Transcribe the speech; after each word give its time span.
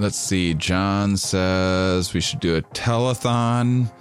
let's 0.00 0.16
see. 0.16 0.54
John 0.54 1.16
says 1.16 2.14
we 2.14 2.20
should 2.20 2.40
do 2.40 2.56
a 2.56 2.62
telethon 2.62 3.92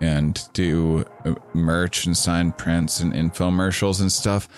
and 0.00 0.40
do 0.52 1.04
uh, 1.24 1.34
merch 1.52 2.06
and 2.06 2.16
sign 2.16 2.52
prints 2.52 3.00
and 3.00 3.12
infomercials 3.12 4.00
and 4.00 4.10
stuff. 4.10 4.48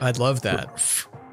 I'd 0.00 0.18
love 0.18 0.42
that. 0.42 0.80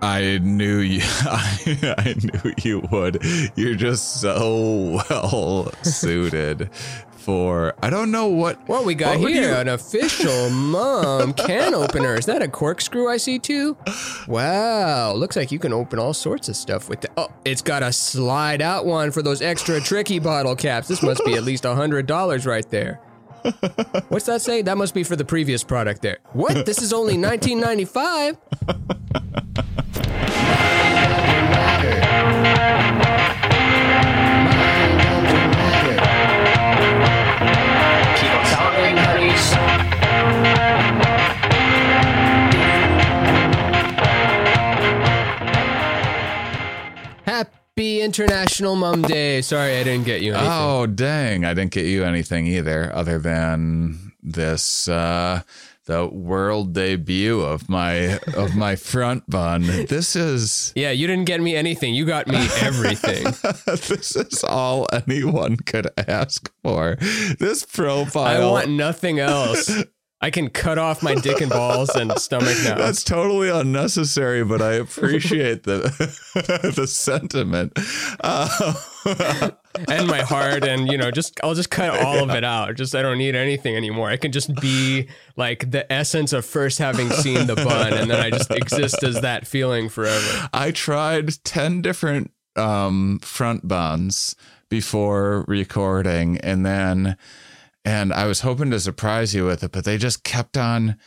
I 0.01 0.39
knew 0.41 0.77
you. 0.77 1.01
I, 1.03 1.95
I 1.97 2.15
knew 2.21 2.53
you 2.63 2.87
would. 2.91 3.23
You're 3.55 3.75
just 3.75 4.21
so 4.21 5.01
well 5.09 5.71
suited 5.83 6.69
for 7.19 7.75
I 7.83 7.89
don't 7.89 8.11
know 8.11 8.27
what. 8.27 8.67
What 8.67 8.85
we 8.85 8.95
got 8.95 9.19
what 9.19 9.31
here? 9.31 9.49
You... 9.49 9.55
An 9.55 9.67
official 9.67 10.49
mom 10.49 11.33
can 11.33 11.73
opener. 11.73 12.15
Is 12.15 12.25
that 12.25 12.41
a 12.41 12.47
corkscrew 12.47 13.07
I 13.07 13.17
see 13.17 13.39
too? 13.39 13.77
Wow, 14.27 15.13
looks 15.13 15.35
like 15.35 15.51
you 15.51 15.59
can 15.59 15.73
open 15.73 15.99
all 15.99 16.13
sorts 16.13 16.49
of 16.49 16.55
stuff 16.55 16.89
with 16.89 17.01
that. 17.01 17.11
Oh, 17.17 17.31
it's 17.45 17.61
got 17.61 17.83
a 17.83 17.91
slide 17.91 18.61
out 18.61 18.85
one 18.85 19.11
for 19.11 19.21
those 19.21 19.41
extra 19.41 19.79
tricky 19.79 20.19
bottle 20.19 20.55
caps. 20.55 20.87
This 20.87 21.03
must 21.03 21.23
be 21.25 21.35
at 21.35 21.43
least 21.43 21.65
a 21.65 21.75
hundred 21.75 22.05
dollars 22.05 22.45
right 22.45 22.67
there. 22.69 23.01
What's 24.09 24.25
that 24.25 24.41
say? 24.41 24.61
That 24.61 24.77
must 24.77 24.93
be 24.93 25.03
for 25.03 25.15
the 25.15 25.25
previous 25.25 25.63
product 25.63 26.01
there. 26.01 26.19
What? 26.33 26.65
This 26.65 26.81
is 26.81 26.93
only 26.93 27.17
1995. 27.17 28.37
Happy 47.79 48.01
International 48.01 48.75
Mom 48.75 49.03
Day. 49.03 49.41
Sorry, 49.41 49.77
I 49.77 49.85
didn't 49.85 50.03
get 50.05 50.19
you 50.21 50.33
anything. 50.33 50.51
Oh 50.51 50.85
dang! 50.85 51.45
I 51.45 51.53
didn't 51.53 51.71
get 51.71 51.85
you 51.85 52.03
anything 52.03 52.45
either, 52.45 52.93
other 52.93 53.19
than 53.19 54.11
this. 54.21 54.89
uh 54.89 55.43
the 55.85 56.05
world 56.05 56.73
debut 56.73 57.39
of 57.39 57.69
my 57.69 58.19
of 58.35 58.53
my 58.53 58.75
front 58.91 59.29
bun. 59.29 59.61
This 59.87 60.17
is 60.17 60.73
Yeah, 60.75 60.91
you 60.91 61.07
didn't 61.07 61.23
get 61.23 61.39
me 61.39 61.55
anything. 61.55 61.93
You 61.95 62.03
got 62.05 62.27
me 62.27 62.35
everything. 62.59 63.23
this 63.65 64.13
is 64.17 64.43
all 64.43 64.85
anyone 64.91 65.55
could 65.55 65.87
ask 65.97 66.51
for. 66.61 66.97
This 67.39 67.63
profile 67.63 68.25
I 68.25 68.51
want 68.51 68.71
nothing 68.71 69.19
else. 69.19 69.71
I 70.21 70.31
can 70.31 70.49
cut 70.49 70.77
off 70.77 71.01
my 71.01 71.15
dick 71.15 71.39
and 71.39 71.49
balls 71.49 71.95
and 71.95 72.11
stomach 72.19 72.57
now. 72.63 72.75
That's 72.75 73.05
totally 73.05 73.49
unnecessary, 73.49 74.43
but 74.43 74.61
I 74.61 74.73
appreciate 74.73 75.63
the 75.63 75.79
the 76.75 76.87
sentiment. 76.87 77.71
Uh, 78.19 78.73
and 79.87 80.07
my 80.07 80.19
heart 80.19 80.65
and 80.65 80.91
you 80.91 80.97
know 80.97 81.09
just 81.09 81.39
I'll 81.41 81.53
just 81.53 81.69
cut 81.69 81.97
all 82.01 82.21
of 82.21 82.31
it 82.31 82.43
out. 82.43 82.75
Just 82.75 82.95
I 82.95 83.01
don't 83.01 83.17
need 83.17 83.35
anything 83.35 83.77
anymore. 83.77 84.09
I 84.09 84.17
can 84.17 84.33
just 84.33 84.53
be 84.55 85.07
like 85.37 85.71
the 85.71 85.89
essence 85.91 86.33
of 86.33 86.45
first 86.45 86.79
having 86.79 87.09
seen 87.09 87.47
the 87.47 87.55
bun 87.55 87.93
and 87.93 88.11
then 88.11 88.19
I 88.19 88.29
just 88.29 88.51
exist 88.51 89.01
as 89.03 89.21
that 89.21 89.47
feeling 89.47 89.87
forever. 89.87 90.49
I 90.53 90.71
tried 90.71 91.43
ten 91.45 91.81
different 91.81 92.31
um, 92.57 93.19
front 93.19 93.67
buns 93.67 94.35
before 94.69 95.45
recording, 95.47 96.37
and 96.39 96.65
then 96.65 97.17
and 97.89 98.13
I 98.13 98.25
was 98.27 98.41
hoping 98.41 98.69
to 98.71 98.79
surprise 98.79 99.33
you 99.33 99.45
with 99.45 99.63
it, 99.63 99.71
but 99.71 99.83
they 99.85 99.97
just 99.97 100.23
kept 100.23 100.57
on. 100.57 100.97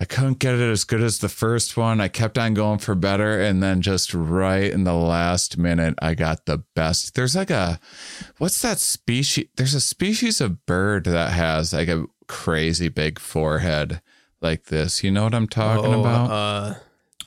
I 0.00 0.04
couldn't 0.04 0.38
get 0.40 0.54
it 0.54 0.60
as 0.70 0.84
good 0.84 1.02
as 1.02 1.18
the 1.18 1.28
first 1.28 1.76
one. 1.76 2.00
I 2.00 2.08
kept 2.08 2.36
on 2.38 2.54
going 2.54 2.78
for 2.78 2.94
better, 2.94 3.40
and 3.40 3.62
then 3.62 3.82
just 3.82 4.12
right 4.14 4.70
in 4.72 4.84
the 4.84 4.94
last 4.94 5.58
minute, 5.58 5.94
I 6.02 6.14
got 6.14 6.46
the 6.46 6.64
best. 6.74 7.14
There's 7.14 7.36
like 7.36 7.50
a, 7.50 7.78
what's 8.38 8.60
that 8.62 8.78
species? 8.78 9.46
There's 9.56 9.74
a 9.74 9.80
species 9.80 10.40
of 10.40 10.64
bird 10.66 11.04
that 11.04 11.32
has 11.32 11.72
like 11.72 11.88
a 11.88 12.06
crazy 12.26 12.88
big 12.88 13.18
forehead 13.18 14.00
like 14.40 14.64
this. 14.64 15.04
You 15.04 15.10
know 15.10 15.24
what 15.24 15.34
I'm 15.34 15.46
talking 15.48 15.94
Oh, 15.94 16.00
about? 16.00 16.30
uh 16.30 16.74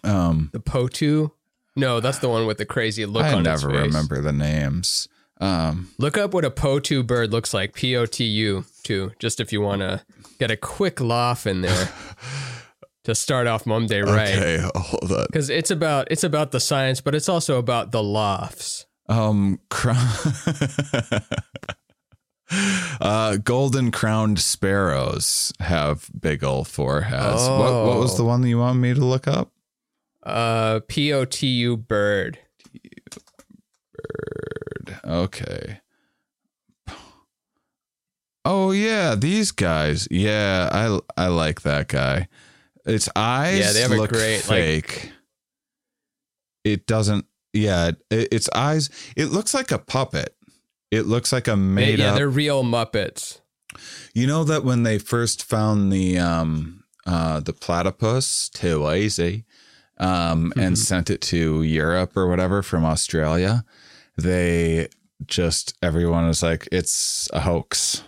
Um, 0.08 0.50
the 0.52 0.60
Potoo? 0.60 1.32
No, 1.76 2.00
that's 2.00 2.20
the 2.20 2.30
one 2.30 2.46
with 2.48 2.58
the 2.58 2.66
crazy 2.66 3.06
look 3.06 3.24
I 3.24 3.34
on 3.34 3.44
never 3.44 3.70
its 3.70 3.78
face. 3.80 3.86
remember 3.94 4.22
the 4.22 4.34
names. 4.34 5.08
Um, 5.42 5.90
Look 5.98 6.18
up 6.18 6.34
what 6.34 6.46
a 6.46 6.50
Potoo 6.52 7.06
bird 7.06 7.32
looks 7.32 7.54
like. 7.54 7.74
P 7.74 7.96
O 7.98 8.06
T 8.06 8.24
U 8.24 8.66
too. 8.84 9.12
Just 9.20 9.40
if 9.40 9.52
you 9.52 9.60
want 9.62 9.82
to 9.82 10.02
get 10.40 10.50
a 10.52 10.56
quick 10.58 11.02
laugh 11.02 11.46
in 11.46 11.62
there 11.62 11.90
to 13.04 13.14
start 13.14 13.46
off 13.48 13.66
Monday 13.66 14.02
right. 14.02 14.30
Okay, 14.36 14.60
hold 14.76 15.12
on. 15.12 15.26
Because 15.28 15.50
it's 15.50 15.72
about 15.72 16.08
it's 16.10 16.24
about 16.24 16.52
the 16.52 16.60
science, 16.62 17.02
but 17.02 17.14
it's 17.16 17.28
also 17.28 17.58
about 17.60 17.92
the 17.92 18.02
laughs. 18.02 18.86
Um, 19.10 19.60
cro- 19.70 19.94
uh, 23.02 23.38
golden 23.38 23.92
crowned 23.92 24.40
sparrows 24.40 25.52
have 25.60 26.10
big 26.20 26.44
old 26.44 26.68
foreheads. 26.68 27.48
What, 27.48 27.86
what 27.86 28.00
was 28.00 28.14
Oh. 28.14 28.18
the 28.18 28.24
one 28.24 28.42
that 28.42 28.50
you 28.50 28.60
want 28.60 28.80
me 28.80 28.94
to 28.94 29.04
look 29.04 29.28
up? 29.28 29.52
Uh, 30.24 30.80
P 30.88 31.12
O 31.14 31.26
T 31.26 31.46
U 31.48 31.78
bird. 31.78 32.40
Bird. 33.94 34.55
Okay. 35.06 35.80
Oh 38.44 38.72
yeah, 38.72 39.16
these 39.16 39.52
guys. 39.52 40.08
Yeah, 40.12 40.70
I 40.72 41.00
I 41.18 41.28
like 41.28 41.62
that 41.62 41.88
guy. 41.88 42.28
Its 42.86 43.10
eyes 43.16 43.60
Yeah, 43.60 43.72
they 43.72 43.82
have 43.82 43.92
a 43.92 43.96
look 43.96 44.12
great, 44.12 44.48
like- 44.48 44.88
fake. 44.90 45.12
it 46.64 46.86
doesn't. 46.86 47.26
Yeah, 47.54 47.92
it, 48.12 48.28
its 48.32 48.50
eyes. 48.54 48.90
It 49.16 49.28
looks 49.28 49.54
like 49.54 49.72
a 49.72 49.80
puppet. 49.80 50.36
It 50.92 51.08
looks 51.08 51.32
like 51.32 51.48
a 51.48 51.56
made 51.56 52.00
yeah, 52.00 52.12
up. 52.12 52.18
they're 52.18 52.30
real 52.30 52.64
Muppets. 52.64 53.40
You 54.14 54.28
know 54.28 54.44
that 54.44 54.64
when 54.64 54.84
they 54.84 55.00
first 55.00 55.44
found 55.44 55.92
the 55.92 56.20
um 56.20 56.84
uh 57.08 57.40
the 57.40 57.54
platypus, 57.54 58.50
too 58.50 58.88
easy, 58.92 59.46
um, 59.98 60.54
and 60.56 60.76
Mhm. 60.76 60.78
sent 60.78 61.10
it 61.10 61.22
to 61.22 61.64
Europe 61.64 62.16
or 62.16 62.28
whatever 62.28 62.62
from 62.62 62.86
Australia, 62.86 63.66
they 64.18 64.88
just 65.26 65.76
everyone 65.82 66.28
was 66.28 66.44
like, 66.44 66.68
it's 66.72 67.30
a 67.34 67.42
hoax. 67.42 68.04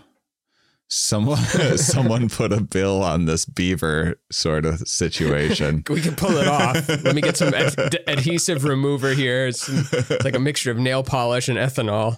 Someone 0.90 1.38
someone 1.78 2.29
put 2.29 2.53
a 2.53 2.62
bill 2.62 3.03
on 3.03 3.25
this 3.25 3.44
beaver 3.44 4.16
sort 4.31 4.66
of 4.66 4.79
situation. 4.88 5.84
We 5.90 6.00
can 6.00 6.16
pull 6.16 6.38
it 6.38 6.47
off. 6.47 6.88
Let 6.88 7.13
me 7.13 7.22
get 7.22 7.35
some 7.35 7.53
ad- 7.53 7.75
d- 7.91 8.00
adhesive 8.07 8.63
remover 8.63 9.13
here. 9.13 9.47
It's, 9.47 9.68
it's 9.68 10.23
like 10.23 10.35
a 10.35 10.40
mixture 10.40 10.72
of 10.72 10.78
nail 10.78 11.03
polish 11.03 11.50
and 11.50 11.57
ethanol. 11.57 12.16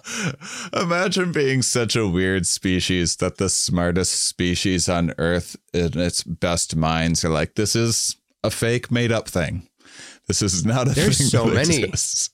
Imagine 0.80 1.32
being 1.32 1.62
such 1.62 1.96
a 1.96 2.06
weird 2.06 2.46
species 2.46 3.16
that 3.16 3.38
the 3.38 3.48
smartest 3.48 4.12
species 4.26 4.88
on 4.88 5.14
Earth, 5.18 5.56
in 5.72 5.98
its 5.98 6.22
best 6.22 6.76
minds, 6.76 7.24
are 7.24 7.28
like, 7.30 7.56
this 7.56 7.74
is 7.74 8.16
a 8.44 8.50
fake, 8.52 8.90
made 8.92 9.10
up 9.10 9.28
thing. 9.28 9.68
This 10.28 10.42
is 10.42 10.64
not 10.64 10.86
a 10.86 10.90
There's 10.92 11.18
thing. 11.18 11.26
so 11.26 11.46
many. 11.46 11.82
exists." 11.82 12.30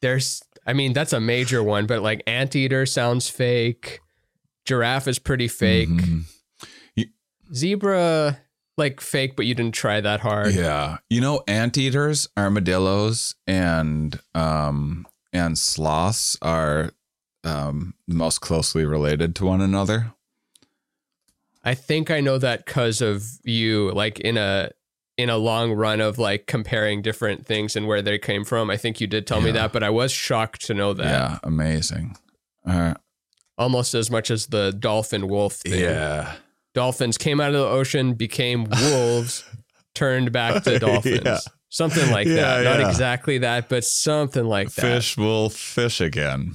There's, 0.00 0.42
I 0.68 0.74
mean, 0.74 0.92
that's 0.92 1.14
a 1.14 1.20
major 1.20 1.62
one, 1.62 1.86
but 1.86 2.02
like 2.02 2.22
anteater 2.26 2.84
sounds 2.84 3.28
fake. 3.30 4.00
Giraffe 4.66 5.08
is 5.08 5.18
pretty 5.18 5.48
fake. 5.48 5.88
Mhm. 5.88 6.24
Zebra, 7.54 8.38
like 8.76 9.00
fake, 9.00 9.34
but 9.34 9.46
you 9.46 9.54
didn't 9.54 9.74
try 9.74 10.02
that 10.02 10.20
hard. 10.20 10.52
Yeah, 10.52 10.98
you 11.08 11.22
know, 11.22 11.42
anteaters, 11.48 12.28
armadillos, 12.36 13.34
and 13.46 14.20
um 14.34 15.06
and 15.32 15.56
sloths 15.56 16.36
are 16.42 16.90
um 17.44 17.94
most 18.06 18.40
closely 18.42 18.84
related 18.84 19.34
to 19.36 19.46
one 19.46 19.62
another. 19.62 20.12
I 21.64 21.74
think 21.74 22.10
I 22.10 22.20
know 22.20 22.36
that 22.36 22.66
because 22.66 23.00
of 23.00 23.24
you, 23.44 23.90
like 23.92 24.20
in 24.20 24.36
a 24.36 24.72
in 25.18 25.28
a 25.28 25.36
long 25.36 25.72
run 25.72 26.00
of 26.00 26.16
like 26.18 26.46
comparing 26.46 27.02
different 27.02 27.44
things 27.44 27.76
and 27.76 27.86
where 27.86 28.00
they 28.00 28.18
came 28.18 28.44
from. 28.44 28.70
I 28.70 28.76
think 28.78 29.00
you 29.00 29.06
did 29.06 29.26
tell 29.26 29.40
me 29.42 29.50
that, 29.50 29.72
but 29.72 29.82
I 29.82 29.90
was 29.90 30.12
shocked 30.12 30.64
to 30.66 30.74
know 30.74 30.94
that. 30.94 31.04
Yeah, 31.04 31.38
amazing. 31.42 32.16
Uh, 32.64 32.94
Almost 33.58 33.92
as 33.94 34.10
much 34.10 34.30
as 34.30 34.46
the 34.46 34.70
dolphin 34.72 35.26
wolf 35.28 35.54
thing. 35.54 35.80
yeah. 35.80 36.36
Dolphins 36.74 37.18
came 37.18 37.40
out 37.40 37.48
of 37.48 37.54
the 37.60 37.66
ocean, 37.66 38.14
became 38.14 38.68
wolves, 38.82 39.42
turned 39.96 40.30
back 40.30 40.62
to 40.62 40.78
dolphins. 40.78 41.22
Yeah. 41.24 41.38
Something 41.68 42.10
like 42.12 42.26
Yeah, 42.28 42.62
that. 42.62 42.78
Not 42.78 42.88
exactly 42.88 43.38
that, 43.38 43.68
but 43.68 43.84
something 43.84 44.44
like 44.44 44.72
that. 44.74 44.80
Fish 44.82 45.16
will 45.18 45.50
fish 45.50 46.00
again. 46.00 46.54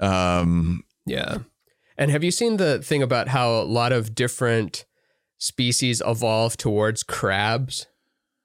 Um, 0.00 0.82
Yeah. 1.06 1.38
And 1.96 2.10
have 2.10 2.22
you 2.24 2.30
seen 2.30 2.56
the 2.58 2.82
thing 2.82 3.02
about 3.02 3.28
how 3.28 3.50
a 3.52 3.62
lot 3.64 3.92
of 3.92 4.14
different 4.14 4.84
species 5.38 6.02
evolve 6.06 6.56
towards 6.56 7.02
crabs 7.02 7.86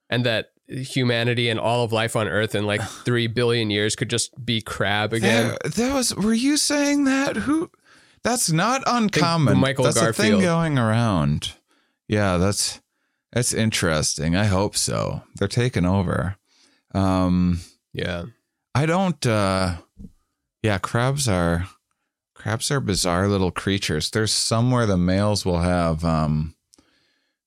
and 0.10 0.26
that 0.26 0.48
humanity 0.68 1.50
and 1.50 1.60
all 1.60 1.84
of 1.84 1.92
life 1.92 2.16
on 2.16 2.28
earth 2.28 2.56
in 2.56 2.66
like 2.66 2.82
3 3.06 3.28
billion 3.28 3.70
years 3.70 3.96
could 3.96 4.10
just 4.10 4.44
be 4.46 4.62
crab 4.62 5.14
again? 5.14 5.56
There, 5.64 5.72
that 5.88 5.94
was. 5.94 6.16
Were 6.16 6.34
you 6.34 6.58
saying 6.58 7.04
that? 7.06 7.36
Who? 7.36 7.70
That's 8.24 8.52
not 8.52 8.84
uncommon. 8.86 9.58
Michael 9.58 9.86
that's 9.86 9.98
a 10.02 10.14
thing 10.14 10.40
going 10.42 10.78
around. 10.78 11.54
Yeah, 12.08 12.38
that's 12.38 12.80
that's 13.32 13.54
interesting. 13.54 14.36
I 14.36 14.46
hope 14.46 14.76
so. 14.76 15.24
They're 15.36 15.48
taking 15.48 15.86
over. 15.86 16.36
Um, 16.94 17.62
Yeah. 17.94 18.26
I 18.76 18.86
don't. 18.86 19.26
uh 19.26 19.78
Yeah, 20.62 20.78
crabs 20.78 21.28
are 21.28 21.68
crabs 22.36 22.70
are 22.72 22.80
bizarre 22.80 23.28
little 23.28 23.52
creatures. 23.52 24.10
There's 24.12 24.32
somewhere 24.32 24.86
the 24.86 24.98
males 24.98 25.46
will 25.46 25.60
have 25.62 26.06
um 26.06 26.54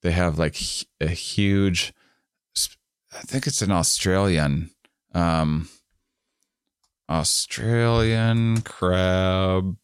they 0.04 0.12
have 0.12 0.38
like 0.38 0.56
a 1.00 1.08
huge 1.08 1.92
I 3.12 3.22
think 3.22 3.46
it's 3.46 3.62
an 3.62 3.72
Australian 3.72 4.70
um 5.14 5.68
Australian 7.08 8.60
crab 8.62 9.76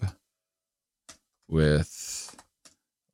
with 1.49 2.37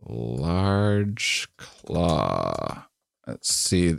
large 0.05 1.49
claw. 1.57 2.87
Let's 3.27 3.53
see. 3.53 3.97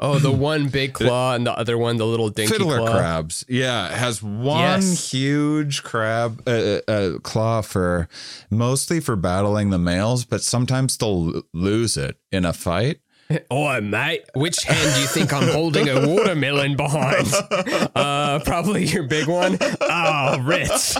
Oh, 0.00 0.18
the 0.20 0.30
one 0.30 0.68
big 0.68 0.92
claw 0.92 1.34
and 1.34 1.44
the 1.44 1.52
other 1.52 1.76
one, 1.76 1.96
the 1.96 2.06
little 2.06 2.28
dinky 2.30 2.52
Fiddler 2.52 2.78
claw. 2.78 2.92
crabs. 2.92 3.44
Yeah, 3.48 3.88
has 3.92 4.22
one 4.22 4.60
Yes. 4.60 5.10
huge 5.10 5.82
crab 5.82 6.40
uh, 6.46 6.78
uh, 6.86 7.18
claw 7.18 7.62
for 7.62 8.08
mostly 8.48 9.00
for 9.00 9.16
battling 9.16 9.70
the 9.70 9.78
males, 9.78 10.24
but 10.24 10.40
sometimes 10.42 10.96
they'll 10.96 11.42
lose 11.52 11.96
it 11.96 12.16
in 12.30 12.44
a 12.44 12.52
fight. 12.52 13.00
Oh, 13.50 13.78
mate, 13.82 14.22
which 14.34 14.62
hand 14.62 14.94
do 14.94 15.00
you 15.02 15.06
think 15.06 15.34
I'm 15.34 15.48
holding 15.48 15.86
a 15.86 16.06
watermelon 16.08 16.76
behind? 16.76 17.26
Uh, 17.94 18.38
probably 18.44 18.84
your 18.86 19.02
big 19.02 19.26
one. 19.28 19.58
Oh, 19.82 20.38
Ritz. 20.40 20.96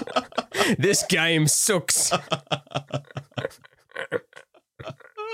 This 0.79 1.05
game 1.09 1.47
sucks. 1.47 2.11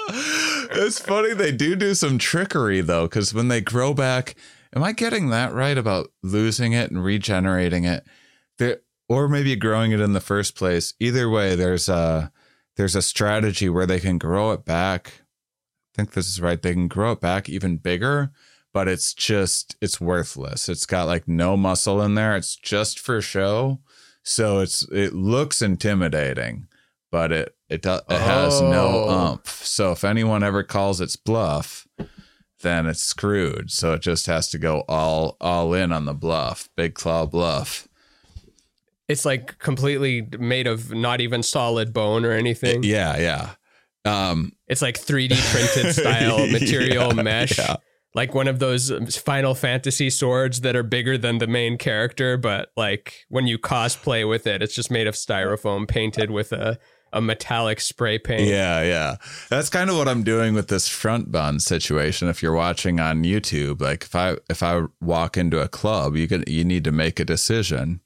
It's 0.08 0.98
funny 0.98 1.34
they 1.34 1.52
do 1.52 1.76
do 1.76 1.94
some 1.94 2.18
trickery 2.18 2.80
though, 2.80 3.06
because 3.06 3.32
when 3.34 3.48
they 3.48 3.60
grow 3.60 3.94
back, 3.94 4.34
am 4.74 4.82
I 4.82 4.92
getting 4.92 5.30
that 5.30 5.52
right 5.52 5.78
about 5.78 6.12
losing 6.22 6.72
it 6.72 6.90
and 6.90 7.04
regenerating 7.04 7.84
it, 7.84 8.04
or 9.08 9.28
maybe 9.28 9.56
growing 9.56 9.92
it 9.92 10.00
in 10.00 10.12
the 10.12 10.20
first 10.20 10.56
place? 10.56 10.94
Either 11.00 11.28
way, 11.28 11.54
there's 11.54 11.88
a 11.88 12.32
there's 12.76 12.96
a 12.96 13.02
strategy 13.02 13.68
where 13.68 13.86
they 13.86 14.00
can 14.00 14.18
grow 14.18 14.52
it 14.52 14.64
back. 14.64 15.22
I 15.94 15.96
think 15.96 16.12
this 16.12 16.28
is 16.28 16.40
right. 16.40 16.60
They 16.60 16.72
can 16.72 16.88
grow 16.88 17.12
it 17.12 17.20
back 17.20 17.48
even 17.48 17.76
bigger, 17.76 18.32
but 18.72 18.88
it's 18.88 19.14
just 19.14 19.76
it's 19.80 20.00
worthless. 20.00 20.68
It's 20.68 20.86
got 20.86 21.06
like 21.06 21.28
no 21.28 21.56
muscle 21.56 22.02
in 22.02 22.14
there. 22.14 22.36
It's 22.36 22.56
just 22.56 22.98
for 22.98 23.20
show, 23.20 23.80
so 24.22 24.58
it's 24.58 24.86
it 24.90 25.14
looks 25.14 25.62
intimidating, 25.62 26.66
but 27.14 27.30
it 27.30 27.54
it 27.68 27.80
do, 27.82 27.92
it 28.10 28.20
has 28.20 28.60
no 28.60 29.04
Oh. 29.06 29.08
umph. 29.32 29.64
So 29.64 29.92
if 29.92 30.02
anyone 30.02 30.42
ever 30.42 30.64
calls 30.64 31.00
its 31.00 31.14
bluff, 31.14 31.86
then 32.60 32.86
it's 32.86 33.04
screwed. 33.04 33.70
So 33.70 33.92
it 33.92 34.02
just 34.02 34.26
has 34.26 34.50
to 34.50 34.58
go 34.58 34.82
all 34.88 35.36
all 35.40 35.72
in 35.74 35.92
on 35.92 36.06
the 36.06 36.12
bluff, 36.12 36.68
big 36.76 36.94
claw 36.94 37.24
bluff. 37.24 37.86
It's 39.08 39.24
like 39.24 39.60
completely 39.60 40.26
made 40.40 40.66
of 40.66 40.92
not 40.92 41.20
even 41.20 41.44
solid 41.44 41.92
bone 41.92 42.24
or 42.24 42.32
anything. 42.32 42.82
Yeah, 42.82 43.16
yeah. 43.18 43.50
Um, 44.04 44.52
It's 44.66 44.82
like 44.82 44.98
3D 44.98 45.36
printed 45.52 45.94
style 46.00 46.46
material 46.48 47.14
Yeah, 47.14 47.22
mesh. 47.22 47.58
yeah. 47.58 47.76
Like 48.16 48.34
one 48.34 48.48
of 48.48 48.58
those 48.58 48.90
Final 49.18 49.54
Fantasy 49.54 50.08
swords 50.10 50.60
that 50.62 50.74
are 50.76 50.82
bigger 50.84 51.16
than 51.18 51.38
the 51.38 51.46
main 51.46 51.78
character, 51.78 52.36
but 52.36 52.70
like 52.76 53.24
when 53.28 53.46
you 53.46 53.58
cosplay 53.58 54.28
with 54.28 54.46
it, 54.46 54.62
it's 54.62 54.74
just 54.74 54.90
made 54.90 55.06
of 55.06 55.14
styrofoam 55.14 55.86
painted 55.86 56.30
with 56.32 56.52
a, 56.52 56.78
a 57.14 57.20
metallic 57.20 57.80
spray 57.80 58.18
paint. 58.18 58.48
Yeah, 58.48 58.82
yeah. 58.82 59.16
That's 59.48 59.70
kind 59.70 59.88
of 59.88 59.96
what 59.96 60.08
I'm 60.08 60.22
doing 60.22 60.52
with 60.52 60.68
this 60.68 60.88
front 60.88 61.32
bun 61.32 61.60
situation. 61.60 62.28
If 62.28 62.42
you're 62.42 62.52
watching 62.52 63.00
on 63.00 63.22
YouTube, 63.22 63.80
like 63.80 64.02
if 64.02 64.14
I 64.14 64.36
if 64.50 64.62
I 64.62 64.82
walk 65.00 65.38
into 65.38 65.60
a 65.60 65.68
club, 65.68 66.16
you 66.16 66.28
can 66.28 66.44
you 66.46 66.64
need 66.64 66.84
to 66.84 66.92
make 66.92 67.18
a 67.20 67.24
decision. 67.24 68.00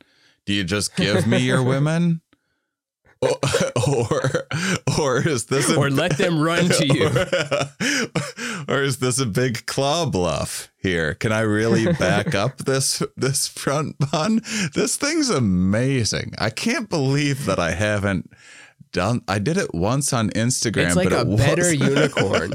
Do 0.45 0.53
you 0.53 0.63
just 0.63 0.95
give 0.95 1.27
me 1.27 1.39
your 1.39 1.63
women? 1.75 2.21
Or, 3.21 3.37
or 3.89 4.21
or 4.99 5.29
is 5.29 5.47
this 5.47 5.69
a, 5.69 5.77
Or 5.77 5.91
let 5.91 6.19
them 6.19 6.41
run 6.41 6.69
to 6.69 6.87
you. 6.87 7.09
or 8.69 8.83
is 8.83 8.99
this 8.99 9.19
a 9.19 9.27
big 9.27 9.67
claw 9.67 10.07
bluff 10.07 10.71
here? 10.77 11.15
Can 11.15 11.33
I 11.33 11.41
really 11.41 11.93
back 11.95 12.37
up 12.37 12.59
this 12.65 13.03
this 13.17 13.49
front 13.49 13.97
bun? 13.99 14.41
This 14.75 14.97
thing's 14.97 15.31
amazing. 15.31 16.35
I 16.39 16.51
can't 16.51 16.89
believe 16.89 17.45
that 17.47 17.59
I 17.59 17.73
haven't 17.73 18.31
done. 18.93 19.23
I 19.29 19.39
did 19.39 19.57
it 19.57 19.75
once 19.75 20.13
on 20.13 20.31
Instagram, 20.31 20.87
It's 20.87 20.97
like 20.97 21.11
but 21.11 21.27
a 21.27 21.31
it 21.33 21.37
better 21.37 21.73
unicorn. 21.75 22.53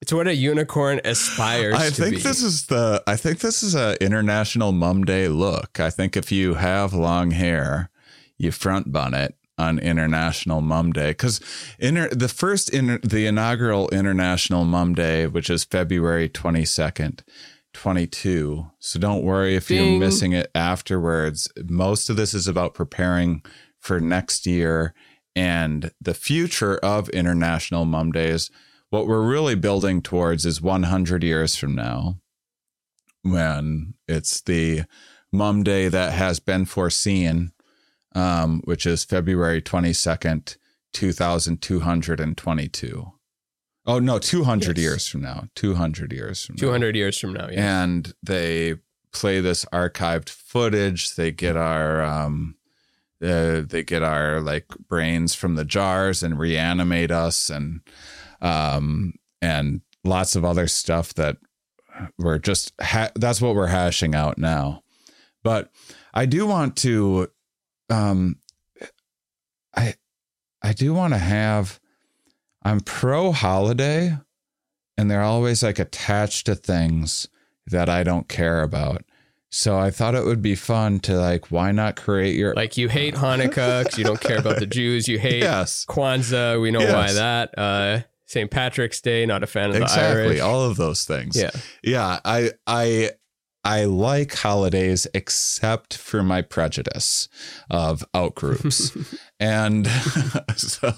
It's 0.00 0.12
what 0.12 0.26
a 0.26 0.34
unicorn 0.34 1.00
aspires 1.04 1.74
I 1.74 1.90
think 1.90 2.16
be. 2.16 2.22
this 2.22 2.42
is 2.42 2.66
the. 2.66 3.02
I 3.06 3.16
think 3.16 3.40
this 3.40 3.62
is 3.62 3.74
a 3.74 4.02
international 4.02 4.72
mum 4.72 5.04
day 5.04 5.28
look. 5.28 5.78
I 5.78 5.90
think 5.90 6.16
if 6.16 6.32
you 6.32 6.54
have 6.54 6.92
long 6.92 7.32
hair, 7.32 7.90
you 8.38 8.50
front 8.50 8.92
bun 8.92 9.14
it 9.14 9.34
on 9.58 9.78
International 9.78 10.62
Mum 10.62 10.90
Day 10.92 11.10
because 11.10 11.38
inter, 11.78 12.08
the 12.08 12.28
first 12.28 12.70
in 12.70 12.98
the 13.04 13.26
inaugural 13.26 13.90
International 13.90 14.64
Mum 14.64 14.94
Day, 14.94 15.26
which 15.26 15.50
is 15.50 15.64
February 15.64 16.28
twenty 16.28 16.64
second. 16.64 17.22
22. 17.72 18.66
So 18.80 18.98
don't 18.98 19.22
worry 19.22 19.54
if 19.54 19.70
you're 19.70 19.96
missing 19.96 20.32
it 20.32 20.50
afterwards. 20.56 21.48
Most 21.68 22.10
of 22.10 22.16
this 22.16 22.34
is 22.34 22.48
about 22.48 22.74
preparing 22.74 23.44
for 23.78 24.00
next 24.00 24.44
year 24.44 24.92
and 25.40 25.90
the 26.00 26.12
future 26.12 26.76
of 26.78 27.08
International 27.10 27.84
Mum 27.86 28.10
Days. 28.12 28.50
What 28.90 29.06
we're 29.06 29.26
really 29.26 29.54
building 29.54 30.02
towards 30.02 30.44
is 30.44 30.60
100 30.60 31.22
years 31.24 31.56
from 31.56 31.74
now 31.74 32.18
when 33.22 33.94
it's 34.06 34.42
the 34.42 34.82
Mum 35.32 35.62
Day 35.62 35.88
that 35.88 36.12
has 36.12 36.40
been 36.40 36.66
foreseen, 36.66 37.52
um, 38.14 38.60
which 38.64 38.84
is 38.84 39.02
February 39.04 39.62
22nd, 39.62 40.56
2222. 40.92 43.12
Oh, 43.86 43.98
no, 43.98 44.18
200 44.18 44.76
Yes. 44.76 44.82
years 44.84 45.08
from 45.08 45.22
now. 45.22 45.48
200 45.54 46.12
years 46.12 46.44
from 46.44 46.56
now. 46.56 46.60
200 46.60 46.96
years 46.96 47.18
from 47.18 47.32
now. 47.32 47.48
Yeah. 47.50 47.82
And 47.82 48.12
they 48.22 48.74
play 49.12 49.40
this 49.40 49.64
archived 49.72 50.28
footage. 50.28 51.14
They 51.14 51.32
get 51.32 51.56
our, 51.56 52.02
um, 52.02 52.56
uh, 53.22 53.62
they 53.66 53.82
get 53.84 54.02
our 54.02 54.40
like 54.40 54.66
brains 54.88 55.34
from 55.34 55.54
the 55.54 55.64
jars 55.64 56.22
and 56.22 56.38
reanimate 56.38 57.10
us 57.10 57.50
and, 57.50 57.80
um, 58.40 59.14
and 59.42 59.82
lots 60.04 60.36
of 60.36 60.44
other 60.44 60.66
stuff 60.66 61.14
that 61.14 61.36
we're 62.18 62.38
just, 62.38 62.72
ha- 62.80 63.10
that's 63.14 63.40
what 63.40 63.54
we're 63.54 63.66
hashing 63.66 64.14
out 64.14 64.38
now. 64.38 64.82
But 65.42 65.70
I 66.14 66.26
do 66.26 66.46
want 66.46 66.76
to, 66.78 67.28
um, 67.88 68.36
I, 69.76 69.94
I 70.62 70.72
do 70.72 70.94
want 70.94 71.12
to 71.14 71.18
have, 71.18 71.80
I'm 72.62 72.80
pro 72.80 73.32
holiday 73.32 74.16
and 74.96 75.10
they're 75.10 75.22
always 75.22 75.62
like 75.62 75.78
attached 75.78 76.46
to 76.46 76.54
things 76.54 77.28
that 77.66 77.88
I 77.88 78.02
don't 78.02 78.28
care 78.28 78.62
about. 78.62 79.02
So 79.50 79.76
I 79.76 79.90
thought 79.90 80.14
it 80.14 80.24
would 80.24 80.42
be 80.42 80.54
fun 80.54 81.00
to 81.00 81.18
like, 81.18 81.50
why 81.50 81.72
not 81.72 81.96
create 81.96 82.36
your 82.36 82.54
Like 82.54 82.76
you 82.76 82.88
hate 82.88 83.14
Hanukkah 83.14 83.84
because 83.84 83.98
you 83.98 84.04
don't 84.04 84.20
care 84.20 84.38
about 84.38 84.60
the 84.60 84.66
Jews. 84.66 85.08
You 85.08 85.18
hate 85.18 85.42
yes, 85.42 85.84
Kwanzaa. 85.88 86.60
We 86.60 86.70
know 86.70 86.80
why 86.80 87.12
that. 87.12 87.58
Uh, 87.58 88.00
St. 88.26 88.48
Patrick's 88.48 89.00
Day. 89.00 89.26
Not 89.26 89.42
a 89.42 89.48
fan 89.48 89.70
of 89.70 89.74
the 89.74 89.82
exactly, 89.82 90.22
Irish. 90.22 90.40
all 90.40 90.62
of 90.62 90.76
those 90.76 91.04
things. 91.04 91.36
yeah. 91.36 91.50
yeah. 91.82 92.20
I 92.24 92.52
I 92.64 93.10
I 93.64 93.84
like 93.84 94.34
holidays 94.34 95.08
except 95.12 95.96
for 95.96 96.22
my 96.22 96.40
prejudice 96.40 97.28
of 97.68 98.04
outgroups, 98.14 99.18
and 99.40 99.86
so 100.56 100.94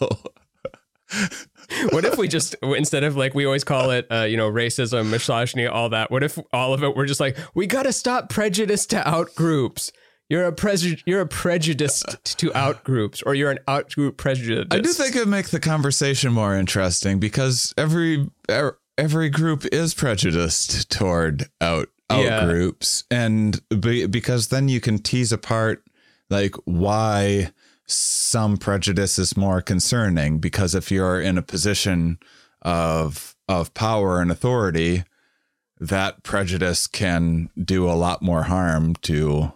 What 1.90 2.04
if 2.04 2.16
we 2.18 2.28
just 2.28 2.54
instead 2.62 3.04
of 3.04 3.16
like 3.16 3.34
we 3.34 3.44
always 3.46 3.64
call 3.64 3.90
it, 3.90 4.06
uh, 4.10 4.22
you 4.24 4.36
know, 4.36 4.50
racism, 4.50 5.10
misogyny, 5.10 5.66
all 5.66 5.88
that. 5.90 6.10
What 6.10 6.22
if 6.22 6.38
all 6.52 6.74
of 6.74 6.82
it 6.82 6.96
we're 6.96 7.06
just 7.06 7.20
like 7.20 7.36
we 7.54 7.66
got 7.66 7.84
to 7.84 7.92
stop 7.92 8.28
prejudice 8.28 8.86
to 8.86 9.08
out 9.08 9.34
groups. 9.34 9.92
You're 10.28 10.46
a 10.46 10.52
preju- 10.52 11.02
you're 11.04 11.20
a 11.20 11.26
prejudiced 11.26 12.38
to 12.38 12.54
out 12.54 12.84
groups, 12.84 13.22
or 13.22 13.34
you're 13.34 13.50
an 13.50 13.58
out 13.68 13.90
group 13.90 14.16
prejudice. 14.16 14.66
I 14.70 14.80
do 14.80 14.88
think 14.90 15.14
it'd 15.14 15.28
make 15.28 15.48
the 15.50 15.60
conversation 15.60 16.32
more 16.32 16.56
interesting 16.56 17.18
because 17.18 17.74
every 17.76 18.30
er- 18.50 18.78
every 18.96 19.28
group 19.28 19.66
is 19.66 19.92
prejudiced 19.94 20.90
toward 20.90 21.48
out 21.60 21.88
out 22.08 22.24
Yeah. 22.24 22.44
groups, 22.46 23.04
and 23.10 23.60
be, 23.80 24.06
because 24.06 24.48
then 24.48 24.68
you 24.68 24.80
can 24.80 24.98
tease 24.98 25.32
apart 25.32 25.82
like 26.30 26.54
why 26.64 27.50
some 27.86 28.56
prejudice 28.56 29.18
is 29.18 29.36
more 29.36 29.60
concerning. 29.60 30.38
Because 30.38 30.74
if 30.74 30.90
you're 30.90 31.20
in 31.20 31.38
a 31.38 31.42
position 31.42 32.18
of 32.62 33.36
of 33.48 33.74
power 33.74 34.20
and 34.20 34.30
authority, 34.30 35.04
that 35.80 36.22
prejudice 36.22 36.86
can 36.86 37.50
do 37.62 37.88
a 37.88 37.92
lot 37.92 38.22
more 38.22 38.44
harm 38.44 38.94
to 39.02 39.52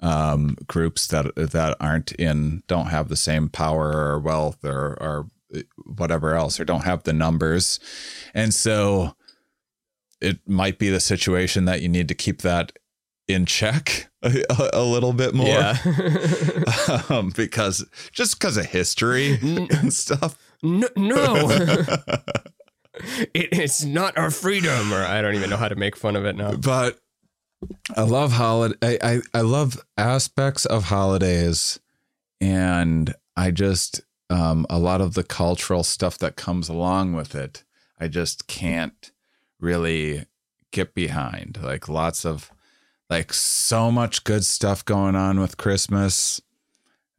um, 0.00 0.56
groups 0.66 1.06
that 1.08 1.34
that 1.36 1.76
aren't 1.80 2.12
in 2.12 2.62
don't 2.66 2.88
have 2.88 3.08
the 3.08 3.16
same 3.16 3.48
power 3.48 3.90
or 3.92 4.18
wealth 4.18 4.64
or 4.64 4.96
or 5.00 5.26
whatever 5.84 6.34
else 6.34 6.58
or 6.58 6.64
don't 6.64 6.84
have 6.84 7.04
the 7.04 7.12
numbers, 7.12 7.78
and 8.34 8.52
so 8.52 9.14
it 10.20 10.38
might 10.46 10.78
be 10.78 10.88
the 10.88 11.00
situation 11.00 11.64
that 11.64 11.82
you 11.82 11.88
need 11.88 12.08
to 12.08 12.14
keep 12.14 12.42
that 12.42 12.72
in 13.26 13.46
check 13.46 14.08
a, 14.22 14.70
a 14.72 14.82
little 14.82 15.12
bit 15.12 15.34
more 15.34 15.46
Yeah. 15.48 15.76
um, 17.08 17.30
because 17.34 17.84
just 18.12 18.38
because 18.38 18.56
of 18.56 18.66
history 18.66 19.38
and 19.42 19.92
stuff. 19.92 20.36
no, 20.62 20.88
no. 20.96 21.48
it, 23.34 23.48
it's 23.52 23.84
not 23.84 24.16
our 24.16 24.30
freedom, 24.30 24.92
or 24.92 25.02
I 25.02 25.20
don't 25.22 25.34
even 25.34 25.50
know 25.50 25.56
how 25.56 25.68
to 25.68 25.76
make 25.76 25.96
fun 25.96 26.16
of 26.16 26.24
it 26.24 26.36
now. 26.36 26.54
But 26.54 26.98
I 27.96 28.02
love 28.02 28.32
holiday. 28.32 28.98
I, 29.02 29.14
I 29.14 29.20
I 29.34 29.40
love 29.40 29.80
aspects 29.96 30.66
of 30.66 30.84
holidays, 30.84 31.80
and 32.40 33.14
I 33.36 33.50
just 33.50 34.02
um, 34.30 34.66
a 34.70 34.78
lot 34.78 35.00
of 35.00 35.14
the 35.14 35.24
cultural 35.24 35.82
stuff 35.82 36.18
that 36.18 36.36
comes 36.36 36.68
along 36.68 37.14
with 37.14 37.34
it. 37.34 37.64
I 38.00 38.08
just 38.08 38.46
can't 38.46 39.12
really 39.60 40.26
get 40.70 40.94
behind. 40.94 41.58
Like 41.62 41.88
lots 41.88 42.24
of 42.24 42.50
like 43.12 43.34
so 43.34 43.90
much 43.90 44.24
good 44.24 44.42
stuff 44.42 44.82
going 44.86 45.14
on 45.14 45.38
with 45.38 45.58
Christmas. 45.58 46.40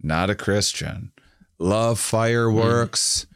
Not 0.01 0.31
a 0.31 0.35
Christian. 0.35 1.12
Love 1.59 2.00
fireworks. 2.00 3.27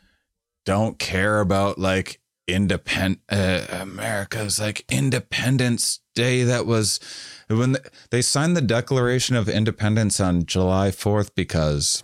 Don't 0.66 0.98
care 0.98 1.40
about 1.40 1.78
like 1.78 2.20
independent 2.48 3.22
uh, 3.30 3.68
America's 3.70 4.60
like 4.60 4.84
Independence 4.90 6.00
Day. 6.16 6.42
That 6.44 6.66
was 6.66 7.00
when 7.48 7.76
th- 7.76 7.86
they 8.10 8.24
signed 8.24 8.58
the 8.58 8.62
Declaration 8.62 9.36
of 9.36 9.48
Independence 9.48 10.20
on 10.20 10.48
July 10.48 10.90
4th 10.90 11.36
because 11.36 12.02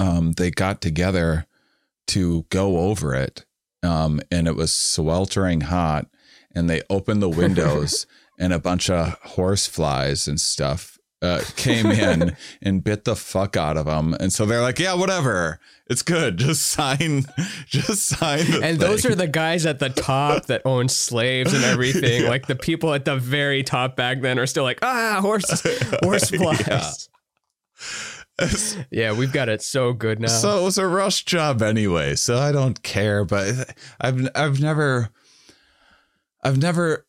um, 0.00 0.32
they 0.32 0.50
got 0.50 0.80
together 0.80 1.46
to 2.06 2.46
go 2.48 2.78
over 2.78 3.14
it. 3.14 3.44
Um, 3.82 4.22
and 4.30 4.48
it 4.48 4.56
was 4.56 4.72
sweltering 4.72 5.60
hot, 5.60 6.06
and 6.54 6.70
they 6.70 6.80
opened 6.88 7.20
the 7.20 7.28
windows, 7.42 8.06
and 8.38 8.52
a 8.52 8.58
bunch 8.58 8.90
of 8.90 9.14
horse 9.22 9.66
flies 9.66 10.28
and 10.28 10.40
stuff 10.40 10.96
uh, 11.22 11.42
came 11.56 11.86
in 11.86 12.36
and 12.62 12.84
bit 12.84 13.04
the 13.04 13.16
fuck 13.16 13.56
out 13.56 13.76
of 13.76 13.86
them. 13.86 14.14
And 14.20 14.32
so 14.32 14.46
they're 14.46 14.62
like, 14.62 14.78
"Yeah, 14.78 14.94
whatever, 14.94 15.60
it's 15.88 16.02
good. 16.02 16.36
Just 16.46 16.66
sign, 16.66 17.24
just 17.66 18.06
sign." 18.06 18.62
And 18.62 18.78
those 18.78 19.04
are 19.06 19.14
the 19.14 19.26
guys 19.26 19.66
at 19.66 19.78
the 19.78 19.88
top 19.88 20.46
that 20.46 20.62
own 20.64 20.88
slaves 20.88 21.52
and 21.52 21.64
everything. 21.64 22.06
Like 22.26 22.46
the 22.46 22.56
people 22.56 22.92
at 22.92 23.04
the 23.04 23.16
very 23.16 23.62
top 23.62 23.94
back 23.94 24.20
then 24.20 24.38
are 24.38 24.46
still 24.46 24.64
like, 24.64 24.80
ah, 24.82 25.18
horse, 25.20 25.62
horse 26.02 26.30
flies. 26.30 27.08
Yeah. 28.90 29.12
we've 29.12 29.32
got 29.32 29.48
it 29.48 29.62
so 29.62 29.92
good 29.92 30.20
now. 30.20 30.28
So 30.28 30.60
it 30.60 30.64
was 30.64 30.76
a 30.76 30.86
rush 30.86 31.24
job 31.24 31.62
anyway. 31.62 32.16
So 32.16 32.36
I 32.38 32.52
don't 32.52 32.82
care. 32.82 33.24
But 33.24 33.74
I've 34.00 34.28
I've 34.34 34.60
never 34.60 35.10
I've 36.42 36.58
never 36.58 37.06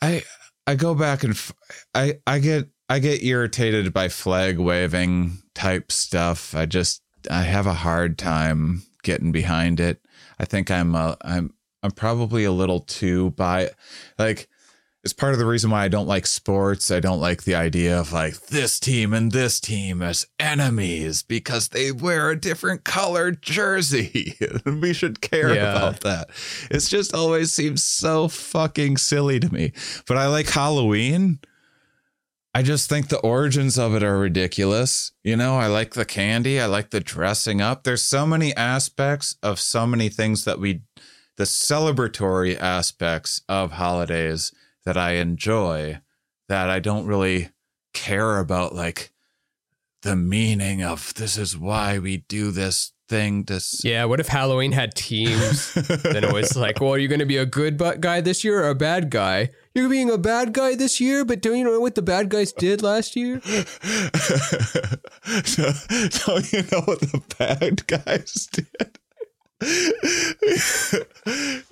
I 0.00 0.22
I 0.66 0.74
go 0.74 0.94
back 0.94 1.24
and 1.24 1.32
f- 1.32 1.52
I 1.94 2.14
I 2.26 2.38
get 2.38 2.68
I 2.88 2.98
get 2.98 3.22
irritated 3.22 3.92
by 3.92 4.08
flag 4.08 4.58
waving 4.58 5.38
type 5.54 5.90
stuff. 5.92 6.54
I 6.54 6.66
just 6.66 7.02
I 7.30 7.42
have 7.42 7.66
a 7.66 7.74
hard 7.74 8.18
time 8.18 8.82
getting 9.02 9.32
behind 9.32 9.80
it. 9.80 10.00
I 10.38 10.44
think 10.44 10.70
I'm 10.70 10.94
uh, 10.94 11.16
I'm 11.22 11.52
I'm 11.82 11.92
probably 11.92 12.44
a 12.44 12.52
little 12.52 12.80
too 12.80 13.30
by 13.32 13.70
like 14.18 14.48
it's 15.06 15.12
part 15.12 15.32
of 15.34 15.38
the 15.38 15.46
reason 15.46 15.70
why 15.70 15.84
I 15.84 15.88
don't 15.88 16.08
like 16.08 16.26
sports. 16.26 16.90
I 16.90 16.98
don't 16.98 17.20
like 17.20 17.44
the 17.44 17.54
idea 17.54 17.96
of 17.98 18.12
like 18.12 18.48
this 18.48 18.80
team 18.80 19.12
and 19.14 19.30
this 19.30 19.60
team 19.60 20.02
as 20.02 20.26
enemies 20.40 21.22
because 21.22 21.68
they 21.68 21.92
wear 21.92 22.30
a 22.30 22.36
different 22.40 22.82
colored 22.82 23.40
jersey. 23.40 24.34
we 24.66 24.92
should 24.92 25.20
care 25.20 25.54
Yeah. 25.54 25.76
about 25.76 26.00
that. 26.00 26.30
It's 26.72 26.88
just 26.88 27.14
always 27.14 27.52
seems 27.52 27.84
so 27.84 28.26
fucking 28.26 28.96
silly 28.96 29.38
to 29.38 29.48
me. 29.54 29.72
But 30.08 30.16
I 30.16 30.26
like 30.26 30.48
Halloween. 30.48 31.38
I 32.52 32.62
just 32.62 32.88
think 32.88 33.06
the 33.08 33.20
origins 33.20 33.78
of 33.78 33.94
it 33.94 34.02
are 34.02 34.18
ridiculous. 34.18 35.12
You 35.22 35.36
know, 35.36 35.56
I 35.56 35.68
like 35.68 35.94
the 35.94 36.04
candy, 36.04 36.58
I 36.60 36.66
like 36.66 36.90
the 36.90 36.98
dressing 37.00 37.60
up. 37.60 37.84
There's 37.84 38.02
so 38.02 38.26
many 38.26 38.52
aspects 38.56 39.36
of 39.40 39.60
so 39.60 39.86
many 39.86 40.08
things 40.08 40.44
that 40.46 40.58
we 40.58 40.80
the 41.36 41.44
celebratory 41.44 42.58
aspects 42.58 43.40
of 43.48 43.72
holidays 43.72 44.52
that 44.86 44.96
I 44.96 45.14
enjoy 45.14 46.00
that 46.48 46.70
I 46.70 46.78
don't 46.78 47.06
really 47.06 47.50
care 47.92 48.38
about 48.38 48.74
like 48.74 49.12
the 50.02 50.16
meaning 50.16 50.82
of 50.82 51.12
this 51.14 51.36
is 51.36 51.58
why 51.58 51.98
we 51.98 52.18
do 52.28 52.52
this 52.52 52.92
thing 53.08 53.44
to 53.44 53.54
s- 53.54 53.82
yeah. 53.84 54.04
What 54.04 54.20
if 54.20 54.28
Halloween 54.28 54.72
had 54.72 54.94
teams? 54.94 55.74
then 55.74 56.22
it 56.24 56.32
was 56.32 56.56
like, 56.56 56.80
well, 56.80 56.92
are 56.94 56.98
you 56.98 57.08
going 57.08 57.18
to 57.20 57.26
be 57.26 57.36
a 57.36 57.46
good 57.46 57.78
guy 58.00 58.20
this 58.20 58.44
year 58.44 58.62
or 58.64 58.68
a 58.68 58.74
bad 58.74 59.10
guy? 59.10 59.50
You're 59.74 59.88
being 59.88 60.10
a 60.10 60.18
bad 60.18 60.52
guy 60.52 60.76
this 60.76 61.00
year, 61.00 61.24
but 61.24 61.42
don't 61.42 61.58
you 61.58 61.64
know 61.64 61.80
what 61.80 61.96
the 61.96 62.02
bad 62.02 62.28
guys 62.28 62.52
did 62.52 62.82
last 62.82 63.16
year? 63.16 63.40
don't 63.44 63.58
you 66.52 66.62
know 66.70 66.82
what 66.84 67.00
the 67.00 67.22
bad 67.38 67.86
guys 67.86 68.48
did? 68.52 68.98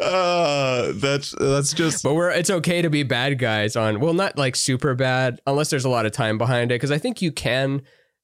Uh, 0.00 0.93
that's 0.95 1.35
that's 1.38 1.73
just 1.73 2.03
But 2.03 2.14
we're 2.14 2.31
it's 2.31 2.50
okay 2.50 2.83
to 2.83 2.91
be 2.91 3.03
bad 3.03 3.38
guys 3.38 3.76
on 3.76 4.00
well, 4.00 4.14
not 4.14 4.37
like 4.38 4.57
super 4.57 4.95
bad 4.95 5.41
unless 5.47 5.71
there's 5.71 5.85
a 5.85 5.88
lot 5.91 6.07
of 6.07 6.12
time 6.12 6.38
behind 6.38 6.71
it. 6.71 6.76
Because 6.76 6.91
I 6.91 6.99
think 6.99 7.23
you 7.23 7.33
can. 7.33 7.83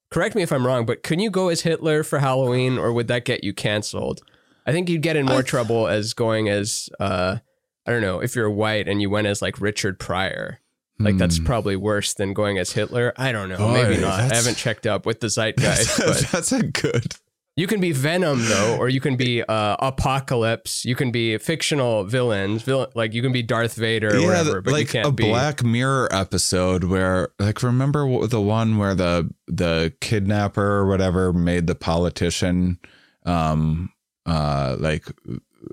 Correct 0.09 0.35
me 0.35 0.41
if 0.41 0.51
I'm 0.51 0.65
wrong, 0.67 0.85
but 0.85 1.03
can 1.03 1.19
you 1.19 1.29
go 1.29 1.47
as 1.47 1.61
Hitler 1.61 2.03
for 2.03 2.19
Halloween, 2.19 2.77
or 2.77 2.91
would 2.91 3.07
that 3.07 3.23
get 3.23 3.45
you 3.45 3.53
canceled? 3.53 4.21
I 4.65 4.73
think 4.73 4.89
you'd 4.89 5.01
get 5.01 5.15
in 5.15 5.25
more 5.25 5.39
I- 5.39 5.43
trouble 5.43 5.87
as 5.87 6.13
going 6.13 6.49
as 6.49 6.89
uh, 6.99 7.37
I 7.85 7.91
don't 7.91 8.01
know 8.01 8.19
if 8.19 8.35
you're 8.35 8.49
white 8.49 8.87
and 8.89 9.01
you 9.01 9.09
went 9.09 9.27
as 9.27 9.41
like 9.41 9.61
Richard 9.61 9.99
Pryor. 9.99 10.59
Like 10.99 11.17
that's 11.17 11.37
Hmm. 11.37 11.45
probably 11.45 11.75
worse 11.75 12.13
than 12.13 12.33
going 12.33 12.59
as 12.59 12.73
Hitler. 12.73 13.11
I 13.17 13.31
don't 13.31 13.49
know. 13.49 13.57
Boy, 13.57 13.73
maybe 13.73 13.97
not. 14.01 14.19
I 14.19 14.35
haven't 14.35 14.55
checked 14.55 14.85
up 14.85 15.05
with 15.07 15.19
the 15.19 15.27
zeitgeist, 15.29 15.97
but 16.05 16.17
that's 16.31 16.51
a 16.51 16.61
good 16.61 17.15
you 17.57 17.67
can 17.67 17.79
be 17.81 17.91
Venom 17.91 18.39
though, 18.45 18.77
or 18.79 18.87
you 18.89 19.01
can 19.01 19.15
be 19.17 19.43
uh, 19.43 19.75
Apocalypse. 19.79 20.85
You 20.85 20.95
can 20.95 21.11
be 21.11 21.37
fictional 21.37 22.03
villains, 22.05 22.63
villain, 22.63 22.89
like 22.95 23.13
you 23.13 23.21
can 23.21 23.31
be 23.31 23.43
Darth 23.43 23.75
Vader 23.75 24.15
or 24.15 24.21
whatever. 24.25 24.61
But 24.61 24.73
like 24.73 24.81
you 24.87 24.87
can't 25.01 25.07
a 25.07 25.11
be. 25.11 25.23
Black 25.25 25.63
Mirror 25.63 26.07
episode 26.13 26.85
where, 26.85 27.29
like, 27.39 27.61
remember 27.63 28.25
the 28.27 28.41
one 28.41 28.77
where 28.77 28.95
the 28.95 29.29
the 29.47 29.93
kidnapper 29.99 30.61
or 30.65 30.87
whatever 30.87 31.33
made 31.33 31.67
the 31.67 31.75
politician, 31.75 32.79
um, 33.25 33.91
uh, 34.25 34.77
like 34.79 35.05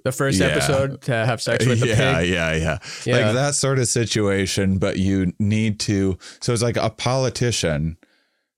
the 0.04 0.12
first 0.12 0.38
Yeah. 0.40 0.46
episode 0.48 1.00
to 1.02 1.12
have 1.12 1.40
sex 1.40 1.64
with 1.64 1.80
the 1.80 1.88
yeah, 1.88 2.18
pig. 2.20 2.28
yeah, 2.30 2.54
yeah, 2.54 2.78
Yeah. 3.06 3.16
like 3.26 3.34
that 3.34 3.54
sort 3.54 3.78
of 3.78 3.88
situation. 3.88 4.78
But 4.78 4.98
you 4.98 5.32
need 5.38 5.78
to, 5.80 6.18
so 6.40 6.52
it's 6.52 6.62
like 6.62 6.76
a 6.76 6.90
politician. 6.90 7.96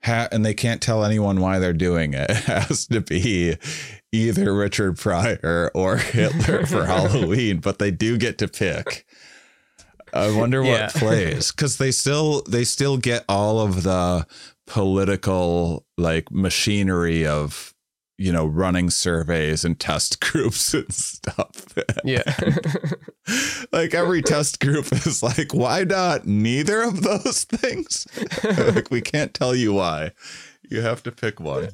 Ha- 0.04 0.28
and 0.32 0.44
they 0.46 0.54
can't 0.54 0.80
tell 0.80 1.04
anyone 1.04 1.40
why 1.40 1.58
they're 1.58 1.72
doing 1.72 2.14
it. 2.14 2.30
It 2.30 2.36
has 2.44 2.86
to 2.86 3.00
be 3.00 3.56
either 4.12 4.54
Richard 4.54 4.96
Pryor 4.98 5.70
or 5.74 5.96
Hitler 5.98 6.64
for 6.66 6.84
Halloween, 6.86 7.58
but 7.58 7.78
they 7.78 7.90
do 7.90 8.16
get 8.18 8.38
to 8.38 8.48
pick. 8.48 9.06
I 10.12 10.34
wonder 10.34 10.62
what 10.62 10.70
Yeah. 10.80 10.88
plays 10.92 11.52
because 11.52 11.76
they 11.76 11.92
still 11.92 12.42
they 12.48 12.64
still 12.64 12.96
get 12.96 13.24
all 13.28 13.60
of 13.60 13.82
the 13.84 14.26
political 14.66 15.84
like 15.98 16.30
machinery 16.32 17.26
of 17.26 17.69
you 18.20 18.30
know 18.32 18.44
running 18.44 18.90
surveys 18.90 19.64
and 19.64 19.80
test 19.80 20.20
groups 20.30 20.74
and 20.74 20.92
stuff. 20.92 21.74
Yeah. 22.04 22.22
like 23.72 23.94
every 23.94 24.20
test 24.22 24.60
group 24.60 24.92
is 24.92 25.22
like, 25.22 25.54
why 25.54 25.84
not 25.84 26.26
neither 26.26 26.82
of 26.82 27.02
those 27.02 27.44
things? 27.44 28.06
like 28.44 28.90
we 28.90 29.00
can't 29.00 29.32
tell 29.34 29.54
you 29.54 29.72
why. 29.72 30.12
You 30.70 30.82
have 30.82 31.02
to 31.04 31.12
pick 31.12 31.40
one. 31.40 31.70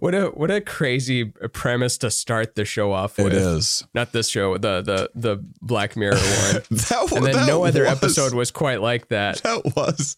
what 0.00 0.14
a 0.14 0.26
what 0.28 0.50
a 0.50 0.60
crazy 0.60 1.24
premise 1.52 1.96
to 1.98 2.10
start 2.10 2.54
the 2.54 2.64
show 2.64 2.92
off 2.92 3.18
It 3.18 3.24
with. 3.24 3.32
is. 3.34 3.84
Not 3.94 4.12
this 4.12 4.28
show, 4.28 4.58
the 4.58 4.82
the 4.82 5.10
the 5.14 5.44
Black 5.62 5.96
Mirror 5.96 6.16
one. 6.16 6.62
That, 6.70 6.98
was 7.02 7.12
And 7.12 7.24
then 7.26 7.32
that 7.34 7.46
no 7.46 7.64
other 7.64 7.82
was- 7.84 7.90
episode 7.92 8.34
was 8.34 8.50
quite 8.50 8.80
like 8.82 9.08
that. 9.08 9.38
That 9.42 9.74
was. 9.76 10.16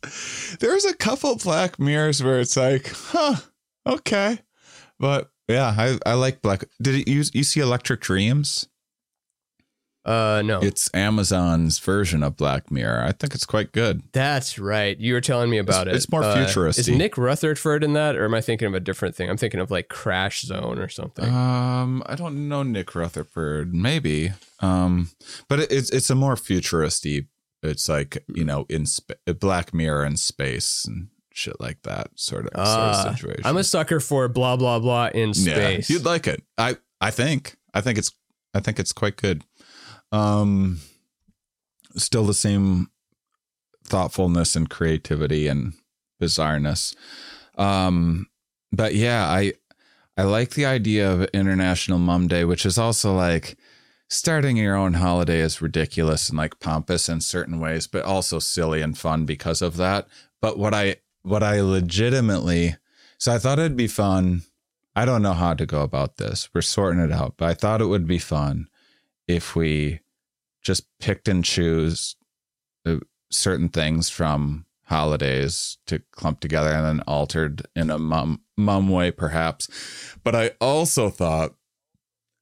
There's 0.61 0.85
a 0.85 0.95
couple 0.95 1.37
Black 1.37 1.79
Mirrors 1.79 2.23
where 2.23 2.41
it's 2.41 2.57
like, 2.57 2.91
huh, 2.93 3.37
okay, 3.87 4.39
but 4.99 5.31
yeah, 5.49 5.75
I 5.77 5.99
I 6.07 6.15
like 6.15 6.43
Black. 6.43 6.65
Did 6.81 6.95
it, 6.97 7.09
you 7.09 7.23
you 7.33 7.45
see 7.45 7.61
Electric 7.61 8.01
Dreams? 8.01 8.67
Uh 10.05 10.43
no. 10.45 10.59
It's 10.61 10.91
Amazon's 10.95 11.79
version 11.79 12.25
of 12.25 12.37
Black 12.37 12.73
Mirror. 12.73 13.05
I 13.05 13.13
think 13.13 13.37
it's 13.37 13.47
quite 13.47 13.71
good. 13.71 14.03
That's 14.13 14.59
right. 14.59 14.99
You 14.99 15.15
were 15.15 15.21
telling 15.21 15.49
me 15.49 15.59
about 15.59 15.87
It's- 15.87 15.95
it. 15.95 15.97
it's 15.99 16.11
more 16.11 16.25
Uh, 16.25 16.45
futuristic. 16.45 16.89
Is 16.89 16.99
Nick 16.99 17.17
Rutherford 17.17 17.85
in 17.85 17.93
that, 17.93 18.17
or 18.17 18.25
am 18.25 18.35
I 18.35 18.41
thinking 18.41 18.67
of 18.67 18.75
a 18.75 18.81
different 18.81 19.15
thing? 19.15 19.31
I'm 19.31 19.37
thinking 19.37 19.61
of 19.61 19.71
like 19.71 19.89
Crash 19.89 20.43
Zone 20.43 20.81
or 20.81 20.89
something. 20.89 21.25
Um, 21.33 22.03
I 22.07 22.17
don't 22.17 22.49
know 22.49 22.65
Nick 22.65 22.97
Rutherford. 22.97 23.73
Maybe. 23.75 24.33
Um, 24.59 25.11
but 25.49 25.61
it, 25.61 25.71
it's 25.71 25.91
it's 25.91 26.11
a 26.11 26.17
more 26.17 26.37
futuristic. 26.37 27.27
It's 27.63 27.89
like 27.89 28.25
you 28.35 28.43
know 28.45 28.67
in 28.69 28.87
sp- 28.91 29.23
Black 29.39 29.73
Mirror 29.73 30.05
in 30.05 30.17
space 30.17 30.85
and 30.85 31.11
shit 31.35 31.61
like 31.61 31.83
that 31.83 32.09
sort 32.15 32.47
of, 32.47 32.53
Ah, 32.55 32.65
sort 32.93 33.07
of 33.13 33.17
situation. 33.19 33.43
I'm 33.45 33.57
a 33.57 33.65
sucker 33.65 34.01
for 34.01 34.29
blah 34.29 34.57
blah 34.57 34.79
blah 34.79 35.09
in 35.15 35.33
Yeah, 35.35 35.55
space. 35.55 35.91
you'd 35.91 36.05
like 36.05 36.27
it. 36.27 36.43
I 36.59 36.77
I 37.01 37.11
think 37.11 37.57
I 37.75 37.81
think 37.81 37.99
it's 37.99 38.13
I 38.55 38.61
think 38.61 38.79
it's 38.79 38.93
quite 38.93 39.17
good. 39.17 39.45
Um, 40.13 40.81
still 41.97 42.25
the 42.27 42.35
same 42.35 42.89
thoughtfulness 43.85 44.57
and 44.57 44.69
creativity 44.71 45.49
and 45.49 45.75
bizarreness. 46.21 46.95
Um, 47.57 48.27
but 48.73 48.95
yeah, 48.95 49.27
I 49.27 49.55
I 50.17 50.25
like 50.25 50.51
the 50.51 50.67
idea 50.67 51.11
of 51.11 51.25
International 51.33 51.99
Mum 51.99 52.29
Day, 52.29 52.45
which 52.45 52.67
is 52.67 52.79
also 52.79 53.15
like 53.15 53.57
starting 54.11 54.59
your 54.59 54.77
own 54.77 54.95
holiday 54.95 55.41
is 55.41 55.63
ridiculous 55.63 56.29
and 56.29 56.37
like 56.37 56.61
pompous 56.61 57.09
in 57.09 57.21
certain 57.21 57.59
ways, 57.59 57.87
but 57.87 58.05
also 58.05 58.39
silly 58.39 58.83
and 58.83 58.97
fun 58.99 59.25
because 59.25 59.63
of 59.63 59.77
that. 59.79 60.07
But 60.43 60.59
what 60.59 60.75
I 60.75 60.97
what 61.23 61.43
I 61.43 61.61
legitimately 61.61 62.77
so 63.23 63.33
I 63.33 63.39
thought 63.39 63.61
it'd 63.61 63.77
be 63.77 63.87
fun. 63.87 64.43
I 64.97 65.05
don't 65.05 65.23
know 65.23 65.33
how 65.33 65.55
to 65.55 65.65
go 65.65 65.83
about 65.83 66.17
this. 66.17 66.49
We're 66.53 66.61
sorting 66.61 67.01
it 67.01 67.13
out, 67.13 67.35
but 67.37 67.49
I 67.49 67.55
thought 67.55 67.81
it 67.81 67.87
would 67.87 68.05
be 68.05 68.19
fun 68.19 68.67
if 69.29 69.55
we 69.55 70.01
just 70.61 70.89
picked 70.99 71.29
and 71.29 71.45
choose 71.45 72.17
uh, 72.85 72.97
certain 73.31 73.69
things 73.69 74.11
from 74.11 74.67
holidays 74.87 75.79
to 75.87 76.03
clump 76.11 76.41
together 76.41 76.71
and 76.71 76.85
then 76.85 77.01
altered 77.07 77.63
in 77.77 77.91
a 77.91 77.99
mum 77.99 78.43
mum 78.57 78.89
way 78.91 79.11
perhaps 79.11 79.69
but 80.23 80.35
i 80.35 80.51
also 80.61 81.09
thought 81.09 81.55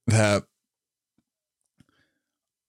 that 0.07 0.43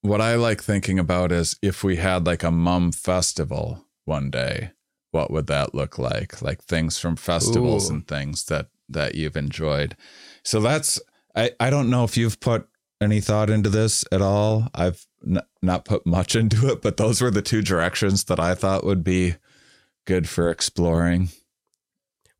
what 0.02 0.20
i 0.20 0.36
like 0.36 0.62
thinking 0.62 1.00
about 1.00 1.32
is 1.32 1.58
if 1.62 1.82
we 1.82 1.96
had 1.96 2.26
like 2.26 2.44
a 2.44 2.50
mum 2.50 2.92
festival 2.92 3.86
one 4.04 4.30
day 4.30 4.70
what 5.12 5.30
would 5.30 5.46
that 5.46 5.74
look 5.74 5.98
like? 5.98 6.42
Like 6.42 6.62
things 6.62 6.98
from 6.98 7.16
festivals 7.16 7.88
Ooh. 7.90 7.94
and 7.94 8.08
things 8.08 8.44
that 8.46 8.68
that 8.88 9.14
you've 9.14 9.36
enjoyed. 9.36 9.96
So 10.42 10.60
that's 10.60 11.00
i 11.36 11.50
i 11.60 11.70
don't 11.70 11.88
know 11.88 12.04
if 12.04 12.16
you've 12.16 12.40
put 12.40 12.66
any 13.00 13.20
thought 13.20 13.48
into 13.50 13.70
this 13.70 14.04
at 14.12 14.20
all. 14.20 14.68
I've 14.74 15.06
n- 15.26 15.40
not 15.62 15.84
put 15.84 16.04
much 16.06 16.34
into 16.42 16.68
it 16.70 16.82
but 16.82 16.96
those 16.96 17.22
were 17.22 17.30
the 17.30 17.42
two 17.42 17.62
directions 17.62 18.24
that 18.24 18.40
i 18.40 18.54
thought 18.54 18.84
would 18.84 19.04
be 19.04 19.36
good 20.06 20.28
for 20.28 20.50
exploring 20.50 21.28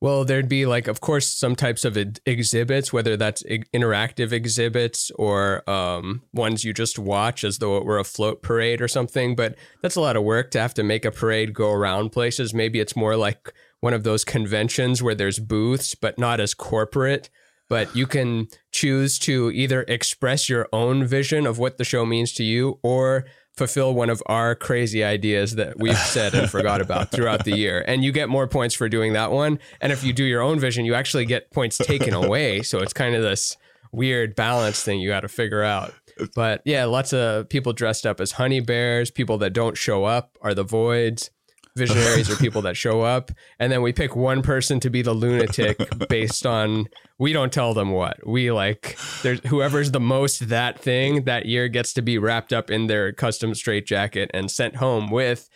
Well, 0.03 0.25
there'd 0.25 0.49
be 0.49 0.67
like, 0.67 0.89
of 0.89 1.01
course, 1.01 1.29
some 1.29 1.55
types 1.55 1.85
of 1.85 1.97
exhibits, 2.27 2.93
whether 2.93 3.17
that's 3.17 3.45
interactive 3.45 4.33
exhibits 4.33 5.13
or 5.13 5.63
um, 5.71 6.23
ones 6.33 6.65
you 6.65 6.73
just 6.73 6.99
watch 6.99 7.45
as 7.45 7.59
though 7.59 7.77
it 7.77 7.85
were 7.85 8.01
a 8.01 8.05
float 8.05 8.43
parade 8.43 8.81
or 8.83 8.89
something. 8.89 9.37
But 9.37 9.55
that's 9.81 9.95
a 9.95 10.01
lot 10.01 10.17
of 10.17 10.25
work 10.25 10.51
to 10.51 10.61
have 10.61 10.75
to 10.75 10.83
make 10.83 11.05
a 11.05 11.13
parade 11.13 11.55
go 11.55 11.71
around 11.71 12.11
places. 12.11 12.53
Maybe 12.53 12.81
it's 12.81 12.97
more 12.97 13.17
like 13.17 13.55
one 13.79 13.95
of 13.95 14.03
those 14.03 14.25
conventions 14.25 15.05
where 15.05 15.15
there's 15.15 15.39
booths, 15.39 15.95
but 15.95 16.19
not 16.19 16.41
as 16.41 16.53
corporate. 16.53 17.31
But 17.69 17.95
you 17.95 18.09
can 18.09 18.49
choose 18.73 19.21
to 19.21 19.53
either 19.53 19.85
express 19.87 20.49
your 20.49 20.69
own 20.73 21.05
vision 21.05 21.47
of 21.47 21.61
what 21.61 21.79
the 21.79 21.85
show 21.85 22.05
means 22.05 22.33
to 22.33 22.43
you 22.43 22.81
or 22.83 23.27
fulfill 23.57 23.95
one 23.95 24.11
of 24.11 24.23
our 24.27 24.55
crazy 24.55 25.05
ideas 25.05 25.57
that 25.57 25.79
we've 25.79 25.99
said 25.99 26.35
and 26.35 26.51
forgot 26.51 26.81
about 26.81 27.11
throughout 27.11 27.45
the 27.45 27.57
year. 27.57 27.85
And 27.87 28.05
you 28.05 28.13
get 28.13 28.29
more 28.29 28.47
points 28.47 28.75
for 28.75 28.89
doing 28.89 29.13
that 29.13 29.31
one. 29.31 29.59
And 29.81 29.93
if 29.93 30.03
you 30.05 30.13
do 30.13 30.25
your 30.25 30.43
own 30.43 30.59
vision, 30.59 30.85
you 30.85 30.95
actually 30.95 31.27
get 31.27 31.51
points 31.51 31.77
taken 31.77 32.15
away. 32.25 32.63
So 32.63 32.79
it's 32.79 32.93
kind 32.93 33.15
of 33.15 33.23
this 33.23 33.57
weird 33.93 34.35
balance 34.35 34.83
thing 34.83 35.01
you 35.01 35.09
got 35.09 35.21
to 35.21 35.29
figure 35.29 35.63
out. 35.63 35.93
But 36.35 36.63
yeah, 36.65 36.85
lots 36.85 37.13
of 37.13 37.49
people 37.49 37.73
dressed 37.73 38.07
up 38.07 38.21
as 38.21 38.33
honey 38.33 38.61
bears. 38.61 39.11
People 39.11 39.39
that 39.39 39.53
don't 39.53 39.77
show 39.77 40.05
up 40.05 40.37
are 40.41 40.55
the 40.55 40.65
voids. 40.65 41.31
Visionaries 41.76 42.29
are 42.31 42.37
people 42.37 42.61
that 42.62 42.76
show 42.76 43.00
up. 43.00 43.31
And 43.59 43.73
then 43.73 43.81
we 43.81 43.93
pick 43.93 44.14
one 44.14 44.43
person 44.43 44.79
to 44.81 44.91
be 44.91 45.00
the 45.00 45.14
lunatic 45.14 45.79
based 46.09 46.45
on 46.45 46.87
we 47.19 47.33
don't 47.33 47.52
tell 47.52 47.73
them 47.73 47.93
what. 47.93 48.26
We 48.26 48.50
like 48.52 48.99
there's 49.23 49.41
whoever's 49.47 49.91
the 49.93 50.00
most 50.00 50.49
that 50.50 50.79
thing 50.79 51.25
that 51.25 51.47
year 51.47 51.69
gets 51.69 51.93
to 51.95 52.02
be 52.02 52.19
wrapped 52.19 52.52
up 52.52 52.71
in 52.71 52.88
their 52.88 53.12
custom 53.12 53.55
straight 53.55 53.87
jacket 53.87 54.31
and 54.35 54.50
sent 54.50 54.76
home 54.76 55.11
with 55.11 55.49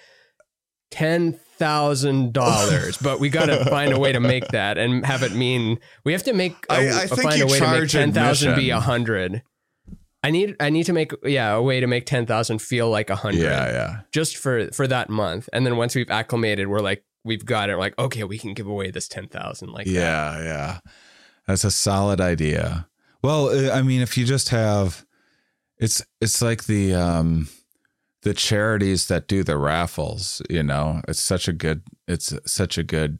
ten 0.91 1.33
thousand 1.59 2.33
dollars. 2.33 2.97
But 2.99 3.21
we 3.21 3.29
got 3.29 3.47
to 3.47 3.65
find 3.67 3.93
a 3.93 3.99
way 3.99 4.13
to 4.13 4.21
make 4.21 4.49
that 4.49 4.79
and 4.79 5.05
have 5.05 5.23
it 5.23 5.33
mean 5.35 5.79
we 6.05 6.13
have 6.13 6.23
to 6.25 6.33
make 6.33 6.55
a, 6.71 6.75
I- 6.75 7.03
I 7.03 7.07
think 7.07 7.23
find 7.23 7.35
a 7.35 7.39
you 7.39 7.47
way 7.47 7.59
to 7.59 7.65
make 7.67 7.75
charge 7.75 7.93
ten 7.93 8.13
thousand 8.13 8.55
be 8.57 8.71
a 8.71 8.81
hundred. 8.81 9.43
I 10.23 10.31
need 10.31 10.57
I 10.59 10.71
need 10.71 10.85
to 10.85 10.93
make 10.93 11.13
yeah 11.23 11.53
a 11.55 11.63
way 11.63 11.81
to 11.81 11.87
make 11.87 12.07
ten 12.07 12.27
thousand 12.27 12.61
feel 12.61 12.91
like 12.91 13.11
a 13.11 13.17
hundred 13.17 13.43
yeah 13.43 13.71
yeah 13.71 14.01
just 14.13 14.37
for 14.37 14.71
for 14.73 14.87
that 14.87 15.09
month. 15.09 15.49
And 15.53 15.65
then 15.65 15.77
once 15.77 15.95
we've 15.95 16.11
acclimated, 16.11 16.69
we're 16.69 16.81
like 16.81 17.05
we've 17.25 17.45
got 17.45 17.71
it. 17.71 17.75
We're 17.75 17.81
like 17.81 17.99
okay, 17.99 18.25
we 18.25 18.39
can 18.39 18.55
give 18.55 18.67
away 18.67 18.91
this 18.91 19.09
ten 19.09 19.29
thousand 19.29 19.71
like 19.71 19.87
that. 19.87 19.93
Yeah, 19.93 20.43
yeah. 20.43 20.79
That's 21.47 21.65
a 21.65 21.71
solid 21.71 22.21
idea. 22.21 22.89
Well, 23.23 23.49
uh, 23.49 23.73
I 23.73 23.83
mean, 23.83 24.01
if 24.01 24.17
you 24.17 24.25
just 24.25 24.49
have 24.49 25.07
it's 25.79 26.05
it's 26.21 26.43
like 26.43 26.65
the 26.65 26.95
um 26.95 27.49
the 28.23 28.35
charities 28.35 29.07
that 29.07 29.29
do 29.29 29.45
the 29.45 29.57
raffles, 29.57 30.43
you 30.51 30.63
know. 30.63 31.01
It's 31.07 31.23
such 31.23 31.47
a 31.47 31.53
good 31.53 31.83
it's 32.09 32.33
such 32.47 32.79
a 32.79 32.83
good 32.83 33.19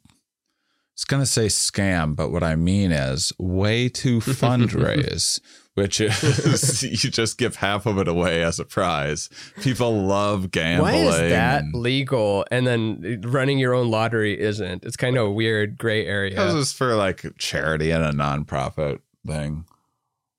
it's 0.97 1.05
going 1.05 1.21
to 1.21 1.27
say 1.27 1.49
scam, 1.49 2.17
but 2.17 2.31
what 2.31 2.43
I 2.43 2.57
mean 2.57 2.91
is 2.91 3.31
way 3.39 3.91
to 3.91 4.19
fundraise, 4.21 5.41
which 5.75 6.01
is 6.01 6.83
you 7.05 7.11
just 7.11 7.37
give 7.37 7.57
half 7.57 7.85
of 7.85 7.99
it 7.99 8.09
away 8.09 8.43
as 8.43 8.59
a 8.59 8.65
prize. 8.65 9.29
People 9.61 10.07
love 10.07 10.51
gambling. 10.51 10.95
Why 10.95 11.01
is 11.01 11.19
that 11.33 11.65
legal? 11.75 12.47
And 12.51 12.67
then 12.67 13.21
running 13.27 13.59
your 13.59 13.75
own 13.75 13.91
lottery 13.91 14.41
isn't. 14.41 14.87
It's 14.87 14.97
kind 14.97 15.19
of 15.19 15.27
a 15.27 15.31
weird 15.31 15.77
gray 15.77 16.07
area. 16.07 16.35
This 16.35 16.55
is 16.55 16.73
for 16.73 16.95
like 16.95 17.27
charity 17.37 17.91
and 17.91 18.03
a 18.03 18.13
nonprofit 18.13 19.01
thing. 19.27 19.67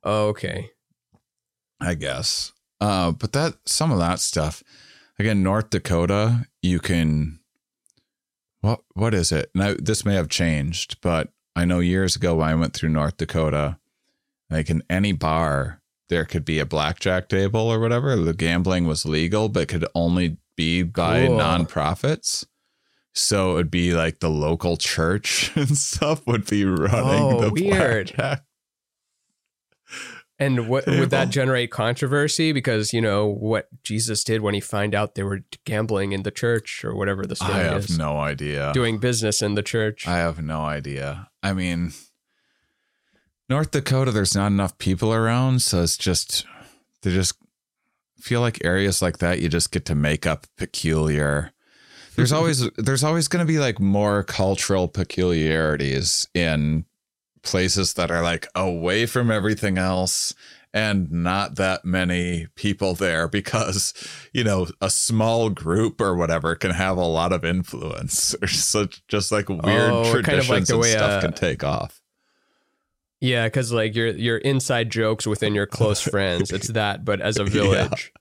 Oh, 0.04 0.30
okay. 0.30 0.72
I 1.80 1.94
guess. 1.94 2.52
Uh, 2.82 3.12
but 3.12 3.32
that 3.34 3.58
some 3.68 3.92
of 3.92 4.00
that 4.00 4.20
stuff, 4.20 4.64
again, 5.20 5.44
North 5.44 5.70
Dakota, 5.70 6.48
you 6.64 6.80
can. 6.80 7.42
What 8.62 8.82
what 8.94 9.14
is 9.14 9.32
it? 9.32 9.50
Now 9.56 9.76
this 9.78 10.04
may 10.06 10.16
have 10.16 10.30
changed, 10.30 11.00
but 11.02 11.30
I 11.56 11.66
know 11.66 11.80
years 11.80 12.16
ago 12.16 12.36
when 12.36 12.48
I 12.50 12.56
went 12.56 12.74
through 12.74 12.90
North 12.90 13.18
Dakota, 13.18 13.78
like 14.50 14.70
in 14.70 14.84
any 14.90 15.12
bar, 15.12 15.82
there 16.10 16.26
could 16.26 16.46
be 16.46 16.60
a 16.60 16.66
blackjack 16.66 17.30
table 17.30 17.62
or 17.62 17.80
whatever. 17.80 18.16
The 18.16 18.34
gambling 18.34 18.86
was 18.88 19.06
legal, 19.06 19.50
but 19.50 19.68
could 19.68 19.86
only 19.96 20.38
be 20.56 20.84
by 20.84 21.28
Cool. 21.28 21.38
nonprofits. 21.38 22.46
So 23.14 23.56
it'd 23.56 23.72
be 23.72 23.94
like 23.94 24.20
the 24.20 24.30
local 24.30 24.78
church 24.78 25.52
and 25.56 25.78
stuff 25.78 26.26
would 26.28 26.46
be 26.48 26.66
running 26.66 27.24
Oh, 27.24 27.42
the 27.42 27.50
weird. 27.52 28.14
blackjack. 28.16 28.44
And 30.40 30.70
what 30.70 30.86
would 30.86 31.10
that 31.10 31.30
generate 31.30 31.72
controversy? 31.72 32.52
Because 32.52 32.94
you 32.94 33.02
know 33.02 33.26
what 33.26 33.70
Jesus 33.84 34.24
did 34.24 34.42
when 34.42 34.54
he 34.54 34.60
found 34.60 34.94
out 34.94 35.16
they 35.16 35.24
were 35.24 35.42
gambling 35.66 36.12
in 36.12 36.24
the 36.24 36.32
church 36.32 36.86
or 36.86 36.96
whatever 36.96 37.26
the 37.26 37.36
story 37.36 37.54
is. 37.54 37.58
I 37.58 37.64
have 37.64 37.86
is, 37.86 37.98
no 37.98 38.20
idea. 38.20 38.72
doing 38.74 39.00
business 39.00 39.42
in 39.42 39.56
the 39.56 39.64
church. 39.64 40.08
I 40.08 40.18
have 40.18 40.40
no 40.40 40.62
idea. 40.62 41.30
I 41.42 41.54
mean, 41.54 41.94
North 43.50 43.72
Dakota, 43.72 44.12
there's 44.12 44.36
not 44.36 44.48
enough 44.48 44.78
people 44.78 45.12
around, 45.12 45.64
so 45.64 45.82
it's 45.82 45.98
just 45.98 46.46
they 47.02 47.12
just 47.12 47.34
feel 48.20 48.42
like 48.42 48.64
areas 48.64 49.02
like 49.02 49.20
that 49.20 49.40
you 49.40 49.50
just 49.50 49.72
get 49.72 49.86
to 49.86 49.96
make 49.96 50.26
up 50.28 50.46
peculiar. 50.58 51.54
There's 52.16 52.32
always 52.34 52.70
there's 52.72 53.04
always 53.04 53.28
going 53.28 53.46
to 53.46 53.52
be 53.52 53.60
like 53.60 53.80
more 53.80 54.24
cultural 54.24 54.88
peculiarities 54.88 56.28
in 56.34 56.86
places 57.44 57.94
that 57.96 58.12
are 58.12 58.22
like 58.22 58.48
away 58.56 59.06
from 59.06 59.32
everything 59.32 59.78
else 59.78 60.34
and 60.74 61.10
not 61.12 61.56
that 61.56 61.86
many 61.86 62.48
people 62.56 62.94
there 62.94 63.28
because 63.40 63.94
you 64.34 64.44
know 64.44 64.68
a 64.82 64.90
small 64.90 65.50
group 65.50 66.02
or 66.02 66.16
whatever 66.16 66.56
can 66.56 66.72
have 66.72 66.98
a 66.98 67.06
lot 67.06 67.32
of 67.32 67.46
influence 67.46 68.36
or 68.42 68.48
such 68.48 69.06
just 69.08 69.32
like 69.32 69.48
weird 69.50 69.64
Oh, 69.66 70.12
kind 70.24 70.40
of 70.40 70.50
traditions 70.50 70.70
like 70.70 70.74
and 70.74 70.82
way, 70.82 70.92
stuff 70.92 71.12
uh, 71.12 71.22
can 71.22 71.34
take 71.34 71.64
off 71.64 72.02
yeah, 73.20 73.48
because 73.48 73.72
like 73.72 73.96
your 73.96 74.10
your 74.10 74.38
inside 74.38 74.92
jokes 74.92 75.26
within 75.26 75.56
your 75.56 75.66
close 75.66 76.00
friends, 76.12 76.52
it's 76.52 76.68
that, 76.68 77.04
but 77.04 77.20
as 77.20 77.38
a 77.40 77.44
Yeah. 77.46 77.50
village. 77.50 78.14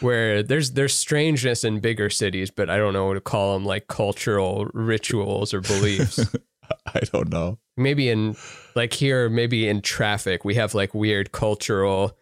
Where 0.00 0.42
there's 0.42 0.72
there's 0.72 0.96
strangeness 0.96 1.62
in 1.62 1.78
bigger 1.80 2.08
cities, 2.08 2.50
but 2.50 2.70
I 2.70 2.78
don't 2.78 2.94
know 2.94 3.06
what 3.06 3.14
to 3.14 3.20
call 3.20 3.52
them, 3.54 3.66
like 3.66 3.86
cultural 3.86 4.64
rituals 4.72 5.52
or 5.52 5.60
beliefs. 5.60 6.26
i 6.94 7.00
don't 7.12 7.28
know 7.28 7.58
maybe 7.80 8.08
in 8.08 8.36
like 8.76 8.92
here 8.92 9.28
maybe 9.28 9.68
in 9.68 9.80
traffic 9.80 10.44
we 10.44 10.54
have 10.54 10.74
like 10.74 10.94
weird 10.94 11.32
cultural 11.32 12.16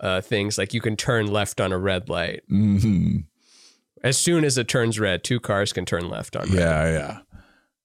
uh 0.00 0.20
things 0.20 0.58
like 0.58 0.74
you 0.74 0.80
can 0.80 0.96
turn 0.96 1.26
left 1.26 1.60
on 1.60 1.72
a 1.72 1.78
red 1.78 2.08
light 2.08 2.42
Mhm. 2.50 3.24
as 4.02 4.18
soon 4.18 4.44
as 4.44 4.58
it 4.58 4.68
turns 4.68 5.00
red 5.00 5.24
two 5.24 5.40
cars 5.40 5.72
can 5.72 5.84
turn 5.86 6.08
left 6.10 6.36
on 6.36 6.42
red 6.50 6.58
yeah 6.58 6.90
yeah 6.90 7.18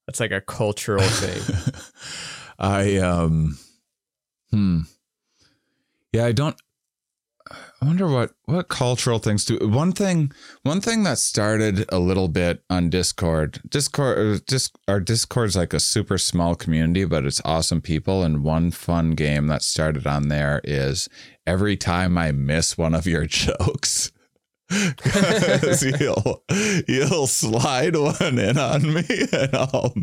that's 0.05 0.19
like 0.19 0.31
a 0.31 0.41
cultural 0.41 1.01
thing 1.07 1.73
I 2.59 2.97
um 2.97 3.57
hmm. 4.51 4.81
Yeah, 6.11 6.25
I 6.25 6.31
don't 6.31 6.55
I 7.83 7.85
wonder 7.85 8.07
what 8.07 8.31
what 8.45 8.69
cultural 8.69 9.19
things 9.19 9.43
do. 9.43 9.57
One 9.57 9.91
thing 9.91 10.31
one 10.61 10.79
thing 10.79 11.03
that 11.03 11.17
started 11.17 11.83
a 11.89 11.99
little 11.99 12.29
bit 12.29 12.63
on 12.69 12.89
Discord. 12.89 13.59
Discord 13.67 14.17
uh, 14.17 14.39
Dis, 14.47 14.71
our 14.87 15.01
Discord's 15.01 15.57
like 15.57 15.73
a 15.73 15.81
super 15.81 16.17
small 16.17 16.55
community, 16.55 17.03
but 17.03 17.25
it's 17.25 17.41
awesome 17.43 17.81
people 17.81 18.23
and 18.23 18.41
one 18.41 18.71
fun 18.71 19.11
game 19.15 19.47
that 19.47 19.63
started 19.63 20.07
on 20.07 20.29
there 20.29 20.61
is 20.63 21.09
every 21.45 21.75
time 21.75 22.17
I 22.17 22.31
miss 22.31 22.77
one 22.77 22.95
of 22.95 23.05
your 23.05 23.25
jokes 23.27 24.12
'Cause 24.97 25.83
you'll 25.99 26.43
you'll 26.87 27.27
slide 27.27 27.95
one 27.95 28.39
in 28.39 28.57
on 28.57 28.93
me 28.93 29.03
and 29.31 29.49
I'll 29.53 29.93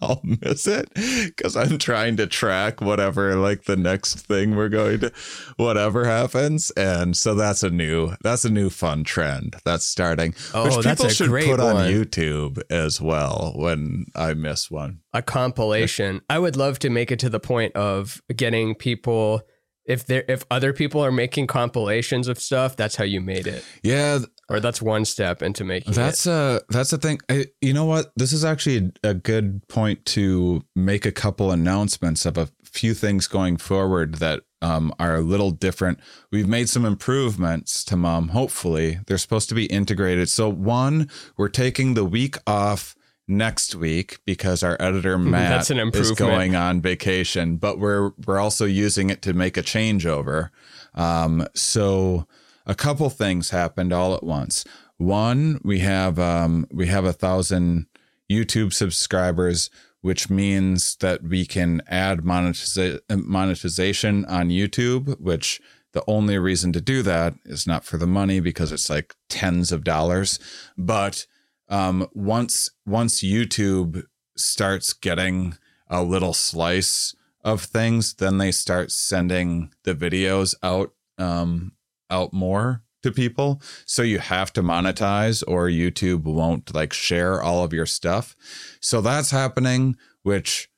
I'll 0.00 0.20
miss 0.24 0.66
it 0.66 0.88
because 0.94 1.56
I'm 1.56 1.78
trying 1.78 2.16
to 2.18 2.26
track 2.26 2.80
whatever 2.80 3.36
like 3.36 3.64
the 3.64 3.76
next 3.76 4.26
thing 4.26 4.56
we're 4.56 4.68
going 4.68 5.00
to 5.00 5.12
whatever 5.56 6.04
happens 6.04 6.70
and 6.72 7.16
so 7.16 7.34
that's 7.34 7.62
a 7.62 7.70
new 7.70 8.12
that's 8.22 8.44
a 8.44 8.50
new 8.50 8.70
fun 8.70 9.04
trend 9.04 9.56
that's 9.64 9.84
starting 9.86 10.34
Oh, 10.54 10.64
which 10.64 10.84
that's 10.84 11.00
people 11.00 11.10
a 11.10 11.14
should 11.14 11.28
great 11.28 11.46
put 11.46 11.60
on. 11.60 11.76
YouTube 11.90 12.60
as 12.70 13.00
well 13.00 13.52
when 13.56 14.06
I 14.16 14.34
miss 14.34 14.70
one. 14.70 15.00
a 15.12 15.22
compilation. 15.22 16.20
I 16.28 16.38
would 16.38 16.56
love 16.56 16.78
to 16.80 16.90
make 16.90 17.10
it 17.10 17.18
to 17.20 17.28
the 17.28 17.40
point 17.40 17.74
of 17.76 18.20
getting 18.34 18.74
people 18.74 19.42
if 19.84 20.06
there 20.06 20.24
if 20.28 20.44
other 20.50 20.72
people 20.72 21.04
are 21.04 21.12
making 21.12 21.46
compilations 21.46 22.28
of 22.28 22.38
stuff, 22.38 22.76
that's 22.76 22.96
how 22.96 23.04
you 23.04 23.20
made 23.20 23.46
it. 23.46 23.64
Yeah, 23.82 24.20
Or 24.48 24.60
that's 24.60 24.80
one 24.82 25.04
step 25.04 25.42
into 25.42 25.64
making 25.64 25.94
That's 25.94 26.26
it. 26.26 26.30
a 26.30 26.62
that's 26.68 26.90
the 26.90 26.98
thing. 26.98 27.20
I, 27.28 27.46
you 27.60 27.72
know 27.72 27.86
what? 27.86 28.12
This 28.16 28.32
is 28.32 28.44
actually 28.44 28.92
a 29.02 29.14
good 29.14 29.66
point 29.68 30.04
to 30.06 30.62
make 30.76 31.06
a 31.06 31.12
couple 31.12 31.50
announcements 31.50 32.26
of 32.26 32.36
a 32.38 32.48
few 32.64 32.94
things 32.94 33.26
going 33.26 33.56
forward 33.56 34.16
that 34.16 34.42
um, 34.62 34.94
are 35.00 35.16
a 35.16 35.20
little 35.22 35.50
different. 35.50 35.98
We've 36.30 36.46
made 36.46 36.68
some 36.68 36.84
improvements 36.84 37.82
to 37.84 37.96
Mom. 37.96 38.28
Hopefully, 38.28 39.00
they're 39.06 39.18
supposed 39.18 39.48
to 39.48 39.54
be 39.54 39.66
integrated. 39.66 40.28
So 40.28 40.48
one, 40.48 41.08
we're 41.36 41.48
taking 41.48 41.94
the 41.94 42.04
week 42.04 42.36
off 42.46 42.94
next 43.30 43.74
week 43.74 44.18
because 44.26 44.62
our 44.62 44.76
editor 44.80 45.16
Matt 45.16 45.50
That's 45.50 45.70
an 45.70 45.78
is 45.94 46.10
going 46.12 46.56
on 46.56 46.82
vacation, 46.82 47.56
but 47.56 47.78
we're 47.78 48.10
we're 48.26 48.38
also 48.38 48.66
using 48.66 49.08
it 49.08 49.22
to 49.22 49.32
make 49.32 49.56
a 49.56 49.62
changeover. 49.62 50.50
Um, 50.94 51.46
so 51.54 52.26
a 52.66 52.74
couple 52.74 53.08
things 53.08 53.50
happened 53.50 53.92
all 53.92 54.14
at 54.14 54.24
once. 54.24 54.64
One, 54.98 55.60
we 55.64 55.78
have 55.78 56.18
um, 56.18 56.66
we 56.72 56.88
have 56.88 57.04
a 57.04 57.12
thousand 57.12 57.86
YouTube 58.30 58.72
subscribers, 58.72 59.70
which 60.02 60.28
means 60.28 60.96
that 60.96 61.22
we 61.22 61.46
can 61.46 61.80
add 61.86 62.20
monetiza- 62.20 63.00
monetization 63.08 64.24
on 64.26 64.50
YouTube. 64.50 65.18
Which 65.20 65.60
the 65.92 66.04
only 66.06 66.38
reason 66.38 66.72
to 66.72 66.80
do 66.80 67.02
that 67.02 67.34
is 67.44 67.66
not 67.66 67.84
for 67.84 67.96
the 67.96 68.06
money 68.06 68.40
because 68.40 68.72
it's 68.72 68.90
like 68.90 69.14
tens 69.28 69.72
of 69.72 69.84
dollars, 69.84 70.38
but 70.76 71.26
um, 71.70 72.06
once 72.12 72.68
once 72.84 73.22
YouTube 73.22 74.04
starts 74.36 74.92
getting 74.92 75.56
a 75.88 76.02
little 76.02 76.34
slice 76.34 77.14
of 77.42 77.62
things, 77.62 78.14
then 78.14 78.38
they 78.38 78.52
start 78.52 78.90
sending 78.90 79.72
the 79.84 79.94
videos 79.94 80.54
out 80.62 80.92
um, 81.16 81.72
out 82.10 82.32
more 82.32 82.82
to 83.02 83.10
people. 83.10 83.62
So 83.86 84.02
you 84.02 84.18
have 84.18 84.52
to 84.54 84.62
monetize, 84.62 85.42
or 85.46 85.68
YouTube 85.68 86.24
won't 86.24 86.74
like 86.74 86.92
share 86.92 87.42
all 87.42 87.64
of 87.64 87.72
your 87.72 87.86
stuff. 87.86 88.36
So 88.80 89.00
that's 89.00 89.30
happening, 89.30 89.96
which 90.22 90.68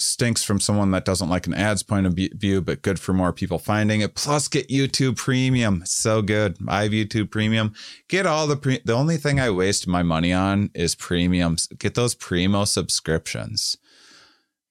stinks 0.00 0.42
from 0.42 0.60
someone 0.60 0.90
that 0.92 1.04
doesn't 1.04 1.28
like 1.28 1.46
an 1.46 1.54
ads 1.54 1.82
point 1.82 2.06
of 2.06 2.14
view, 2.14 2.60
but 2.60 2.82
good 2.82 2.98
for 2.98 3.12
more 3.12 3.32
people 3.32 3.58
finding 3.58 4.00
it. 4.00 4.14
Plus, 4.14 4.48
get 4.48 4.68
YouTube 4.68 5.16
Premium. 5.16 5.82
So 5.84 6.22
good. 6.22 6.56
I 6.68 6.84
have 6.84 6.92
YouTube 6.92 7.30
Premium. 7.30 7.74
Get 8.08 8.26
all 8.26 8.46
the 8.46 8.56
pre- 8.56 8.80
the 8.84 8.94
only 8.94 9.16
thing 9.16 9.38
I 9.38 9.50
waste 9.50 9.86
my 9.86 10.02
money 10.02 10.32
on 10.32 10.70
is 10.74 10.94
premiums. 10.94 11.66
Get 11.78 11.94
those 11.94 12.14
primo 12.14 12.64
subscriptions. 12.64 13.76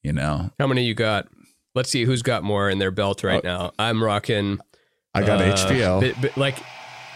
You 0.04 0.13
know, 0.13 0.52
How 0.60 0.68
many 0.68 0.84
you 0.86 0.94
got? 0.94 1.28
Let's 1.76 1.89
see 1.89 2.06
who's 2.06 2.22
got 2.22 2.44
more 2.44 2.70
in 2.70 2.80
their 2.80 2.92
belt 2.92 3.24
right 3.24 3.44
now. 3.44 3.72
I'm 3.78 4.04
rocking 4.04 4.60
I 5.13 5.22
got 5.24 5.42
uh, 5.42 5.56
HBO. 5.56 6.02
bi- 6.02 6.28
bi- 6.28 6.34
like 6.36 6.56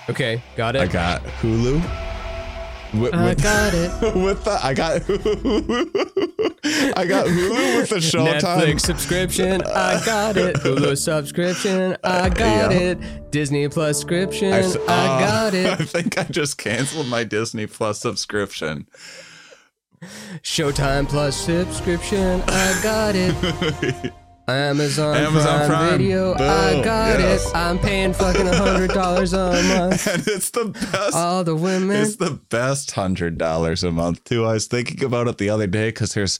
okay, 0.09 0.41
got 0.55 0.75
it. 0.75 0.81
I 0.81 0.87
got 0.87 1.23
Hulu. 1.23 2.12
With, 2.93 3.13
I 3.13 3.25
with- 3.29 3.41
got 3.43 3.73
it. 3.73 4.15
with 4.15 4.43
the 4.43 4.59
I 4.63 4.73
got 4.73 5.01
I 6.95 7.05
got 7.05 7.25
Hulu 7.27 7.77
with 7.77 7.89
the 7.89 7.95
Showtime. 7.97 8.39
Netflix 8.41 8.81
subscription, 8.81 9.61
I 9.63 10.01
got 10.05 10.37
it. 10.37 10.55
Hulu 10.57 10.97
subscription, 10.97 11.97
I 12.03 12.29
got 12.29 12.71
Yeah. 12.71 12.77
it. 12.77 13.31
Disney 13.31 13.67
Plus 13.67 13.97
subscription, 13.97 14.53
I 14.53 14.57
I, 14.57 14.59
s- 14.59 14.75
uh, 14.75 14.85
got 14.87 15.53
it. 15.55 15.67
I 15.67 15.75
think 15.83 16.17
I 16.19 16.23
just 16.25 16.57
canceled 16.57 17.07
my 17.07 17.23
Disney 17.23 17.65
Plus 17.67 17.99
subscription. 17.99 18.87
Showtime 20.43 21.07
Plus 21.09 21.35
subscription, 21.35 22.41
I 22.47 22.79
got 22.83 23.15
it. 23.15 24.13
Amazon, 24.45 25.15
Amazon 25.15 25.57
Prime, 25.59 25.67
Prime. 25.69 25.97
Video, 25.99 26.33
I 26.33 26.81
got 26.83 27.17
Yes. 27.19 27.47
it. 27.47 27.55
I'm 27.55 27.79
paying 27.79 28.11
fucking 28.11 28.45
hundred 28.47 28.91
dollars 28.91 29.31
a 29.31 29.37
month. 29.77 30.05
And 30.05 30.21
it's 30.27 30.49
the 30.49 30.65
best. 30.65 31.15
All 31.15 31.45
the 31.45 31.55
women. 31.55 31.95
It's 31.95 32.17
the 32.17 32.31
best 32.49 32.91
hundred 32.91 33.37
dollars 33.37 33.85
a 33.85 33.91
month 33.91 34.23
too. 34.25 34.43
I 34.45 34.53
was 34.53 34.67
thinking 34.67 35.01
about 35.05 35.29
it 35.29 35.37
the 35.37 35.49
other 35.49 35.65
day 35.67 35.89
because 35.89 36.13
there's, 36.13 36.39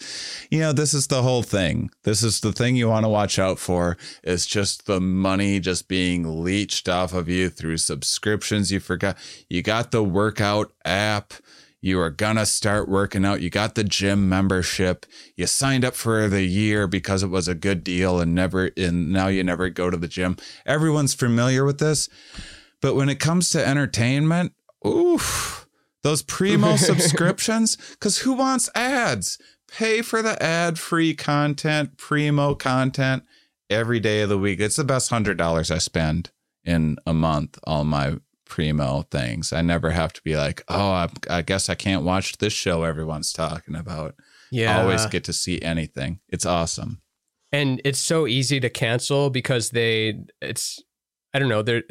you 0.52 0.60
know, 0.60 0.74
this 0.74 0.94
is 0.94 1.08
the 1.08 1.22
whole 1.22 1.44
thing. 1.44 1.92
This 2.04 2.24
is 2.24 2.42
the 2.42 2.52
thing 2.52 2.76
you 2.76 2.90
want 2.90 3.06
to 3.06 3.10
watch 3.10 3.40
out 3.40 3.58
for. 3.58 3.96
Is 4.24 4.46
just 4.46 4.86
the 4.86 5.00
money 5.00 5.62
just 5.62 5.88
being 5.88 6.44
leached 6.44 6.90
off 6.90 7.14
of 7.14 7.30
you 7.30 7.50
through 7.50 7.78
subscriptions. 7.78 8.70
You 8.70 8.82
forgot 8.82 9.18
you 9.50 9.62
got 9.62 9.92
the 9.92 10.04
workout 10.04 10.74
app. 10.84 11.34
You 11.84 12.00
are 12.00 12.10
gonna 12.10 12.46
start 12.46 12.88
working 12.88 13.26
out. 13.26 13.42
You 13.42 13.50
got 13.50 13.76
the 13.76 13.84
gym 13.84 14.30
membership. 14.30 15.06
You 15.36 15.48
signed 15.48 15.84
up 15.84 15.96
for 15.96 16.30
the 16.30 16.44
year 16.44 16.88
because 16.88 17.24
it 17.24 17.28
was 17.28 17.50
a 17.50 17.54
good 17.54 17.84
deal, 17.84 18.22
and 18.22 18.34
never. 18.34 18.72
And 18.78 19.12
now 19.12 19.28
you 19.28 19.44
never 19.44 19.68
go 19.68 19.90
to 19.90 19.98
the 19.98 20.08
gym. 20.08 20.38
Everyone's 20.66 21.14
familiar 21.14 21.66
with 21.66 21.80
this. 21.80 22.08
But 22.82 22.96
when 22.96 23.10
it 23.10 23.20
comes 23.20 23.50
to 23.50 23.68
entertainment, 23.68 24.54
oof, 24.88 25.68
those 26.04 26.22
primo 26.22 26.76
subscriptions, 26.78 27.76
because 27.76 28.20
who 28.20 28.32
wants 28.32 28.70
ads? 28.74 29.38
Pay 29.68 30.04
for 30.04 30.22
the 30.22 30.42
ad 30.42 30.80
free 30.80 31.14
content, 31.14 31.98
primo 31.98 32.56
content 32.56 33.24
every 33.70 34.00
day 34.00 34.22
of 34.22 34.30
the 34.30 34.40
week. 34.40 34.62
It's 34.62 34.78
the 34.78 34.86
best 34.86 35.10
hundred 35.10 35.38
dollars 35.38 35.70
I 35.70 35.80
spend 35.80 36.32
in 36.64 36.96
a 37.06 37.14
month, 37.14 37.60
all 37.66 37.84
my 37.84 38.20
primo 38.54 39.02
things. 39.10 39.52
I 39.52 39.64
never 39.64 39.90
have 39.90 40.14
to 40.14 40.22
be 40.22 40.36
like, 40.38 40.62
oh, 40.68 40.92
I, 40.92 41.10
I 41.28 41.42
guess 41.42 41.70
I 41.70 41.74
can't 41.76 42.04
watch 42.04 42.38
this 42.38 42.54
show 42.54 42.84
everyone's 42.84 43.34
talking 43.34 43.74
about. 43.76 44.14
yeah. 44.52 44.78
I 44.78 44.82
Always 44.84 45.08
get 45.08 45.24
to 45.24 45.34
see 45.34 45.60
anything. 45.64 46.20
It's 46.30 46.46
awesome. 46.46 47.02
and 47.52 47.82
it's 47.84 47.98
so 47.98 48.28
easy 48.28 48.60
to 48.60 48.70
cancel 48.70 49.30
because 49.32 49.72
they 49.72 50.20
it's 50.40 50.80
i 51.34 51.40
don't 51.40 51.50
know 51.50 51.64
they're 51.64 51.84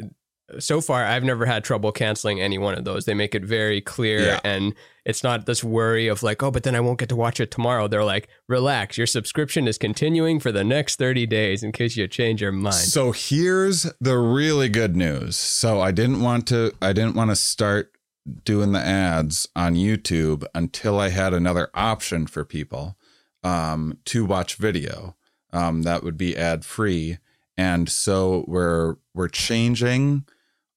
so 0.59 0.81
far 0.81 1.03
i've 1.05 1.23
never 1.23 1.45
had 1.45 1.63
trouble 1.63 1.91
canceling 1.91 2.39
any 2.41 2.57
one 2.57 2.75
of 2.77 2.83
those 2.85 3.05
they 3.05 3.13
make 3.13 3.33
it 3.35 3.43
very 3.43 3.81
clear 3.81 4.19
Yeah. 4.25 4.39
and 4.43 4.73
it's 5.05 5.23
not 5.23 5.45
this 5.45 5.63
worry 5.63 6.07
of 6.07 6.23
like 6.23 6.41
oh 6.43 6.51
but 6.51 6.63
then 6.63 6.75
i 6.75 6.79
won't 6.79 6.99
get 6.99 7.09
to 7.09 7.15
watch 7.15 7.39
it 7.39 7.51
tomorrow 7.51 7.87
they're 7.87 8.03
like 8.03 8.27
relax 8.47 8.97
your 8.97 9.07
subscription 9.07 9.67
is 9.67 9.77
continuing 9.77 10.39
for 10.39 10.51
the 10.51 10.63
next 10.63 10.97
30 10.97 11.25
days 11.27 11.63
in 11.63 11.71
case 11.71 11.97
you 11.97 12.07
change 12.07 12.41
your 12.41 12.51
mind 12.51 12.75
So 12.75 13.11
here's 13.11 13.83
the 13.99 14.17
really 14.17 14.69
good 14.69 14.95
news. 14.95 15.35
So 15.37 15.81
I 15.81 15.91
didn't 15.91 16.21
want 16.21 16.47
to 16.47 16.71
I 16.81 16.93
didn't 16.93 17.15
want 17.15 17.29
to 17.31 17.35
start 17.35 17.91
doing 18.45 18.71
the 18.71 18.79
ads 18.79 19.47
on 19.55 19.75
YouTube 19.75 20.45
until 20.55 20.99
I 20.99 21.09
had 21.09 21.33
another 21.33 21.69
option 21.73 22.25
for 22.27 22.45
people 22.45 22.97
um, 23.43 23.97
to 24.05 24.23
watch 24.25 24.55
video. 24.55 25.15
Um, 25.51 25.81
that 25.83 26.03
would 26.03 26.17
be 26.17 26.35
ad 26.37 26.63
free. 26.63 27.17
And 27.57 27.89
so 27.89 28.45
we're 28.47 28.95
we're 29.13 29.27
changing 29.27 30.25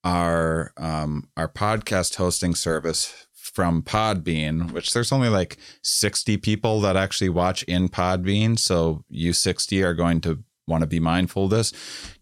our 0.06 0.72
um, 0.76 1.28
our 1.36 1.48
podcast 1.48 2.14
hosting 2.14 2.54
service 2.54 3.26
from 3.32 3.82
Podbean, 3.82 4.70
which 4.70 4.92
there's 4.92 5.10
only 5.10 5.28
like 5.28 5.56
60 5.82 6.36
people 6.36 6.80
that 6.82 6.96
actually 6.96 7.28
watch 7.28 7.64
in 7.64 7.88
Podbean. 7.88 8.56
So 8.56 9.02
you 9.08 9.32
60 9.32 9.82
are 9.82 9.94
going 9.94 10.20
to 10.20 10.44
want 10.68 10.82
to 10.82 10.86
be 10.86 11.00
mindful 11.00 11.44
of 11.44 11.50
this, 11.50 11.72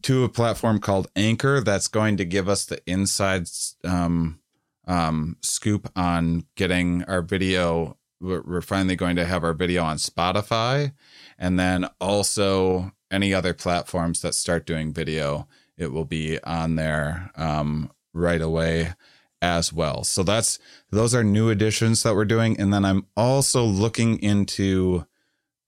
to 0.02 0.24
a 0.24 0.28
platform 0.28 0.78
called 0.78 1.10
Anchor 1.14 1.60
that's 1.60 1.88
going 1.88 2.16
to 2.18 2.24
give 2.24 2.48
us 2.48 2.64
the 2.64 2.78
inside 2.86 3.48
um, 3.84 4.40
um, 4.86 5.36
scoop 5.42 5.90
on 5.94 6.44
getting 6.56 7.04
our 7.04 7.20
video. 7.20 7.98
We're, 8.18 8.42
we're 8.42 8.60
finally 8.62 8.96
going 8.96 9.16
to 9.16 9.26
have 9.26 9.44
our 9.44 9.54
video 9.54 9.82
on 9.82 9.98
Spotify 9.98 10.92
and 11.38 11.58
then 11.58 11.88
also 12.00 12.92
any 13.10 13.34
other 13.34 13.52
platforms 13.52 14.22
that 14.22 14.34
start 14.34 14.66
doing 14.66 14.92
video. 14.92 15.48
It 15.76 15.92
will 15.92 16.04
be 16.04 16.40
on 16.42 16.76
there 16.76 17.30
um, 17.36 17.90
right 18.12 18.40
away 18.40 18.94
as 19.42 19.72
well. 19.72 20.04
So 20.04 20.22
that's 20.22 20.58
those 20.90 21.14
are 21.14 21.24
new 21.24 21.50
additions 21.50 22.02
that 22.02 22.14
we're 22.14 22.24
doing, 22.24 22.58
and 22.58 22.72
then 22.72 22.84
I'm 22.84 23.06
also 23.16 23.64
looking 23.64 24.18
into 24.22 25.06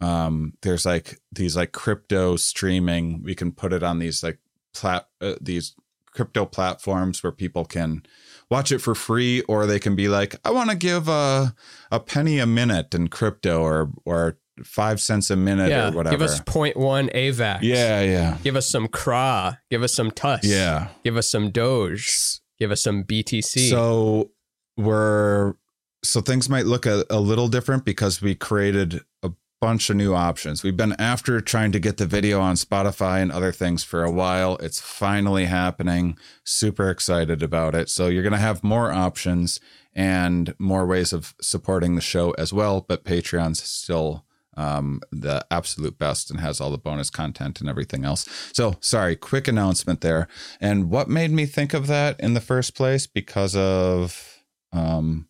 um 0.01 0.53
there's 0.63 0.85
like 0.85 1.21
these 1.33 1.57
like 1.57 1.73
crypto 1.73 2.37
streaming 2.37 3.23
we 3.23 3.35
can 3.35 3.51
put 3.51 3.73
it 3.73 3.83
on 3.83 3.99
these 3.99 4.23
like 4.23 4.39
plat 4.75 5.09
uh, 5.23 5.35
these 5.41 5.75
crypto 6.11 6.45
platforms 6.45 7.23
where 7.23 7.33
people 7.33 7.65
can 7.65 8.03
watch 8.51 8.71
it 8.71 8.79
for 8.79 8.95
free 8.95 9.41
or 9.43 9.65
they 9.65 9.79
can 9.79 9.97
be 9.97 10.07
like 10.09 10.35
i 10.45 10.51
want 10.51 10.69
to 10.69 10.77
give 10.77 11.09
a 11.09 11.55
a 11.91 11.99
penny 11.99 12.39
a 12.39 12.47
minute 12.47 12.95
in 12.95 13.09
crypto 13.09 13.63
or 13.63 13.91
or 14.05 14.39
five 14.65 15.01
cents 15.01 15.31
a 15.31 15.37
minute 15.37 15.69
yeah 15.69 15.89
or 15.89 15.93
whatever 15.93 16.17
give 16.17 16.23
us 16.23 16.41
0.1 16.41 16.75
avax 17.15 17.59
yeah 17.63 18.01
yeah 18.01 18.39
give 18.43 18.57
us 18.57 18.69
some 18.69 18.89
cra 18.89 19.61
give 19.71 19.83
us 19.83 19.93
some 19.93 20.11
TUS. 20.11 20.45
yeah 20.45 20.89
give 21.05 21.17
us 21.17 21.31
some 21.31 21.51
doge 21.51 22.41
Give 22.59 22.71
us 22.71 22.83
some 22.83 23.05
BTC. 23.05 23.69
So 23.71 24.31
we're 24.77 25.55
so 26.03 26.21
things 26.21 26.49
might 26.49 26.67
look 26.67 26.87
a, 26.87 27.05
a 27.11 27.21
little 27.21 27.49
different 27.49 27.85
because 27.85 28.23
we 28.23 28.35
created 28.35 29.03
a 29.23 29.33
bunch 29.61 29.91
of 29.91 29.97
new 29.97 30.15
options. 30.15 30.63
We've 30.63 30.77
been 30.77 30.95
after 30.99 31.41
trying 31.41 31.73
to 31.73 31.81
get 31.81 31.97
the 31.97 32.07
video 32.07 32.41
on 32.41 32.55
Spotify 32.57 33.21
and 33.21 33.33
other 33.33 33.53
things 33.53 33.83
for 33.83 34.05
a 34.05 34.11
while. 34.11 34.57
It's 34.59 34.81
finally 34.81 35.47
happening. 35.47 36.19
Super 36.45 36.91
excited 36.91 37.43
about 37.43 37.75
it. 37.75 37.91
So 37.91 38.09
you're 38.09 38.23
going 38.23 38.33
to 38.33 38.39
have 38.39 38.63
more 38.63 38.93
options 38.93 39.59
and 39.95 40.55
more 40.59 40.87
ways 40.87 41.13
of 41.13 41.35
supporting 41.41 41.95
the 41.95 42.03
show 42.03 42.33
as 42.33 42.53
well, 42.53 42.83
but 42.87 43.05
Patreon's 43.05 43.63
still 43.63 44.26
um, 44.57 45.01
the 45.13 45.45
absolute 45.51 45.99
best 45.99 46.31
and 46.31 46.41
has 46.41 46.61
all 46.61 46.71
the 46.71 46.79
bonus 46.79 47.11
content 47.11 47.61
and 47.61 47.69
everything 47.69 48.05
else. 48.05 48.27
So, 48.53 48.77
sorry, 48.81 49.17
quick 49.17 49.49
announcement 49.49 50.01
there. 50.01 50.29
And 50.61 50.91
what 50.91 51.09
made 51.09 51.31
me 51.31 51.47
think 51.47 51.75
of 51.75 51.87
that 51.89 52.19
in 52.21 52.35
the 52.35 52.41
first 52.41 52.75
place? 52.75 53.07
Because 53.07 53.55
of, 53.57 54.39
um, 54.73 55.29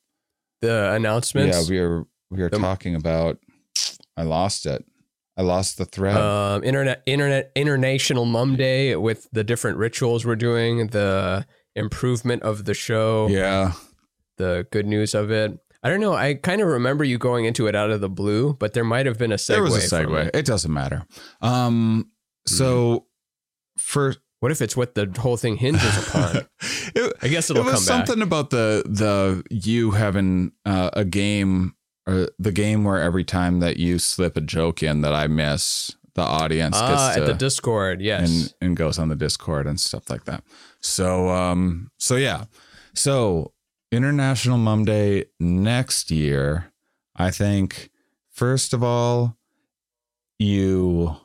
the 0.63 0.93
announcements. 0.93 1.57
yeah, 1.57 1.69
we 1.69 1.81
were 1.81 2.07
we 2.31 2.43
were 2.43 2.49
The- 2.49 2.59
talking 2.59 2.95
about. 2.95 3.39
I 4.17 4.23
lost 4.23 4.65
it. 4.67 4.85
I 5.37 5.43
lost 5.43 5.77
the 5.77 5.85
thread. 5.85 6.17
um, 6.17 6.65
internet, 6.65 7.03
internet, 7.05 7.53
international 7.55 8.25
Mum 8.25 8.57
Day 8.57 8.97
with 8.97 9.29
the 9.33 9.45
different 9.45 9.77
rituals 9.77 10.25
we're 10.25 10.35
doing, 10.37 10.87
the 10.89 11.45
improvement 11.75 12.43
of 12.43 12.65
the 12.65 12.73
show, 12.73 13.29
yeah, 13.29 13.73
the 14.39 14.67
good 14.71 14.87
news 14.87 15.15
of 15.15 15.31
it. 15.31 15.59
I 15.87 15.89
don't 15.89 16.01
know. 16.01 16.15
I 16.15 16.35
kind 16.35 16.61
of 16.61 16.67
remember 16.69 17.05
you 17.05 17.17
going 17.17 17.45
into 17.45 17.69
it 17.69 17.77
out 17.77 17.91
of 17.91 18.01
the 18.01 18.09
blue, 18.09 18.55
but 18.55 18.73
there 18.75 18.83
might 18.85 19.07
have 19.07 19.19
been 19.19 19.31
a 19.31 19.37
segue. 19.37 19.47
there 19.49 19.63
was 19.63 19.93
a 19.93 19.97
segue. 19.97 20.27
it. 20.27 20.37
It 20.37 20.45
doesn't 20.47 20.73
matter. 20.73 21.07
Um, 21.41 22.11
so 22.47 23.07
for 23.79 24.15
What 24.41 24.53
if 24.53 24.61
it's 24.61 24.77
what 24.77 24.95
the 24.95 25.13
whole 25.19 25.37
thing 25.37 25.57
hinges 25.57 26.09
upon? 26.09 26.37
it, 26.95 27.13
I 27.23 27.29
guess 27.29 27.51
it'll 27.51 27.63
it 27.63 27.67
was 27.67 27.87
come 27.87 27.99
back. 27.99 28.07
something 28.07 28.23
about 28.23 28.51
the 28.51 28.83
the 28.87 29.45
you 29.51 29.93
having 29.93 30.53
uh, 30.65 30.91
a 30.93 31.05
game 31.05 31.75
or 32.07 32.29
the 32.39 32.53
game 32.53 32.85
where 32.85 33.01
every 33.01 33.25
time 33.25 33.61
that 33.61 33.77
you 33.79 33.99
slip 33.99 34.37
a 34.37 34.41
joke 34.41 34.83
in 34.83 35.01
that 35.03 35.13
I 35.15 35.27
miss, 35.27 35.95
the 36.15 36.23
audience 36.23 36.77
Ah, 36.79 36.89
gets 36.89 37.17
to 37.17 37.21
at 37.23 37.27
the 37.27 37.35
Discord, 37.35 38.01
yes. 38.01 38.29
and 38.29 38.55
and 38.61 38.77
goes 38.77 38.99
on 38.99 39.09
the 39.09 39.17
Discord 39.17 39.67
and 39.67 39.79
stuff 39.81 40.09
like 40.11 40.25
that. 40.25 40.43
So 40.81 41.29
um 41.31 41.91
so 41.99 42.17
yeah. 42.17 42.45
So 42.95 43.53
International 43.93 44.59
Mum 44.59 44.85
Day 44.85 45.27
next 45.39 46.11
year, 46.11 46.73
I 47.15 47.31
think 47.31 47.91
first 48.31 48.73
of 48.73 48.83
all, 48.83 49.37
you 50.39 51.17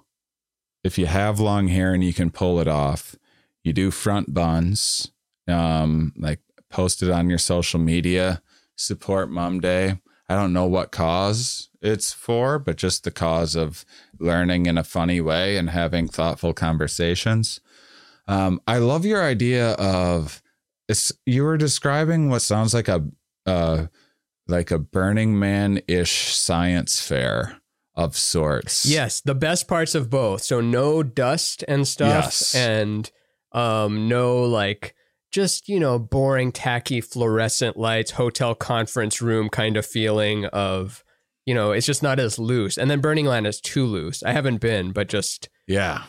if 0.83 0.97
you 0.97 1.05
have 1.05 1.39
long 1.39 1.67
hair 1.67 1.93
and 1.93 2.03
you 2.03 2.13
can 2.13 2.31
pull 2.31 2.59
it 2.59 2.67
off, 2.67 3.15
you 3.63 3.73
do 3.73 3.91
front 3.91 4.33
buns, 4.33 5.11
um, 5.47 6.13
like 6.17 6.39
post 6.69 7.03
it 7.03 7.11
on 7.11 7.29
your 7.29 7.37
social 7.37 7.79
media, 7.79 8.41
support 8.75 9.29
Mum 9.29 9.59
Day. 9.59 9.99
I 10.27 10.35
don't 10.35 10.53
know 10.53 10.65
what 10.65 10.91
cause 10.91 11.69
it's 11.81 12.13
for, 12.13 12.57
but 12.57 12.77
just 12.77 13.03
the 13.03 13.11
cause 13.11 13.55
of 13.55 13.83
learning 14.17 14.65
in 14.65 14.77
a 14.77 14.83
funny 14.83 15.19
way 15.19 15.57
and 15.57 15.69
having 15.69 16.07
thoughtful 16.07 16.53
conversations. 16.53 17.59
Um, 18.27 18.61
I 18.65 18.77
love 18.77 19.03
your 19.05 19.21
idea 19.21 19.71
of 19.73 20.41
it's 20.91 21.11
you 21.25 21.43
were 21.43 21.57
describing 21.57 22.29
what 22.29 22.41
sounds 22.41 22.73
like 22.73 22.87
a 22.87 23.07
uh, 23.45 23.87
like 24.47 24.69
a 24.71 24.77
Burning 24.79 25.39
Man 25.39 25.81
ish 25.87 26.35
science 26.35 27.01
fair 27.01 27.57
of 27.95 28.15
sorts. 28.15 28.85
Yes, 28.85 29.21
the 29.21 29.35
best 29.35 29.67
parts 29.67 29.95
of 29.95 30.09
both. 30.09 30.43
So 30.43 30.61
no 30.61 31.03
dust 31.03 31.63
and 31.67 31.87
stuff 31.87 32.25
Yes. 32.25 32.55
and 32.55 33.09
um 33.51 34.07
no 34.07 34.43
like 34.43 34.95
just, 35.31 35.69
you 35.69 35.79
know, 35.79 35.97
boring 35.97 36.51
tacky 36.51 36.99
fluorescent 37.01 37.77
lights, 37.77 38.11
hotel 38.11 38.53
conference 38.53 39.21
room 39.21 39.49
kind 39.49 39.77
of 39.77 39.85
feeling 39.85 40.45
of 40.47 41.03
you 41.45 41.55
know, 41.55 41.71
it's 41.71 41.87
just 41.87 42.03
not 42.03 42.19
as 42.19 42.37
loose. 42.37 42.77
And 42.77 42.89
then 42.91 43.01
Burning 43.01 43.25
Man 43.25 43.45
is 43.47 43.59
too 43.59 43.85
loose. 43.85 44.21
I 44.23 44.31
haven't 44.31 44.61
been, 44.61 44.91
but 44.91 45.07
just 45.09 45.49
Yeah. 45.67 46.03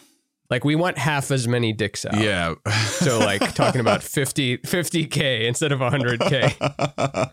Like 0.52 0.64
we 0.64 0.76
want 0.76 0.98
half 0.98 1.30
as 1.30 1.48
many 1.48 1.72
dicks 1.72 2.04
out. 2.04 2.14
Yeah. 2.20 2.54
So 2.84 3.18
like 3.30 3.54
talking 3.54 3.80
about 3.80 4.02
50 4.02 4.58
50k 4.58 5.46
instead 5.46 5.72
of 5.72 5.80
100k. 5.80 7.32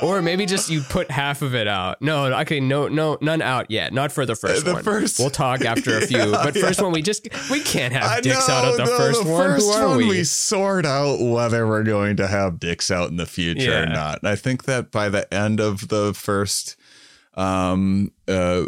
Or 0.00 0.22
maybe 0.22 0.46
just 0.46 0.70
you 0.70 0.80
put 0.80 1.10
half 1.10 1.42
of 1.42 1.54
it 1.56 1.66
out. 1.66 2.00
No, 2.00 2.26
okay, 2.42 2.60
no, 2.60 2.86
no, 2.88 3.18
none 3.20 3.42
out 3.42 3.68
yet. 3.70 3.92
Not 3.92 4.12
for 4.12 4.24
the 4.24 4.36
first 4.36 4.64
The 4.64 4.74
one. 4.74 4.82
first- 4.84 5.18
we'll 5.18 5.28
talk 5.30 5.64
after 5.64 5.98
a 5.98 6.00
few. 6.06 6.18
Yeah, 6.18 6.30
but 6.44 6.56
first 6.56 6.78
yeah. 6.78 6.84
one, 6.84 6.92
we 6.92 7.02
just 7.02 7.28
we 7.50 7.60
can't 7.60 7.92
have 7.92 8.22
dicks 8.22 8.48
out 8.48 8.64
at 8.64 8.76
the 8.76 8.84
know, 8.84 8.96
first 8.96 9.24
the 9.24 9.28
one. 9.30 9.42
first 9.42 9.66
Who 9.66 9.72
are 9.72 9.88
one 9.88 9.98
we? 10.08 10.22
sort 10.24 10.86
out 10.86 11.18
whether 11.20 11.66
we're 11.66 11.82
going 11.82 12.16
to 12.18 12.28
have 12.28 12.60
dicks 12.60 12.90
out 12.92 13.10
in 13.10 13.16
the 13.16 13.26
future 13.26 13.82
or 13.82 13.86
not. 13.86 14.24
I 14.24 14.36
think 14.36 14.64
that 14.64 14.92
by 14.92 15.08
the 15.08 15.32
end 15.34 15.60
of 15.60 15.88
the 15.88 16.14
first 16.14 16.76
um 17.34 18.12
uh 18.28 18.66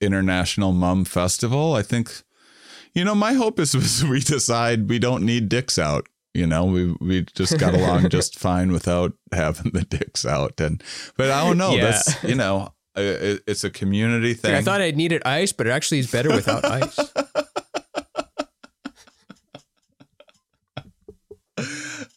international 0.00 0.72
mum 0.72 1.04
festival, 1.04 1.74
I 1.74 1.82
think 1.82 2.22
you 2.94 3.04
know, 3.04 3.14
my 3.14 3.32
hope 3.34 3.58
is, 3.58 3.74
is 3.74 4.04
we 4.04 4.20
decide 4.20 4.88
we 4.88 4.98
don't 4.98 5.24
need 5.24 5.48
dicks 5.48 5.78
out. 5.78 6.08
You 6.32 6.46
know, 6.48 6.64
we 6.64 6.92
we 7.00 7.22
just 7.34 7.58
got 7.58 7.74
along 7.74 8.08
just 8.10 8.38
fine 8.38 8.72
without 8.72 9.12
having 9.32 9.70
the 9.72 9.82
dicks 9.82 10.26
out. 10.26 10.60
And 10.60 10.82
but 11.16 11.30
I 11.30 11.44
don't 11.46 11.58
know. 11.58 11.74
Yeah. 11.74 11.84
That's 11.84 12.24
you 12.24 12.34
know, 12.34 12.72
it, 12.96 13.42
it's 13.46 13.62
a 13.62 13.70
community 13.70 14.34
thing. 14.34 14.54
I 14.54 14.60
thought 14.60 14.80
I 14.80 14.90
needed 14.90 15.22
ice, 15.24 15.52
but 15.52 15.68
it 15.68 15.70
actually 15.70 16.00
is 16.00 16.10
better 16.10 16.30
without 16.30 16.64
ice. 16.70 16.98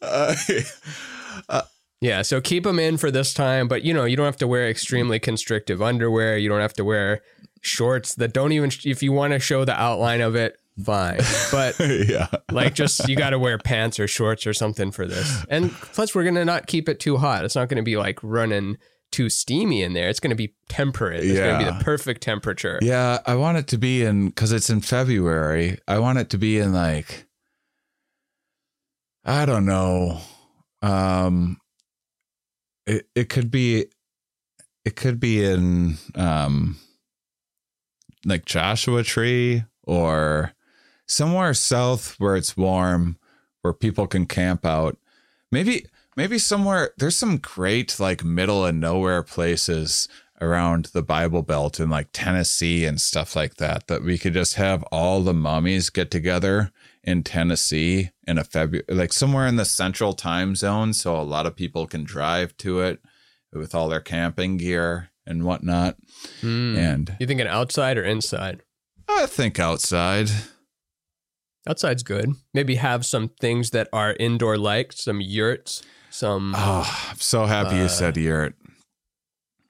Uh, 0.01 1.61
Yeah, 1.99 2.21
so 2.21 2.39
keep 2.39 2.63
them 2.63 2.77
in 2.77 2.97
for 2.97 3.09
this 3.09 3.33
time, 3.33 3.67
but 3.67 3.83
you 3.83 3.93
know, 3.93 4.05
you 4.05 4.15
don't 4.15 4.25
have 4.25 4.37
to 4.37 4.47
wear 4.47 4.69
extremely 4.69 5.19
constrictive 5.19 5.81
underwear. 5.81 6.37
You 6.37 6.47
don't 6.47 6.61
have 6.61 6.73
to 6.73 6.83
wear 6.83 7.21
shorts 7.61 8.13
that 8.15 8.33
don't 8.33 8.51
even 8.51 8.69
if 8.85 9.01
you 9.01 9.11
want 9.11 9.33
to 9.33 9.39
show 9.39 9.65
the 9.65 9.73
outline 9.79 10.21
of 10.21 10.35
it, 10.35 10.59
fine. 10.83 11.19
But 11.51 11.75
yeah. 12.07 12.27
like 12.51 12.73
just 12.75 13.07
you 13.09 13.15
got 13.15 13.31
to 13.31 13.39
wear 13.39 13.57
pants 13.57 13.99
or 13.99 14.07
shorts 14.07 14.45
or 14.47 14.53
something 14.53 14.91
for 14.91 15.05
this. 15.07 15.45
And 15.49 15.71
plus 15.71 16.13
we're 16.15 16.23
going 16.23 16.35
to 16.35 16.45
not 16.45 16.67
keep 16.67 16.87
it 16.89 16.99
too 16.99 17.17
hot. 17.17 17.45
It's 17.45 17.55
not 17.55 17.69
going 17.69 17.77
to 17.77 17.83
be 17.83 17.97
like 17.97 18.19
running 18.23 18.77
too 19.11 19.29
steamy 19.29 19.81
in 19.83 19.93
there. 19.93 20.09
It's 20.09 20.19
going 20.19 20.31
to 20.31 20.35
be 20.35 20.53
temperate. 20.69 21.23
It's 21.23 21.39
going 21.39 21.53
to 21.53 21.57
be 21.59 21.63
Yeah. 21.65 21.77
the 21.77 21.83
perfect 21.83 22.21
temperature. 22.21 22.77
Yeah, 22.81 23.19
I 23.25 23.35
want 23.35 23.57
it 23.57 23.67
to 23.67 23.77
be 23.77 24.03
in 24.03 24.27
because 24.27 24.51
it's 24.51 24.69
in 24.69 24.81
February. 24.81 25.79
I 25.87 25.99
want 25.99 26.19
it 26.19 26.29
to 26.31 26.37
be 26.37 26.59
in 26.59 26.73
like 26.73 27.25
I 29.25 29.45
don't 29.45 29.65
know. 29.65 30.19
Um 30.81 31.57
it 32.85 33.07
it 33.15 33.29
could 33.29 33.49
be 33.51 33.85
it 34.85 34.95
could 34.95 35.19
be 35.19 35.43
in 35.43 35.97
um 36.15 36.77
like 38.25 38.45
Joshua 38.45 39.03
Tree 39.03 39.63
or 39.83 40.53
somewhere 41.07 41.53
south 41.53 42.15
where 42.19 42.35
it's 42.35 42.57
warm 42.57 43.17
where 43.61 43.73
people 43.73 44.07
can 44.07 44.25
camp 44.25 44.65
out. 44.65 44.97
Maybe 45.51 45.85
maybe 46.15 46.37
somewhere 46.37 46.91
there's 46.97 47.15
some 47.15 47.37
great 47.37 47.99
like 47.99 48.23
middle 48.23 48.65
of 48.65 48.75
nowhere 48.75 49.23
places 49.23 50.07
around 50.39 50.85
the 50.93 51.01
Bible 51.01 51.41
Belt 51.41 51.79
in 51.79 51.89
like 51.89 52.09
Tennessee 52.13 52.85
and 52.85 53.01
stuff 53.01 53.35
like 53.35 53.55
that 53.55 53.87
that 53.87 54.03
we 54.03 54.17
could 54.17 54.33
just 54.33 54.55
have 54.55 54.83
all 54.91 55.21
the 55.21 55.33
mummies 55.33 55.89
get 55.89 56.11
together 56.11 56.71
in 57.03 57.23
Tennessee 57.23 58.11
in 58.27 58.37
a 58.37 58.43
February 58.43 58.85
like 58.89 59.13
somewhere 59.13 59.47
in 59.47 59.55
the 59.55 59.65
central 59.65 60.13
time 60.13 60.55
zone 60.55 60.93
so 60.93 61.19
a 61.19 61.23
lot 61.23 61.45
of 61.45 61.55
people 61.55 61.87
can 61.87 62.03
drive 62.03 62.55
to 62.57 62.81
it 62.81 62.99
with 63.53 63.73
all 63.73 63.87
their 63.87 64.01
camping 64.01 64.57
gear 64.57 65.09
and 65.25 65.43
whatnot. 65.43 65.97
Mm. 66.41 66.77
And 66.77 67.15
You 67.19 67.27
thinking 67.27 67.47
outside 67.47 67.97
or 67.97 68.03
inside? 68.03 68.63
I 69.09 69.25
think 69.25 69.59
outside. 69.59 70.29
Outside's 71.67 72.03
good. 72.03 72.31
Maybe 72.53 72.75
have 72.75 73.05
some 73.05 73.29
things 73.39 73.71
that 73.71 73.87
are 73.91 74.13
indoor 74.19 74.57
like, 74.57 74.93
some 74.93 75.19
yurts, 75.21 75.83
some 76.09 76.53
Oh, 76.55 77.07
I'm 77.09 77.17
so 77.19 77.45
happy 77.45 77.75
you 77.75 77.83
Uh, 77.83 77.87
said 77.89 78.17
yurt. 78.17 78.55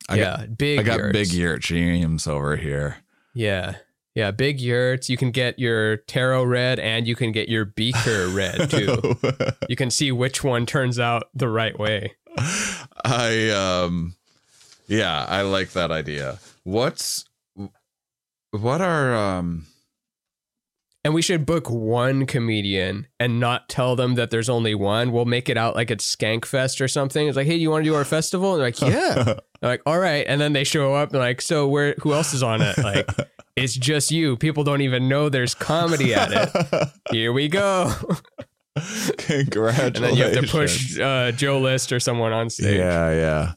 I 0.10 0.16
yeah, 0.16 0.46
big 0.46 0.78
got, 0.86 0.94
I 0.94 0.98
got 0.98 1.04
yurts. 1.04 1.14
big 1.14 1.34
yurt 1.34 1.62
dreams 1.62 2.28
over 2.28 2.56
here. 2.56 2.98
Yeah. 3.34 3.76
Yeah, 4.16 4.32
big 4.32 4.60
yurts. 4.60 5.10
You 5.10 5.18
can 5.18 5.30
get 5.32 5.60
your 5.60 5.98
tarot 5.98 6.46
red 6.46 6.80
and 6.80 7.06
you 7.08 7.16
can 7.16 7.32
get 7.32 7.50
your 7.50 7.66
beaker 7.66 8.28
red 8.34 8.70
too. 8.70 9.18
You 9.70 9.76
can 9.76 9.92
see 9.92 10.12
which 10.12 10.44
one 10.44 10.66
turns 10.66 10.98
out 11.00 11.24
the 11.36 11.50
right 11.50 11.78
way. 11.78 12.14
I 13.04 13.50
um 13.52 14.16
yeah, 14.88 15.26
I 15.28 15.42
like 15.42 15.72
that 15.72 15.92
idea. 15.92 16.40
What's 16.64 17.26
what 18.52 18.82
are 18.82 19.14
um 19.16 19.66
And 21.08 21.13
we 21.13 21.22
should 21.22 21.46
book 21.46 21.70
one 21.70 22.26
comedian 22.26 23.08
and 23.17 23.39
not 23.39 23.70
tell 23.70 23.96
them 23.96 24.15
that 24.15 24.30
there's 24.30 24.50
only 24.50 24.76
one. 24.76 25.13
We'll 25.13 25.24
make 25.24 25.48
it 25.48 25.56
out 25.56 25.74
like 25.74 25.89
it's 25.89 26.13
Skankfest 26.13 26.82
or 26.82 26.89
something. 26.89 27.30
It's 27.30 27.38
like, 27.38 27.48
hey, 27.48 27.56
you 27.56 27.72
want 27.72 27.86
to 27.86 27.89
do 27.89 27.96
our 27.96 28.04
festival? 28.04 28.56
And 28.56 28.60
they're 28.60 28.67
like, 28.67 28.82
yeah. 28.82 29.24
They're 29.62 29.70
like, 29.72 29.82
all 29.86 30.00
right. 30.00 30.26
And 30.28 30.41
then 30.41 30.52
they 30.52 30.65
show 30.65 30.96
up 30.96 31.12
and 31.12 31.20
like, 31.20 31.41
so 31.41 31.65
where? 31.65 31.96
Who 32.02 32.12
else 32.12 32.34
is 32.34 32.43
on 32.43 32.62
it? 32.62 32.78
Like, 32.78 33.08
it's 33.56 33.74
just 33.74 34.12
you. 34.12 34.36
People 34.36 34.65
don't 34.65 34.82
even 34.82 35.08
know 35.08 35.30
there's 35.30 35.56
comedy 35.56 36.13
at 36.13 36.30
it. 36.34 36.89
Here 37.12 37.32
we 37.32 37.48
go. 37.48 37.89
Congratulations. 39.20 39.96
and 39.96 40.04
then 40.04 40.15
you 40.17 40.24
have 40.24 40.43
to 40.43 40.52
push 40.52 41.00
uh, 41.00 41.32
Joe 41.32 41.62
List 41.62 41.93
or 41.93 42.02
someone 42.02 42.34
on 42.34 42.50
stage. 42.50 42.76
Yeah, 42.76 43.12
yeah. 43.12 43.54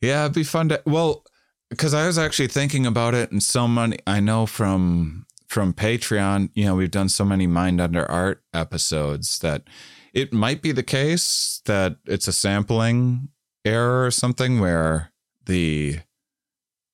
Yeah, 0.00 0.22
it'd 0.22 0.34
be 0.34 0.44
fun 0.44 0.68
to 0.68 0.80
well, 0.86 1.24
because 1.68 1.94
I 1.94 2.06
was 2.06 2.16
actually 2.16 2.46
thinking 2.46 2.86
about 2.86 3.14
it 3.14 3.32
and 3.32 3.42
so 3.42 3.66
many 3.66 3.98
I 4.06 4.20
know 4.20 4.46
from 4.46 5.26
from 5.52 5.74
Patreon, 5.74 6.50
you 6.54 6.64
know, 6.64 6.74
we've 6.74 6.90
done 6.90 7.10
so 7.10 7.26
many 7.26 7.46
Mind 7.46 7.78
Under 7.78 8.06
Matter 8.08 8.42
episodes 8.54 9.38
that 9.40 9.64
it 10.14 10.32
might 10.32 10.62
be 10.62 10.72
the 10.72 10.82
case 10.82 11.60
that 11.66 11.96
it's 12.06 12.26
a 12.26 12.32
sampling 12.32 13.28
error 13.64 14.06
or 14.06 14.10
something 14.10 14.60
where 14.60 15.12
the 15.44 16.00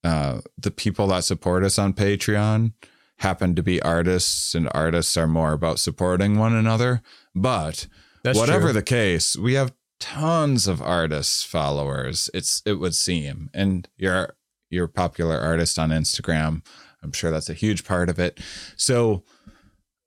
uh 0.03 0.41
the 0.57 0.71
people 0.71 1.07
that 1.09 1.25
support 1.25 1.65
us 1.65 1.79
on 1.79 1.93
Patreon 1.93 2.73
happen 3.19 3.55
to 3.55 3.63
be 3.63 3.81
artists 3.83 4.55
and 4.55 4.69
artists 4.73 5.17
are 5.17 5.27
more 5.27 5.53
about 5.53 5.79
supporting 5.79 6.37
one 6.39 6.55
another. 6.55 7.01
But 7.35 7.87
That's 8.25 8.39
whatever 8.39 8.67
true. 8.67 8.73
the 8.73 8.83
case, 8.83 9.37
we 9.37 9.55
have 9.55 9.73
tons 10.01 10.67
of 10.67 10.83
artists 10.83 11.45
followers. 11.45 12.29
It's 12.35 12.63
it 12.67 12.75
would 12.75 12.95
seem, 12.95 13.51
and 13.55 13.89
you're 13.97 14.37
you're 14.71 14.87
a 14.87 14.89
popular 14.89 15.39
artist 15.39 15.79
on 15.79 15.91
Instagram. 15.91 16.63
I'm 17.03 17.13
sure 17.13 17.31
that's 17.31 17.49
a 17.51 17.55
huge 17.55 17.85
part 17.85 18.09
of 18.09 18.19
it. 18.19 18.41
So 18.77 19.23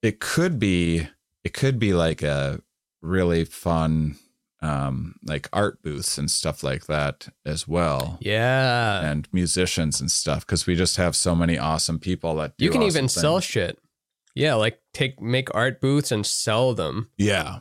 it 0.02 0.20
could 0.20 0.60
be 0.60 1.08
it 1.44 1.54
could 1.54 1.80
be 1.80 1.94
like 1.94 2.22
a 2.24 2.62
really 3.02 3.46
fun 3.46 4.16
um 4.62 5.16
like 5.24 5.50
art 5.52 5.82
booths 5.82 6.18
and 6.20 6.30
stuff 6.30 6.64
like 6.64 6.86
that 6.86 7.28
as 7.46 7.68
well 7.68 8.20
Yeah. 8.22 9.02
and 9.10 9.28
musicians 9.32 10.00
and 10.00 10.12
stuff 10.12 10.46
because 10.46 10.68
we 10.68 10.76
just 10.76 10.98
have 10.98 11.16
so 11.16 11.34
many 11.34 11.58
awesome 11.58 11.98
people 11.98 12.36
that 12.36 12.58
do 12.58 12.66
you 12.66 12.70
can 12.72 12.82
awesome 12.82 12.88
even 12.98 13.10
sell 13.10 13.40
shit. 13.40 13.80
Yeah, 14.36 14.54
like 14.56 14.80
take 14.94 15.20
make 15.22 15.54
art 15.56 15.82
booths 15.82 16.12
and 16.12 16.26
sell 16.26 16.74
them. 16.74 17.10
yeah 17.18 17.60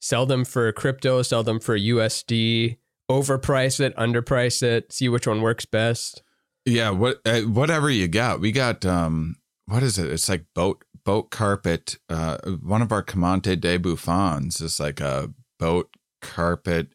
Sell 0.00 0.26
them 0.26 0.44
for 0.44 0.72
crypto, 0.72 1.22
sell 1.22 1.44
them 1.44 1.60
for 1.60 1.78
USD, 1.78 2.78
overprice 3.08 3.78
it, 3.78 3.96
underprice 3.96 4.60
it, 4.60 4.92
see 4.92 5.08
which 5.08 5.28
one 5.28 5.40
works 5.40 5.64
best. 5.64 6.22
Yeah, 6.64 6.90
what 6.90 7.20
uh, 7.24 7.40
whatever 7.40 7.90
you 7.90 8.08
got. 8.08 8.40
We 8.40 8.52
got 8.52 8.84
um 8.84 9.36
what 9.66 9.82
is 9.82 9.98
it? 9.98 10.10
It's 10.10 10.28
like 10.28 10.46
boat 10.54 10.84
boat 11.04 11.30
carpet. 11.30 11.98
Uh 12.08 12.38
one 12.62 12.82
of 12.82 12.92
our 12.92 13.02
Commante 13.02 13.56
de 13.56 13.76
Buffons 13.78 14.60
is 14.60 14.78
like 14.78 15.00
a 15.00 15.30
boat 15.58 15.90
carpet 16.20 16.92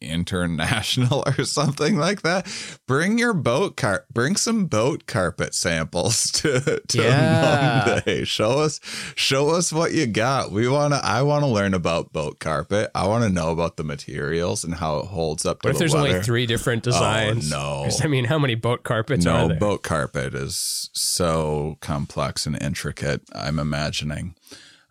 international 0.00 1.22
or 1.38 1.44
something 1.44 1.96
like 1.96 2.22
that. 2.22 2.46
Bring 2.86 3.18
your 3.18 3.34
boat 3.34 3.76
car 3.76 4.04
bring 4.12 4.36
some 4.36 4.66
boat 4.66 5.06
carpet 5.06 5.54
samples 5.54 6.30
to, 6.32 6.80
to 6.88 6.98
Yeah. 7.02 7.84
Monday. 7.86 8.24
Show 8.24 8.60
us 8.60 8.80
show 9.14 9.50
us 9.50 9.72
what 9.72 9.92
you 9.92 10.06
got. 10.06 10.50
We 10.52 10.68
wanna 10.68 11.00
I 11.02 11.22
wanna 11.22 11.48
learn 11.48 11.74
about 11.74 12.12
boat 12.12 12.38
carpet. 12.38 12.90
I 12.94 13.06
wanna 13.06 13.28
know 13.28 13.50
about 13.50 13.76
the 13.76 13.84
materials 13.84 14.64
and 14.64 14.74
how 14.74 14.98
it 15.00 15.06
holds 15.06 15.44
up 15.46 15.62
to 15.62 15.68
What 15.68 15.70
if 15.70 15.74
the 15.76 15.78
there's 15.80 15.94
weather. 15.94 16.08
only 16.08 16.22
three 16.22 16.46
different 16.46 16.82
designs? 16.82 17.50
no. 17.50 17.88
I 18.02 18.06
mean, 18.06 18.24
how 18.24 18.38
many 18.38 18.54
boat 18.54 18.82
carpets 18.82 19.24
no 19.24 19.34
are 19.34 19.48
there? 19.48 19.58
boat 19.58 19.82
carpet 19.82 20.34
is 20.34 20.88
so 20.92 21.76
complex 21.80 22.46
and 22.46 22.60
intricate 22.60 23.22
i'm 23.34 23.58
imagining 23.58 24.34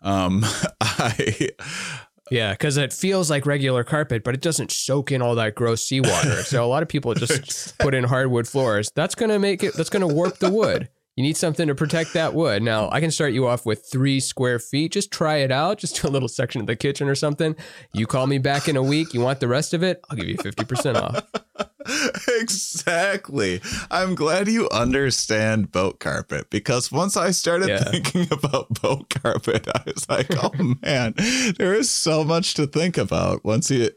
um 0.02 0.44
i 0.80 1.48
Yeah, 2.30 2.52
because 2.52 2.76
it 2.76 2.92
feels 2.92 3.28
like 3.28 3.44
regular 3.44 3.82
carpet, 3.84 4.22
but 4.24 4.34
it 4.34 4.40
doesn't 4.40 4.70
soak 4.70 5.10
in 5.12 5.20
all 5.20 5.34
that 5.34 5.54
gross 5.54 5.84
seawater. 5.84 6.42
so 6.42 6.64
a 6.64 6.66
lot 6.66 6.82
of 6.82 6.88
people 6.88 7.12
just 7.14 7.76
put 7.78 7.94
in 7.94 8.04
hardwood 8.04 8.46
floors. 8.46 8.90
That's 8.94 9.14
gonna 9.14 9.38
make 9.38 9.62
it. 9.64 9.74
That's 9.74 9.90
gonna 9.90 10.06
warp 10.06 10.38
the 10.38 10.50
wood. 10.50 10.88
You 11.16 11.24
need 11.24 11.36
something 11.36 11.66
to 11.66 11.74
protect 11.74 12.14
that 12.14 12.32
wood. 12.34 12.62
Now 12.62 12.88
I 12.90 13.00
can 13.00 13.10
start 13.10 13.32
you 13.32 13.46
off 13.46 13.66
with 13.66 13.84
three 13.90 14.20
square 14.20 14.58
feet. 14.58 14.92
Just 14.92 15.10
try 15.10 15.38
it 15.38 15.50
out. 15.50 15.78
Just 15.78 16.00
do 16.00 16.08
a 16.08 16.10
little 16.10 16.28
section 16.28 16.60
of 16.60 16.66
the 16.66 16.76
kitchen 16.76 17.08
or 17.08 17.14
something. 17.14 17.56
You 17.92 18.06
call 18.06 18.26
me 18.26 18.38
back 18.38 18.68
in 18.68 18.76
a 18.76 18.82
week. 18.82 19.12
You 19.12 19.20
want 19.20 19.40
the 19.40 19.48
rest 19.48 19.74
of 19.74 19.82
it? 19.82 20.00
I'll 20.08 20.16
give 20.16 20.28
you 20.28 20.36
fifty 20.36 20.64
percent 20.64 20.96
off. 20.96 21.26
exactly 22.40 23.60
i'm 23.90 24.14
glad 24.14 24.48
you 24.48 24.68
understand 24.70 25.70
boat 25.72 25.98
carpet 26.00 26.48
because 26.50 26.90
once 26.92 27.16
i 27.16 27.30
started 27.30 27.68
Yeah. 27.68 27.84
thinking 27.84 28.26
about 28.30 28.68
boat 28.80 29.08
carpet 29.10 29.66
i 29.74 29.82
was 29.86 30.08
like 30.08 30.28
oh 30.42 30.52
man 30.82 31.14
there 31.58 31.74
is 31.74 31.90
so 31.90 32.24
much 32.24 32.54
to 32.54 32.66
think 32.66 32.96
about 32.98 33.44
once 33.44 33.70
you 33.70 33.90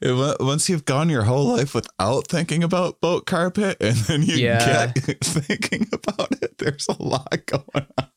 it, 0.00 0.36
once 0.40 0.68
you've 0.68 0.84
gone 0.84 1.08
your 1.08 1.24
whole 1.24 1.44
life 1.56 1.74
without 1.74 2.28
thinking 2.28 2.62
about 2.62 3.00
boat 3.00 3.26
carpet 3.26 3.76
and 3.80 3.96
then 3.96 4.22
you 4.22 4.36
Yeah. 4.36 4.92
get 4.94 5.20
thinking 5.24 5.88
about 5.92 6.32
it 6.42 6.58
there's 6.58 6.86
a 6.88 7.02
lot 7.02 7.44
going 7.46 7.86
on 7.98 8.08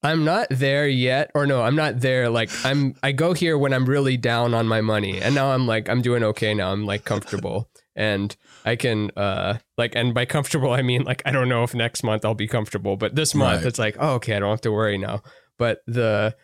I'm 0.00 0.24
not 0.24 0.46
there 0.48 0.86
yet, 0.86 1.32
or 1.34 1.44
no, 1.44 1.60
I'm 1.60 1.74
not 1.74 1.98
there. 1.98 2.30
Like 2.30 2.50
I'm, 2.64 2.94
I 3.02 3.10
go 3.10 3.32
here 3.32 3.58
when 3.58 3.72
I'm 3.72 3.84
really 3.84 4.16
down 4.16 4.54
on 4.54 4.68
my 4.68 4.80
money, 4.80 5.20
and 5.20 5.34
now 5.34 5.50
I'm 5.50 5.66
like, 5.66 5.88
I'm 5.88 6.02
doing 6.02 6.22
okay 6.22 6.54
now. 6.54 6.70
I'm 6.70 6.86
like 6.86 7.04
comfortable, 7.04 7.68
and 7.98 8.34
I 8.64 8.76
can, 8.76 9.10
uh, 9.16 9.58
like, 9.76 9.94
and 9.94 10.14
by 10.14 10.24
comfortable 10.24 10.72
I 10.72 10.80
mean 10.80 11.02
like 11.04 11.20
I 11.26 11.30
don't 11.32 11.48
know 11.50 11.64
if 11.64 11.74
next 11.74 12.02
month 12.02 12.24
I'll 12.24 12.34
be 12.34 12.48
comfortable, 12.48 12.96
but 12.96 13.14
this 13.14 13.34
month 13.34 13.62
Right. 13.62 13.66
it's 13.68 13.78
like, 13.78 13.96
oh, 13.98 14.14
okay, 14.14 14.34
I 14.36 14.38
don't 14.38 14.48
have 14.50 14.60
to 14.62 14.72
worry 14.72 14.96
now. 14.96 15.22
But 15.58 15.80
the 15.86 16.34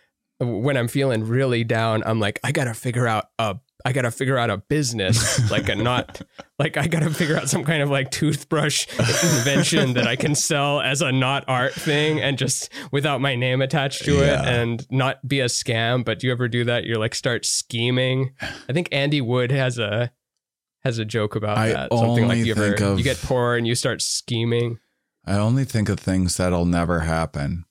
when 0.41 0.77
I'm 0.77 0.89
feeling 0.89 1.25
really 1.25 1.63
down, 1.65 2.03
I'm 2.05 2.19
like, 2.21 2.41
I 2.43 2.51
gotta 2.53 2.75
figure 2.75 3.07
out 3.07 3.27
a, 3.39 3.57
I 3.85 3.93
gotta 3.93 4.11
figure 4.11 4.37
out 4.37 4.51
a 4.51 4.57
business, 4.59 5.49
like 5.51 5.69
a 5.69 5.77
not, 5.77 6.23
like 6.59 6.77
I 6.77 6.89
gotta 6.89 7.09
figure 7.11 7.37
out 7.37 7.49
some 7.49 7.63
kind 7.65 7.83
of 7.83 7.89
like 7.89 8.11
toothbrush 8.11 8.87
invention 8.99 9.93
that 9.95 10.07
I 10.09 10.17
can 10.17 10.35
sell 10.35 10.81
as 10.81 11.03
a 11.03 11.13
not 11.13 11.45
art 11.49 11.73
thing 11.75 12.21
and 12.21 12.37
just 12.37 12.71
without 12.91 13.21
my 13.21 13.37
name 13.37 13.63
attached 13.63 14.05
to 14.07 14.15
Yeah. 14.17 14.43
it 14.43 14.49
and 14.49 14.87
not 14.91 15.27
be 15.27 15.39
a 15.41 15.47
scam. 15.47 16.05
But 16.05 16.19
do 16.19 16.27
you 16.27 16.33
ever 16.33 16.49
do 16.49 16.65
that? 16.65 16.85
You're 16.85 16.99
like 16.99 17.15
start 17.15 17.47
scheming. 17.47 18.33
I 18.69 18.73
think 18.73 18.89
Andy 18.91 19.21
Wood 19.21 19.53
has 19.53 19.79
a 19.79 20.11
has 20.85 20.99
a 20.99 21.05
joke 21.05 21.35
about 21.37 21.57
I 21.59 21.69
that. 21.73 21.93
Something 21.93 22.29
like 22.29 22.37
only 22.39 22.41
you 22.43 22.53
ever 22.55 22.75
of- 22.75 22.99
you 22.99 23.05
get 23.05 23.19
poor 23.23 23.57
and 23.57 23.67
you 23.67 23.75
start 23.75 24.03
scheming. 24.03 24.79
I 25.27 25.35
only 25.39 25.65
think 25.65 25.89
of 25.89 25.99
things 25.99 26.37
that'll 26.37 26.67
never 26.67 27.01
happen. 27.01 27.65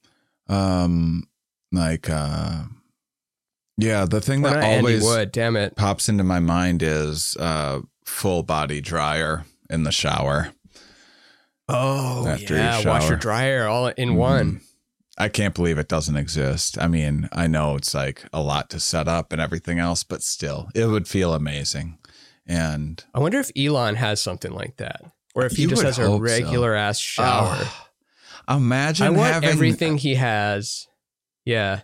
Um, 0.49 1.28
like, 1.71 2.10
uh, 2.10 2.63
yeah, 3.78 4.06
the 4.06 4.21
thing 4.21 4.41
Well, 4.41 4.54
that 4.54 4.63
always 4.78 5.04
Wood, 5.04 5.32
damn 5.32 5.56
it. 5.56 5.76
pops 5.76 6.10
into 6.10 6.23
my 6.23 6.39
mind 6.39 6.82
is 6.82 7.38
uh, 7.39 7.82
full 8.06 8.41
body 8.43 8.82
dryer 8.82 9.45
in 9.69 9.84
the 9.84 9.91
shower. 9.91 10.49
Oh 11.69 12.28
After 12.28 12.54
you 12.56 12.60
yeah, 12.60 12.86
washer 12.86 13.08
shower. 13.10 13.15
dryer 13.15 13.67
all 13.67 13.88
in 13.88 14.15
one. 14.15 14.52
Mhm. 14.56 14.62
I 15.17 15.30
can't 15.30 15.54
believe 15.54 15.78
it 15.78 15.88
doesn't 15.88 16.17
exist. 16.17 16.78
I 16.80 16.88
mean, 16.88 17.30
I 17.32 17.45
know 17.47 17.76
it's 17.76 17.93
like 17.93 18.26
a 18.34 18.41
lot 18.41 18.69
to 18.71 18.80
set 18.80 19.08
up 19.08 19.32
and 19.32 19.39
everything 19.39 19.78
else, 19.78 20.04
but 20.04 20.23
still, 20.23 20.69
it 20.73 20.88
would 20.88 21.08
feel 21.08 21.34
amazing. 21.36 21.99
And 22.47 23.03
I 23.13 23.19
wonder 23.19 23.39
if 23.39 23.51
Elon 23.58 23.95
has 23.95 24.21
something 24.21 24.51
like 24.51 24.77
that, 24.77 25.01
or 25.34 25.45
if 25.45 25.53
he 25.53 25.65
just 25.65 25.82
has 25.84 25.97
a 25.97 26.03
hope 26.03 26.19
so. 26.19 26.34
regular 26.34 26.75
ass 26.75 26.99
shower. 26.99 27.60
Ah, 28.47 28.56
imagine 28.58 29.08
I 29.08 29.10
want 29.12 29.34
having 29.34 29.49
everything 29.49 29.97
he 29.97 30.15
has. 30.15 30.88
Yeah. 31.45 31.82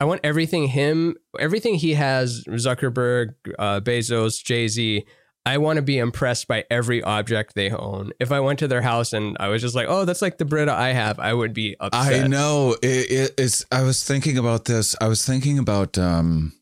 I 0.00 0.04
want 0.04 0.22
everything 0.24 0.66
him, 0.66 1.14
everything 1.38 1.76
he 1.76 1.94
has, 1.94 2.42
Zuckerberg, 2.48 3.34
uh, 3.56 3.80
Bezos, 3.80 4.42
Jay 4.42 4.66
Z. 4.66 5.04
I 5.46 5.58
want 5.58 5.76
to 5.76 5.82
be 5.82 5.98
impressed 5.98 6.48
by 6.48 6.64
every 6.70 7.02
object 7.04 7.54
they 7.54 7.70
own. 7.70 8.10
If 8.18 8.32
I 8.32 8.40
went 8.40 8.58
to 8.60 8.68
their 8.68 8.82
house 8.82 9.12
and 9.12 9.36
I 9.38 9.46
was 9.46 9.62
just 9.62 9.76
like, 9.76 9.86
oh, 9.88 10.04
that's 10.04 10.20
like 10.20 10.38
the 10.38 10.44
Brita 10.44 10.72
I 10.72 10.88
have, 10.88 11.20
I 11.20 11.32
would 11.34 11.54
be 11.54 11.76
upset. 11.78 12.24
I 12.24 12.26
know 12.26 12.76
it, 12.82 13.10
it, 13.10 13.34
it's. 13.38 13.64
I 13.70 13.82
was 13.82 14.02
thinking 14.02 14.38
about 14.38 14.64
this. 14.64 14.96
I 15.00 15.06
was 15.06 15.24
thinking 15.24 15.58
about. 15.58 15.96
Um, 15.96 16.52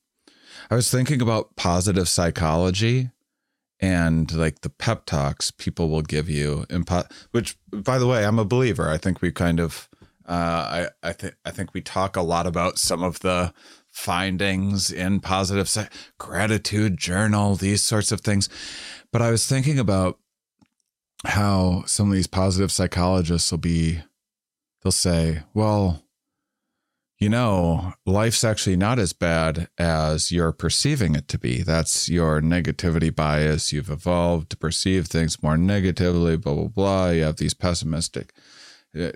I 0.70 0.74
was 0.74 0.90
thinking 0.90 1.20
about 1.20 1.56
positive 1.56 2.08
psychology, 2.08 3.10
and 3.80 4.30
like 4.32 4.60
the 4.60 4.70
pep 4.70 5.06
talks 5.06 5.50
people 5.50 5.88
will 5.88 6.02
give 6.02 6.28
you, 6.28 6.66
in 6.70 6.84
po- 6.84 7.04
which, 7.30 7.56
by 7.72 7.98
the 7.98 8.06
way, 8.06 8.24
I'm 8.24 8.38
a 8.38 8.44
believer. 8.44 8.88
I 8.88 8.98
think 8.98 9.20
we 9.20 9.32
kind 9.32 9.60
of. 9.60 9.88
Uh, 10.26 10.86
I 11.02 11.08
I 11.08 11.12
think 11.12 11.34
I 11.44 11.50
think 11.50 11.74
we 11.74 11.80
talk 11.80 12.16
a 12.16 12.22
lot 12.22 12.46
about 12.46 12.78
some 12.78 13.02
of 13.02 13.20
the 13.20 13.52
findings 13.90 14.90
in 14.90 15.20
positive 15.20 15.68
psy- 15.68 15.88
gratitude 16.18 16.96
journal, 16.96 17.56
these 17.56 17.82
sorts 17.82 18.12
of 18.12 18.20
things. 18.20 18.48
But 19.12 19.22
I 19.22 19.30
was 19.30 19.46
thinking 19.46 19.78
about 19.78 20.18
how 21.24 21.82
some 21.86 22.08
of 22.08 22.14
these 22.14 22.26
positive 22.26 22.70
psychologists 22.70 23.50
will 23.50 23.58
be 23.58 24.00
they'll 24.82 24.92
say, 24.92 25.42
well, 25.54 26.02
you 27.20 27.28
know, 27.28 27.92
life's 28.06 28.44
actually 28.44 28.76
not 28.76 28.98
as 28.98 29.12
bad 29.12 29.68
as 29.76 30.32
you're 30.32 30.52
perceiving 30.52 31.14
it 31.14 31.28
to 31.28 31.38
be. 31.38 31.62
That's 31.62 32.08
your 32.08 32.40
negativity 32.40 33.14
bias. 33.14 33.74
You've 33.74 33.90
evolved 33.90 34.48
to 34.50 34.56
perceive 34.56 35.06
things 35.06 35.42
more 35.42 35.58
negatively, 35.58 36.38
blah, 36.38 36.54
blah, 36.54 36.68
blah. 36.68 37.10
You 37.10 37.24
have 37.24 37.36
these 37.36 37.52
pessimistic 37.52 38.32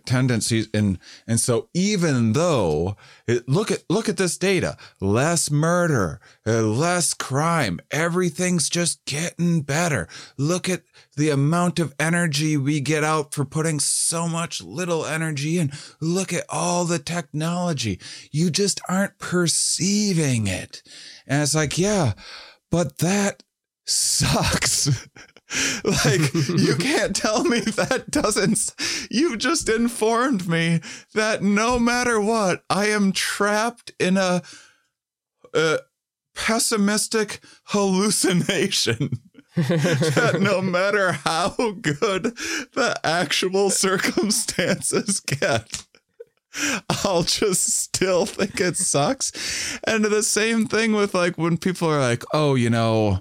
tendencies. 0.07 0.69
And 0.73 0.99
and 1.27 1.41
so 1.41 1.69
even 1.75 2.33
though 2.33 2.97
it, 3.27 3.49
look 3.49 3.71
at 3.71 3.85
look 3.89 4.09
at 4.09 4.17
this 4.17 4.39
data 4.39 4.77
less 5.01 5.51
murder 5.51 6.21
uh, 6.47 6.63
less 6.63 7.15
crime 7.15 7.81
everything's 7.91 8.69
just 8.69 9.05
getting 9.05 9.63
better. 9.63 10.09
Look 10.37 10.69
at 10.69 10.83
the 11.17 11.31
amount 11.31 11.79
of 11.79 11.95
energy 11.99 12.57
we 12.57 12.81
get 12.81 13.05
out 13.05 13.35
for 13.35 13.45
putting 13.45 13.81
so 13.81 14.29
much 14.29 14.63
little 14.63 15.05
energy 15.05 15.59
in. 15.59 15.73
Look 16.01 16.33
at 16.33 16.45
all 16.49 16.85
the 16.85 16.99
technology. 16.99 18.01
You 18.31 18.51
just 18.51 18.81
aren't 18.89 19.19
perceiving 19.19 20.47
it. 20.47 20.83
And 21.27 21.43
it's 21.43 21.55
like 21.55 21.79
yeah 21.79 22.13
but 22.71 22.99
that 22.99 23.43
sucks 23.87 25.07
like 25.85 26.35
you 26.35 26.77
can't 26.79 27.15
tell 27.15 27.45
me 27.45 27.61
that 27.61 28.11
doesn't 28.11 28.75
you 29.11 29.37
just 29.37 29.69
informed 29.69 30.49
me 30.49 30.81
that 31.13 31.43
no 31.43 31.79
matter 31.79 32.21
what 32.21 32.65
i 32.71 32.87
am 32.87 33.13
trapped 33.13 33.93
in 33.99 34.17
a, 34.17 34.43
a 35.55 35.79
pessimistic 36.35 37.41
hallucination 37.67 39.11
that 39.57 40.39
no 40.41 40.61
matter 40.61 41.13
how 41.13 41.55
good 41.81 42.37
the 42.73 42.99
actual 43.05 43.71
circumstances 43.71 45.21
get 45.21 45.85
I'll 47.05 47.25
just 47.25 47.69
still 47.79 48.27
think 48.27 48.61
it 48.61 48.77
sucks. 48.77 49.79
And 49.85 50.05
the 50.05 50.23
same 50.23 50.67
thing 50.67 50.93
with 50.93 51.15
like 51.15 51.37
when 51.37 51.57
people 51.57 51.89
are 51.89 52.01
like, 52.01 52.23
oh, 52.33 52.55
you 52.55 52.71
know, 52.71 53.21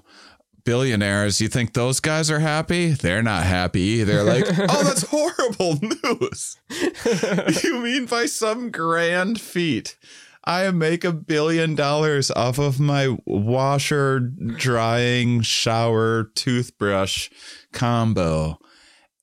billionaires, 0.64 1.40
you 1.40 1.48
think 1.48 1.72
those 1.72 2.00
guys 2.00 2.30
are 2.30 2.40
happy? 2.40 2.92
They're 2.92 3.22
not 3.22 3.44
happy. 3.44 4.02
They're 4.04 4.24
like, 4.24 4.44
oh, 4.58 4.82
that's 4.82 5.06
horrible 5.08 5.78
news. 6.04 6.56
you 7.64 7.78
mean 7.80 8.06
by 8.06 8.26
some 8.26 8.70
grand 8.70 9.40
feat? 9.40 9.96
I 10.44 10.70
make 10.72 11.04
a 11.04 11.12
billion 11.12 11.74
dollars 11.74 12.30
off 12.30 12.58
of 12.58 12.78
my 12.78 13.16
washer, 13.24 14.20
drying, 14.20 15.40
shower, 15.40 16.24
toothbrush 16.34 17.30
combo. 17.72 18.58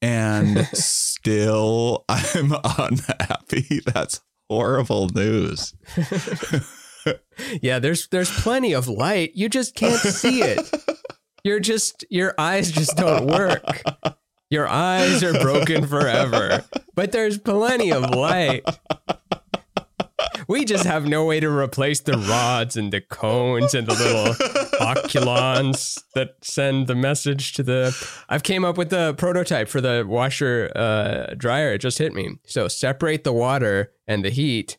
And 0.01 0.65
still 0.73 2.05
I'm 2.09 2.53
unhappy. 2.63 3.81
That's 3.85 4.21
horrible 4.49 5.09
news. 5.09 5.75
Yeah, 7.61 7.79
there's 7.79 8.07
there's 8.07 8.31
plenty 8.41 8.73
of 8.73 8.87
light. 8.87 9.31
You 9.35 9.49
just 9.49 9.75
can't 9.75 9.99
see 9.99 10.41
it. 10.41 10.59
You're 11.43 11.59
just 11.59 12.05
your 12.09 12.33
eyes 12.37 12.71
just 12.71 12.95
don't 12.97 13.27
work. 13.27 13.83
Your 14.49 14.67
eyes 14.67 15.23
are 15.23 15.33
broken 15.33 15.87
forever. 15.87 16.65
But 16.93 17.13
there's 17.13 17.37
plenty 17.37 17.91
of 17.91 18.09
light. 18.13 18.63
We 20.47 20.65
just 20.65 20.83
have 20.83 21.07
no 21.07 21.23
way 21.23 21.39
to 21.39 21.49
replace 21.49 22.01
the 22.01 22.17
rods 22.17 22.75
and 22.75 22.91
the 22.91 22.99
cones 22.99 23.73
and 23.73 23.87
the 23.87 23.93
little 23.93 24.33
oculons 24.81 26.03
that 26.13 26.35
send 26.41 26.87
the 26.87 26.95
message 26.95 27.53
to 27.53 27.63
the. 27.63 27.95
I've 28.27 28.43
came 28.43 28.65
up 28.65 28.77
with 28.77 28.89
the 28.89 29.13
prototype 29.13 29.69
for 29.69 29.79
the 29.79 30.05
washer 30.05 30.69
uh, 30.75 31.33
dryer. 31.37 31.73
It 31.73 31.79
just 31.79 31.99
hit 31.99 32.13
me. 32.13 32.37
So 32.45 32.67
separate 32.67 33.23
the 33.23 33.31
water 33.31 33.93
and 34.07 34.25
the 34.25 34.29
heat. 34.29 34.77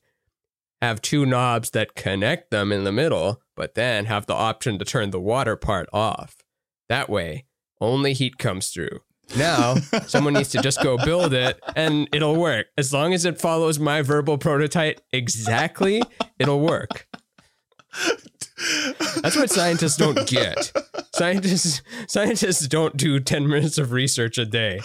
Have 0.82 1.00
two 1.00 1.24
knobs 1.24 1.70
that 1.70 1.94
connect 1.94 2.50
them 2.50 2.72
in 2.72 2.84
the 2.84 2.92
middle, 2.92 3.40
but 3.56 3.74
then 3.74 4.04
have 4.06 4.26
the 4.26 4.34
option 4.34 4.78
to 4.78 4.84
turn 4.84 5.10
the 5.10 5.20
water 5.20 5.56
part 5.56 5.88
off. 5.92 6.41
That 6.88 7.08
way, 7.08 7.46
only 7.80 8.12
heat 8.12 8.38
comes 8.38 8.70
through. 8.70 9.00
Now, 9.36 9.74
someone 10.06 10.34
needs 10.34 10.50
to 10.50 10.60
just 10.62 10.82
go 10.82 10.98
build 10.98 11.32
it 11.32 11.58
and 11.74 12.08
it'll 12.12 12.36
work. 12.36 12.66
As 12.76 12.92
long 12.92 13.14
as 13.14 13.24
it 13.24 13.40
follows 13.40 13.78
my 13.78 14.02
verbal 14.02 14.38
prototype 14.38 15.00
exactly, 15.12 16.02
it'll 16.38 16.60
work. 16.60 17.06
That's 19.22 19.36
what 19.36 19.50
scientists 19.50 19.96
don't 19.96 20.26
get. 20.26 20.72
Scientists 21.14 21.82
scientists 22.06 22.66
don't 22.68 22.96
do 22.96 23.20
10 23.20 23.48
minutes 23.48 23.78
of 23.78 23.92
research 23.92 24.38
a 24.38 24.44
day 24.44 24.80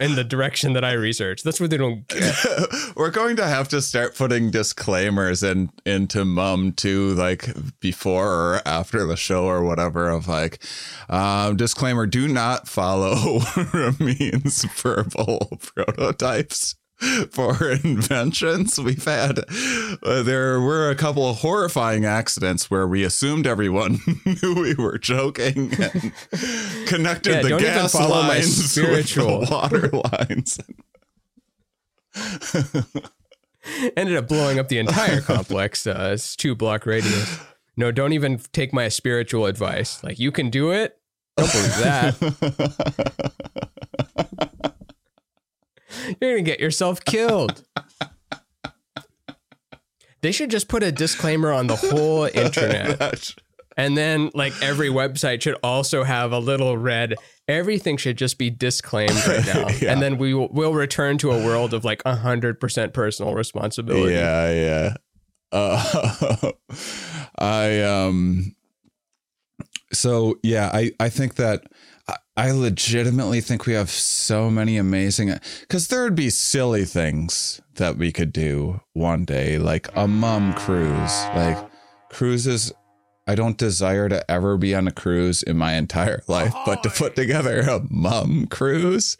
in 0.00 0.14
the 0.14 0.24
direction 0.24 0.72
that 0.72 0.84
I 0.84 0.92
research. 0.92 1.42
That's 1.42 1.60
what 1.60 1.70
they 1.70 1.76
don't 1.76 2.06
get. 2.08 2.34
We're 2.96 3.10
going 3.10 3.36
to 3.36 3.46
have 3.46 3.68
to 3.68 3.80
start 3.80 4.16
putting 4.16 4.50
disclaimers 4.50 5.42
in 5.42 5.70
into 5.86 6.24
mum 6.24 6.72
too, 6.72 7.14
like 7.14 7.48
before 7.80 8.28
or 8.28 8.60
after 8.66 9.06
the 9.06 9.16
show 9.16 9.46
or 9.46 9.62
whatever. 9.62 10.08
Of 10.08 10.28
like, 10.28 10.62
um, 11.08 11.56
disclaimer: 11.56 12.06
do 12.06 12.28
not 12.28 12.68
follow 12.68 13.40
Ramin's 13.72 14.64
verbal 14.64 15.58
prototypes 15.74 16.76
for 17.30 17.70
inventions. 17.70 18.78
We've 18.78 19.04
had 19.04 19.40
uh, 20.02 20.22
there 20.22 20.60
were 20.60 20.90
a 20.90 20.94
couple 20.94 21.28
of 21.28 21.38
horrifying 21.38 22.04
accidents 22.04 22.70
where 22.70 22.86
we 22.86 23.02
assumed 23.04 23.46
everyone 23.46 23.98
knew 24.24 24.54
we 24.54 24.74
were 24.74 24.98
joking 24.98 25.72
and 25.80 26.12
connected 26.86 27.34
Yeah, 27.34 27.42
the 27.42 27.56
gas 27.58 27.94
lines 27.94 28.70
spiritual. 28.72 29.40
with 29.40 29.48
the 29.48 29.54
water 29.54 29.88
lines. 29.88 30.58
Ended 33.96 34.16
up 34.16 34.28
blowing 34.28 34.58
up 34.58 34.68
the 34.68 34.78
entire 34.78 35.20
complex. 35.20 35.86
Uh, 35.86 36.10
it's 36.14 36.36
two 36.36 36.54
block 36.54 36.84
radius. 36.86 37.38
No, 37.76 37.90
don't 37.90 38.12
even 38.12 38.38
take 38.52 38.72
my 38.72 38.88
spiritual 38.88 39.46
advice. 39.46 40.02
Like, 40.04 40.18
you 40.18 40.30
can 40.30 40.50
do 40.50 40.70
it. 40.72 40.98
Don't 41.36 41.50
believe 41.50 41.76
that. 41.78 42.16
You're 46.20 46.32
going 46.32 46.44
to 46.44 46.50
get 46.50 46.60
yourself 46.60 47.04
killed. 47.04 47.64
They 50.20 50.32
should 50.32 50.50
just 50.50 50.68
put 50.68 50.82
a 50.82 50.92
disclaimer 50.92 51.52
on 51.52 51.66
the 51.66 51.76
whole 51.76 52.24
internet. 52.24 53.34
And 53.74 53.96
then, 53.96 54.30
like, 54.34 54.52
every 54.62 54.90
website 54.90 55.40
should 55.40 55.56
also 55.62 56.04
have 56.04 56.30
a 56.32 56.38
little 56.38 56.76
red. 56.76 57.14
Everything 57.48 57.96
should 57.96 58.18
just 58.18 58.36
be 58.36 58.50
disclaimed 58.50 59.16
right 59.26 59.46
now. 59.54 59.68
Yeah. 59.80 59.92
And 59.92 60.02
then 60.02 60.18
we 60.18 60.34
will 60.34 60.48
we'll 60.52 60.74
return 60.74 61.16
to 61.18 61.30
a 61.30 61.42
world 61.42 61.72
of 61.72 61.82
like 61.82 62.02
100% 62.04 62.92
personal 62.92 63.34
responsibility. 63.34 64.12
Yeah, 64.12 64.52
yeah. 64.52 64.94
Uh, 65.52 66.52
I 67.38 67.80
um. 67.80 68.54
So 69.92 70.38
yeah, 70.42 70.70
I 70.72 70.92
I 71.00 71.08
think 71.08 71.36
that 71.36 71.64
I, 72.08 72.16
I 72.36 72.50
legitimately 72.50 73.40
think 73.40 73.66
we 73.66 73.74
have 73.74 73.90
so 73.90 74.50
many 74.50 74.76
amazing 74.76 75.38
because 75.60 75.88
there 75.88 76.04
would 76.04 76.14
be 76.14 76.30
silly 76.30 76.84
things 76.84 77.60
that 77.74 77.96
we 77.96 78.12
could 78.12 78.32
do 78.32 78.80
one 78.92 79.24
day, 79.24 79.58
like 79.58 79.88
a 79.94 80.08
mum 80.08 80.54
cruise. 80.54 81.24
Like 81.34 81.58
cruises, 82.10 82.72
I 83.26 83.34
don't 83.34 83.56
desire 83.56 84.08
to 84.08 84.28
ever 84.30 84.56
be 84.56 84.74
on 84.74 84.88
a 84.88 84.92
cruise 84.92 85.42
in 85.42 85.56
my 85.56 85.74
entire 85.74 86.22
life, 86.26 86.54
but 86.66 86.82
to 86.82 86.90
put 86.90 87.14
together 87.14 87.60
a 87.60 87.82
mum 87.88 88.46
cruise, 88.46 89.16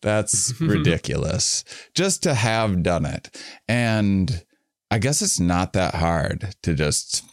that's 0.00 0.52
ridiculous. 0.60 1.64
Just 1.94 2.22
to 2.24 2.34
have 2.34 2.82
done 2.82 3.06
it. 3.06 3.30
And 3.68 4.44
I 4.90 4.98
guess 4.98 5.22
it's 5.22 5.40
not 5.40 5.72
that 5.74 5.94
hard 5.94 6.54
to 6.62 6.74
just 6.74 7.24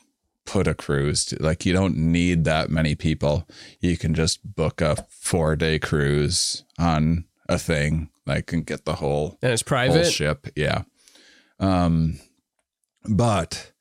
put 0.46 0.68
a 0.68 0.74
cruise 0.74 1.26
to, 1.26 1.42
like 1.42 1.66
you 1.66 1.74
don't 1.74 1.96
need 1.98 2.44
that 2.46 2.70
many 2.70 2.96
people. 2.96 3.48
You 3.80 3.98
can 3.98 4.14
just 4.14 4.40
book 4.56 4.82
a 4.82 5.06
4-day 5.24 5.80
cruise 5.80 6.64
on 6.80 7.26
a 7.48 7.58
thing 7.60 8.10
like 8.26 8.52
and 8.54 8.66
get 8.66 8.86
the 8.86 8.96
whole 8.96 9.38
And 9.42 9.52
it's 9.52 9.62
whole 9.62 9.68
private. 9.68 10.06
ship, 10.12 10.48
yeah. 10.56 10.84
Um 11.60 12.20
but 13.08 13.72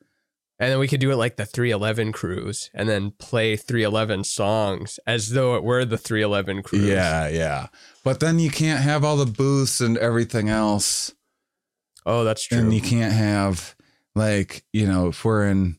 And 0.59 0.71
then 0.71 0.79
we 0.79 0.89
could 0.89 1.01
do 1.01 1.11
it 1.11 1.17
like 1.17 1.37
the 1.37 1.47
311 1.47 2.13
cruise 2.13 2.71
and 2.75 2.89
then 2.89 3.13
play 3.19 3.57
311 3.57 4.25
songs 4.25 4.99
as 5.07 5.31
though 5.31 5.57
it 5.57 5.63
were 5.65 5.85
the 5.85 5.99
311 5.99 6.63
cruise. 6.63 6.85
yeah, 6.85 7.29
yeah. 7.29 7.67
But 8.05 8.21
then 8.21 8.39
you 8.39 8.51
can't 8.51 8.83
have 8.83 9.05
all 9.05 9.17
the 9.17 9.27
booths 9.27 9.81
and 9.81 9.97
everything 9.99 10.49
else. 10.49 11.15
Oh, 12.07 12.25
that's 12.25 12.45
true. 12.47 12.59
And 12.59 12.73
you 12.75 12.81
can't 12.81 13.13
have 13.13 13.75
like, 14.15 14.65
you 14.73 14.87
know, 14.87 15.09
if 15.09 15.25
we're 15.25 15.47
in 15.49 15.79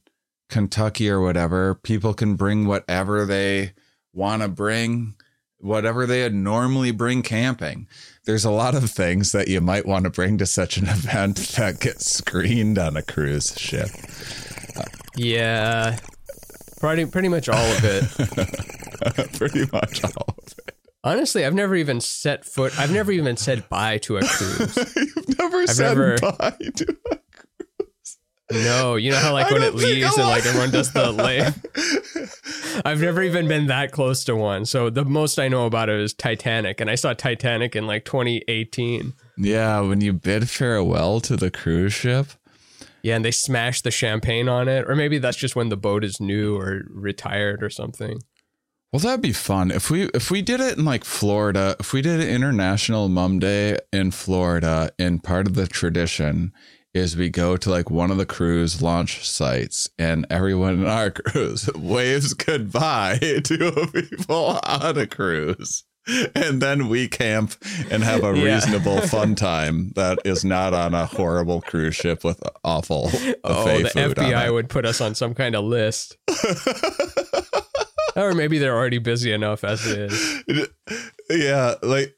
Kentucky 0.52 1.10
or 1.10 1.20
whatever, 1.20 1.74
people 1.74 2.14
can 2.14 2.36
bring 2.36 2.68
whatever 2.68 3.26
they 3.26 3.74
want 4.14 4.44
to 4.44 4.48
bring, 4.48 5.16
whatever 5.58 6.06
they 6.06 6.22
would 6.22 6.36
normally 6.36 6.92
bring 6.92 7.24
camping. 7.24 7.88
There's 8.26 8.46
a 8.46 8.52
lot 8.52 8.76
of 8.76 8.92
things 8.92 9.32
that 9.32 9.48
you 9.48 9.62
might 9.62 9.88
want 9.88 10.04
to 10.04 10.12
bring 10.12 10.38
to 10.38 10.46
such 10.46 10.78
an 10.78 10.84
event 10.88 11.38
that 11.58 11.80
get 11.80 12.02
screened 12.02 12.78
on 12.78 12.96
a 12.96 13.02
cruise 13.02 13.58
ship. 13.58 13.90
yeah. 15.16 15.98
Pretty, 16.80 17.06
pretty 17.06 17.28
much 17.30 17.48
all 17.48 17.58
of 17.64 17.84
it. 17.84 18.04
Pretty 19.38 19.66
much 19.72 20.04
all 20.04 20.36
of 20.38 20.54
it. 20.68 20.76
Honestly, 21.04 21.46
I've 21.46 21.54
never 21.54 21.76
even 21.76 22.02
set 22.02 22.44
foot, 22.44 22.78
I've 22.80 22.92
never 22.92 23.12
even 23.12 23.38
said 23.38 23.68
bye 23.70 24.00
to 24.00 24.18
a 24.18 24.22
cruise. 24.24 24.78
You've 24.96 25.38
never 25.40 25.68
said 25.68 25.90
never- 25.98 26.18
bye 26.18 26.56
to 26.76 26.98
it. 27.12 27.22
No, 28.52 28.96
you 28.96 29.12
know 29.12 29.18
how 29.18 29.34
like 29.34 29.52
I 29.52 29.54
when 29.54 29.64
it 29.64 29.76
leaves 29.76 30.18
and 30.18 30.28
like 30.28 30.46
everyone 30.46 30.72
does 30.72 30.92
the 30.92 31.12
lay. 31.12 31.42
I've 32.86 33.02
never 33.02 33.22
even 33.22 33.48
been 33.48 33.68
that 33.68 33.92
close 33.92 34.24
to 34.26 34.36
one. 34.36 34.66
So 34.66 34.90
the 34.90 35.06
most 35.06 35.40
I 35.40 35.48
know 35.48 35.66
about 35.66 35.90
it 35.90 36.00
is 36.00 36.14
Titanic, 36.14 36.82
and 36.82 36.90
I 36.90 36.96
saw 36.96 37.14
Titanic 37.14 37.76
in 37.76 37.88
like 37.88 38.06
2018. 38.06 39.14
Yeah, 39.38 39.82
when 39.82 40.02
you 40.02 40.14
bid 40.14 40.50
farewell 40.50 41.20
to 41.22 41.36
the 41.36 41.52
cruise 41.52 41.94
ship. 41.94 42.28
Yeah, 43.04 43.16
and 43.16 43.26
they 43.26 43.32
smash 43.32 43.82
the 43.82 43.92
champagne 43.92 44.48
on 44.48 44.68
it, 44.68 44.88
or 44.88 44.96
maybe 44.96 45.18
that's 45.18 45.38
just 45.38 45.56
when 45.56 45.70
the 45.70 45.78
boat 45.78 46.04
is 46.04 46.20
new 46.20 46.56
or 46.58 46.84
retired 46.90 47.64
or 47.64 47.70
something. 47.70 48.20
Well, 48.92 49.00
that'd 49.00 49.22
be 49.22 49.32
fun 49.32 49.72
if 49.72 49.90
we 49.90 50.10
if 50.14 50.30
we 50.30 50.42
did 50.42 50.60
it 50.60 50.78
in 50.78 50.84
like 50.84 51.06
Florida. 51.06 51.78
If 51.80 51.94
we 51.94 52.02
did 52.02 52.20
International 52.22 53.08
Mum 53.08 53.40
Day 53.40 53.78
in 53.94 54.12
Florida, 54.12 54.92
in 55.00 55.20
part 55.20 55.48
of 55.48 55.56
the 55.56 55.66
tradition 55.66 56.52
is 56.94 57.16
we 57.16 57.30
go 57.30 57.56
to 57.58 57.70
like 57.70 57.90
one 57.90 58.12
of 58.12 58.18
the 58.18 58.26
cruise 58.26 58.82
launch 58.82 59.28
sites, 59.28 59.90
and 59.98 60.26
everyone 60.30 60.74
in 60.82 60.86
our 60.88 61.10
cruise 61.12 61.70
waves 61.76 62.34
goodbye 62.34 63.18
to 63.44 63.88
people 63.94 64.60
on 64.64 64.98
a 64.98 65.08
cruise. 65.08 65.84
And 66.34 66.60
then 66.64 66.90
we 66.90 67.08
camp 67.08 67.54
and 67.92 68.04
have 68.04 68.24
a 68.24 68.36
Yeah. 68.36 68.56
reasonable 68.56 69.02
fun 69.08 69.36
time 69.36 69.92
that 69.96 70.18
is 70.26 70.44
not 70.44 70.74
on 70.74 70.96
a 70.96 71.06
horrible 71.06 71.62
cruise 71.62 71.96
ship 71.96 72.24
with 72.24 72.42
awful 72.64 73.12
Oh, 73.44 73.66
the 73.78 73.90
FBI 73.90 74.52
would 74.52 74.68
put 74.68 74.84
us 74.88 75.00
on 75.00 75.14
some 75.14 75.36
kind 75.36 75.56
of 75.56 75.64
list. 75.64 76.18
or 78.16 78.34
maybe 78.34 78.58
they're 78.58 78.76
already 78.76 78.98
busy 78.98 79.32
enough 79.32 79.64
as 79.64 79.86
it 79.86 80.12
is. 80.12 80.70
yeah 81.30 81.76
like 81.84 82.16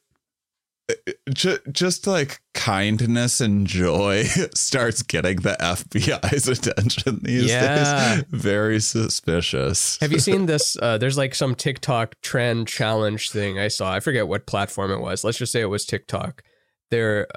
just, 1.34 1.62
just 1.72 2.08
like 2.08 2.42
kindness 2.54 3.40
and 3.42 3.66
joy 3.66 4.24
starts 4.54 5.02
getting 5.02 5.38
the 5.38 5.56
FBI's 5.60 6.48
attention 6.68 7.20
these 7.24 7.50
Yeah. 7.50 8.16
days. 8.18 8.24
Very 8.30 8.80
suspicious. 8.80 9.98
Have 10.02 10.12
you 10.12 10.20
seen 10.20 10.46
this? 10.48 10.78
Uh, 10.82 10.98
there's 10.98 11.18
like 11.18 11.36
some 11.36 11.56
TikTok 11.56 12.16
trend 12.22 12.68
challenge 12.68 13.32
thing 13.32 13.60
I 13.60 13.68
saw. 13.70 13.94
I 13.94 14.00
forget 14.00 14.28
what 14.28 14.46
platform 14.48 14.92
it 14.92 15.00
was. 15.00 15.24
Let's 15.24 15.38
just 15.38 15.52
say 15.52 15.62
it 15.62 15.66
was 15.70 15.86
TikTok. 15.86 16.44
There, 16.92 17.28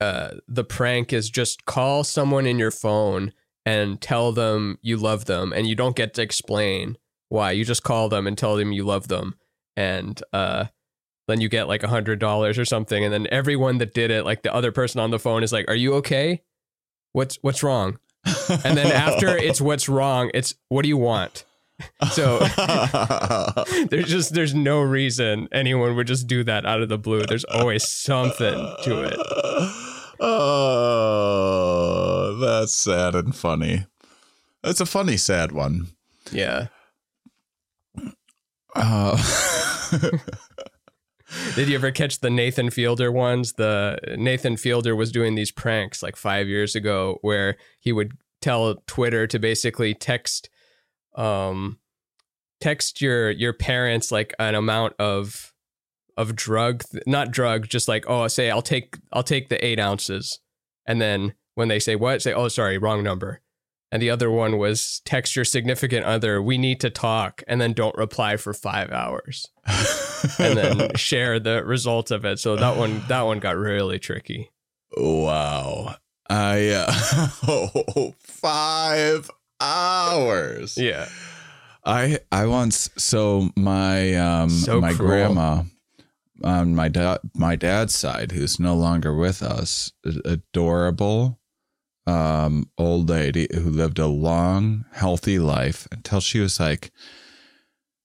uh, 0.00 0.32
the 0.46 0.64
prank 0.64 1.12
is 1.12 1.30
just 1.30 1.64
call 1.64 2.04
someone 2.04 2.46
in 2.46 2.58
your 2.58 2.70
phone 2.70 3.32
and 3.64 4.00
tell 4.00 4.32
them 4.32 4.78
you 4.82 4.96
love 4.96 5.26
them, 5.26 5.52
and 5.52 5.66
you 5.66 5.74
don't 5.74 5.96
get 5.96 6.14
to 6.14 6.22
explain 6.22 6.96
why. 7.28 7.50
You 7.52 7.64
just 7.64 7.82
call 7.82 8.08
them 8.08 8.26
and 8.26 8.36
tell 8.36 8.56
them 8.56 8.72
you 8.72 8.84
love 8.84 9.08
them, 9.08 9.34
and 9.76 10.20
uh, 10.32 10.66
then 11.28 11.40
you 11.40 11.48
get 11.48 11.68
like 11.68 11.84
a 11.84 11.88
hundred 11.88 12.18
dollars 12.18 12.58
or 12.58 12.64
something. 12.64 13.04
And 13.04 13.12
then 13.12 13.28
everyone 13.30 13.78
that 13.78 13.94
did 13.94 14.10
it, 14.10 14.24
like 14.24 14.42
the 14.42 14.52
other 14.52 14.72
person 14.72 15.00
on 15.00 15.10
the 15.10 15.18
phone, 15.18 15.44
is 15.44 15.52
like, 15.52 15.66
"Are 15.68 15.76
you 15.76 15.94
okay? 15.96 16.42
What's 17.12 17.38
what's 17.42 17.62
wrong?" 17.62 17.98
And 18.64 18.76
then 18.76 18.90
after 18.90 19.28
it's 19.36 19.60
what's 19.60 19.88
wrong, 19.88 20.30
it's 20.34 20.54
what 20.68 20.82
do 20.82 20.88
you 20.88 20.96
want? 20.96 21.44
So 22.10 22.38
there's 23.88 24.08
just 24.08 24.34
there's 24.34 24.52
no 24.52 24.80
reason 24.80 25.46
anyone 25.52 25.94
would 25.94 26.08
just 26.08 26.26
do 26.26 26.42
that 26.42 26.66
out 26.66 26.82
of 26.82 26.88
the 26.88 26.98
blue. 26.98 27.24
There's 27.24 27.44
always 27.44 27.86
something 27.86 28.74
to 28.82 29.02
it. 29.04 29.14
Oh, 30.18 32.36
that's 32.40 32.74
sad 32.74 33.14
and 33.14 33.32
funny. 33.32 33.86
That's 34.64 34.80
a 34.80 34.86
funny, 34.86 35.16
sad 35.16 35.52
one. 35.52 35.86
Yeah. 36.32 36.66
Uh, 38.74 39.16
Did 41.54 41.68
you 41.68 41.74
ever 41.74 41.90
catch 41.90 42.20
the 42.20 42.30
Nathan 42.30 42.70
Fielder 42.70 43.12
ones? 43.12 43.54
The 43.54 43.98
Nathan 44.16 44.56
Fielder 44.56 44.96
was 44.96 45.12
doing 45.12 45.34
these 45.34 45.50
pranks 45.50 46.02
like 46.02 46.16
5 46.16 46.48
years 46.48 46.74
ago 46.74 47.18
where 47.20 47.56
he 47.80 47.92
would 47.92 48.12
tell 48.40 48.76
Twitter 48.86 49.26
to 49.26 49.38
basically 49.38 49.94
text 49.94 50.48
um 51.14 51.78
text 52.60 53.00
your 53.00 53.30
your 53.30 53.52
parents 53.52 54.10
like 54.12 54.34
an 54.38 54.54
amount 54.54 54.94
of 54.98 55.52
of 56.16 56.34
drug 56.34 56.82
not 57.06 57.30
drug 57.30 57.68
just 57.68 57.88
like 57.88 58.04
oh 58.08 58.26
say 58.28 58.50
i'll 58.50 58.62
take 58.62 58.96
i'll 59.12 59.22
take 59.22 59.48
the 59.48 59.64
eight 59.64 59.78
ounces 59.78 60.40
and 60.86 61.00
then 61.00 61.34
when 61.54 61.68
they 61.68 61.78
say 61.78 61.94
what 61.96 62.20
say 62.22 62.32
oh 62.32 62.48
sorry 62.48 62.76
wrong 62.78 63.02
number 63.02 63.40
and 63.90 64.02
the 64.02 64.10
other 64.10 64.30
one 64.30 64.58
was 64.58 65.00
text 65.04 65.34
your 65.36 65.44
significant 65.44 66.04
other 66.04 66.42
we 66.42 66.58
need 66.58 66.80
to 66.80 66.90
talk 66.90 67.42
and 67.48 67.60
then 67.60 67.72
don't 67.72 67.96
reply 67.96 68.36
for 68.36 68.52
five 68.52 68.90
hours 68.90 69.46
and 70.38 70.56
then 70.58 70.94
share 70.96 71.38
the 71.40 71.64
results 71.64 72.10
of 72.10 72.24
it 72.24 72.38
so 72.38 72.56
that 72.56 72.76
one 72.76 73.02
that 73.08 73.22
one 73.22 73.38
got 73.38 73.56
really 73.56 73.98
tricky 73.98 74.50
wow. 74.96 75.94
I 76.30 76.68
uh, 76.68 77.28
oh, 77.48 78.14
five 78.20 79.30
hours. 79.60 80.76
yeah 80.76 81.08
I 81.84 82.18
I 82.30 82.46
once 82.46 82.90
so 82.96 83.48
my 83.56 84.14
um 84.14 84.50
So 84.50 84.80
my 84.80 84.92
cruel. 84.92 85.08
grandma 85.08 85.62
on 86.44 86.74
my 86.74 86.88
dad 86.88 87.18
my 87.34 87.56
dad's 87.56 87.94
side 87.94 88.32
who's 88.32 88.60
no 88.60 88.74
longer 88.76 89.14
with 89.16 89.42
us 89.42 89.90
adorable 90.24 91.37
um 92.08 92.70
old 92.78 93.10
lady 93.10 93.46
who 93.52 93.68
lived 93.68 93.98
a 93.98 94.06
long 94.06 94.86
healthy 94.92 95.38
life 95.38 95.86
until 95.92 96.20
she 96.20 96.40
was 96.40 96.58
like 96.58 96.90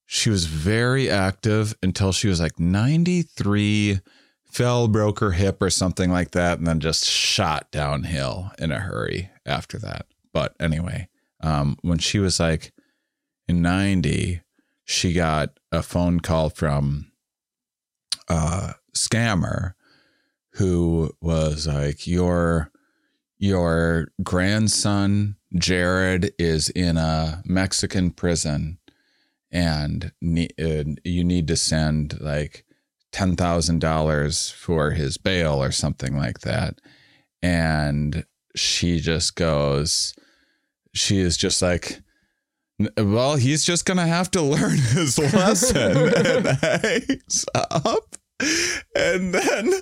she 0.05 0.29
was 0.29 0.45
very 0.45 1.09
active 1.09 1.73
until 1.81 2.11
she 2.11 2.27
was 2.27 2.41
like 2.41 2.59
93 2.59 4.01
fell 4.43 4.89
broke 4.89 5.19
her 5.19 5.31
hip 5.31 5.61
or 5.61 5.69
something 5.69 6.11
like 6.11 6.31
that 6.31 6.57
and 6.57 6.67
then 6.67 6.81
just 6.81 7.05
shot 7.05 7.71
downhill 7.71 8.51
in 8.59 8.71
a 8.71 8.79
hurry 8.79 9.29
after 9.45 9.79
that. 9.79 10.05
But 10.33 10.53
anyway 10.59 11.07
um 11.39 11.77
when 11.81 11.97
she 11.97 12.19
was 12.19 12.41
like 12.41 12.73
in 13.47 13.61
90 13.61 14.41
she 14.83 15.13
got 15.13 15.57
a 15.71 15.81
phone 15.81 16.19
call 16.19 16.49
from 16.49 17.09
a 18.27 18.75
scammer 18.93 19.75
who 20.55 21.09
was 21.21 21.67
like 21.67 22.05
your 22.05 22.69
your 23.43 24.07
grandson 24.23 25.35
Jared 25.55 26.31
is 26.39 26.69
in 26.69 26.95
a 26.95 27.41
Mexican 27.43 28.11
prison 28.11 28.77
and 29.51 30.13
ne- 30.21 30.47
uh, 30.57 30.85
you 31.03 31.25
need 31.25 31.47
to 31.49 31.57
send 31.57 32.19
like 32.21 32.63
$10,000 33.11 34.53
for 34.53 34.91
his 34.91 35.17
bail 35.17 35.61
or 35.61 35.71
something 35.71 36.17
like 36.17 36.39
that 36.39 36.79
and 37.41 38.25
she 38.55 39.01
just 39.01 39.35
goes 39.35 40.13
she 40.93 41.19
is 41.19 41.35
just 41.35 41.61
like 41.61 41.99
well, 42.97 43.35
he's 43.35 43.65
just 43.65 43.85
gonna 43.85 44.07
have 44.07 44.31
to 44.31 44.41
learn 44.41 44.77
his 44.77 45.19
lesson 45.19 45.97
and 46.15 46.47
hangs 46.47 47.45
up. 47.53 48.15
And 48.95 49.33
then, 49.33 49.73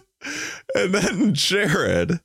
and 0.75 0.93
then 0.93 1.33
Jared 1.33 2.19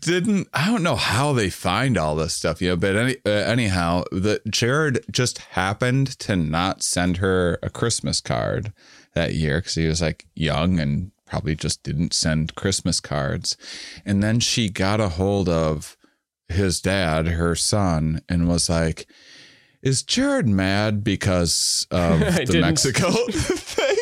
didn't. 0.00 0.48
I 0.52 0.66
don't 0.66 0.82
know 0.82 0.96
how 0.96 1.32
they 1.32 1.50
find 1.50 1.96
all 1.96 2.16
this 2.16 2.34
stuff, 2.34 2.60
you 2.60 2.70
know. 2.70 2.76
But 2.76 2.96
any, 2.96 3.16
uh, 3.24 3.30
anyhow, 3.30 4.04
the 4.10 4.40
Jared 4.48 5.04
just 5.10 5.38
happened 5.38 6.18
to 6.20 6.36
not 6.36 6.82
send 6.82 7.18
her 7.18 7.58
a 7.62 7.70
Christmas 7.70 8.20
card 8.20 8.72
that 9.14 9.34
year 9.34 9.58
because 9.58 9.74
he 9.74 9.86
was 9.86 10.02
like 10.02 10.26
young 10.34 10.78
and 10.78 11.12
probably 11.26 11.54
just 11.54 11.82
didn't 11.82 12.12
send 12.12 12.54
Christmas 12.54 13.00
cards. 13.00 13.56
And 14.04 14.22
then 14.22 14.40
she 14.40 14.68
got 14.68 15.00
a 15.00 15.10
hold 15.10 15.48
of 15.48 15.96
his 16.48 16.80
dad, 16.80 17.26
her 17.28 17.54
son, 17.54 18.20
and 18.28 18.48
was 18.48 18.68
like 18.68 19.06
is 19.84 20.02
Jared 20.02 20.48
mad 20.48 21.04
because 21.04 21.86
of 21.90 22.18
the 22.46 22.58
Mexico 22.60 23.10
thing? 23.30 23.96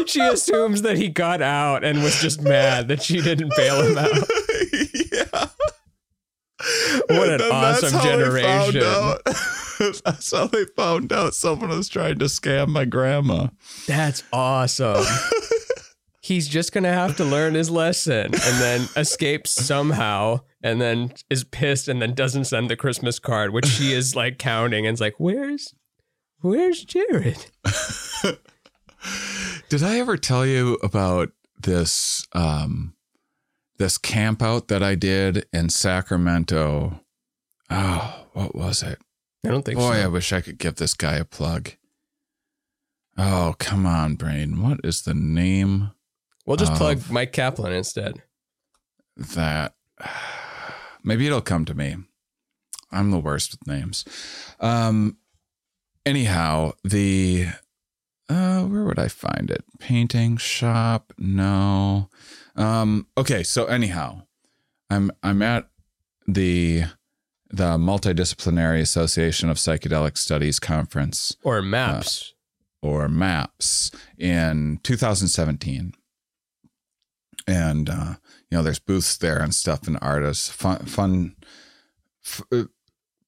she 0.06 0.20
assumes 0.20 0.82
that 0.82 0.96
he 0.96 1.08
got 1.08 1.42
out 1.42 1.84
and 1.84 2.02
was 2.02 2.20
just 2.20 2.40
mad 2.42 2.88
that 2.88 3.02
she 3.02 3.20
didn't 3.20 3.52
bail 3.56 3.82
him 3.82 3.98
out 3.98 4.12
yeah. 5.12 5.48
What 7.08 7.28
an 7.28 7.42
awesome 7.42 7.92
how 7.92 8.02
they 8.16 8.42
found 8.42 8.72
generation. 8.72 9.18
that's 10.04 10.32
how 10.32 10.46
they 10.46 10.64
found 10.76 11.12
out 11.12 11.34
someone 11.34 11.70
was 11.70 11.88
trying 11.88 12.18
to 12.18 12.26
scam 12.26 12.68
my 12.68 12.84
grandma. 12.84 13.48
That's 13.86 14.22
awesome. 14.32 15.04
He's 16.22 16.48
just 16.48 16.72
gonna 16.72 16.92
have 16.92 17.16
to 17.18 17.24
learn 17.24 17.54
his 17.54 17.70
lesson 17.70 18.26
and 18.26 18.34
then 18.34 18.88
escape 18.96 19.46
somehow, 19.46 20.40
and 20.62 20.80
then 20.80 21.12
is 21.28 21.44
pissed 21.44 21.86
and 21.86 22.00
then 22.00 22.14
doesn't 22.14 22.44
send 22.44 22.70
the 22.70 22.76
Christmas 22.76 23.18
card, 23.18 23.52
which 23.52 23.66
she 23.66 23.92
is 23.92 24.16
like 24.16 24.38
counting 24.38 24.86
and 24.86 24.94
is 24.94 25.02
like, 25.02 25.16
"Where's, 25.18 25.74
where's 26.40 26.82
Jared?" 26.84 27.44
Did 29.74 29.82
I 29.82 29.98
ever 29.98 30.16
tell 30.16 30.46
you 30.46 30.74
about 30.84 31.32
this 31.58 32.28
um 32.32 32.94
this 33.76 33.98
camp 33.98 34.40
out 34.40 34.68
that 34.68 34.84
I 34.84 34.94
did 34.94 35.46
in 35.52 35.68
Sacramento? 35.68 37.00
Oh, 37.68 38.26
what 38.34 38.54
was 38.54 38.84
it? 38.84 39.00
I 39.44 39.48
don't 39.48 39.64
think 39.64 39.76
Boy, 39.80 39.94
I 39.94 40.06
wish 40.06 40.32
I 40.32 40.42
could 40.42 40.58
give 40.58 40.76
this 40.76 40.94
guy 40.94 41.16
a 41.16 41.24
plug. 41.24 41.72
Oh, 43.18 43.56
come 43.58 43.84
on, 43.84 44.14
brain. 44.14 44.62
What 44.62 44.78
is 44.84 45.02
the 45.02 45.12
name 45.12 45.90
We'll 46.46 46.56
just 46.56 46.74
plug 46.74 47.10
Mike 47.10 47.32
Kaplan 47.32 47.72
instead. 47.72 48.22
that 49.16 49.74
maybe 51.02 51.26
it'll 51.26 51.40
come 51.40 51.64
to 51.64 51.74
me. 51.74 51.96
I'm 52.92 53.10
the 53.10 53.18
worst 53.18 53.50
with 53.50 53.66
names. 53.66 54.04
Um 54.60 55.16
anyhow, 56.06 56.74
the 56.84 57.48
uh, 58.28 58.62
where 58.64 58.84
would 58.84 58.98
I 58.98 59.08
find 59.08 59.50
it? 59.50 59.64
Painting 59.78 60.36
shop? 60.36 61.12
No. 61.18 62.08
Um, 62.56 63.06
okay, 63.18 63.42
so 63.42 63.66
anyhow, 63.66 64.22
I'm 64.90 65.10
I'm 65.22 65.42
at 65.42 65.68
the 66.26 66.84
the 67.50 67.76
Multidisciplinary 67.78 68.80
Association 68.80 69.48
of 69.50 69.58
Psychedelic 69.58 70.16
Studies 70.18 70.58
conference 70.58 71.36
Or 71.44 71.62
maps. 71.62 72.34
or 72.82 73.08
MAPS 73.08 73.90
in 74.18 74.80
2017. 74.82 75.92
And 77.46 77.90
uh, 77.90 78.14
you 78.50 78.56
know, 78.58 78.62
there's 78.62 78.78
booths 78.78 79.16
there 79.18 79.38
and 79.40 79.54
stuff 79.54 79.86
and 79.86 79.98
artists. 80.00 80.48
Fun, 80.48 80.78
fun, 80.86 81.36
f- 82.24 82.42
uh, 82.50 82.64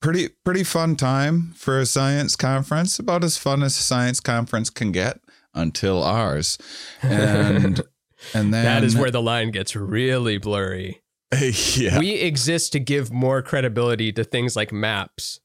pretty, 0.07 0.28
pretty 0.44 0.62
fun 0.62 0.94
time 0.94 1.52
for 1.57 1.80
a 1.80 1.86
science 1.86 2.36
conference. 2.36 3.00
About 3.00 3.24
as 3.24 3.36
fun 3.36 3.64
as 3.64 3.76
a 3.76 3.82
science 3.82 4.20
conference 4.20 4.70
can 4.70 4.92
get 4.92 5.20
until 5.52 6.00
ours. 6.02 6.59
And 7.02 7.80
and 8.34 8.54
then 8.54 8.64
that 8.64 8.84
is 8.84 8.94
where 8.96 9.11
the 9.11 9.20
line 9.20 9.50
gets 9.50 9.74
really 9.74 10.38
blurry. 10.38 11.02
yeah, 11.40 11.98
We 11.98 12.12
exist 12.12 12.70
to 12.72 12.78
give 12.78 13.12
more 13.12 13.42
credibility 13.42 14.12
to 14.12 14.22
things 14.22 14.54
like 14.54 14.70
maps. 14.70 15.40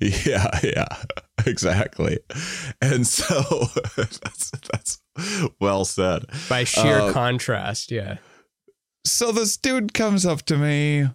Yeah, 0.00 0.48
yeah, 0.62 0.86
exactly. 1.46 2.20
And 2.80 3.04
so 3.04 3.66
that's 3.96 4.50
that's 4.50 5.00
well 5.60 5.84
said. 5.84 6.24
By 6.48 6.62
sheer 6.62 7.00
Uh, 7.00 7.12
contrast, 7.12 7.90
yeah. 7.90 8.18
So 9.04 9.32
this 9.32 9.56
dude 9.56 9.92
comes 9.92 10.24
up 10.24 10.42
to 10.42 10.56
me 10.56 11.08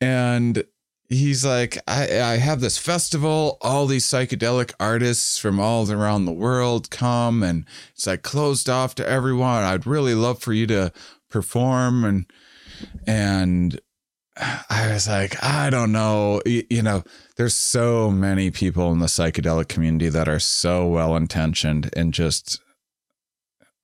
and 0.00 0.64
he's 1.10 1.44
like, 1.44 1.76
I, 1.86 2.20
I 2.20 2.36
have 2.36 2.60
this 2.60 2.78
festival, 2.78 3.58
all 3.60 3.86
these 3.86 4.06
psychedelic 4.06 4.72
artists 4.80 5.36
from 5.38 5.58
all 5.60 5.90
around 5.90 6.24
the 6.24 6.32
world 6.32 6.88
come 6.88 7.42
and 7.42 7.66
it's 7.92 8.06
like 8.06 8.22
closed 8.22 8.70
off 8.70 8.94
to 8.94 9.06
everyone. 9.08 9.64
I'd 9.64 9.86
really 9.86 10.14
love 10.14 10.40
for 10.40 10.52
you 10.52 10.66
to 10.68 10.92
perform 11.28 12.04
and 12.04 12.26
and 13.06 13.80
I 14.70 14.90
was 14.92 15.06
like, 15.08 15.42
I 15.44 15.68
don't 15.68 15.92
know. 15.92 16.40
Y- 16.46 16.64
You 16.70 16.82
know, 16.82 17.02
there's 17.36 17.54
so 17.54 18.10
many 18.10 18.50
people 18.50 18.92
in 18.92 19.00
the 19.00 19.06
psychedelic 19.06 19.68
community 19.68 20.08
that 20.08 20.28
are 20.28 20.38
so 20.40 20.86
well 20.86 21.16
intentioned 21.16 21.90
and 21.94 22.14
just 22.14 22.60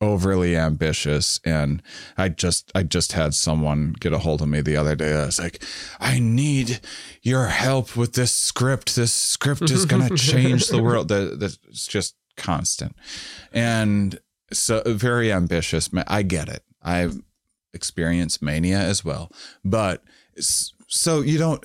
overly 0.01 0.57
ambitious. 0.57 1.41
And 1.45 1.83
I 2.17 2.29
just, 2.29 2.71
I 2.75 2.83
just 2.83 3.13
had 3.13 3.35
someone 3.35 3.95
get 3.99 4.13
a 4.13 4.19
hold 4.19 4.43
of 4.43 4.49
me 4.49 4.61
the 4.61 4.77
other 4.77 4.95
day. 4.95 5.13
I 5.13 5.27
was 5.27 5.39
like, 5.39 5.63
I 5.99 6.19
need 6.19 6.81
your 7.23 7.47
help 7.47 7.97
with 7.97 8.13
this 8.13 8.33
script. 8.33 8.95
This 8.97 9.13
script 9.13 9.71
is 9.71 9.87
going 9.87 10.09
to 10.09 10.17
change 10.17 10.69
the 10.69 10.83
world. 10.83 11.09
That 11.09 11.41
That's 11.41 11.87
just 11.87 12.17
constant. 12.37 12.95
And 13.53 14.19
so 14.53 14.83
very 14.87 15.33
ambitious. 15.33 15.89
I 16.07 16.23
get 16.23 16.49
it. 16.49 16.63
I've 16.83 17.21
experienced 17.73 18.43
mania 18.43 18.79
as 18.79 19.05
well. 19.05 19.31
But 19.65 20.03
so 20.39 21.21
you 21.21 21.39
don't, 21.39 21.65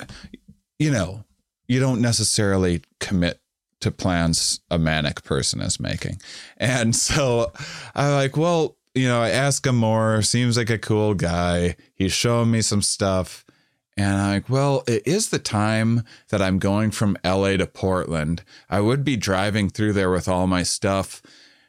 you 0.79 0.91
know, 0.91 1.25
you 1.67 1.79
don't 1.79 2.01
necessarily 2.01 2.81
commit 2.99 3.40
to 3.81 3.91
plans 3.91 4.59
a 4.69 4.79
manic 4.79 5.23
person 5.23 5.61
is 5.61 5.79
making. 5.79 6.21
And 6.57 6.95
so 7.07 7.51
I'm 7.95 8.13
like, 8.13 8.37
well, 8.37 8.77
you 8.93 9.07
know, 9.07 9.21
I 9.21 9.29
ask 9.29 9.65
him 9.65 9.77
more. 9.77 10.21
Seems 10.21 10.57
like 10.57 10.69
a 10.69 10.77
cool 10.77 11.13
guy. 11.13 11.75
He's 11.95 12.13
showing 12.13 12.51
me 12.51 12.61
some 12.61 12.81
stuff. 12.81 13.45
And 13.97 14.17
I'm 14.17 14.33
like, 14.33 14.49
well, 14.49 14.83
it 14.87 15.05
is 15.05 15.29
the 15.29 15.39
time 15.39 16.03
that 16.29 16.41
I'm 16.41 16.59
going 16.59 16.91
from 16.91 17.17
LA 17.23 17.57
to 17.57 17.67
Portland. 17.67 18.43
I 18.69 18.81
would 18.81 19.03
be 19.03 19.17
driving 19.17 19.69
through 19.69 19.93
there 19.93 20.09
with 20.09 20.27
all 20.27 20.47
my 20.47 20.63
stuff. 20.63 21.21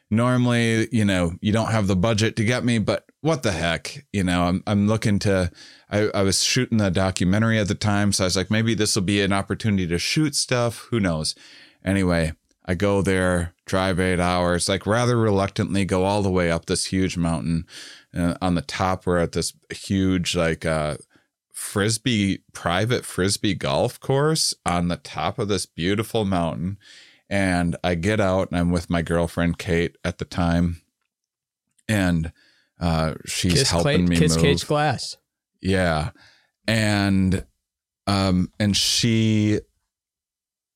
Normally, 0.09 0.87
you 0.91 1.05
know, 1.05 1.33
you 1.41 1.51
don't 1.51 1.71
have 1.71 1.87
the 1.87 1.95
budget 1.95 2.35
to 2.37 2.45
get 2.45 2.63
me, 2.63 2.77
but 2.77 3.05
what 3.21 3.43
the 3.43 3.51
heck? 3.51 4.05
You 4.13 4.23
know, 4.23 4.43
I'm 4.43 4.63
I'm 4.67 4.87
looking 4.87 5.17
to 5.19 5.51
I, 5.89 6.09
I 6.13 6.21
was 6.23 6.43
shooting 6.43 6.77
the 6.77 6.91
documentary 6.91 7.57
at 7.57 7.67
the 7.67 7.75
time, 7.75 8.11
so 8.11 8.23
I 8.23 8.27
was 8.27 8.35
like, 8.35 8.51
maybe 8.51 8.73
this 8.73 8.95
will 8.95 9.03
be 9.03 9.21
an 9.21 9.33
opportunity 9.33 9.87
to 9.87 9.97
shoot 9.97 10.35
stuff. 10.35 10.87
Who 10.91 10.99
knows? 10.99 11.35
Anyway, 11.83 12.33
I 12.65 12.75
go 12.75 13.01
there, 13.01 13.53
drive 13.65 13.99
eight 13.99 14.19
hours, 14.19 14.69
like 14.69 14.85
rather 14.85 15.17
reluctantly 15.17 15.85
go 15.85 16.05
all 16.05 16.21
the 16.21 16.31
way 16.31 16.49
up 16.49 16.65
this 16.65 16.85
huge 16.85 17.17
mountain. 17.17 17.65
And 18.13 18.37
on 18.41 18.55
the 18.55 18.61
top, 18.61 19.05
we're 19.05 19.17
at 19.19 19.33
this 19.33 19.53
huge, 19.71 20.35
like, 20.35 20.65
uh, 20.65 20.97
frisbee, 21.51 22.43
private 22.53 23.05
frisbee 23.05 23.53
golf 23.53 23.99
course 23.99 24.53
on 24.65 24.87
the 24.87 24.97
top 24.97 25.39
of 25.39 25.47
this 25.47 25.65
beautiful 25.65 26.25
mountain. 26.25 26.77
And 27.29 27.75
I 27.83 27.95
get 27.95 28.19
out 28.19 28.49
and 28.51 28.59
I'm 28.59 28.71
with 28.71 28.89
my 28.89 29.01
girlfriend, 29.01 29.57
Kate, 29.57 29.97
at 30.03 30.17
the 30.17 30.25
time. 30.25 30.81
And 31.87 32.31
uh, 32.79 33.15
she's 33.25 33.53
Kiss, 33.53 33.71
helping 33.71 34.05
Clay, 34.05 34.15
me 34.15 34.17
kiss 34.17 34.35
move. 34.35 34.43
Cage 34.43 34.67
Glass. 34.67 35.17
Yeah. 35.61 36.11
And 36.67 37.45
um 38.07 38.51
and 38.59 38.75
she 38.75 39.59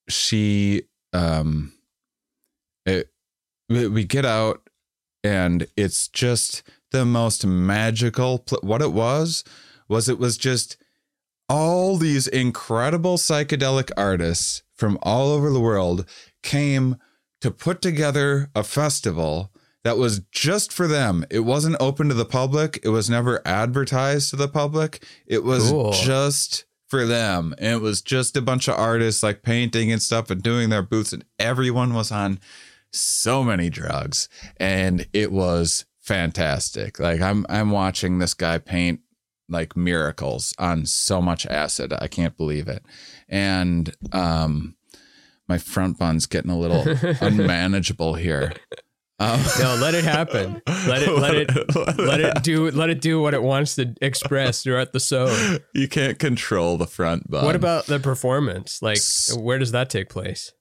she 0.08 0.84
um 1.18 1.74
it, 2.86 3.10
we 3.70 4.04
get 4.06 4.26
out 4.26 4.70
and 5.24 5.68
it's 5.76 6.08
just 6.08 6.64
the 6.92 7.06
most 7.06 7.46
magical 7.46 8.40
pl- 8.40 8.60
what 8.62 8.82
it 8.82 8.94
was 8.94 9.44
was 9.90 10.08
it 10.08 10.20
was 10.20 10.38
just 10.38 10.78
all 11.50 11.98
these 11.98 12.28
incredible 12.28 13.18
psychedelic 13.18 13.90
artists 13.98 14.64
from 14.76 14.98
all 15.02 15.30
over 15.32 15.50
the 15.50 15.60
world 15.60 16.06
came 16.44 16.96
to 17.42 17.52
put 17.52 17.82
together 17.82 18.50
a 18.56 18.64
festival 18.64 19.52
that 19.84 19.98
was 19.98 20.20
just 20.32 20.74
for 20.74 20.88
them. 20.88 21.24
It 21.30 21.42
wasn't 21.42 21.78
open 21.80 22.10
to 22.10 22.14
the 22.14 22.26
public. 22.26 22.80
It 22.84 22.90
was 22.90 23.10
never 23.10 23.42
advertised 23.46 24.32
to 24.32 24.36
the 24.36 24.50
public. 24.50 25.02
It 25.26 25.44
was 25.44 25.70
Cool. 25.70 25.92
just 25.94 26.66
for 26.88 27.06
them. 27.06 27.54
And 27.58 27.74
it 27.76 27.82
was 27.82 28.02
just 28.02 28.38
a 28.38 28.42
bunch 28.42 28.68
of 28.68 28.76
artists 28.76 29.22
like 29.22 29.44
painting 29.44 29.92
and 29.92 30.02
stuff 30.02 30.30
and 30.30 30.42
doing 30.42 30.70
their 30.70 30.82
booths 30.82 31.14
and 31.14 31.26
everyone 31.38 31.94
was 31.94 32.12
on 32.12 32.40
so 32.92 33.44
many 33.44 33.70
drugs 33.70 34.30
and 34.58 35.06
it 35.14 35.32
was 35.32 35.86
fantastic. 36.00 37.00
Like 37.00 37.22
I'm 37.22 37.46
I'm 37.50 37.72
watching 37.72 38.20
this 38.20 38.34
guy 38.34 38.58
paint 38.58 39.02
like 39.50 39.76
miracles 39.76 40.54
on 40.58 40.86
so 40.86 41.22
much 41.22 41.46
acid. 41.46 41.94
I 41.94 42.08
can't 42.08 42.38
believe 42.38 42.68
it. 42.68 42.84
And 43.28 43.94
um 44.14 44.76
my 45.50 45.58
front 45.58 45.98
bun's 45.98 46.26
getting 46.26 46.52
a 46.52 46.60
little 46.60 46.86
unmanageable 47.22 48.16
here. 48.16 48.54
Um, 49.20 49.42
No, 49.60 49.76
let 49.76 49.96
it 49.96 50.04
happen. 50.04 50.62
Let 50.88 51.02
it 51.02 51.12
let 51.18 51.36
it 51.36 51.76
let 51.98 52.20
it 52.20 52.44
do 52.44 52.70
let 52.72 52.90
it 52.90 53.02
do 53.02 53.20
what 53.22 53.34
it 53.34 53.42
wants 53.42 53.76
to 53.76 53.94
express 54.02 54.64
throughout 54.64 54.94
the 54.94 55.00
show. 55.00 55.58
You 55.74 55.88
can't 55.88 56.20
control 56.20 56.78
the 56.78 56.86
front 56.88 57.30
bun. 57.30 57.44
What 57.46 57.56
about 57.56 57.86
the 57.88 58.00
performance? 58.00 58.82
Like, 58.82 59.00
where 59.36 59.58
does 59.58 59.72
that 59.72 59.90
take 59.90 60.10
place? 60.10 60.52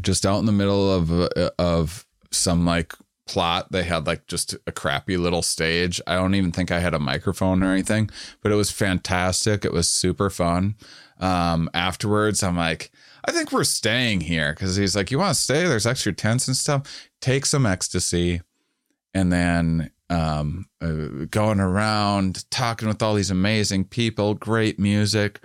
just 0.00 0.24
out 0.24 0.38
in 0.38 0.46
the 0.46 0.52
middle 0.52 0.90
of 0.90 1.12
uh, 1.12 1.50
of 1.58 2.06
some 2.30 2.64
like 2.64 2.94
plot? 3.26 3.70
They 3.70 3.84
had 3.84 4.06
like 4.06 4.26
just 4.26 4.56
a 4.66 4.72
crappy 4.72 5.16
little 5.16 5.42
stage. 5.42 6.00
I 6.06 6.14
don't 6.16 6.34
even 6.34 6.50
think 6.50 6.70
I 6.70 6.80
had 6.80 6.94
a 6.94 6.98
microphone 6.98 7.62
or 7.62 7.70
anything, 7.70 8.10
but 8.42 8.52
it 8.52 8.56
was 8.56 8.70
fantastic. 8.70 9.64
It 9.64 9.72
was 9.72 9.88
super 9.88 10.30
fun. 10.30 10.76
Um, 11.20 11.70
afterwards, 11.74 12.42
I'm 12.42 12.56
like, 12.56 12.90
I 13.24 13.32
think 13.32 13.52
we're 13.52 13.64
staying 13.64 14.22
here 14.22 14.52
because 14.52 14.76
he's 14.76 14.96
like, 14.96 15.10
you 15.10 15.18
want 15.18 15.34
to 15.34 15.40
stay? 15.40 15.66
There's 15.66 15.86
extra 15.86 16.12
tents 16.12 16.48
and 16.48 16.56
stuff. 16.56 17.08
Take 17.20 17.46
some 17.46 17.66
ecstasy, 17.66 18.42
and 19.14 19.32
then 19.32 19.90
um, 20.10 20.66
uh, 20.80 21.26
going 21.30 21.60
around 21.60 22.50
talking 22.50 22.88
with 22.88 23.02
all 23.02 23.14
these 23.14 23.30
amazing 23.30 23.84
people, 23.84 24.34
great 24.34 24.78
music. 24.78 25.40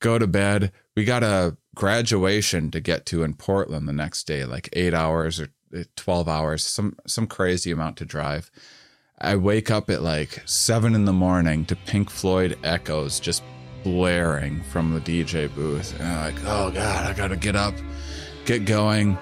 Go 0.00 0.18
to 0.18 0.26
bed. 0.26 0.72
We 0.96 1.04
got 1.04 1.22
a 1.22 1.56
graduation 1.74 2.70
to 2.70 2.80
get 2.80 3.06
to 3.06 3.22
in 3.22 3.34
Portland 3.34 3.86
the 3.86 3.92
next 3.92 4.26
day, 4.26 4.44
like 4.44 4.68
eight 4.72 4.94
hours 4.94 5.40
or 5.40 5.48
uh, 5.76 5.84
twelve 5.96 6.28
hours, 6.28 6.64
some 6.64 6.96
some 7.06 7.26
crazy 7.26 7.70
amount 7.70 7.98
to 7.98 8.04
drive. 8.04 8.50
I 9.20 9.36
wake 9.36 9.70
up 9.70 9.90
at 9.90 10.02
like 10.02 10.42
seven 10.44 10.94
in 10.94 11.04
the 11.04 11.12
morning 11.12 11.64
to 11.66 11.76
Pink 11.76 12.10
Floyd 12.10 12.58
echoes 12.64 13.20
just 13.20 13.42
blaring 13.84 14.62
from 14.62 14.92
the 14.94 15.00
DJ 15.00 15.54
booth. 15.54 15.98
And 16.00 16.08
I'm 16.08 16.34
like, 16.34 16.44
oh 16.44 16.70
God, 16.70 17.06
I 17.06 17.12
gotta 17.12 17.36
get 17.36 17.54
up, 17.54 17.74
get 18.46 18.64
going. 18.64 19.16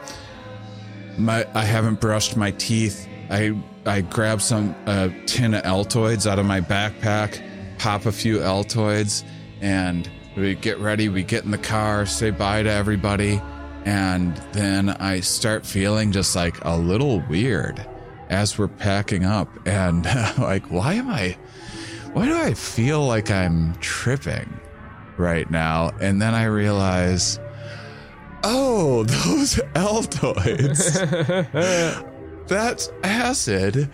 My 1.19 1.47
I 1.55 1.65
haven't 1.65 2.01
brushed 2.01 2.37
my 2.37 2.53
teeth. 2.53 3.07
I 3.29 3.55
I 3.85 4.01
grab 4.01 4.41
some 4.41 4.75
uh, 4.87 5.11
tin 5.27 5.53
of 5.55 5.65
Altoids 5.65 6.31
out 6.31 6.39
of 6.39 6.47
my 6.47 6.61
backpack, 6.61 7.43
pop 7.79 8.07
a 8.07 8.13
few 8.13 8.39
Altoids, 8.39 9.25
and 9.61 10.09
we 10.37 10.55
get 10.55 10.79
ready. 10.79 11.09
We 11.09 11.25
get 11.25 11.45
in 11.45 11.51
the 11.51 11.59
car, 11.59 12.07
say 12.07 12.31
bye 12.31 12.63
to 12.63 12.71
everybody, 12.71 13.43
and 13.85 14.37
then 14.53 14.89
I 14.89 15.21
start 15.21 15.67
feeling 15.67 16.13
just 16.13 16.35
like 16.37 16.65
a 16.65 16.79
little 16.79 17.21
weird 17.29 17.85
as 18.31 18.57
we're 18.57 18.69
packing 18.69 19.25
up, 19.25 19.49
and 19.67 20.05
like, 20.39 20.71
why 20.71 20.95
am 20.95 21.11
I? 21.11 21.37
Why 22.13 22.27
do 22.27 22.37
I 22.37 22.53
feel 22.55 23.07
like 23.07 23.31
I'm 23.31 23.75
tripping 23.77 24.61
right 25.17 25.51
now? 25.51 25.93
And 26.01 26.21
then 26.21 26.35
I 26.35 26.45
realize, 26.45 27.41
oh, 28.45 29.05
those 29.05 29.55
Altoids. 29.75 30.99
that's 32.49 32.91
acid. 33.03 33.89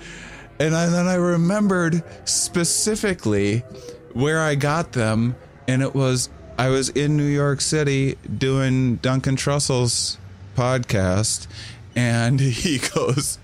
And 0.59 0.75
I, 0.75 0.87
then 0.87 1.07
I 1.07 1.15
remembered 1.15 2.03
specifically 2.25 3.63
where 4.15 4.41
I 4.41 4.57
got 4.57 4.93
them, 4.93 5.37
and 5.69 5.83
it 5.83 5.95
was 5.95 6.29
I 6.59 6.71
was 6.71 6.89
in 6.89 7.17
New 7.17 7.23
York 7.23 7.61
City 7.61 8.17
doing 8.37 8.97
Duncan 8.97 9.37
Trussell's 9.37 10.19
podcast, 10.57 11.47
and 11.95 12.41
he 12.41 12.79
goes, 12.79 13.39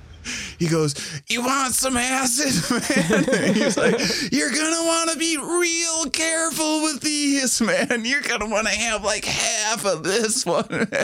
he 0.58 0.66
goes, 0.68 0.94
"You 1.28 1.42
want 1.44 1.74
some 1.74 1.96
acid, 1.96 2.54
man?" 2.70 3.54
He's 3.54 3.76
like, 3.76 3.98
"You're 4.32 4.50
gonna 4.50 4.84
want 4.84 5.10
to 5.10 5.18
be 5.18 5.36
real 5.36 6.10
careful 6.10 6.82
with 6.82 7.00
these, 7.00 7.60
man. 7.60 8.04
You're 8.04 8.22
gonna 8.22 8.46
want 8.48 8.66
to 8.68 8.74
have 8.74 9.04
like 9.04 9.24
half 9.24 9.84
of 9.84 10.02
this 10.04 10.44
one." 10.46 10.88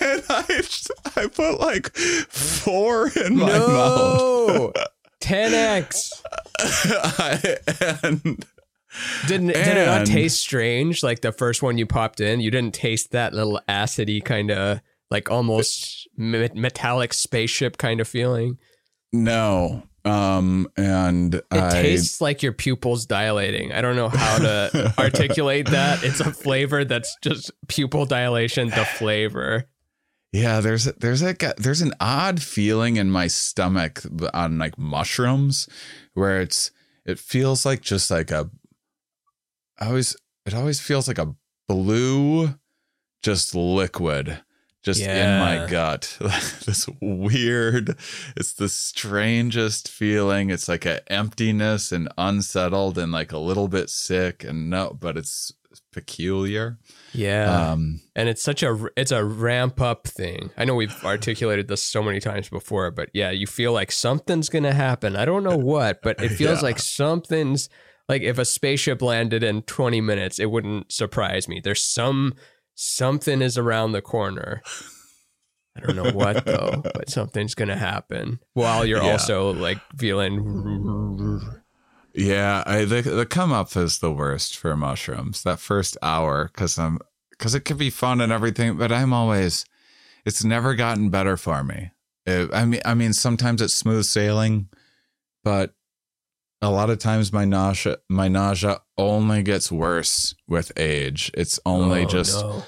And 0.00 0.22
I, 0.30 0.62
I 1.16 1.26
put 1.26 1.58
like 1.58 1.94
four 1.96 3.08
in 3.08 3.36
my 3.36 3.58
mouth. 3.58 4.72
No. 4.72 4.72
10x. 5.20 6.22
I, 6.60 7.56
and 8.04 8.46
Didn't 9.26 9.48
did 9.48 9.76
it 9.76 9.86
not 9.86 10.06
taste 10.06 10.40
strange? 10.40 11.02
Like 11.02 11.20
the 11.20 11.32
first 11.32 11.62
one 11.62 11.78
you 11.78 11.86
popped 11.86 12.20
in, 12.20 12.40
you 12.40 12.50
didn't 12.50 12.74
taste 12.74 13.10
that 13.12 13.32
little 13.34 13.60
acidy 13.68 14.24
kind 14.24 14.50
of 14.50 14.80
like 15.10 15.30
almost 15.30 15.99
metallic 16.20 17.12
spaceship 17.14 17.78
kind 17.78 18.00
of 18.00 18.08
feeling. 18.08 18.58
no, 19.12 19.82
um, 20.04 20.70
and 20.76 21.34
It 21.34 21.44
I 21.50 21.70
tastes 21.70 22.20
like 22.20 22.42
your 22.42 22.52
pupils 22.52 23.06
dilating. 23.06 23.72
I 23.72 23.80
don't 23.80 23.96
know 23.96 24.08
how 24.08 24.38
to 24.38 24.94
articulate 24.98 25.66
that. 25.70 26.02
It's 26.02 26.20
a 26.20 26.32
flavor 26.32 26.84
that's 26.84 27.16
just 27.22 27.50
pupil 27.68 28.06
dilation. 28.06 28.68
The 28.70 28.84
flavor. 28.84 29.64
Yeah, 30.32 30.60
there's 30.60 30.84
there's 30.84 31.22
a 31.22 31.34
there's 31.58 31.82
an 31.82 31.92
odd 32.00 32.40
feeling 32.40 32.96
in 32.96 33.10
my 33.10 33.26
stomach 33.26 34.02
on 34.32 34.58
like 34.58 34.78
mushrooms 34.78 35.68
where 36.14 36.40
it's 36.40 36.70
it 37.04 37.18
feels 37.18 37.66
like 37.66 37.80
just 37.80 38.10
like 38.10 38.30
a 38.30 38.48
I 39.78 39.88
always 39.88 40.16
it 40.46 40.54
always 40.54 40.80
feels 40.80 41.08
like 41.08 41.18
a 41.18 41.34
blue 41.68 42.54
just 43.22 43.54
liquid 43.54 44.40
just 44.82 45.00
in 45.02 45.38
my 45.38 45.66
gut. 45.68 46.16
this 46.66 46.88
weird 47.00 47.96
it's 48.36 48.52
the 48.54 48.68
strangest 48.68 49.88
feeling. 49.88 50.50
It's 50.50 50.68
like 50.68 50.86
a 50.86 51.10
emptiness 51.12 51.92
and 51.92 52.08
unsettled 52.16 52.96
and 52.98 53.12
like 53.12 53.32
a 53.32 53.38
little 53.38 53.68
bit 53.68 53.90
sick 53.90 54.44
and 54.44 54.70
no 54.70 54.96
but 54.98 55.16
it's 55.16 55.52
peculiar. 55.92 56.78
Yeah. 57.12 57.70
Um 57.72 58.00
and 58.16 58.28
it's 58.28 58.42
such 58.42 58.62
a 58.62 58.86
it's 58.96 59.12
a 59.12 59.24
ramp 59.24 59.80
up 59.80 60.06
thing. 60.06 60.50
I 60.56 60.64
know 60.64 60.74
we've 60.74 61.04
articulated 61.04 61.68
this 61.68 61.82
so 61.82 62.02
many 62.02 62.20
times 62.20 62.48
before, 62.48 62.90
but 62.90 63.10
yeah, 63.12 63.30
you 63.30 63.46
feel 63.46 63.72
like 63.72 63.92
something's 63.92 64.48
gonna 64.48 64.72
happen. 64.74 65.16
I 65.16 65.24
don't 65.24 65.44
know 65.44 65.56
what, 65.72 66.00
but 66.02 66.22
it 66.22 66.30
feels 66.30 66.58
Yeah. 66.58 66.68
like 66.68 66.78
something's 66.78 67.68
like 68.08 68.22
if 68.22 68.38
a 68.38 68.44
spaceship 68.44 69.02
landed 69.02 69.42
in 69.42 69.62
20 69.62 70.00
minutes, 70.00 70.38
it 70.38 70.50
wouldn't 70.50 70.90
surprise 70.90 71.46
me. 71.48 71.60
There's 71.62 71.82
some 71.82 72.34
something 72.82 73.42
is 73.42 73.58
around 73.58 73.92
the 73.92 74.00
corner. 74.02 74.62
I 75.76 75.80
don't 75.80 75.96
know 75.96 76.10
what 76.12 76.44
though, 76.46 76.80
but 76.94 77.10
something's 77.10 77.54
gonna 77.54 77.76
happen 77.76 78.40
while 78.54 78.84
you're 78.86 79.02
Yeah. 79.02 79.12
also 79.12 79.52
like 79.52 79.78
feeling. 79.98 81.40
Yeah, 82.14 82.64
I 82.66 82.84
the 82.86 83.02
the 83.02 83.26
come 83.26 83.52
up 83.52 83.76
is 83.76 83.98
the 83.98 84.10
worst 84.12 84.56
for 84.56 84.76
mushrooms. 84.76 85.42
That 85.42 85.60
first 85.60 85.96
hour, 86.02 86.46
because 86.52 86.78
I'm 86.78 86.98
because 87.30 87.54
it 87.54 87.64
can 87.64 87.76
be 87.76 87.90
fun 87.90 88.20
and 88.20 88.32
everything, 88.32 88.76
but 88.76 88.90
I'm 88.90 89.12
always 89.12 89.64
it's 90.24 90.42
never 90.42 90.74
gotten 90.74 91.10
better 91.10 91.36
for 91.36 91.62
me. 91.62 91.90
It- 92.26 92.52
I 92.52 92.64
mean, 92.64 92.80
I 92.84 92.94
mean, 92.94 93.12
sometimes 93.12 93.62
it's 93.62 93.74
smooth 93.74 94.04
sailing, 94.06 94.68
but 95.44 95.72
a 96.62 96.70
lot 96.70 96.90
of 96.90 96.98
times 96.98 97.32
my 97.32 97.44
nausea 97.44 97.98
my 98.08 98.28
nausea 98.28 98.80
only 98.98 99.42
gets 99.42 99.72
worse 99.72 100.34
with 100.46 100.72
age. 100.76 101.30
It's 101.34 101.58
only 101.64 102.02
Oh, 102.02 102.06
just 102.08 102.40
no. 102.40 102.64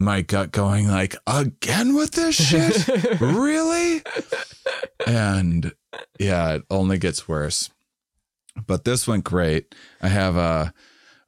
my 0.00 0.22
gut 0.22 0.52
going 0.52 0.88
like 0.88 1.16
again 1.26 1.94
with 1.94 2.12
this 2.12 2.34
shit? 2.34 2.88
Really? 3.20 4.02
And 5.06 5.72
yeah 6.18 6.54
it 6.54 6.62
only 6.70 6.98
gets 6.98 7.28
worse. 7.28 7.70
But 8.66 8.84
this 8.84 9.06
went 9.06 9.24
great. 9.24 9.74
I 10.00 10.08
have 10.08 10.36
a 10.36 10.72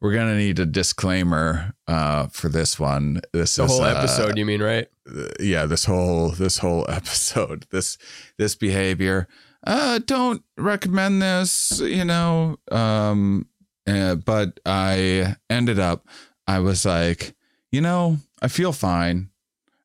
we're 0.01 0.15
gonna 0.15 0.37
need 0.39 0.59
a 0.61 0.67
disclaimer 0.67 1.75
uh 1.87 2.29
for 2.29 2.49
this 2.49 2.79
one. 2.81 3.21
This 3.33 3.57
the 3.57 3.65
is 3.65 3.71
whole 3.71 3.83
uh, 3.83 3.93
episode, 3.95 4.39
you 4.39 4.47
mean, 4.47 4.63
right? 4.63 4.89
yeah 5.41 5.65
this 5.67 5.85
whole 5.87 6.31
this 6.31 6.59
whole 6.59 6.87
episode. 6.89 7.67
This 7.71 7.99
this 8.39 8.55
behavior 8.55 9.29
uh 9.67 9.99
don't 10.07 10.43
recommend 10.57 11.21
this 11.21 11.81
you 11.85 12.05
know 12.05 12.57
um 12.71 13.47
uh, 13.87 14.15
but 14.15 14.61
i 14.65 15.35
ended 15.51 15.79
up 15.79 16.07
i 16.47 16.59
was 16.59 16.85
like 16.85 17.35
you 17.73 17.81
know 17.81 18.19
i 18.41 18.49
feel 18.49 18.73
fine. 18.73 19.31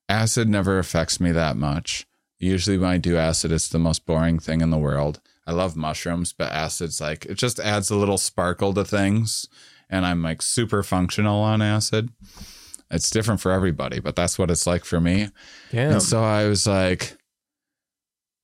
Acid 0.08 0.48
never 0.50 0.78
affects 0.78 1.18
me 1.18 1.32
that 1.32 1.56
much. 1.56 2.06
Usually 2.38 2.76
when 2.78 2.90
i 2.90 2.98
do 2.98 3.16
acid 3.16 3.50
it's 3.52 3.68
the 3.68 3.78
most 3.78 4.04
boring 4.06 4.38
thing 4.38 4.60
in 4.60 4.70
the 4.70 4.78
world. 4.78 5.20
I 5.46 5.52
love 5.52 5.76
mushrooms 5.76 6.32
but 6.32 6.52
acid's 6.52 7.00
like 7.00 7.24
it 7.26 7.36
just 7.36 7.58
adds 7.58 7.90
a 7.90 7.96
little 7.96 8.18
sparkle 8.18 8.72
to 8.74 8.84
things 8.84 9.48
and 9.90 10.06
i'm 10.06 10.22
like 10.22 10.40
super 10.42 10.82
functional 10.82 11.40
on 11.40 11.60
acid. 11.62 12.10
It's 12.90 13.10
different 13.10 13.40
for 13.40 13.50
everybody 13.50 13.98
but 13.98 14.14
that's 14.14 14.38
what 14.38 14.50
it's 14.50 14.66
like 14.66 14.84
for 14.84 15.00
me. 15.00 15.30
Damn. 15.72 15.92
and 15.92 16.02
so 16.02 16.22
I 16.22 16.46
was 16.46 16.66
like, 16.66 17.16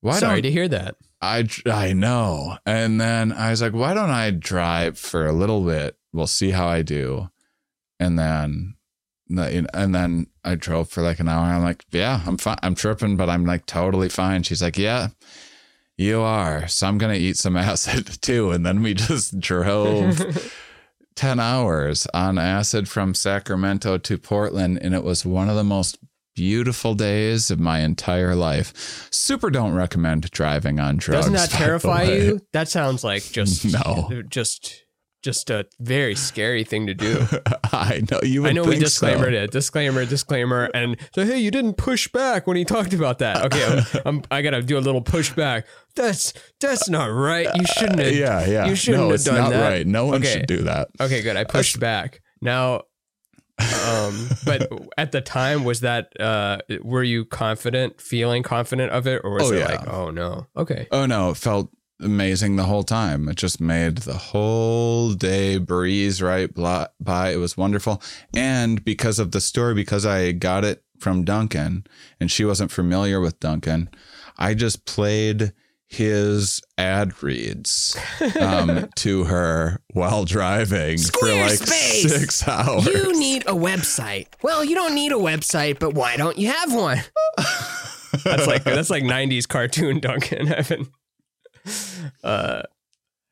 why 0.00 0.18
Sorry 0.18 0.42
to 0.42 0.50
hear 0.50 0.66
that. 0.68 0.96
I, 1.20 1.46
I 1.66 1.92
know. 1.92 2.56
And 2.64 3.00
then 3.00 3.32
I 3.32 3.50
was 3.50 3.60
like, 3.60 3.74
why 3.74 3.94
don't 3.94 4.10
I 4.10 4.30
drive 4.30 4.98
for 4.98 5.26
a 5.26 5.32
little 5.32 5.64
bit? 5.64 5.96
We'll 6.12 6.26
see 6.26 6.50
how 6.50 6.66
I 6.66 6.82
do. 6.82 7.30
And 7.98 8.18
then, 8.18 8.74
and 9.28 9.94
then 9.94 10.26
I 10.44 10.54
drove 10.54 10.88
for 10.88 11.02
like 11.02 11.20
an 11.20 11.28
hour. 11.28 11.44
I'm 11.44 11.62
like, 11.62 11.84
yeah, 11.90 12.22
I'm 12.26 12.38
fine. 12.38 12.58
I'm 12.62 12.74
tripping, 12.74 13.16
but 13.16 13.28
I'm 13.28 13.44
like 13.44 13.66
totally 13.66 14.08
fine. 14.08 14.42
She's 14.42 14.62
like, 14.62 14.78
yeah, 14.78 15.08
you 15.96 16.20
are. 16.20 16.66
So 16.66 16.86
I'm 16.86 16.98
going 16.98 17.14
to 17.14 17.20
eat 17.20 17.36
some 17.36 17.56
acid 17.58 18.22
too. 18.22 18.50
And 18.50 18.64
then 18.64 18.82
we 18.82 18.94
just 18.94 19.38
drove 19.38 20.54
10 21.14 21.38
hours 21.38 22.06
on 22.14 22.38
acid 22.38 22.88
from 22.88 23.14
Sacramento 23.14 23.98
to 23.98 24.18
Portland. 24.18 24.78
And 24.80 24.94
it 24.94 25.04
was 25.04 25.26
one 25.26 25.50
of 25.50 25.56
the 25.56 25.64
most 25.64 25.98
beautiful 26.34 26.94
days 26.94 27.50
of 27.50 27.58
my 27.60 27.80
entire 27.80 28.34
life. 28.34 29.08
Super 29.12 29.50
don't 29.50 29.74
recommend 29.74 30.30
driving 30.30 30.80
on 30.80 30.96
drugs. 30.96 31.26
Doesn't 31.26 31.32
that 31.34 31.50
terrify 31.50 32.04
you? 32.04 32.40
That 32.52 32.68
sounds 32.68 33.04
like 33.04 33.22
just 33.22 33.64
No. 33.72 34.22
just 34.28 34.84
just 35.22 35.50
a 35.50 35.66
very 35.78 36.14
scary 36.14 36.64
thing 36.64 36.86
to 36.86 36.94
do. 36.94 37.26
I 37.72 38.00
know 38.10 38.20
you. 38.22 38.40
Would 38.40 38.50
I 38.50 38.52
know 38.54 38.64
we 38.64 38.78
disclaimered 38.78 39.34
so. 39.34 39.42
it, 39.42 39.50
disclaimer, 39.50 40.06
disclaimer, 40.06 40.70
and 40.72 40.96
so 41.14 41.26
hey, 41.26 41.38
you 41.38 41.50
didn't 41.50 41.74
push 41.74 42.08
back 42.08 42.46
when 42.46 42.56
he 42.56 42.64
talked 42.64 42.94
about 42.94 43.18
that. 43.18 43.44
Okay, 43.44 43.62
I'm, 43.66 44.00
I'm 44.06 44.22
I 44.30 44.40
gotta 44.40 44.62
do 44.62 44.78
a 44.78 44.80
little 44.80 45.02
pushback. 45.02 45.64
That's 45.94 46.32
that's 46.58 46.88
not 46.88 47.06
right. 47.06 47.48
You 47.54 47.66
shouldn't 47.66 47.98
have. 47.98 48.14
Yeah, 48.14 48.46
yeah. 48.46 48.66
You 48.66 48.74
shouldn't 48.74 49.02
no, 49.02 49.06
have 49.08 49.14
it's 49.16 49.24
done 49.24 49.34
not 49.34 49.50
that. 49.50 49.68
right. 49.68 49.86
No 49.86 50.06
one 50.06 50.22
Okay. 50.22 50.32
should 50.32 50.46
do 50.46 50.62
that. 50.62 50.88
Okay, 50.98 51.20
good. 51.20 51.36
I 51.36 51.44
pushed 51.44 51.78
back. 51.78 52.22
Now, 52.40 52.84
um, 53.86 54.28
but 54.44 54.70
at 54.98 55.12
the 55.12 55.20
time, 55.20 55.64
was 55.64 55.80
that 55.80 56.18
uh, 56.20 56.58
were 56.82 57.02
you 57.02 57.24
confident, 57.24 58.00
feeling 58.00 58.42
confident 58.42 58.92
of 58.92 59.06
it, 59.06 59.20
or 59.24 59.30
was 59.32 59.50
Oh, 59.50 59.54
it 59.54 59.58
yeah. 59.60 59.64
like, 59.66 59.88
oh 59.88 60.10
no, 60.10 60.46
okay, 60.56 60.86
Oh 60.90 61.06
no, 61.06 61.30
it 61.30 61.36
felt 61.36 61.70
amazing 62.00 62.56
the 62.56 62.64
whole 62.64 62.82
time. 62.82 63.28
It 63.28 63.36
just 63.36 63.60
made 63.60 63.98
the 63.98 64.14
whole 64.14 65.12
day 65.12 65.58
breeze 65.58 66.22
right 66.22 66.52
by. 66.54 67.30
It 67.30 67.36
was 67.36 67.56
wonderful. 67.56 68.02
And 68.34 68.82
because 68.84 69.18
of 69.18 69.32
the 69.32 69.40
story, 69.40 69.74
because 69.74 70.06
I 70.06 70.32
got 70.32 70.64
it 70.64 70.82
from 70.98 71.24
Duncan 71.24 71.84
and 72.18 72.30
she 72.30 72.44
wasn't 72.44 72.70
familiar 72.70 73.20
with 73.20 73.38
Duncan, 73.40 73.90
I 74.38 74.54
just 74.54 74.86
played 74.86 75.52
his 75.92 76.62
ad 76.78 77.20
reads 77.20 77.96
um, 78.40 78.88
to 78.96 79.24
her 79.24 79.82
while 79.92 80.24
driving 80.24 80.96
for 80.98 81.26
like 81.26 81.58
Squarespace! 81.58 82.08
six 82.08 82.46
hours. 82.48 82.86
You 82.86 83.18
need 83.18 83.42
a 83.42 83.52
website. 83.54 84.28
Well, 84.40 84.64
you 84.64 84.76
don't 84.76 84.94
need 84.94 85.10
a 85.10 85.16
website, 85.16 85.80
but 85.80 85.94
why 85.94 86.16
don't 86.16 86.38
you 86.38 86.46
have 86.48 86.72
one? 86.72 86.98
that's 88.24 88.46
like 88.46 88.62
that's 88.62 88.88
like 88.88 89.02
'90s 89.02 89.48
cartoon 89.48 89.98
Duncan 89.98 90.46
Evan. 90.52 90.88
Uh, 92.22 92.62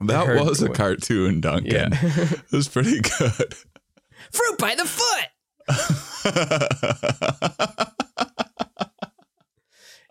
that 0.00 0.26
was 0.44 0.60
a 0.60 0.68
cartoon, 0.68 1.40
Duncan. 1.40 1.72
yeah, 1.72 1.88
It 2.02 2.52
was 2.52 2.66
pretty 2.68 3.00
good. 3.00 3.54
fruit 4.32 4.58
by 4.58 4.74
the 4.74 4.84
foot. 4.84 5.28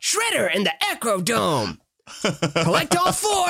Shredder 0.01 0.49
and 0.53 0.65
the 0.65 0.73
Echo 0.89 1.21
Dome. 1.21 1.79
Collect 2.64 2.95
all 2.95 3.12
four. 3.12 3.47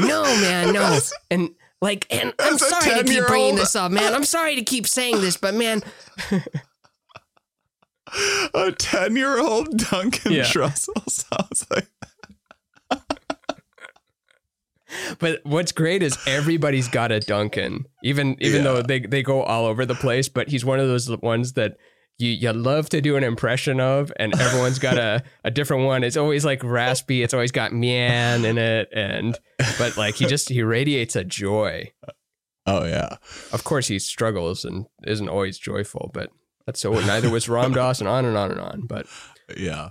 no, 0.00 0.22
man, 0.22 0.72
no. 0.72 0.98
And 1.30 1.50
like, 1.80 2.06
and 2.10 2.32
I'm 2.38 2.54
As 2.54 2.68
sorry 2.68 3.02
to 3.02 3.04
keep 3.04 3.26
bringing 3.26 3.54
this 3.56 3.76
up, 3.76 3.92
man. 3.92 4.14
I'm 4.14 4.24
sorry 4.24 4.56
to 4.56 4.62
keep 4.62 4.86
saying 4.86 5.20
this, 5.20 5.36
but 5.36 5.54
man, 5.54 5.82
a 8.54 8.72
10 8.72 9.16
year 9.16 9.38
old 9.40 9.76
Duncan 9.76 10.32
Yeah. 10.32 10.44
Trussell 10.44 11.08
sounds 11.08 11.66
like. 11.70 11.86
But 15.18 15.40
what's 15.44 15.70
great 15.72 16.02
is 16.02 16.16
everybody's 16.26 16.88
got 16.88 17.12
a 17.12 17.20
Duncan, 17.20 17.84
even 18.02 18.36
even 18.40 18.64
Yeah. 18.64 18.72
though 18.72 18.82
they, 18.82 19.00
they 19.00 19.22
go 19.22 19.42
all 19.42 19.66
over 19.66 19.84
the 19.84 19.94
place. 19.94 20.28
But 20.30 20.48
he's 20.48 20.64
one 20.64 20.80
of 20.80 20.88
those 20.88 21.10
ones 21.18 21.52
that 21.54 21.76
you 22.18 22.30
you 22.30 22.52
love 22.52 22.88
to 22.90 23.00
do 23.00 23.16
an 23.16 23.24
impression 23.24 23.80
of, 23.80 24.12
and 24.16 24.38
everyone's 24.38 24.78
got 24.78 24.98
a, 24.98 25.22
a 25.44 25.50
different 25.50 25.84
one. 25.84 26.04
It's 26.04 26.16
always 26.16 26.44
like 26.44 26.62
raspy. 26.64 27.22
It's 27.22 27.34
always 27.34 27.52
got 27.52 27.72
man 27.72 28.44
in 28.44 28.58
it, 28.58 28.88
and 28.92 29.38
but 29.78 29.96
like 29.96 30.16
he 30.16 30.26
just 30.26 30.48
he 30.48 30.62
radiates 30.62 31.16
a 31.16 31.24
joy. 31.24 31.92
Oh, 32.70 32.84
yeah. 32.84 33.16
Of 33.50 33.64
course, 33.64 33.88
he 33.88 33.98
struggles 33.98 34.62
and 34.62 34.84
isn't 35.06 35.30
always 35.30 35.56
joyful, 35.56 36.10
but 36.12 36.28
that's 36.66 36.80
so. 36.80 36.92
Neither 36.92 37.30
was 37.30 37.48
Ram 37.48 37.72
Dass, 37.72 38.00
and 38.00 38.08
on 38.10 38.26
and 38.26 38.36
on 38.36 38.50
and 38.50 38.60
on. 38.60 38.82
But 38.86 39.06
yeah 39.56 39.88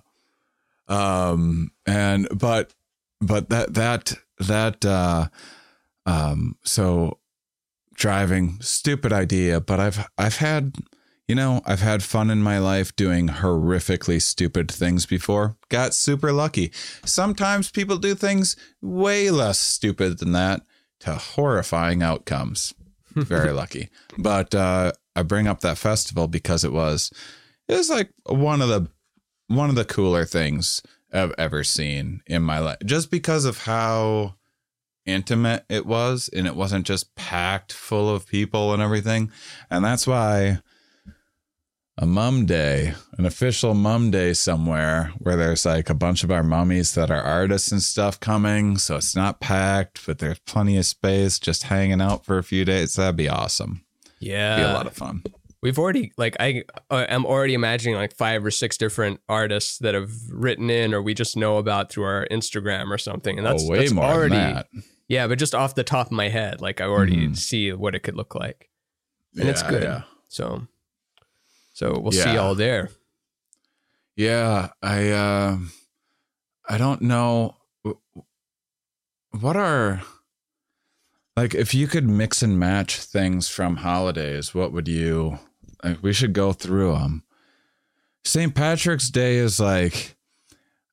um 0.87 1.71
and 1.85 2.27
but 2.37 2.73
but 3.19 3.49
that 3.49 3.73
that 3.73 4.13
that 4.39 4.85
uh 4.85 5.27
um 6.05 6.55
so 6.63 7.19
driving 7.93 8.57
stupid 8.61 9.11
idea 9.11 9.59
but 9.59 9.79
i've 9.79 10.07
i've 10.17 10.37
had 10.37 10.75
you 11.27 11.35
know 11.35 11.61
i've 11.65 11.81
had 11.81 12.03
fun 12.03 12.29
in 12.29 12.41
my 12.41 12.57
life 12.57 12.95
doing 12.95 13.27
horrifically 13.27 14.21
stupid 14.21 14.71
things 14.71 15.05
before. 15.05 15.57
Got 15.69 15.93
super 15.93 16.31
lucky. 16.31 16.71
Sometimes 17.05 17.69
people 17.69 17.97
do 17.97 18.15
things 18.15 18.55
way 18.81 19.29
less 19.29 19.59
stupid 19.59 20.19
than 20.19 20.31
that 20.31 20.61
to 20.99 21.13
horrifying 21.15 22.01
outcomes. 22.01 22.73
Very 23.13 23.51
lucky. 23.51 23.89
But 24.17 24.55
uh 24.55 24.93
i 25.15 25.23
bring 25.23 25.47
up 25.47 25.61
that 25.61 25.77
festival 25.79 26.27
because 26.27 26.63
it 26.63 26.71
was 26.71 27.11
it 27.67 27.75
was 27.75 27.89
like 27.89 28.11
one 28.25 28.61
of 28.61 28.69
the 28.69 28.87
one 29.47 29.69
of 29.69 29.75
the 29.75 29.85
cooler 29.85 30.25
things 30.25 30.81
I've 31.11 31.33
ever 31.37 31.63
seen 31.63 32.21
in 32.27 32.43
my 32.43 32.59
life, 32.59 32.77
just 32.85 33.09
because 33.09 33.45
of 33.45 33.63
how 33.63 34.35
intimate 35.05 35.65
it 35.69 35.85
was, 35.85 36.29
and 36.33 36.45
it 36.45 36.55
wasn't 36.55 36.85
just 36.85 37.15
packed 37.15 37.71
full 37.71 38.13
of 38.13 38.27
people 38.27 38.73
and 38.73 38.81
everything. 38.81 39.31
And 39.69 39.83
that's 39.85 40.05
why 40.05 40.59
a 41.99 42.05
mum 42.05 42.45
day, 42.45 42.93
an 43.17 43.25
official 43.25 43.73
mum 43.73 44.11
day 44.11 44.33
somewhere 44.33 45.11
where 45.17 45.35
there's 45.35 45.65
like 45.65 45.89
a 45.89 45.93
bunch 45.95 46.23
of 46.23 46.31
our 46.31 46.43
mummies 46.43 46.93
that 46.95 47.09
are 47.09 47.21
artists 47.21 47.71
and 47.71 47.81
stuff 47.81 48.19
coming. 48.19 48.77
So 48.77 48.97
it's 48.97 49.15
not 49.15 49.39
packed, 49.39 50.05
but 50.05 50.19
there's 50.19 50.39
plenty 50.39 50.77
of 50.77 50.85
space 50.85 51.39
just 51.39 51.63
hanging 51.63 51.99
out 52.01 52.23
for 52.25 52.37
a 52.37 52.43
few 52.43 52.65
days. 52.65 52.95
That'd 52.95 53.15
be 53.15 53.29
awesome. 53.29 53.83
yeah, 54.19 54.57
Be 54.57 54.61
a 54.63 54.73
lot 54.73 54.85
of 54.87 54.93
fun. 54.93 55.23
We've 55.63 55.79
already 55.79 56.11
like 56.17 56.37
I 56.39 56.63
am 56.91 57.25
already 57.25 57.55
imagining 57.55 57.95
like 57.95 58.15
five 58.15 58.45
or 58.45 58.51
six 58.51 58.77
different 58.77 59.19
artists 59.27 59.79
that 59.79 59.95
have 59.95 60.11
written 60.29 60.69
in 60.69 60.93
or 60.93 61.01
we 61.01 61.15
just 61.15 61.35
know 61.35 61.57
about 61.57 61.91
through 61.91 62.03
our 62.03 62.27
Instagram 62.29 62.91
or 62.91 62.99
something, 62.99 63.37
and 63.39 63.45
that's, 63.45 63.63
oh, 63.63 63.69
way 63.71 63.79
that's 63.79 63.91
more 63.91 64.05
already 64.05 64.35
than 64.35 64.53
that. 64.53 64.67
yeah. 65.07 65.25
But 65.25 65.39
just 65.39 65.55
off 65.55 65.73
the 65.73 65.83
top 65.83 66.05
of 66.07 66.11
my 66.11 66.29
head, 66.29 66.61
like 66.61 66.79
I 66.79 66.85
already 66.85 67.29
Mhm. 67.29 67.35
see 67.37 67.73
what 67.73 67.95
it 67.95 68.01
could 68.01 68.15
look 68.15 68.35
like, 68.35 68.69
and 69.35 69.49
it's 69.49 69.63
good. 69.63 69.81
yeah. 69.81 70.03
So, 70.27 70.67
so 71.77 71.99
we'll 71.99 72.11
see 72.11 72.33
Yeah. 72.33 72.37
all 72.37 72.55
there. 72.55 72.89
Yeah, 74.15 74.69
I 74.81 75.09
uh, 75.09 75.57
I 76.67 76.77
don't 76.79 77.01
know 77.03 77.55
what 79.39 79.55
are 79.55 80.01
like 81.35 81.53
if 81.53 81.75
you 81.75 81.85
could 81.87 82.09
mix 82.09 82.41
and 82.41 82.57
match 82.59 82.95
things 82.97 83.47
from 83.47 83.75
holidays, 83.77 84.55
what 84.55 84.73
would 84.73 84.87
you 84.87 85.37
like, 85.83 86.01
we 86.01 86.13
should 86.13 86.33
go 86.33 86.51
through 86.51 86.93
them. 86.93 87.23
St. 88.25 88.55
Patrick's 88.55 89.11
Day 89.11 89.35
is 89.35 89.59
like 89.59 90.15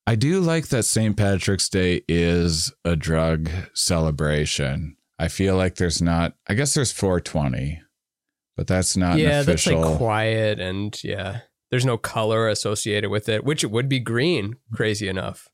I 0.07 0.17
do 0.17 0.41
like 0.41 0.69
that 0.69 0.83
St. 0.83 1.17
Patrick's 1.17 1.71
Day 1.71 2.03
is 2.07 2.71
a 2.85 2.95
drug 2.95 3.49
celebration. 3.73 4.99
I 5.19 5.29
feel 5.29 5.57
like 5.57 5.77
there's 5.77 6.03
not 6.03 6.35
I 6.47 6.53
guess 6.53 6.75
there's 6.75 6.93
420, 6.93 7.81
but 8.57 8.67
that's 8.67 8.97
not 8.97 9.19
yeah, 9.19 9.43
that's 9.43 9.67
like 9.67 9.97
quiet 9.97 10.61
and 10.61 11.03
yeah. 11.03 11.41
There's 11.71 11.87
no 11.87 11.99
color 11.99 12.47
associated 12.49 13.11
with 13.11 13.29
it, 13.29 13.45
which 13.45 13.65
it 13.65 13.71
would 13.71 13.89
be 13.89 13.99
green. 13.99 14.57
Crazy 14.73 15.09
enough. 15.09 15.49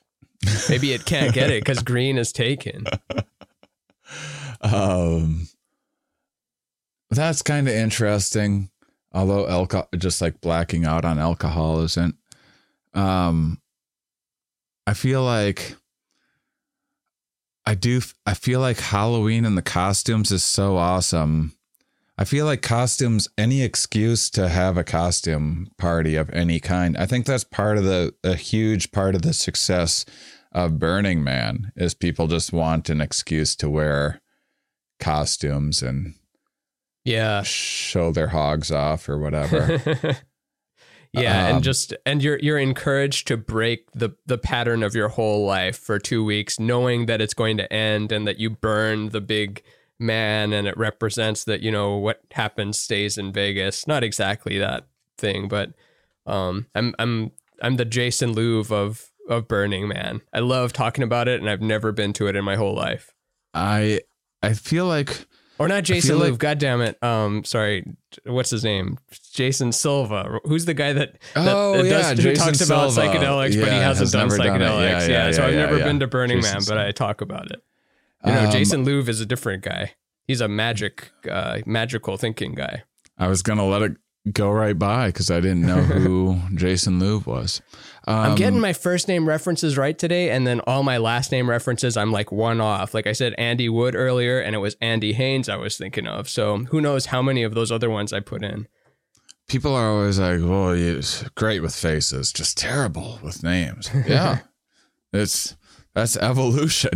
Maybe 0.68 0.92
it 0.92 1.06
can't 1.06 1.32
get 1.32 1.50
it 1.50 1.62
because 1.64 1.82
green 1.82 2.18
is 2.18 2.30
taken. 2.32 2.84
um 4.60 5.48
that's 7.10 7.42
kind 7.42 7.68
of 7.68 7.74
interesting 7.74 8.70
although 9.12 9.48
alcohol 9.48 9.88
just 9.96 10.20
like 10.20 10.40
blacking 10.40 10.84
out 10.84 11.04
on 11.04 11.18
alcohol 11.18 11.80
isn't 11.80 12.14
um 12.94 13.60
i 14.86 14.92
feel 14.92 15.24
like 15.24 15.76
i 17.64 17.74
do 17.74 18.00
i 18.26 18.34
feel 18.34 18.60
like 18.60 18.78
halloween 18.78 19.44
and 19.44 19.56
the 19.56 19.62
costumes 19.62 20.30
is 20.30 20.42
so 20.42 20.76
awesome 20.76 21.52
i 22.20 22.24
feel 22.24 22.46
like 22.46 22.62
costumes 22.62 23.28
any 23.36 23.62
excuse 23.62 24.30
to 24.30 24.48
have 24.48 24.76
a 24.76 24.84
costume 24.84 25.68
party 25.78 26.14
of 26.14 26.30
any 26.30 26.60
kind 26.60 26.96
i 26.96 27.06
think 27.06 27.26
that's 27.26 27.42
part 27.44 27.76
of 27.78 27.84
the 27.84 28.14
a 28.22 28.34
huge 28.36 28.92
part 28.92 29.14
of 29.16 29.22
the 29.22 29.32
success 29.32 30.04
of 30.52 30.78
burning 30.78 31.24
man 31.24 31.72
is 31.76 31.94
people 31.94 32.26
just 32.28 32.52
want 32.52 32.88
an 32.88 33.00
excuse 33.00 33.56
to 33.56 33.68
wear 33.68 34.20
costumes 34.98 35.82
and 35.82 36.14
Yeah. 37.04 37.42
show 37.42 38.12
their 38.12 38.28
hogs 38.28 38.70
off 38.70 39.08
or 39.08 39.18
whatever. 39.18 39.80
yeah, 41.12 41.48
Um, 41.48 41.54
and 41.56 41.64
just 41.64 41.94
and 42.04 42.22
you're 42.22 42.38
you're 42.40 42.58
encouraged 42.58 43.26
to 43.28 43.36
break 43.36 43.90
the 43.92 44.10
the 44.26 44.38
pattern 44.38 44.82
of 44.82 44.94
your 44.94 45.08
whole 45.08 45.46
life 45.46 45.78
for 45.78 45.98
2 45.98 46.24
weeks 46.24 46.60
knowing 46.60 47.06
that 47.06 47.20
it's 47.20 47.34
going 47.34 47.56
to 47.56 47.72
end 47.72 48.12
and 48.12 48.26
that 48.26 48.38
you 48.38 48.50
burn 48.50 49.08
the 49.10 49.20
big 49.20 49.62
man 50.00 50.52
and 50.52 50.66
it 50.66 50.76
represents 50.76 51.44
that 51.44 51.60
you 51.60 51.70
know 51.70 51.96
what 51.96 52.20
happens 52.32 52.78
stays 52.80 53.18
in 53.18 53.32
Vegas. 53.32 53.86
Not 53.86 54.02
exactly 54.02 54.58
that 54.58 54.86
thing, 55.18 55.46
but 55.48 55.72
um 56.26 56.66
I'm 56.74 56.94
I'm 56.98 57.32
I'm 57.62 57.76
the 57.76 57.84
Jason 57.84 58.34
Louv 58.34 58.72
of 58.72 59.10
of 59.28 59.46
Burning 59.46 59.86
Man. 59.86 60.22
I 60.32 60.38
love 60.40 60.72
talking 60.72 61.04
about 61.04 61.28
it 61.28 61.40
and 61.40 61.48
I've 61.48 61.60
never 61.62 61.92
been 61.92 62.12
to 62.14 62.26
it 62.26 62.34
in 62.36 62.44
my 62.44 62.56
whole 62.56 62.74
life. 62.74 63.12
I 63.54 64.00
I 64.42 64.54
feel 64.54 64.86
like 64.86 65.26
Or 65.58 65.68
not 65.68 65.84
Jason 65.84 66.16
feel 66.16 66.20
Louv, 66.26 66.30
like- 66.30 66.38
God 66.40 66.58
damn 66.58 66.80
it. 66.80 67.00
Um 67.02 67.44
sorry, 67.44 67.84
what's 68.24 68.50
his 68.50 68.64
name? 68.64 68.98
Jason 69.32 69.70
Silva. 69.72 70.40
Who's 70.44 70.64
the 70.64 70.74
guy 70.74 70.92
that, 70.94 71.18
that 71.34 71.54
Oh, 71.54 71.76
that 71.82 71.84
yeah, 71.86 72.08
who 72.10 72.14
Jason 72.22 72.46
talks 72.46 72.60
about 72.62 72.92
Silva. 72.92 73.08
psychedelics, 73.18 73.60
but 73.60 73.70
he 73.70 73.78
hasn't 73.78 74.04
has 74.06 74.12
done 74.12 74.28
never 74.28 74.38
done 74.38 74.60
psychedelics. 74.60 74.80
Yeah, 74.82 75.06
Yeah, 75.08 75.26
yeah, 75.26 75.32
so 75.32 75.46
I've 75.46 75.54
never 75.54 75.78
yeah. 75.78 75.84
been 75.84 76.00
to 76.00 76.06
Burning 76.06 76.38
Jason 76.40 76.54
Man, 76.54 76.62
but 76.66 76.78
I 76.78 76.90
talk 76.92 77.20
about 77.20 77.50
it. 77.52 77.62
You 78.24 78.32
know, 78.32 78.44
Um, 78.46 78.50
Jason 78.50 78.84
Louv 78.84 79.08
is 79.08 79.20
a 79.20 79.26
different 79.26 79.62
guy. 79.62 79.92
He's 80.26 80.40
a 80.40 80.48
magic, 80.48 81.10
uh, 81.30 81.58
magical 81.66 82.16
thinking 82.16 82.54
guy. 82.54 82.82
I 83.18 83.28
was 83.28 83.42
gonna 83.42 83.66
let 83.66 83.82
it 83.82 83.92
go 84.32 84.50
right 84.50 84.78
by 84.78 85.06
because 85.06 85.30
I 85.30 85.40
didn't 85.40 85.62
know 85.62 85.80
who 85.82 86.38
Jason 86.54 87.00
Louv 87.00 87.26
was. 87.26 87.62
Um, 88.06 88.16
I'm 88.16 88.34
getting 88.36 88.60
my 88.60 88.72
first 88.74 89.08
name 89.08 89.26
references 89.26 89.76
right 89.78 89.98
today, 89.98 90.30
and 90.30 90.46
then 90.46 90.60
all 90.60 90.82
my 90.82 90.98
last 90.98 91.32
name 91.32 91.48
references, 91.48 91.96
I'm 91.96 92.12
like 92.12 92.30
one 92.30 92.60
off. 92.60 92.92
Like 92.94 93.06
I 93.06 93.12
said, 93.12 93.34
Andy 93.38 93.68
Wood 93.68 93.94
earlier, 93.94 94.38
and 94.38 94.54
it 94.54 94.58
was 94.58 94.76
Andy 94.80 95.14
Haynes 95.14 95.48
I 95.48 95.56
was 95.56 95.76
thinking 95.78 96.06
of. 96.06 96.28
So 96.28 96.58
who 96.64 96.80
knows 96.80 97.06
how 97.06 97.22
many 97.22 97.42
of 97.42 97.54
those 97.54 97.72
other 97.72 97.88
ones 97.90 98.12
I 98.12 98.20
put 98.20 98.42
in. 98.44 98.68
people 99.48 99.74
are 99.74 99.88
always 99.88 100.18
like, 100.18 100.40
"Well, 100.40 100.76
you're 100.76 101.00
great 101.34 101.60
with 101.60 101.74
faces, 101.74 102.32
just 102.32 102.56
terrible 102.58 103.18
with 103.22 103.42
names." 103.42 103.90
Yeah, 104.06 104.40
it's 105.12 105.56
that's 105.94 106.16
evolution. 106.18 106.90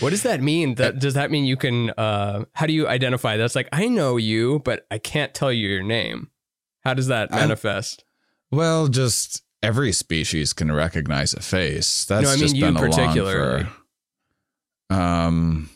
What 0.00 0.10
does 0.10 0.22
that 0.22 0.40
mean? 0.40 0.76
That 0.76 0.98
does 1.00 1.14
that 1.14 1.30
mean 1.30 1.44
you 1.44 1.56
can? 1.56 1.90
Uh, 1.90 2.44
how 2.52 2.66
do 2.66 2.72
you 2.72 2.86
identify? 2.86 3.36
That's 3.36 3.54
like 3.56 3.68
I 3.72 3.86
know 3.88 4.16
you, 4.16 4.60
but 4.64 4.86
I 4.90 4.98
can't 4.98 5.34
tell 5.34 5.52
you 5.52 5.68
your 5.68 5.82
name. 5.82 6.30
How 6.84 6.94
does 6.94 7.08
that 7.08 7.30
manifest? 7.30 8.04
Well, 8.50 8.88
just 8.88 9.42
every 9.62 9.92
species 9.92 10.52
can 10.52 10.70
recognize 10.70 11.34
a 11.34 11.40
face. 11.40 12.04
That's 12.04 12.22
No, 12.22 12.28
I 12.30 12.32
mean 12.34 12.40
just 12.40 12.54
you 12.56 12.64
been 12.64 12.76
particularly. 12.76 13.64
for. 14.90 14.94
Um, 14.94 15.68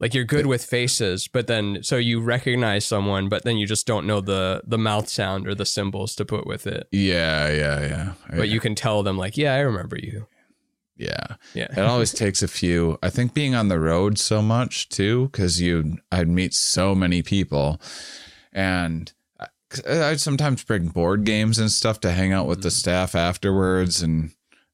Like 0.00 0.12
you're 0.14 0.24
good 0.24 0.46
with 0.46 0.64
faces, 0.64 1.28
but 1.28 1.46
then 1.46 1.82
so 1.82 1.96
you 1.96 2.20
recognize 2.20 2.84
someone, 2.84 3.28
but 3.28 3.44
then 3.44 3.56
you 3.56 3.66
just 3.66 3.86
don't 3.86 4.06
know 4.06 4.20
the 4.20 4.62
the 4.66 4.78
mouth 4.78 5.08
sound 5.08 5.46
or 5.48 5.54
the 5.54 5.64
symbols 5.64 6.14
to 6.16 6.24
put 6.24 6.46
with 6.46 6.66
it. 6.66 6.88
yeah, 6.92 7.48
yeah, 7.50 7.80
yeah. 7.80 8.12
But 8.36 8.48
you 8.48 8.60
can 8.60 8.74
tell 8.74 9.02
them 9.02 9.16
like, 9.16 9.36
yeah, 9.36 9.54
I 9.54 9.60
remember 9.60 9.96
you. 9.98 10.26
Yeah. 10.98 11.36
Yeah. 11.54 11.68
It 11.70 11.78
always 11.78 12.12
takes 12.24 12.42
a 12.42 12.48
few. 12.48 12.98
I 13.02 13.08
think 13.08 13.32
being 13.32 13.54
on 13.54 13.68
the 13.68 13.80
road 13.80 14.18
so 14.18 14.42
much 14.42 14.88
too, 14.88 15.26
because 15.26 15.60
you, 15.60 15.98
I'd 16.12 16.28
meet 16.28 16.52
so 16.52 16.94
many 16.94 17.22
people, 17.22 17.80
and 18.52 19.10
I- 19.38 20.10
I'd 20.10 20.20
sometimes 20.20 20.64
bring 20.64 20.88
board 20.88 21.24
games 21.24 21.58
and 21.58 21.70
stuff 21.70 22.00
to 22.00 22.10
hang 22.10 22.32
out 22.32 22.46
with 22.46 22.62
the 22.62 22.68
mm. 22.68 22.72
staff 22.72 23.14
afterwards 23.14 24.02
and 24.02 24.32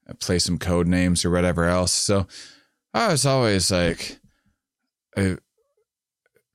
uh, 0.08 0.14
play 0.14 0.38
some 0.38 0.58
code 0.58 0.88
names 0.88 1.24
or 1.24 1.30
whatever 1.30 1.66
else. 1.66 1.92
So 1.92 2.26
I 2.94 3.08
was 3.08 3.26
always 3.26 3.70
like, 3.70 4.18
I, 5.16 5.36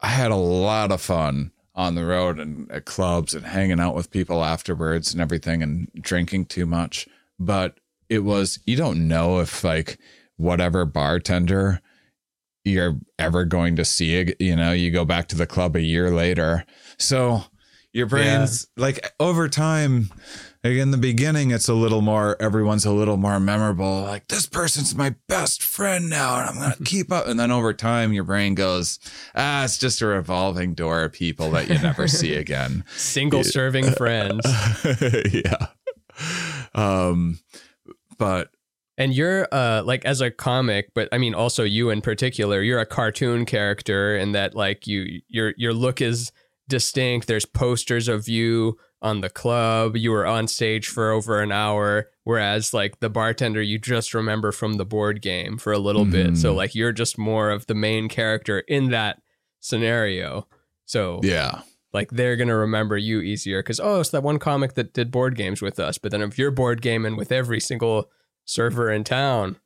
I 0.02 0.08
had 0.08 0.32
a 0.32 0.36
lot 0.36 0.92
of 0.92 1.02
fun 1.02 1.52
on 1.76 1.96
the 1.96 2.06
road 2.06 2.40
and 2.40 2.70
at 2.72 2.86
clubs 2.86 3.34
and 3.34 3.46
hanging 3.46 3.80
out 3.80 3.96
with 3.96 4.12
people 4.12 4.44
afterwards 4.44 5.14
and 5.14 5.22
everything 5.22 5.62
and 5.62 5.90
drinking 5.96 6.46
too 6.46 6.66
much. 6.66 7.08
But 7.38 7.78
it 8.10 8.24
was, 8.24 8.60
you 8.66 8.76
don't 8.76 9.08
know 9.08 9.40
if 9.40 9.64
like 9.64 10.00
whatever 10.38 10.86
bartender 10.86 11.82
you're 12.66 13.00
ever 13.18 13.46
going 13.46 13.76
to 13.78 13.86
see, 13.86 14.34
you 14.40 14.56
know, 14.56 14.72
you 14.72 14.92
go 14.92 15.06
back 15.06 15.28
to 15.30 15.36
the 15.36 15.48
club 15.48 15.76
a 15.76 15.82
year 15.82 16.12
later. 16.12 16.66
So 16.98 17.44
your 17.94 18.06
brain's 18.06 18.68
like 18.78 19.12
over 19.20 19.50
time, 19.50 20.12
like 20.64 20.74
in 20.74 20.92
the 20.92 20.98
beginning, 20.98 21.52
it's 21.52 21.70
a 21.70 21.74
little 21.74 22.02
more, 22.02 22.36
everyone's 22.40 22.86
a 22.86 22.92
little 22.92 23.18
more 23.18 23.40
memorable. 23.40 24.02
Like, 24.02 24.28
this 24.28 24.46
person's 24.46 24.94
my 24.94 25.16
best 25.28 25.64
friend 25.64 26.10
now, 26.10 26.40
and 26.40 26.60
I'm 26.60 26.72
to 26.74 26.84
keep 26.86 27.12
up. 27.12 27.28
And 27.28 27.40
then 27.40 27.50
over 27.50 27.74
time, 27.74 28.14
your 28.14 28.26
brain 28.26 28.56
goes, 28.56 29.00
ah, 29.36 29.64
it's 29.64 29.78
just 29.78 30.02
a 30.02 30.06
revolving 30.06 30.74
door 30.74 31.04
of 31.04 31.14
people 31.14 31.50
that 31.52 31.70
you 31.70 31.80
never 31.80 32.08
see 32.08 32.34
again. 32.36 32.84
Single 32.96 33.44
serving 33.44 33.92
friends. 33.94 34.46
yeah. 35.32 35.68
Um, 36.76 37.40
but 38.20 38.50
And 39.00 39.14
you're 39.14 39.48
uh 39.52 39.82
like 39.84 40.06
as 40.06 40.22
a 40.22 40.30
comic, 40.30 40.92
but 40.94 41.10
I 41.12 41.18
mean 41.18 41.34
also 41.34 41.64
you 41.64 41.90
in 41.90 42.02
particular, 42.02 42.62
you're 42.62 42.80
a 42.82 42.86
cartoon 42.86 43.46
character 43.46 44.16
and 44.16 44.36
that 44.36 44.54
like 44.54 44.86
you 44.86 45.22
your 45.28 45.54
your 45.58 45.74
look 45.74 46.02
is 46.02 46.32
distinct. 46.68 47.28
There's 47.28 47.46
posters 47.46 48.08
of 48.08 48.28
you 48.28 48.78
on 49.02 49.22
the 49.22 49.30
club. 49.30 49.96
You 49.96 50.12
were 50.12 50.28
on 50.28 50.48
stage 50.48 50.88
for 50.88 51.10
over 51.12 51.42
an 51.42 51.52
hour 51.52 52.10
whereas 52.26 52.74
like 52.74 53.00
the 53.00 53.10
bartender 53.10 53.62
you 53.62 53.80
just 53.80 54.14
remember 54.14 54.52
from 54.52 54.74
the 54.74 54.86
board 54.86 55.22
game 55.22 55.58
for 55.58 55.72
a 55.74 55.80
little 55.80 56.06
bit. 56.06 56.38
So 56.38 56.52
Mhm. 56.54 56.56
like 56.58 56.76
you're 56.76 56.92
just 56.92 57.18
more 57.18 57.50
of 57.50 57.66
the 57.66 57.74
main 57.76 58.08
character 58.10 58.60
in 58.68 58.90
that 58.92 59.22
scenario. 59.62 60.48
So 60.86 61.22
yeah. 61.24 61.62
Like 61.94 62.12
they're 62.12 62.36
gonna 62.36 62.56
remember 62.56 62.98
you 62.98 63.22
easier. 63.22 63.60
Because 63.62 63.80
oh 63.80 64.00
it's 64.00 64.10
that 64.10 64.24
one 64.24 64.40
comic 64.40 64.74
that 64.74 64.94
did 64.94 65.12
board 65.12 65.36
games 65.36 65.62
with 65.62 65.80
us 65.80 65.98
but 65.98 66.12
then 66.12 66.22
if 66.22 66.38
you're 66.38 66.52
board 66.52 66.82
gaming 66.82 67.16
with 67.16 67.32
every 67.32 67.60
single 67.60 68.10
server 68.46 68.92
in 68.92 69.04
town 69.04 69.58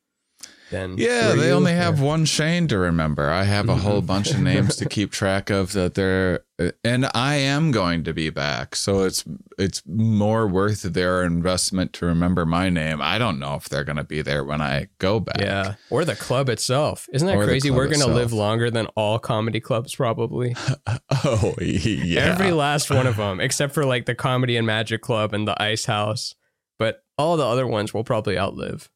then 0.70 0.96
Yeah, 0.98 1.32
they 1.34 1.50
only 1.52 1.72
Yeah. 1.72 1.82
have 1.84 2.00
one 2.00 2.24
Shane 2.24 2.66
to 2.68 2.78
remember. 2.78 3.30
I 3.30 3.44
have 3.44 3.68
a 3.68 3.76
whole 3.76 3.98
mm-hmm. 3.98 4.06
bunch 4.06 4.30
of 4.30 4.40
names 4.40 4.76
to 4.76 4.88
keep 4.88 5.10
track 5.20 5.50
of 5.50 5.72
that 5.72 5.94
they're 5.94 6.40
uh, 6.56 6.70
and 6.84 7.10
I 7.14 7.34
am 7.34 7.72
going 7.72 8.04
to 8.04 8.12
be 8.14 8.30
back. 8.30 8.76
So 8.76 9.02
it's 9.02 9.24
it's 9.58 9.82
more 9.86 10.46
worth 10.46 10.82
their 10.82 11.24
investment 11.24 11.92
to 11.94 12.06
remember 12.06 12.46
my 12.46 12.68
name. 12.70 13.00
I 13.02 13.18
don't 13.18 13.40
know 13.40 13.56
if 13.56 13.68
they're 13.68 13.82
going 13.82 13.96
to 13.96 14.04
be 14.04 14.22
there 14.22 14.44
when 14.44 14.60
I 14.60 14.86
go 14.98 15.18
back. 15.20 15.40
yeah 15.40 15.74
or 15.90 16.04
the 16.04 16.14
club 16.14 16.48
itself 16.48 17.08
isn't 17.12 17.26
that 17.26 17.36
Or 17.36 17.44
crazy 17.44 17.70
we're 17.70 17.86
gonna 17.86 17.94
itself. 17.96 18.14
live 18.14 18.32
longer 18.32 18.70
than 18.70 18.86
all 18.96 19.18
comedy 19.18 19.60
clubs 19.60 19.94
probably 19.94 20.54
Oh, 21.24 21.54
yeah. 21.60 22.20
every 22.22 22.52
last 22.52 22.90
one 22.90 23.06
of 23.06 23.16
them 23.16 23.40
except 23.40 23.74
for 23.74 23.84
like 23.84 24.06
the 24.06 24.14
comedy 24.14 24.56
and 24.56 24.66
magic 24.66 25.02
club 25.02 25.32
and 25.34 25.46
the 25.48 25.60
ice 25.60 25.84
house 25.86 26.34
but 26.78 27.02
all 27.18 27.36
the 27.36 27.44
other 27.46 27.66
ones 27.66 27.92
will 27.94 28.04
probably 28.04 28.38
outlive 28.38 28.88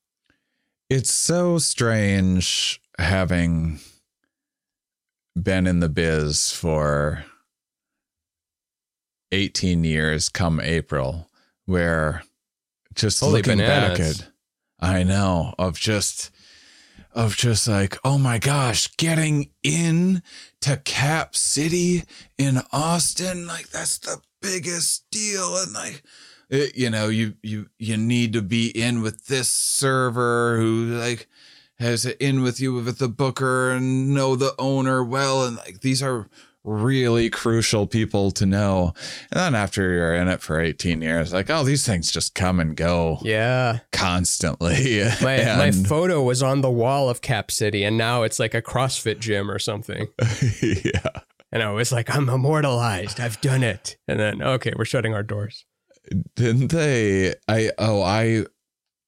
It's 0.91 1.12
so 1.12 1.59
strange 1.59 2.80
having 2.99 3.78
been 5.41 5.66
in 5.66 5.80
the 5.80 5.89
biz 5.89 6.51
for 6.51 7.24
18 9.30 9.84
years 9.84 10.30
come 10.30 10.61
April, 10.61 11.28
where 11.66 12.22
just 12.95 13.20
Holy 13.20 13.34
looking 13.34 13.59
back 13.59 13.99
bananas. 13.99 14.22
at, 14.22 14.30
I 14.80 15.03
know, 15.03 15.55
of 15.59 15.78
just, 15.78 16.30
of 17.12 17.36
just 17.36 17.68
like, 17.68 17.99
oh 18.03 18.16
my 18.16 18.39
gosh, 18.39 18.89
getting 18.97 19.51
in 19.62 20.22
to 20.62 20.78
Cap 20.78 21.36
City 21.36 22.05
in 22.39 22.62
Austin, 22.72 23.47
like 23.47 23.68
that's 23.68 23.99
the 23.99 24.22
biggest 24.41 25.05
deal. 25.11 25.55
And 25.59 25.74
like, 25.74 26.03
it, 26.51 26.76
you 26.76 26.90
know, 26.90 27.09
you, 27.09 27.34
you, 27.42 27.68
you 27.78 27.96
need 27.96 28.32
to 28.32 28.42
be 28.42 28.68
in 28.68 29.03
with 29.03 29.26
this 29.26 29.49
server 29.49 30.57
who 30.59 30.99
like 30.99 31.28
has 31.78 32.05
it 32.05 32.16
in 32.20 32.42
with 32.42 32.61
you 32.61 32.74
with 32.74 32.99
the 32.99 33.09
booker 33.09 33.70
and 33.70 34.14
know 34.14 34.34
the 34.34 34.55
owner 34.59 35.05
well. 35.05 35.44
And 35.44 35.57
like, 35.59 35.80
these 35.80 36.03
are 36.03 36.28
really 36.64 37.30
crucial 37.30 37.86
people 37.86 38.30
to 38.32 38.44
know. 38.44 38.92
And 39.30 39.40
then 39.40 39.55
after 39.55 39.92
you're 39.92 40.14
in 40.14 40.28
it 40.28 40.40
for 40.40 40.61
18 40.61 41.01
years, 41.03 41.32
like, 41.32 41.51
oh, 41.51 41.64
these 41.64 41.86
things 41.86 42.11
just 42.11 42.34
come 42.34 42.61
and 42.61 42.76
go 42.76 43.18
yeah 43.22 43.80
constantly. 43.92 45.03
my, 45.22 45.44
my 45.57 45.70
photo 45.70 46.22
was 46.22 46.42
on 46.42 46.61
the 46.61 46.70
wall 46.70 47.09
of 47.09 47.20
cap 47.20 47.51
city 47.51 47.84
and 47.84 47.96
now 47.96 48.22
it's 48.22 48.38
like 48.38 48.55
a 48.55 48.62
crossfit 48.62 49.18
gym 49.20 49.51
or 49.51 49.59
something 49.59 50.09
yeah. 50.62 51.20
And 51.51 51.62
I 51.62 51.70
was 51.70 51.92
like, 51.92 52.14
I'm 52.14 52.28
immortalized. 52.28 53.20
I've 53.20 53.40
done 53.40 53.62
it. 53.62 53.96
And 54.07 54.20
then, 54.20 54.42
okay, 54.42 54.74
we're 54.76 54.84
shutting 54.84 55.14
our 55.14 55.22
doors. 55.22 55.64
Didn't 56.34 56.68
they? 56.68 57.34
I 57.48 57.70
oh 57.78 58.02
I 58.02 58.44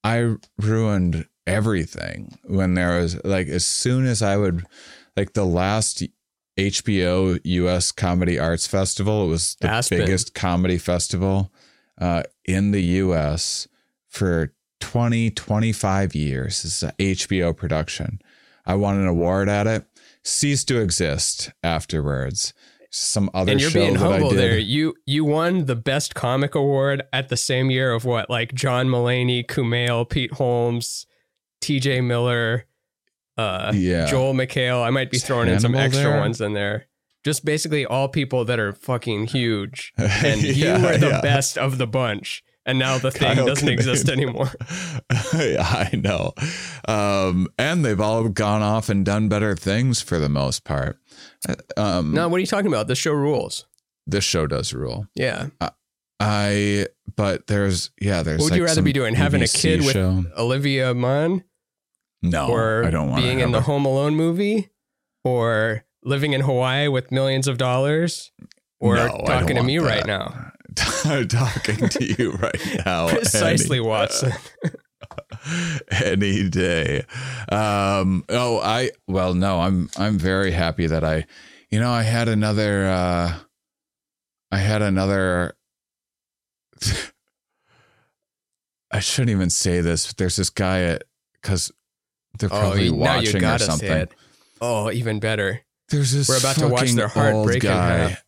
I 0.04 0.36
ruined 0.58 1.26
everything 1.46 2.38
when 2.44 2.74
there 2.74 3.00
was 3.00 3.22
like 3.24 3.48
as 3.48 3.66
soon 3.66 4.06
as 4.06 4.22
I 4.22 4.36
would 4.36 4.64
like 5.16 5.32
the 5.32 5.44
last 5.44 6.02
HBO 6.56 7.40
US 7.42 7.92
Comedy 7.92 8.38
Arts 8.38 8.66
Festival. 8.66 9.26
It 9.26 9.28
was 9.28 9.56
the 9.60 9.68
Aspen. 9.68 9.98
biggest 9.98 10.34
comedy 10.34 10.78
festival 10.78 11.52
uh, 12.00 12.22
in 12.44 12.70
the 12.70 12.82
US 12.82 13.68
for 14.08 14.52
20, 14.80 15.30
25 15.30 16.14
years. 16.14 16.62
This 16.62 16.74
is 16.76 16.82
an 16.82 16.92
HBO 16.98 17.56
production. 17.56 18.20
I 18.66 18.74
won 18.74 18.98
an 18.98 19.06
award 19.06 19.48
at 19.48 19.66
it. 19.66 19.84
Ceased 20.22 20.68
to 20.68 20.80
exist 20.80 21.50
afterwards. 21.62 22.52
Some 22.92 23.30
other 23.34 23.52
and 23.52 23.60
you're 23.60 23.70
being 23.70 23.94
humble 23.94 24.30
did. 24.30 24.38
there. 24.38 24.58
You 24.58 24.94
you 25.06 25.24
won 25.24 25.66
the 25.66 25.76
best 25.76 26.14
comic 26.16 26.54
award 26.56 27.02
at 27.12 27.28
the 27.28 27.36
same 27.36 27.70
year 27.70 27.92
of 27.92 28.04
what, 28.04 28.28
like 28.28 28.52
John 28.52 28.88
Mulaney, 28.88 29.46
Kumail, 29.46 30.08
Pete 30.08 30.32
Holmes, 30.32 31.06
TJ 31.62 32.02
Miller, 32.04 32.66
uh, 33.38 33.72
Yeah. 33.74 34.06
Joel 34.06 34.34
McHale. 34.34 34.82
I 34.84 34.90
might 34.90 35.10
be 35.10 35.18
throwing 35.18 35.48
in 35.48 35.60
some 35.60 35.74
extra 35.76 36.10
there? 36.10 36.18
ones 36.20 36.40
in 36.40 36.52
there. 36.54 36.86
Just 37.22 37.44
basically 37.44 37.86
all 37.86 38.08
people 38.08 38.44
that 38.46 38.58
are 38.58 38.72
fucking 38.72 39.26
huge. 39.28 39.92
And 39.98 40.42
Yeah, 40.42 40.78
you 40.78 40.84
were 40.84 40.98
the 40.98 41.08
yeah. 41.10 41.20
best 41.20 41.56
of 41.58 41.78
the 41.78 41.86
bunch. 41.86 42.42
And 42.70 42.78
now 42.78 42.98
the 42.98 43.10
thing 43.10 43.34
Kyle 43.34 43.46
doesn't 43.46 43.68
exist 43.68 44.08
anymore. 44.08 44.50
I 45.10 45.90
know. 45.92 46.32
Um, 46.86 47.48
and 47.58 47.84
they've 47.84 48.00
all 48.00 48.28
gone 48.28 48.62
off 48.62 48.88
and 48.88 49.04
done 49.04 49.28
better 49.28 49.56
things 49.56 50.00
for 50.00 50.18
the 50.20 50.28
most 50.28 50.64
part. 50.64 50.98
Um, 51.76 52.12
No, 52.14 52.28
what 52.28 52.36
are 52.36 52.40
you 52.40 52.46
talking 52.46 52.68
about? 52.68 52.86
The 52.86 52.94
show 52.94 53.12
rules. 53.12 53.66
This 54.06 54.22
show 54.24 54.46
does 54.46 54.72
rule. 54.72 55.06
Yeah. 55.16 55.48
I, 56.20 56.86
but 57.16 57.48
there's, 57.48 57.90
yeah, 58.00 58.22
there's. 58.22 58.40
What 58.40 58.50
would 58.52 58.56
you 58.58 58.64
rather 58.64 58.82
be 58.82 58.92
doing? 58.92 59.14
Having 59.16 59.42
a 59.42 59.48
kid 59.48 59.80
with 59.80 59.92
show. 59.94 60.24
Olivia 60.38 60.94
Munn? 60.94 61.42
No, 62.22 62.48
or 62.50 62.84
I 62.84 62.90
don't 62.90 63.08
want 63.10 63.22
being 63.22 63.40
in 63.40 63.50
the 63.52 63.62
Home 63.62 63.86
Alone 63.86 64.14
movie, 64.14 64.68
or 65.24 65.84
living 66.04 66.34
in 66.34 66.42
Hawaii 66.42 66.86
with 66.88 67.10
millions 67.10 67.48
of 67.48 67.56
dollars, 67.56 68.30
or 68.78 68.96
No, 68.96 69.22
talking 69.26 69.56
to 69.56 69.62
me 69.62 69.78
that. 69.78 69.84
right 69.86 70.06
now. 70.06 70.52
talking 71.28 71.88
to 71.88 72.04
you 72.04 72.32
right 72.32 72.60
now. 72.84 73.08
Precisely, 73.10 73.78
any- 73.78 73.86
Watson. 73.86 74.32
any 75.90 76.48
day. 76.48 77.04
Um, 77.50 78.24
oh, 78.28 78.60
I 78.60 78.90
well, 79.06 79.34
no, 79.34 79.60
I'm 79.60 79.88
I'm 79.96 80.18
very 80.18 80.50
happy 80.50 80.86
that 80.86 81.04
I, 81.04 81.26
you 81.70 81.80
know, 81.80 81.90
I 81.90 82.02
had 82.02 82.28
another. 82.28 82.86
Uh, 82.86 83.34
I 84.52 84.58
had 84.58 84.82
another. 84.82 85.56
I 88.90 89.00
shouldn't 89.00 89.30
even 89.30 89.50
say 89.50 89.80
this. 89.80 90.06
But 90.08 90.16
there's 90.16 90.36
this 90.36 90.50
guy 90.50 90.82
at 90.82 91.04
because 91.40 91.70
they're 92.38 92.48
probably 92.48 92.86
you- 92.86 92.96
now 92.96 93.20
you 93.20 93.32
watching 93.32 93.44
or 93.44 93.58
something. 93.58 94.08
Oh, 94.60 94.90
even 94.90 95.20
better. 95.20 95.62
There's 95.88 96.12
this 96.12 96.28
We're 96.28 96.38
about 96.38 96.56
to 96.56 96.68
watch 96.68 96.92
their 96.92 97.08
heart 97.08 97.34
old 97.34 97.60
guy 97.60 98.08
half. 98.08 98.24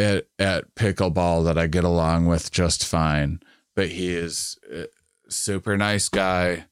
At 0.00 0.26
at 0.38 0.74
pickleball 0.74 1.44
that 1.44 1.58
I 1.58 1.66
get 1.66 1.84
along 1.84 2.26
with 2.26 2.50
just 2.50 2.86
fine, 2.86 3.40
but 3.74 3.90
he 3.90 4.14
is 4.14 4.58
super 5.28 5.76
nice 5.76 6.08
guy. 6.08 6.66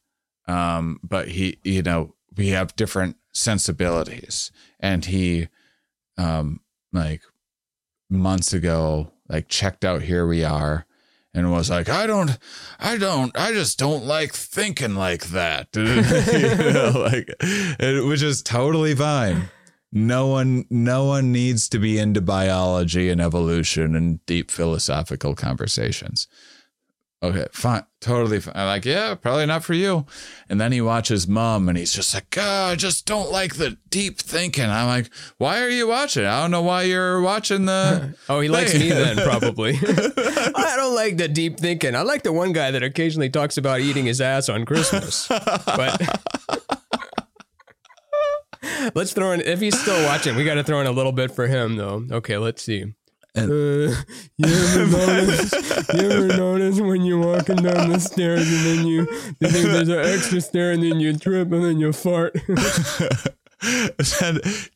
Um, 0.47 0.99
but 1.03 1.29
he, 1.29 1.59
you 1.63 1.83
know, 1.83 2.15
we 2.37 2.49
have 2.49 2.75
different 2.77 3.17
sensibilities, 3.33 4.51
and 4.81 5.05
he, 5.05 5.49
um, 6.17 6.61
like 6.93 7.23
months 8.09 8.53
ago, 8.53 9.13
like 9.29 9.49
checked 9.49 9.85
out 9.85 10.03
here 10.03 10.27
we 10.27 10.45
are. 10.45 10.87
And 11.35 11.53
was 11.53 11.69
like, 11.69 11.91
I 11.91 12.07
don't, 12.07 12.37
I 12.81 12.97
don't, 12.97 13.39
I 13.39 13.53
just 13.53 13.79
don't 13.79 14.07
like 14.07 14.33
thinking 14.33 14.95
like 14.95 15.27
that, 15.27 15.69
You 15.77 16.73
know, 16.73 16.93
like, 16.97 17.33
it, 17.39 18.05
which 18.07 18.23
is 18.23 18.43
totally 18.43 18.95
fine 18.95 19.51
no 19.93 20.27
one 20.27 20.65
no 20.71 21.05
one 21.05 21.33
needs 21.33 21.69
to 21.69 21.79
be 21.79 21.99
into 21.99 22.21
biology 22.21 23.09
and 23.09 23.21
evolution 23.21 23.95
and 23.97 24.25
deep 24.27 24.51
philosophical 24.51 25.35
conversations 25.35 26.29
Okay, 27.21 27.47
fine. 27.51 27.83
Totally 28.01 28.39
fine. 28.39 28.55
I'm 28.55 28.67
like, 28.67 28.85
yeah, 28.85 29.17
probably 29.17 29.45
not 29.45 29.65
for 29.65 29.75
you. 29.75 30.07
And 30.49 30.61
then 30.61 30.71
he 30.71 30.81
watches 30.81 31.27
mom 31.27 31.69
and 31.69 31.77
he's 31.77 31.93
just 31.93 32.15
like, 32.15 32.37
oh, 32.39 32.67
I 32.67 32.77
just 32.77 33.07
don't 33.07 33.33
like 33.33 33.57
the 33.57 33.77
deep 33.91 34.21
thinking. 34.21 34.67
I'm 34.67 34.87
like, 34.87 35.11
why 35.37 35.61
are 35.61 35.69
you 35.69 35.89
watching? 35.89 36.25
I 36.25 36.41
don't 36.41 36.53
know 36.53 36.63
why 36.63 36.83
you're 36.83 37.21
watching 37.21 37.65
the. 37.65 38.17
Oh, 38.29 38.41
he 38.41 38.49
likes 38.49 38.75
me 38.75 38.91
then, 38.91 39.17
probably. 39.17 39.73
I 39.83 40.75
don't 40.77 40.95
like 40.95 41.17
the 41.17 41.29
deep 41.29 41.59
thinking. 41.59 41.97
I 41.97 42.03
like 42.03 42.23
the 42.23 42.33
one 42.33 42.53
guy 42.53 42.71
that 42.71 42.83
occasionally 42.83 43.31
talks 43.31 43.57
about 43.57 43.81
eating 43.81 44.05
his 44.05 44.21
ass 44.21 44.49
on 44.49 44.65
Christmas. 44.65 45.27
But 45.29 46.01
let's 48.95 49.13
throw 49.13 49.33
in, 49.33 49.41
if 49.41 49.61
he's 49.61 49.79
still 49.79 50.03
watching, 50.05 50.37
we 50.37 50.45
got 50.45 50.55
to 50.55 50.65
throw 50.65 50.81
in 50.81 50.87
a 50.87 50.93
little 50.93 51.13
bit 51.13 51.31
for 51.31 51.47
him, 51.47 51.77
though. 51.77 52.05
Okay, 52.11 52.39
let's 52.39 52.63
see. 52.63 52.95
Uh, 53.37 53.43
you, 53.43 53.95
ever 54.47 54.87
notice, 55.07 55.53
you 55.95 56.11
ever 56.11 56.27
notice 56.29 56.81
when 56.81 57.03
you're 57.03 57.25
walking 57.25 57.57
down 57.57 57.91
the 57.91 58.01
stairs 58.01 58.51
and 58.51 58.67
then 58.67 58.87
you, 58.87 59.01
you 59.39 59.49
think 59.49 59.67
there's 59.67 59.89
an 59.89 59.99
extra 59.99 60.41
stair 60.41 60.73
and 60.73 60.83
then 60.83 60.99
you 60.99 61.17
trip 61.17 61.53
and 61.53 61.65
then 61.65 61.79
you 61.79 61.93
fart? 61.93 62.35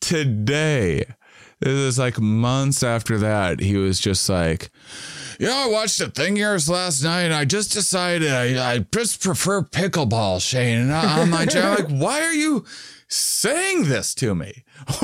today, 0.00 1.04
this 1.60 1.72
is 1.72 1.98
like 1.98 2.20
months 2.20 2.82
after 2.82 3.18
that, 3.18 3.60
he 3.60 3.76
was 3.76 3.98
just 3.98 4.28
like, 4.28 4.70
yeah, 5.40 5.64
I 5.64 5.68
watched 5.68 5.98
the 5.98 6.10
thing 6.10 6.36
yours 6.36 6.68
last 6.68 7.02
night 7.02 7.22
and 7.22 7.34
I 7.34 7.44
just 7.44 7.72
decided 7.72 8.30
I, 8.30 8.74
I 8.74 8.78
just 8.92 9.22
prefer 9.22 9.62
pickleball, 9.62 10.40
Shane. 10.40 10.78
And 10.78 10.92
I, 10.92 11.20
I'm 11.20 11.30
like, 11.30 11.52
why 11.88 12.20
are 12.20 12.32
you 12.32 12.64
saying 13.12 13.84
this 13.84 14.14
to 14.16 14.34
me? 14.34 14.64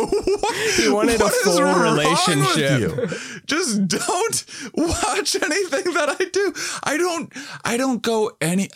He 0.76 0.88
wanted 0.88 1.20
a 1.20 1.24
What 1.24 1.34
full 1.44 1.62
relationship. 1.62 2.80
you? 2.80 3.08
Just 3.46 3.86
don't 3.88 4.44
watch 4.74 5.34
anything 5.36 5.92
that 5.94 6.16
I 6.20 6.24
do. 6.24 6.52
I 6.84 6.96
don't. 6.96 7.32
I 7.64 7.76
don't 7.76 8.02
go 8.02 8.32
any. 8.40 8.68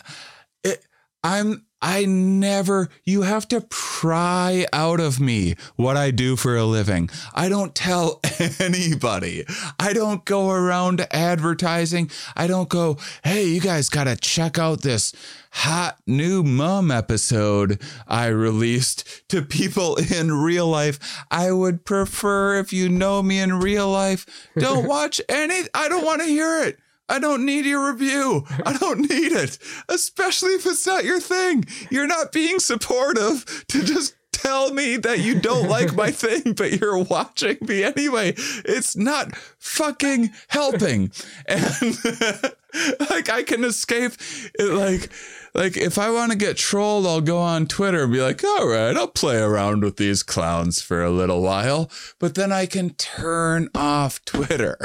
It, 0.63 0.85
I'm. 1.23 1.65
I 1.83 2.05
never. 2.05 2.87
You 3.03 3.23
have 3.23 3.45
to 3.49 3.59
pry 3.59 4.65
out 4.71 5.01
of 5.01 5.19
me 5.19 5.55
what 5.75 5.97
I 5.97 6.11
do 6.11 6.37
for 6.37 6.55
a 6.55 6.63
living. 6.63 7.09
I 7.33 7.49
don't 7.49 7.75
tell 7.75 8.21
anybody. 8.59 9.43
I 9.77 9.91
don't 9.91 10.23
go 10.23 10.51
around 10.51 11.05
advertising. 11.11 12.09
I 12.37 12.47
don't 12.47 12.69
go. 12.69 12.97
Hey, 13.25 13.43
you 13.47 13.59
guys 13.59 13.89
got 13.89 14.05
to 14.05 14.15
check 14.15 14.57
out 14.57 14.81
this 14.81 15.11
hot 15.51 15.99
new 16.07 16.41
Mum 16.41 16.89
episode 16.89 17.81
I 18.07 18.27
released 18.27 19.27
to 19.27 19.41
people 19.41 19.95
in 20.11 20.31
real 20.31 20.67
life. 20.67 21.21
I 21.29 21.51
would 21.51 21.83
prefer 21.83 22.59
if 22.59 22.71
you 22.71 22.87
know 22.87 23.21
me 23.21 23.39
in 23.39 23.59
real 23.59 23.89
life, 23.89 24.25
don't 24.57 24.87
watch 24.87 25.19
any 25.27 25.63
I 25.73 25.89
don't 25.89 26.05
want 26.05 26.21
to 26.21 26.27
hear 26.27 26.63
it. 26.63 26.79
I 27.09 27.19
don't 27.19 27.45
need 27.45 27.65
your 27.65 27.91
review. 27.91 28.45
I 28.65 28.73
don't 28.79 29.01
need 29.01 29.31
it, 29.31 29.57
especially 29.89 30.51
if 30.51 30.65
it's 30.65 30.87
not 30.87 31.05
your 31.05 31.19
thing. 31.19 31.65
You're 31.91 32.07
not 32.07 32.31
being 32.31 32.59
supportive 32.59 33.65
to 33.69 33.83
just 33.83 34.15
tell 34.31 34.73
me 34.73 34.97
that 34.97 35.19
you 35.19 35.39
don't 35.39 35.69
like 35.69 35.95
my 35.95 36.11
thing, 36.23 36.53
but 36.53 36.79
you're 36.79 37.03
watching 37.03 37.57
me 37.61 37.83
anyway. 37.83 38.33
It's 38.37 38.95
not 38.95 39.35
fucking 39.57 40.31
helping. 40.49 41.11
And 41.47 41.97
like 43.09 43.29
I 43.29 43.43
can 43.45 43.63
escape 43.63 44.13
it 44.59 44.73
like 44.73 45.09
like 45.53 45.77
if 45.77 45.97
I 45.97 46.09
want 46.09 46.31
to 46.31 46.37
get 46.37 46.57
trolled, 46.57 47.05
I'll 47.05 47.21
go 47.21 47.37
on 47.37 47.67
Twitter 47.67 48.03
and 48.03 48.11
be 48.11 48.21
like, 48.21 48.43
all 48.43 48.67
right, 48.67 48.95
I'll 48.95 49.07
play 49.07 49.37
around 49.37 49.83
with 49.83 49.97
these 49.97 50.23
clowns 50.23 50.81
for 50.81 51.03
a 51.03 51.11
little 51.11 51.41
while, 51.41 51.89
but 52.19 52.35
then 52.35 52.51
I 52.51 52.65
can 52.65 52.91
turn 52.91 53.69
off 53.75 54.23
Twitter. 54.25 54.77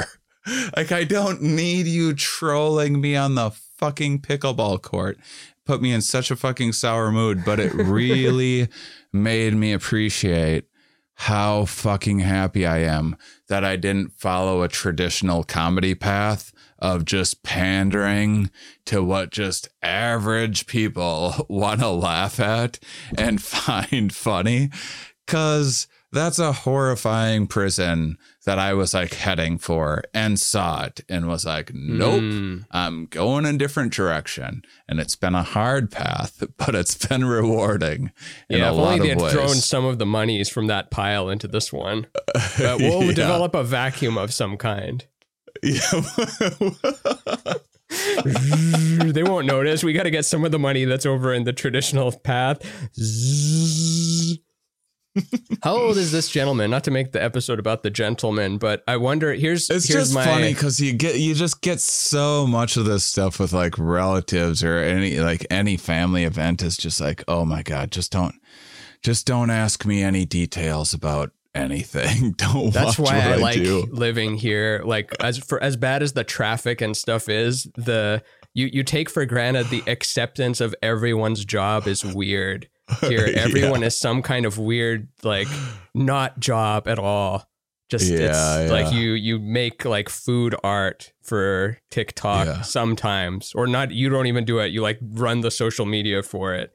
Like 0.75 0.91
I 0.91 1.03
don't 1.03 1.41
need 1.41 1.87
you 1.87 2.13
trolling 2.13 3.01
me 3.01 3.15
on 3.15 3.35
the 3.35 3.51
fucking 3.51 4.19
pickleball 4.21 4.81
court. 4.81 5.17
Put 5.65 5.81
me 5.81 5.91
in 5.91 6.01
such 6.01 6.31
a 6.31 6.35
fucking 6.35 6.73
sour 6.73 7.11
mood, 7.11 7.43
but 7.45 7.59
it 7.59 7.73
really 7.73 8.67
made 9.13 9.53
me 9.53 9.73
appreciate 9.73 10.65
how 11.19 11.65
fucking 11.65 12.19
happy 12.19 12.65
I 12.65 12.79
am 12.79 13.15
that 13.49 13.65
I 13.65 13.75
didn't 13.75 14.13
follow 14.13 14.61
a 14.61 14.69
traditional 14.69 15.43
comedy 15.43 15.93
path 15.93 16.53
of 16.79 17.03
just 17.03 17.43
pandering 17.43 18.49
to 18.85 19.03
what 19.03 19.29
just 19.29 19.67
average 19.83 20.65
people 20.65 21.45
want 21.49 21.81
to 21.81 21.89
laugh 21.89 22.39
at 22.39 22.79
and 23.17 23.41
find 23.41 24.13
funny. 24.13 24.69
Cause 25.27 25.87
that's 26.11 26.39
a 26.39 26.51
horrifying 26.51 27.45
prison 27.47 28.17
that 28.45 28.57
I 28.57 28.73
was 28.73 28.93
like 28.95 29.13
heading 29.13 29.57
for 29.59 30.01
and 30.13 30.39
saw 30.39 30.85
it 30.85 31.01
and 31.07 31.27
was 31.27 31.45
like, 31.45 31.71
nope, 31.73 32.21
Mm. 32.21 32.65
I'm 32.71 33.05
going 33.05 33.45
a 33.45 33.53
different 33.57 33.93
direction. 33.93 34.63
And 34.87 34.99
it's 34.99 35.15
been 35.15 35.35
a 35.35 35.43
hard 35.43 35.91
path, 35.91 36.43
but 36.57 36.73
it's 36.75 36.95
been 37.07 37.25
rewarding 37.25 38.11
in 38.49 38.59
Yeah, 38.59 38.71
if 38.71 38.77
only 38.79 38.99
they 38.99 39.09
had 39.09 39.31
thrown 39.31 39.49
some 39.55 39.85
of 39.85 39.99
the 39.99 40.05
monies 40.05 40.49
from 40.49 40.67
that 40.67 40.89
pile 40.91 41.29
into 41.29 41.47
this 41.47 41.71
one. 41.71 42.07
But 42.57 42.79
we'll 42.79 43.03
Yeah. 43.03 43.13
develop 43.13 43.53
a 43.55 43.63
vacuum 43.63 44.17
of 44.17 44.33
some 44.33 44.57
kind. 44.57 45.05
Yeah. 45.63 45.79
they 47.89 49.23
won't 49.23 49.47
notice. 49.47 49.83
We 49.83 49.93
got 49.93 50.03
to 50.03 50.11
get 50.11 50.25
some 50.25 50.45
of 50.45 50.51
the 50.51 50.59
money 50.59 50.85
that's 50.85 51.05
over 51.05 51.33
in 51.33 51.43
the 51.43 51.53
traditional 51.53 52.11
path. 52.11 52.59
Zzz. 52.95 54.37
How 55.63 55.75
old 55.75 55.97
is 55.97 56.11
this 56.11 56.29
gentleman? 56.29 56.71
Not 56.71 56.83
to 56.85 56.91
make 56.91 57.11
the 57.11 57.21
episode 57.21 57.59
about 57.59 57.83
the 57.83 57.89
gentleman, 57.89 58.57
but 58.57 58.83
I 58.87 58.97
wonder. 58.97 59.33
Here's 59.33 59.69
It's 59.69 59.87
here's 59.87 60.05
just 60.05 60.13
my 60.13 60.25
funny 60.25 60.53
because 60.53 60.79
you 60.79 60.93
get 60.93 61.19
you 61.19 61.35
just 61.35 61.61
get 61.61 61.79
so 61.79 62.47
much 62.47 62.77
of 62.77 62.85
this 62.85 63.03
stuff 63.03 63.39
with 63.39 63.53
like 63.53 63.77
relatives 63.77 64.63
or 64.63 64.77
any 64.77 65.19
like 65.19 65.45
any 65.49 65.77
family 65.77 66.23
event 66.23 66.61
is 66.61 66.77
just 66.77 67.01
like 67.01 67.23
oh 67.27 67.45
my 67.45 67.61
god 67.63 67.91
just 67.91 68.11
don't 68.11 68.35
just 69.03 69.25
don't 69.25 69.49
ask 69.49 69.85
me 69.85 70.01
any 70.01 70.25
details 70.25 70.93
about 70.93 71.31
anything 71.55 72.31
don't 72.37 72.73
That's 72.73 72.97
watch 72.97 73.09
why 73.11 73.17
what 73.17 73.27
I 73.27 73.33
I, 73.33 73.35
like 73.37 73.55
do 73.55 73.87
living 73.91 74.35
here. 74.35 74.81
Like 74.85 75.15
as 75.19 75.37
for 75.37 75.61
as 75.61 75.75
bad 75.77 76.03
as 76.03 76.13
the 76.13 76.23
traffic 76.23 76.81
and 76.81 76.95
stuff 76.95 77.29
is, 77.29 77.63
the 77.75 78.23
you 78.53 78.69
you 78.71 78.83
take 78.83 79.09
for 79.09 79.25
granted 79.25 79.67
the 79.69 79.83
acceptance 79.87 80.61
of 80.61 80.75
everyone's 80.81 81.45
job 81.45 81.87
is 81.87 82.03
weird. 82.03 82.69
Here, 83.01 83.27
Yeah. 83.27 83.39
everyone 83.41 83.83
is 83.83 83.99
some 83.99 84.21
kind 84.21 84.45
of 84.45 84.57
weird, 84.57 85.07
like 85.23 85.47
not 85.93 86.39
job 86.39 86.87
at 86.87 86.99
all. 86.99 87.45
Just 87.89 88.11
Yeah, 88.11 88.59
it's 88.61 88.71
like 88.71 88.93
you 88.93 89.11
you 89.13 89.39
make 89.39 89.83
like 89.83 90.09
food 90.09 90.55
art 90.63 91.11
for 91.23 91.79
TikTok 91.89 92.45
Yeah. 92.45 92.61
sometimes, 92.61 93.51
or 93.55 93.65
not. 93.65 93.91
You 93.91 94.09
don't 94.09 94.27
even 94.27 94.45
do 94.45 94.59
it. 94.59 94.67
You 94.67 94.81
like 94.81 94.99
run 95.01 95.41
the 95.41 95.49
social 95.51 95.85
media 95.87 96.21
for 96.21 96.53
it 96.53 96.71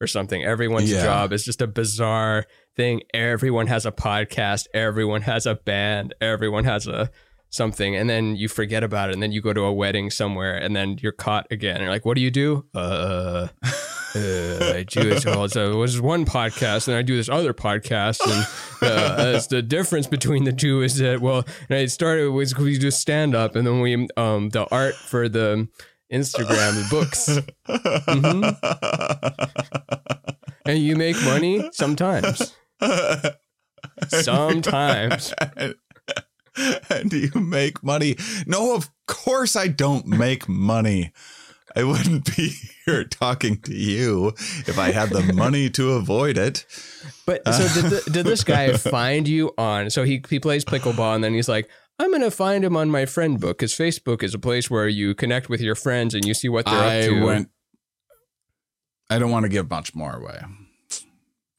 or 0.00 0.06
something. 0.06 0.44
Everyone's 0.44 0.90
Yeah. 0.92 1.04
job 1.04 1.32
is 1.32 1.44
just 1.44 1.62
a 1.62 1.66
bizarre 1.66 2.44
thing. 2.76 3.00
Everyone 3.14 3.66
has 3.68 3.86
a 3.86 3.92
podcast. 3.92 4.66
Everyone 4.74 5.22
has 5.22 5.46
a 5.46 5.54
band. 5.54 6.14
Everyone 6.20 6.64
has 6.64 6.86
a 6.86 7.10
something, 7.50 7.96
and 7.96 8.08
then 8.08 8.36
you 8.36 8.48
forget 8.48 8.82
about 8.82 9.10
it, 9.10 9.14
and 9.14 9.22
then 9.22 9.32
you 9.32 9.40
go 9.40 9.52
to 9.52 9.62
a 9.62 9.72
wedding 9.72 10.10
somewhere, 10.10 10.54
and 10.54 10.74
then 10.76 10.98
you're 11.00 11.12
caught 11.12 11.46
again. 11.50 11.76
And 11.76 11.84
you're 11.84 11.92
like, 11.92 12.04
"What 12.04 12.14
do 12.14 12.20
you 12.20 12.30
do?" 12.30 12.64
Uh, 12.74 13.48
uh, 14.14 14.72
I 14.74 14.84
do 14.88 15.10
it. 15.10 15.24
Well, 15.24 15.48
so 15.48 15.72
it 15.72 15.76
was 15.76 16.00
one 16.00 16.24
podcast, 16.24 16.88
and 16.88 16.96
I 16.96 17.02
do 17.02 17.16
this 17.16 17.28
other 17.28 17.52
podcast, 17.52 18.20
and 18.24 18.46
uh, 18.90 19.16
as 19.18 19.48
the 19.48 19.62
difference 19.62 20.06
between 20.06 20.44
the 20.44 20.52
two 20.52 20.82
is 20.82 20.96
that 20.98 21.20
well, 21.20 21.44
and 21.68 21.78
I 21.78 21.86
started 21.86 22.30
with 22.30 22.56
we 22.58 22.78
do 22.78 22.90
stand 22.90 23.34
up, 23.34 23.56
and 23.56 23.66
then 23.66 23.80
we 23.80 24.08
um 24.16 24.48
the 24.50 24.66
art 24.70 24.94
for 24.94 25.28
the 25.28 25.68
Instagram 26.12 26.74
the 26.74 26.86
books, 26.90 27.28
and 30.64 30.78
you 30.78 30.96
make 30.96 31.22
money 31.24 31.68
sometimes. 31.72 32.54
Sometimes. 34.08 35.34
and 36.90 37.10
do 37.10 37.18
you 37.18 37.40
make 37.40 37.82
money 37.82 38.16
no 38.46 38.74
of 38.74 38.90
course 39.06 39.56
i 39.56 39.68
don't 39.68 40.06
make 40.06 40.48
money 40.48 41.12
i 41.76 41.84
wouldn't 41.84 42.36
be 42.36 42.52
here 42.84 43.04
talking 43.04 43.56
to 43.60 43.74
you 43.74 44.28
if 44.66 44.78
i 44.78 44.90
had 44.90 45.10
the 45.10 45.32
money 45.32 45.70
to 45.70 45.92
avoid 45.92 46.36
it 46.36 46.64
But 47.26 47.42
so 47.46 47.82
did, 47.82 47.90
the, 47.90 48.10
did 48.10 48.26
this 48.26 48.42
guy 48.42 48.72
find 48.72 49.28
you 49.28 49.52
on? 49.58 49.90
So 49.90 50.02
he 50.02 50.22
he 50.30 50.40
plays 50.40 50.64
pickleball, 50.64 51.14
and 51.14 51.22
then 51.22 51.34
he's 51.34 51.48
like, 51.48 51.68
"I'm 51.98 52.10
gonna 52.10 52.30
find 52.30 52.64
him 52.64 52.74
on 52.74 52.90
my 52.90 53.04
friend 53.04 53.38
book 53.38 53.58
because 53.58 53.74
Facebook 53.74 54.22
is 54.22 54.32
a 54.32 54.38
place 54.38 54.70
where 54.70 54.88
you 54.88 55.14
connect 55.14 55.50
with 55.50 55.60
your 55.60 55.74
friends 55.74 56.14
and 56.14 56.24
you 56.24 56.32
see 56.32 56.48
what 56.48 56.64
they're 56.64 56.74
i 56.74 57.00
up 57.02 57.08
to." 57.10 57.24
went 57.24 57.48
i 59.10 59.18
don't 59.18 59.30
want 59.30 59.44
to 59.44 59.50
give 59.50 59.68
much 59.68 59.94
more 59.94 60.16
away 60.16 60.40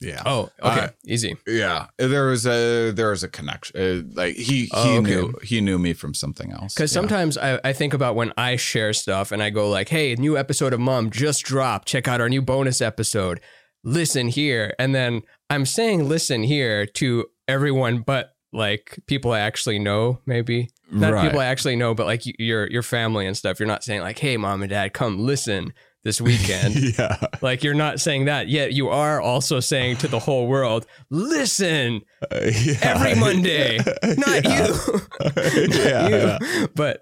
yeah 0.02 0.22
Oh, 0.26 0.50
okay, 0.64 0.80
Uh, 0.86 0.90
easy. 1.06 1.36
yeah 1.46 1.88
there 1.98 2.28
was 2.28 2.46
a 2.48 2.92
there 2.92 3.10
was 3.10 3.24
a 3.24 3.28
connection 3.28 3.76
uh, 3.80 4.04
like 4.22 4.36
he 4.36 4.64
he 4.66 4.70
Oh, 4.74 4.98
okay. 5.00 5.02
knew 5.16 5.34
he 5.44 5.60
knew 5.62 5.78
me 5.78 5.94
from 5.94 6.14
something 6.14 6.52
else 6.52 6.74
Because 6.74 6.92
Yeah. 6.94 7.02
sometimes 7.02 7.38
I, 7.38 7.60
I 7.64 7.74
think 7.74 7.94
about 7.94 8.16
when 8.16 8.32
I 8.38 8.56
share 8.56 8.94
stuff 8.94 9.32
and 9.32 9.44
I 9.44 9.50
go 9.50 9.70
like, 9.70 9.90
"Hey, 9.90 10.16
new 10.16 10.38
episode 10.38 10.74
of 10.74 10.80
Mum 10.80 11.10
just 11.10 11.44
dropped. 11.44 11.88
Check 11.88 12.08
out 12.08 12.22
our 12.22 12.30
new 12.30 12.42
bonus 12.42 12.82
episode. 12.82 13.40
Listen 13.84 14.28
here." 14.30 14.74
And 14.80 14.96
then 14.96 15.22
I'm 15.50 15.66
saying 15.66 16.08
"listen 16.08 16.44
here" 16.44 16.86
to 16.86 17.26
everyone, 17.48 18.00
but 18.02 18.32
like 18.54 19.00
people 19.06 19.32
I 19.32 19.40
actually 19.42 19.80
know, 19.80 20.20
maybe. 20.26 20.70
not 20.92 21.14
Right. 21.14 21.24
people 21.26 21.40
I 21.40 21.46
actually 21.46 21.76
know, 21.76 21.94
but 21.94 22.06
like 22.08 22.24
your 22.40 22.68
your 22.72 22.84
family 22.84 23.28
and 23.28 23.38
stuff. 23.38 23.60
You're 23.60 23.68
not 23.68 23.84
saying 23.84 24.02
like, 24.02 24.18
"Hey, 24.20 24.38
mom 24.38 24.62
and 24.62 24.70
dad, 24.70 24.94
come 24.94 25.20
listen 25.20 25.74
this 26.04 26.22
weekend." 26.22 26.76
yeah. 26.98 27.18
like 27.42 27.64
you're 27.64 27.74
not 27.74 28.00
saying 28.00 28.26
that 28.26 28.48
yet. 28.48 28.74
You 28.74 28.90
are 28.90 29.22
also 29.22 29.60
saying 29.60 29.98
to 29.98 30.08
the 30.08 30.20
whole 30.20 30.48
world, 30.48 30.86
"Listen 31.10 32.02
uh, 32.32 32.40
yeah. 32.44 32.76
every 32.82 33.16
Monday." 33.20 33.78
Not 33.78 34.44
Yeah. 34.50 34.68
you, 34.68 35.70
yeah, 35.70 36.08
not 36.08 36.42
you, 36.42 36.68
but 36.76 37.02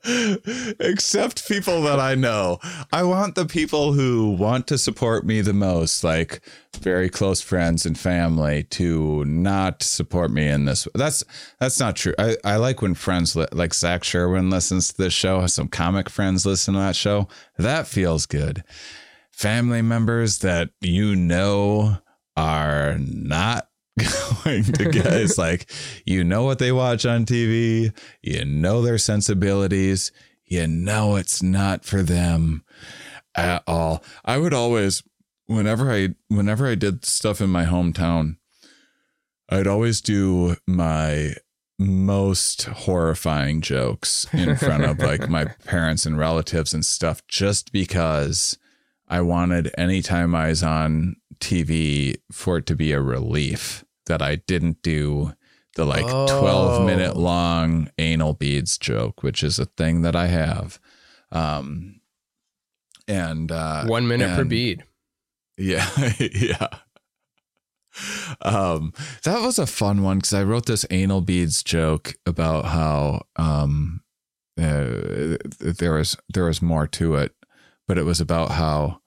Except 0.80 1.48
people 1.48 1.82
that 1.84 2.00
I 2.00 2.16
know. 2.16 2.60
I 2.92 3.04
want 3.04 3.36
the 3.36 3.46
people 3.46 3.94
who 3.94 4.32
want 4.32 4.68
to 4.68 4.78
support 4.78 5.26
me 5.26 5.42
the 5.42 5.54
most, 5.54 6.04
like 6.04 6.42
very 6.76 7.10
close 7.10 7.42
friends 7.42 7.86
and 7.86 7.98
family, 7.98 8.64
to 8.64 9.24
not 9.26 9.82
support 9.84 10.32
me 10.32 10.48
in 10.48 10.66
this. 10.66 10.88
That's 10.94 11.24
that's 11.60 11.80
not 11.80 11.96
true. 11.96 12.14
I, 12.20 12.38
I 12.44 12.56
like 12.58 12.82
when 12.82 12.94
friends 12.94 13.36
li- 13.36 13.48
like 13.52 13.74
Zach 13.74 14.04
Sherwin 14.04 14.50
listens 14.50 14.90
to 14.90 14.98
this 14.98 15.14
show. 15.14 15.46
Some 15.48 15.68
comic 15.68 16.10
friends 16.10 16.46
listen 16.46 16.74
to 16.74 16.80
that 16.80 16.96
show. 16.96 17.28
That 17.58 17.88
feels 17.88 18.26
good. 18.26 18.64
Family 19.32 19.82
members 19.82 20.40
that 20.40 20.70
you 20.82 21.16
know 21.16 21.98
are 22.36 22.98
not 23.00 23.70
going 24.44 24.64
to 24.64 24.90
get 24.92 25.06
it's 25.08 25.38
like 25.38 25.72
you 26.06 26.24
know 26.24 26.44
what 26.44 26.60
they 26.60 26.72
watch 26.72 27.06
on 27.06 27.26
TV, 27.26 27.92
you 28.22 28.46
know 28.46 28.82
their 28.82 28.98
sensibilities, 28.98 30.12
you 30.46 30.68
know 30.68 31.16
it's 31.16 31.42
not 31.42 31.86
for 31.86 32.02
them 32.04 32.64
at 33.36 33.64
all. 33.68 34.04
I 34.26 34.38
would 34.38 34.54
always 34.54 35.04
whenever 35.48 35.92
I 35.92 36.10
whenever 36.30 36.68
I 36.68 36.76
did 36.76 37.06
stuff 37.06 37.42
in 37.42 37.50
my 37.50 37.66
hometown, 37.66 38.38
I'd 39.50 39.68
always 39.68 40.02
do 40.02 40.56
my 40.68 41.34
most 41.80 42.64
horrifying 42.64 43.62
jokes 43.62 44.26
in 44.34 44.56
front 44.56 44.84
of 44.84 45.00
like 45.00 45.30
my 45.30 45.46
parents 45.66 46.06
and 46.06 46.18
relatives 46.18 46.74
and 46.74 46.84
stuff 46.86 47.26
just 47.28 47.72
because 47.72 48.58
I 49.08 49.22
wanted 49.22 49.72
anytime 49.78 50.34
I 50.34 50.48
was 50.50 50.64
on 50.64 51.18
TV 51.40 52.18
for 52.32 52.58
it 52.58 52.66
to 52.66 52.76
be 52.76 52.92
a 52.92 53.02
relief 53.02 53.86
that 54.08 54.22
I 54.24 54.38
didn't 54.38 54.82
do 54.82 55.34
the 55.76 55.86
like 55.86 56.06
Oh. 56.08 56.40
12 56.42 56.86
minute 56.88 57.16
long 57.16 57.92
anal 58.00 58.34
beads 58.34 58.78
joke, 58.80 59.22
which 59.22 59.44
is 59.44 59.60
a 59.60 59.66
thing 59.66 60.02
that 60.02 60.16
I 60.16 60.28
have. 60.28 60.80
Um, 61.32 62.02
and 63.08 63.52
uh, 63.52 63.86
one 63.86 64.08
minute 64.08 64.36
per 64.36 64.44
bead. 64.46 64.84
Yeah, 65.58 65.90
yeah. 66.20 66.68
Um, 68.42 68.94
that 69.24 69.42
was 69.42 69.58
a 69.58 69.66
fun 69.66 70.04
one 70.04 70.18
because 70.18 70.34
I 70.34 70.44
wrote 70.44 70.68
this 70.68 70.86
anal 70.92 71.22
beads 71.22 71.64
joke 71.64 72.16
about 72.26 72.66
how 72.66 73.24
um, 73.36 74.02
uh, 74.60 75.38
there 75.60 75.94
was 75.94 76.16
there 76.30 76.46
was 76.46 76.62
more 76.62 76.88
to 76.88 77.16
it, 77.16 77.34
but 77.88 77.98
it 77.98 78.04
was 78.04 78.22
about 78.22 78.52
how 78.52 79.02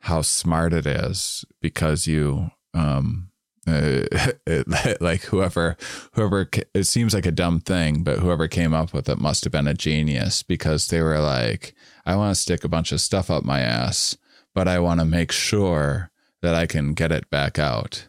how 0.00 0.22
smart 0.22 0.72
it 0.72 0.86
is 0.86 1.44
because 1.60 2.06
you 2.06 2.50
um 2.74 3.30
uh, 3.66 4.02
like 5.00 5.22
whoever 5.22 5.76
whoever 6.12 6.48
it 6.74 6.84
seems 6.84 7.14
like 7.14 7.26
a 7.26 7.32
dumb 7.32 7.60
thing 7.60 8.02
but 8.02 8.20
whoever 8.20 8.48
came 8.48 8.72
up 8.72 8.92
with 8.92 9.08
it 9.08 9.18
must 9.18 9.44
have 9.44 9.52
been 9.52 9.66
a 9.66 9.74
genius 9.74 10.42
because 10.42 10.86
they 10.86 11.02
were 11.02 11.18
like 11.18 11.74
i 12.06 12.14
want 12.16 12.34
to 12.34 12.40
stick 12.40 12.64
a 12.64 12.68
bunch 12.68 12.92
of 12.92 13.00
stuff 13.00 13.30
up 13.30 13.44
my 13.44 13.60
ass 13.60 14.16
but 14.54 14.66
i 14.68 14.78
want 14.78 15.00
to 15.00 15.06
make 15.06 15.32
sure 15.32 16.10
that 16.42 16.54
i 16.54 16.66
can 16.66 16.94
get 16.94 17.12
it 17.12 17.28
back 17.30 17.58
out 17.58 18.06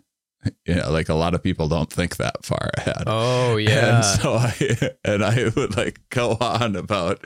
you 0.66 0.74
know 0.76 0.90
like 0.90 1.10
a 1.10 1.14
lot 1.14 1.34
of 1.34 1.44
people 1.44 1.68
don't 1.68 1.91
think 1.91 2.16
that 2.16 2.45
far 2.45 2.70
ahead 2.78 3.03
Oh 3.07 3.57
yeah. 3.57 3.98
and 3.98 4.06
so 4.06 4.34
I 4.36 4.90
and 5.03 5.24
I 5.24 5.52
would 5.53 5.76
like 5.76 5.99
go 6.10 6.38
on 6.40 6.78
about 6.78 7.26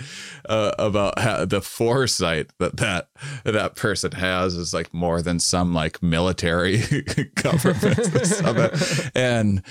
uh, 0.50 0.72
about 0.80 1.20
how 1.20 1.46
the 1.46 1.62
foresight 1.62 2.50
that 2.58 2.78
that 2.78 3.10
that 3.44 3.76
person 3.76 4.14
has 4.14 4.56
is 4.56 4.74
like 4.74 4.92
more 4.96 5.22
than 5.22 5.40
some 5.40 5.76
like 5.76 6.02
military 6.02 6.78
government. 7.36 9.12
And 9.16 9.62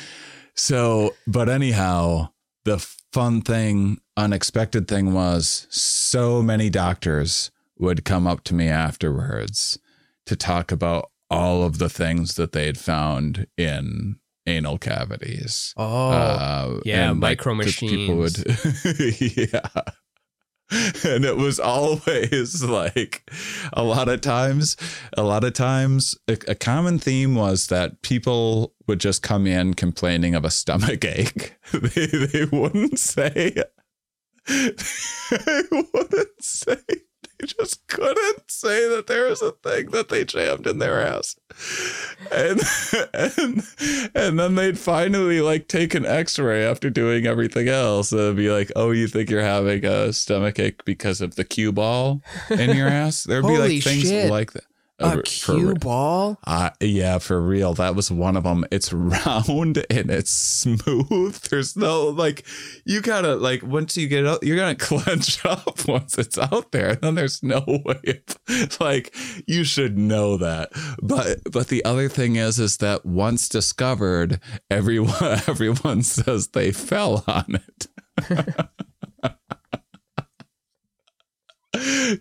so, 0.54 1.14
but 1.26 1.48
anyhow, 1.48 2.28
the 2.64 2.78
fun 3.12 3.42
thing, 3.42 3.98
unexpected 4.16 4.86
thing 4.86 5.12
was 5.14 5.66
so 5.70 6.42
many 6.42 6.70
doctors 6.70 7.50
would 7.82 8.04
come 8.04 8.26
up 8.26 8.44
to 8.44 8.54
me 8.54 8.68
afterwards 8.68 9.78
to 10.26 10.36
talk 10.36 10.72
about 10.72 11.10
all 11.28 11.62
of 11.62 11.78
the 11.78 11.88
things 11.88 12.36
that 12.36 12.52
they 12.52 12.66
had 12.66 12.78
found 12.78 13.46
in 13.56 14.16
anal 14.46 14.78
cavities. 14.78 15.74
oh, 15.76 16.10
Uh, 16.10 16.80
yeah, 16.84 17.12
micro 17.12 17.54
the 17.56 17.72
people 17.72 18.16
would, 18.16 18.36
yeah. 19.52 19.82
And 21.04 21.24
it 21.26 21.36
was 21.36 21.60
always 21.60 22.62
like 22.64 23.30
a 23.74 23.82
lot 23.82 24.08
of 24.08 24.22
times, 24.22 24.76
a 25.18 25.22
lot 25.22 25.44
of 25.44 25.52
times, 25.52 26.16
a, 26.28 26.38
a 26.48 26.54
common 26.54 26.98
theme 26.98 27.34
was 27.34 27.66
that 27.66 28.00
people 28.00 28.74
would 28.88 28.98
just 28.98 29.22
come 29.22 29.46
in 29.46 29.74
complaining 29.74 30.34
of 30.34 30.46
a 30.46 30.50
stomach 30.50 31.04
ache. 31.04 31.56
they, 31.72 32.06
they 32.06 32.44
wouldn't 32.46 32.98
say, 32.98 33.54
they 34.48 35.62
wouldn't 35.70 36.40
say, 36.42 36.76
they 37.42 37.48
just 37.48 37.86
couldn't 37.88 38.50
say 38.50 38.88
that 38.88 39.08
there 39.08 39.26
was 39.28 39.42
a 39.42 39.52
thing 39.52 39.90
that 39.90 40.08
they 40.08 40.24
jammed 40.24 40.66
in 40.66 40.78
their 40.78 41.00
ass. 41.00 41.36
And 42.30 42.60
and 43.12 43.62
and 44.14 44.38
then 44.38 44.54
they'd 44.54 44.78
finally 44.78 45.40
like 45.40 45.66
take 45.68 45.94
an 45.94 46.06
x-ray 46.06 46.64
after 46.64 46.88
doing 46.88 47.26
everything 47.26 47.68
else. 47.68 48.12
And 48.12 48.20
it'd 48.20 48.36
be 48.36 48.50
like, 48.50 48.70
oh, 48.76 48.92
you 48.92 49.08
think 49.08 49.28
you're 49.28 49.42
having 49.42 49.84
a 49.84 50.12
stomach 50.12 50.58
ache 50.58 50.84
because 50.84 51.20
of 51.20 51.34
the 51.34 51.44
cue 51.44 51.72
ball 51.72 52.22
in 52.48 52.76
your 52.76 52.88
ass? 53.02 53.24
There'd 53.24 53.44
be 53.44 53.58
like 53.58 53.82
things 53.82 54.02
shit. 54.02 54.30
like 54.30 54.52
that. 54.52 54.64
A 55.04 55.10
for- 55.16 55.22
cue 55.22 55.74
ball. 55.74 56.38
uh, 56.46 56.70
yeah, 56.80 57.18
for 57.18 57.40
real. 57.40 57.74
That 57.74 57.94
was 57.94 58.10
one 58.10 58.36
of 58.36 58.44
them. 58.44 58.64
It's 58.70 58.92
round 58.92 59.84
and 59.90 60.10
it's 60.10 60.30
smooth. 60.32 61.34
There's 61.50 61.76
no 61.76 62.08
like, 62.08 62.44
you 62.84 63.00
gotta 63.00 63.36
like 63.36 63.62
once 63.62 63.96
you 63.96 64.08
get 64.08 64.26
out, 64.26 64.42
you're 64.42 64.56
gonna 64.56 64.74
clench 64.76 65.44
up 65.44 65.86
once 65.86 66.18
it's 66.18 66.38
out 66.38 66.72
there. 66.72 66.90
And 66.90 67.00
then 67.00 67.14
there's 67.14 67.42
no 67.42 67.62
way. 67.84 68.22
Of, 68.48 68.80
like 68.80 69.14
you 69.46 69.64
should 69.64 69.98
know 69.98 70.36
that. 70.38 70.70
But 71.02 71.38
but 71.50 71.68
the 71.68 71.84
other 71.84 72.08
thing 72.08 72.36
is 72.36 72.58
is 72.58 72.78
that 72.78 73.04
once 73.04 73.48
discovered, 73.48 74.40
everyone 74.70 75.40
everyone 75.46 76.02
says 76.02 76.48
they 76.48 76.72
fell 76.72 77.24
on 77.26 77.54
it. 77.56 77.86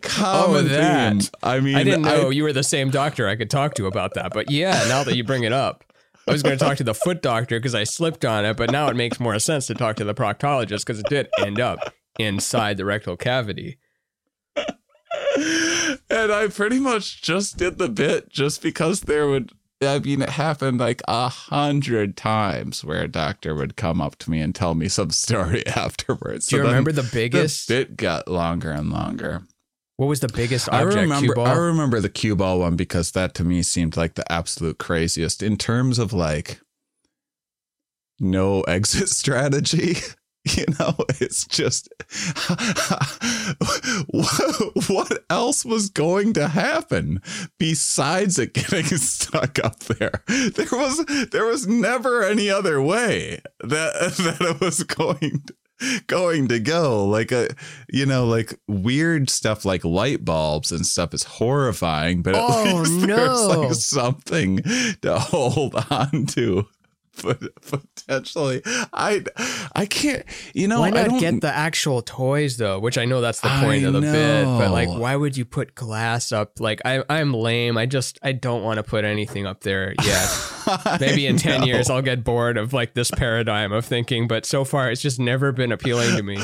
Common 0.01 0.57
Oh, 0.57 0.61
that. 0.63 1.13
theme. 1.21 1.29
I 1.43 1.59
mean, 1.59 1.75
I 1.75 1.83
didn't 1.83 2.01
know 2.03 2.29
you 2.29 2.43
were 2.43 2.53
the 2.53 2.63
same 2.63 2.89
doctor 2.89 3.27
I 3.27 3.35
could 3.35 3.49
talk 3.49 3.73
to 3.75 3.85
about 3.88 4.13
that. 4.15 4.33
But 4.33 4.49
yeah, 4.51 4.83
now 4.88 5.03
that 5.03 5.15
you 5.15 5.23
bring 5.23 5.43
it 5.43 5.53
up, 5.53 5.83
I 6.27 6.31
was 6.31 6.43
going 6.43 6.57
to 6.57 6.63
talk 6.63 6.77
to 6.77 6.83
the 6.83 6.93
foot 6.93 7.21
doctor 7.21 7.59
because 7.59 7.75
I 7.75 7.83
slipped 7.83 8.23
on 8.25 8.45
it, 8.45 8.55
but 8.57 8.71
now 8.71 8.88
it 8.88 8.95
makes 8.95 9.19
more 9.19 9.38
sense 9.39 9.67
to 9.67 9.73
talk 9.73 9.95
to 9.97 10.03
the 10.03 10.13
proctologist 10.13 10.79
because 10.85 10.99
it 10.99 11.07
did 11.09 11.29
end 11.39 11.59
up 11.59 11.93
inside 12.19 12.77
the 12.77 12.85
rectal 12.85 13.17
cavity. 13.17 13.77
and 14.55 16.31
I 16.31 16.47
pretty 16.53 16.79
much 16.79 17.21
just 17.21 17.57
did 17.57 17.77
the 17.77 17.89
bit 17.89 18.29
just 18.29 18.61
because 18.61 19.01
there 19.01 19.27
would. 19.27 19.51
I 19.83 19.97
mean, 19.97 20.21
it 20.21 20.29
happened 20.29 20.79
like 20.79 21.01
a 21.07 21.27
hundred 21.27 22.15
times 22.15 22.85
where 22.85 23.01
a 23.01 23.07
doctor 23.07 23.55
would 23.55 23.75
come 23.75 23.99
up 23.99 24.15
to 24.19 24.29
me 24.29 24.39
and 24.39 24.53
tell 24.53 24.75
me 24.75 24.88
some 24.88 25.09
story 25.09 25.65
afterwards. 25.75 26.45
Do 26.47 26.57
you 26.57 26.61
remember 26.61 26.91
the 26.91 27.09
biggest? 27.11 27.67
the 27.67 27.73
bit 27.85 27.97
got 27.97 28.27
longer 28.27 28.69
and 28.71 28.91
longer. 28.91 29.41
What 30.02 30.07
was 30.07 30.19
the 30.19 30.30
biggest 30.30 30.68
I 30.73 30.82
remember. 30.82 31.40
I 31.40 31.53
remember 31.53 31.99
the 31.99 32.10
cue 32.10 32.36
ball 32.36 32.61
one 32.61 32.76
because 32.76 33.11
that 33.11 33.36
to 33.36 33.44
me 33.44 33.61
seemed 33.61 33.95
like 33.95 34.15
the 34.15 34.30
absolute 34.32 34.80
craziest 34.80 35.44
in 35.44 35.57
terms 35.57 35.99
of 35.99 36.11
like 36.11 36.60
no 38.19 38.61
exit 38.61 39.10
strategy. 39.22 39.98
You 40.44 40.65
know, 40.80 40.95
it's 41.19 41.45
just 41.45 41.88
what, 44.07 44.72
what 44.90 45.23
else 45.30 45.64
was 45.64 45.91
going 45.91 46.34
to 46.34 46.48
happen 46.48 47.22
besides 47.60 48.40
it 48.40 48.56
getting 48.56 48.86
stuck 48.86 49.64
up 49.64 49.78
there? 49.82 50.23
There 50.28 50.65
was 50.72 51.06
there 51.30 51.45
was 51.45 51.68
never 51.68 52.23
any 52.23 52.49
other 52.49 52.82
way 52.82 53.44
that 53.60 53.94
that 54.18 54.41
it 54.41 54.60
was 54.60 54.82
going 54.82 55.44
to, 55.45 55.53
going 56.08 56.48
to 56.49 56.60
go. 56.60 57.06
Like 57.06 57.32
a 57.32 57.49
you 57.90 58.06
know, 58.06 58.26
like 58.26 58.60
weird 58.68 59.30
stuff 59.30 59.66
like 59.66 59.84
light 59.84 60.24
bulbs 60.26 60.72
and 60.72 60.86
stuff 60.86 61.14
is 61.14 61.24
horrifying, 61.24 62.22
but 62.22 62.36
at 62.36 62.41
Oh, 62.44 62.84
least 62.84 63.08
there's 63.08 63.45
like 63.48 63.74
something 63.74 64.58
to 65.02 65.20
hold 65.20 65.76
on 65.90 66.26
to. 66.28 66.68
But 67.23 67.39
potentially, 67.61 68.61
I 68.93 69.23
I 69.75 69.85
can't. 69.85 70.23
You 70.53 70.67
know, 70.67 70.79
why 70.79 70.88
I 70.88 70.91
not 70.91 71.07
don't 71.07 71.19
get 71.19 71.41
the 71.41 71.53
actual 71.53 72.01
toys 72.01 72.57
though? 72.57 72.79
Which 72.79 72.97
I 72.97 73.05
know 73.05 73.21
that's 73.21 73.41
the 73.41 73.49
I 73.49 73.63
point 73.63 73.85
of 73.85 73.93
the 73.93 74.01
bit, 74.01 74.45
but 74.45 74.71
like, 74.71 74.89
why 74.89 75.15
would 75.15 75.35
you 75.38 75.45
put 75.45 75.75
glass 75.75 76.31
up? 76.31 76.59
Like, 76.59 76.81
I 76.85 77.03
I'm 77.09 77.33
lame. 77.33 77.77
I 77.77 77.85
just 77.85 78.19
I 78.23 78.31
don't 78.31 78.63
want 78.63 78.77
to 78.77 78.83
put 78.83 79.05
anything 79.05 79.45
up 79.45 79.61
there 79.61 79.93
yet. 80.03 80.51
Maybe 80.99 81.27
in 81.27 81.35
I 81.35 81.39
10 81.39 81.63
years. 81.63 81.89
I'll 81.89 82.01
get 82.01 82.23
bored 82.23 82.57
of 82.57 82.73
like 82.73 82.93
this 82.93 83.11
paradigm 83.11 83.71
of 83.71 83.85
thinking, 83.85 84.27
but 84.27 84.45
so 84.45 84.63
far 84.63 84.89
it's 84.91 85.01
just 85.01 85.19
never 85.19 85.51
been 85.51 85.71
appealing 85.71 86.15
to 86.15 86.23
me. 86.23 86.38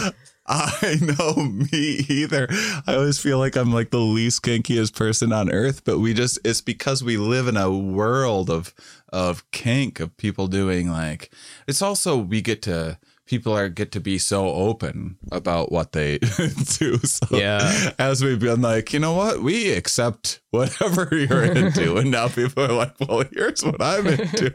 I 0.47 0.97
know 1.01 1.35
me 1.35 2.05
either. 2.07 2.47
I 2.87 2.95
always 2.95 3.19
feel 3.19 3.37
like 3.37 3.55
I'm 3.55 3.73
like 3.73 3.89
the 3.89 3.99
least 3.99 4.43
kinkiest 4.43 4.95
person 4.95 5.33
on 5.33 5.51
earth, 5.51 5.83
but 5.83 5.99
we 5.99 6.13
just 6.13 6.39
it's 6.45 6.61
because 6.61 7.03
we 7.03 7.17
live 7.17 7.47
in 7.47 7.57
a 7.57 7.71
world 7.71 8.49
of 8.49 8.73
of 9.11 9.49
kink 9.51 9.99
of 9.99 10.15
people 10.17 10.47
doing 10.47 10.89
like 10.89 11.33
it's 11.67 11.81
also 11.81 12.17
we 12.17 12.41
get 12.41 12.61
to 12.61 12.97
people 13.27 13.53
are 13.55 13.69
get 13.69 13.91
to 13.91 13.99
be 13.99 14.17
so 14.17 14.47
open 14.49 15.17
about 15.31 15.71
what 15.71 15.91
they 15.91 16.17
do. 16.79 16.97
So 16.99 17.27
Yeah. 17.37 17.91
as 17.99 18.23
we've 18.23 18.39
been 18.39 18.61
like, 18.61 18.93
you 18.93 18.99
know 18.99 19.13
what, 19.13 19.41
we 19.43 19.71
accept 19.71 20.39
whatever 20.51 21.09
you're 21.11 21.43
into, 21.43 21.97
and 21.97 22.09
now 22.11 22.27
people 22.29 22.63
are 22.63 22.71
like, 22.73 22.93
well, 22.99 23.23
here's 23.31 23.63
what 23.63 23.81
I'm 23.81 24.07
into, 24.07 24.45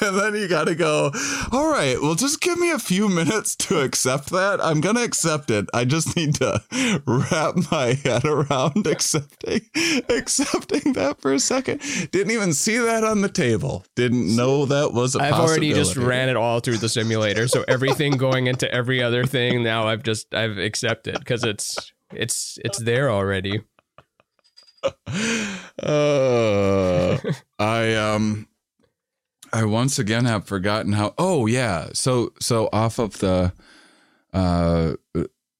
and 0.00 0.18
then 0.18 0.34
you 0.34 0.48
got 0.48 0.66
to 0.68 0.74
go, 0.74 1.10
all 1.52 1.70
right, 1.70 2.00
well, 2.00 2.14
just 2.14 2.40
give 2.40 2.58
me 2.58 2.70
a 2.70 2.78
few 2.78 3.08
minutes 3.08 3.54
to 3.56 3.80
accept 3.80 4.30
that. 4.30 4.64
I'm 4.64 4.80
gonna 4.80 5.02
accept 5.02 5.50
it. 5.50 5.66
I 5.74 5.84
just 5.84 6.16
need 6.16 6.36
to 6.36 6.62
wrap 7.06 7.54
my 7.70 7.94
head 8.04 8.24
around 8.24 8.86
accepting 8.86 9.62
accepting 10.08 10.92
that 10.94 11.20
for 11.20 11.32
a 11.32 11.40
second. 11.40 11.80
Didn't 12.12 12.30
even 12.32 12.52
see 12.52 12.78
that 12.78 13.04
on 13.04 13.20
the 13.22 13.28
table. 13.28 13.84
Didn't 13.96 14.34
know 14.34 14.64
that 14.66 14.92
was 14.92 15.16
a 15.16 15.20
I've 15.20 15.34
already 15.34 15.72
just 15.72 15.96
ran 15.96 16.28
it 16.28 16.36
all 16.36 16.60
through 16.60 16.78
the 16.78 16.88
simulator, 16.88 17.48
so 17.48 17.64
everything 17.80 18.12
going 18.18 18.46
into 18.46 18.70
every 18.70 19.02
other 19.02 19.24
thing 19.24 19.62
now 19.62 19.88
I've 19.88 20.02
just 20.02 20.34
I've 20.34 20.58
accepted 20.58 21.18
because 21.18 21.44
it's 21.44 21.92
it's 22.12 22.58
it's 22.62 22.78
there 22.82 23.10
already. 23.10 23.62
uh, 25.82 27.18
I 27.58 27.94
um 27.94 28.48
I 29.50 29.64
once 29.64 29.98
again 29.98 30.26
have 30.26 30.44
forgotten 30.44 30.92
how 30.92 31.14
oh 31.16 31.46
yeah 31.46 31.88
so 31.94 32.34
so 32.38 32.68
off 32.70 32.98
of 32.98 33.18
the 33.20 33.54
uh 34.34 34.92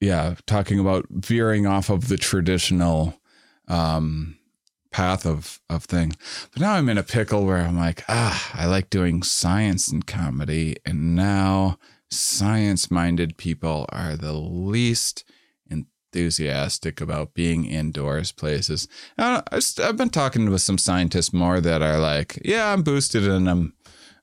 yeah 0.01 0.35
talking 0.47 0.79
about 0.79 1.07
veering 1.09 1.67
off 1.67 1.89
of 1.89 2.09
the 2.09 2.19
traditional 2.19 3.19
um 3.67 4.37
path 4.91 5.25
of 5.25 5.59
of 5.71 5.85
thing 5.85 6.13
but 6.53 6.61
now 6.61 6.75
I'm 6.75 6.91
in 6.91 6.99
a 6.99 7.03
pickle 7.03 7.47
where 7.47 7.59
I'm 7.59 7.79
like 7.79 8.05
ah 8.09 8.51
I 8.53 8.67
like 8.67 8.91
doing 8.91 9.23
science 9.23 9.91
and 9.91 10.07
comedy 10.07 10.77
and 10.85 11.15
now 11.17 11.79
science 12.11 12.91
minded 12.91 13.37
people 13.37 13.87
are 13.91 14.17
the 14.17 14.33
least 14.33 15.25
enthusiastic 15.69 17.01
about 17.01 17.35
being 17.35 17.65
indoors 17.65 18.33
places. 18.33 18.89
I 19.17 19.43
I've 19.83 19.97
been 19.97 20.11
talking 20.11 20.51
with 20.51 20.63
some 20.63 20.79
scientists 20.79 21.33
more 21.33 21.61
that 21.61 21.83
are 21.83 21.99
like, 21.99 22.39
yeah, 22.45 22.73
I'm 22.73 22.83
boosted 22.83 23.27
and 23.27 23.49
I'm 23.49 23.75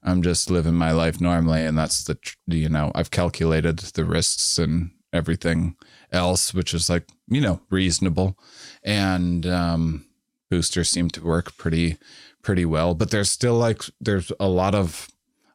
I'm 0.04 0.22
just 0.22 0.50
living 0.50 0.76
my 0.76 0.92
life 0.92 1.20
normally, 1.20 1.66
and 1.66 1.78
that's 1.78 2.04
the 2.04 2.18
you 2.48 2.70
know 2.70 2.92
I've 2.96 3.12
calculated 3.12 3.80
the 3.80 4.06
risks 4.06 4.58
and 4.58 4.92
everything 5.14 5.76
else, 6.12 6.54
which 6.54 6.74
is 6.74 6.90
like 6.90 7.08
you 7.28 7.42
know 7.42 7.62
reasonable, 7.70 8.38
and 8.84 9.46
um, 9.46 10.06
boosters 10.50 10.90
seem 10.90 11.10
to 11.12 11.24
work 11.24 11.58
pretty 11.58 11.98
pretty 12.42 12.66
well. 12.66 12.94
But 12.96 13.12
there's 13.12 13.30
still 13.30 13.56
like 13.56 13.84
there's 14.00 14.32
a 14.40 14.48
lot 14.48 14.76
of 14.76 15.08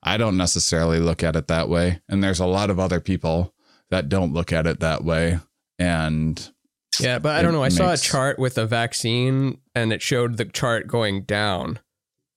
I 0.03 0.17
don't 0.17 0.37
necessarily 0.37 0.99
look 0.99 1.23
at 1.23 1.37
it 1.37 1.47
that 1.49 1.69
way, 1.69 2.01
and 2.09 2.23
there's 2.23 2.41
a 2.41 2.47
lot 2.47 2.71
of 2.71 2.79
other 2.81 3.01
people 3.01 3.55
that 3.91 4.09
don't 4.09 4.33
look 4.33 4.53
at 4.53 4.67
it 4.67 4.81
that 4.81 5.05
way, 5.05 5.39
and 5.79 6.51
Yeah, 6.99 7.19
but 7.19 7.37
I 7.37 7.43
don't 7.43 7.53
know. 7.53 7.63
I 7.63 7.69
saw 7.69 7.93
a 7.93 7.97
chart 7.97 8.39
with 8.39 8.59
a 8.59 8.67
vaccine, 8.67 9.59
and 9.75 9.93
it 9.93 10.03
showed 10.03 10.37
the 10.39 10.45
chart 10.45 10.87
going 10.89 11.23
down. 11.23 11.79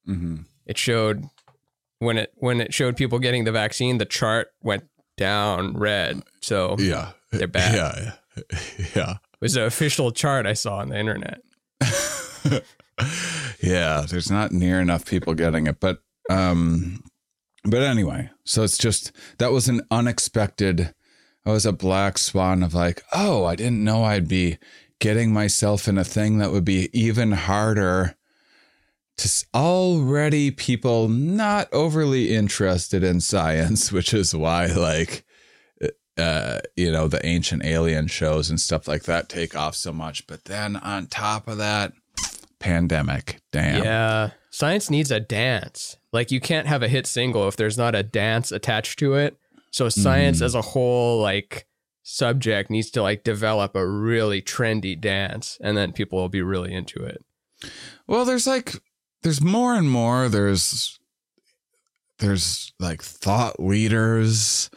mhm. 0.07 0.45
It 0.65 0.77
showed 0.77 1.25
when 1.99 2.17
it 2.17 2.31
when 2.35 2.59
it 2.61 2.73
showed 2.73 2.97
people 2.97 3.19
getting 3.19 3.43
the 3.45 3.51
vaccine, 3.51 3.97
the 3.97 4.05
chart 4.05 4.49
went 4.61 4.83
down 5.17 5.77
red. 5.77 6.21
So 6.41 6.75
yeah, 6.79 7.11
They're 7.31 7.47
bad. 7.47 7.73
Yeah, 7.75 8.43
yeah. 8.95 9.17
It 9.35 9.41
was 9.41 9.55
an 9.57 9.63
official 9.63 10.11
chart 10.11 10.45
I 10.47 10.53
saw 10.53 10.77
on 10.77 10.89
the 10.89 10.97
internet. 10.97 11.41
yeah, 13.61 14.05
there's 14.09 14.31
not 14.31 14.51
near 14.51 14.79
enough 14.79 15.05
people 15.05 15.33
getting 15.33 15.67
it, 15.67 15.79
but 15.79 15.99
um 16.29 17.03
but 17.65 17.81
anyway, 17.81 18.29
so 18.43 18.63
it's 18.63 18.77
just 18.77 19.11
that 19.37 19.51
was 19.51 19.67
an 19.67 19.81
unexpected 19.91 20.93
I 21.45 21.51
was 21.51 21.65
a 21.65 21.71
black 21.71 22.17
swan 22.17 22.63
of 22.63 22.73
like, 22.73 23.03
oh, 23.13 23.45
I 23.45 23.55
didn't 23.55 23.83
know 23.83 24.03
I'd 24.03 24.27
be 24.27 24.57
getting 24.99 25.31
myself 25.31 25.87
in 25.87 25.97
a 25.97 26.03
thing 26.03 26.39
that 26.39 26.51
would 26.51 26.65
be 26.65 26.89
even 26.91 27.33
harder. 27.33 28.15
To 29.19 29.45
already 29.53 30.51
people 30.51 31.07
not 31.07 31.69
overly 31.71 32.35
interested 32.35 33.01
in 33.03 33.21
science, 33.21 33.91
which 33.91 34.13
is 34.13 34.35
why 34.35 34.65
like 34.65 35.23
uh 36.17 36.59
you 36.77 36.91
know 36.91 37.07
the 37.09 37.25
ancient 37.25 37.63
alien 37.65 38.07
shows 38.07 38.49
and 38.49 38.59
stuff 38.59 38.87
like 38.87 39.03
that 39.03 39.29
take 39.29 39.55
off 39.55 39.75
so 39.75 39.93
much. 39.93 40.27
But 40.27 40.45
then 40.45 40.75
on 40.75 41.07
top 41.07 41.47
of 41.47 41.57
that 41.59 41.93
pandemic 42.59 43.39
damn 43.51 43.83
Yeah. 43.83 44.29
Science 44.49 44.89
needs 44.89 45.11
a 45.11 45.19
dance. 45.19 45.97
Like 46.13 46.31
you 46.31 46.39
can't 46.39 46.67
have 46.67 46.81
a 46.81 46.87
hit 46.87 47.05
single 47.07 47.47
if 47.47 47.55
there's 47.57 47.77
not 47.77 47.93
a 47.95 48.03
dance 48.03 48.51
attached 48.51 48.99
to 48.99 49.15
it. 49.15 49.37
So 49.71 49.89
science 49.89 50.39
Mhm. 50.39 50.45
as 50.45 50.55
a 50.55 50.61
whole 50.61 51.21
like 51.21 51.67
subject 52.03 52.69
needs 52.69 52.89
to 52.91 53.01
like 53.01 53.23
develop 53.23 53.75
a 53.75 53.85
really 53.85 54.41
trendy 54.41 54.99
dance 54.99 55.57
and 55.61 55.75
then 55.75 55.91
people 55.91 56.19
will 56.19 56.29
be 56.29 56.41
really 56.41 56.73
into 56.73 57.03
it. 57.03 57.23
Well, 58.07 58.23
there's 58.25 58.47
like 58.47 58.75
there's 59.23 59.41
more 59.41 59.73
and 59.75 59.89
more. 59.89 60.29
There's 60.29 60.97
there's 62.19 62.71
like 62.79 63.01
thought 63.01 63.59
leaders 63.59 64.69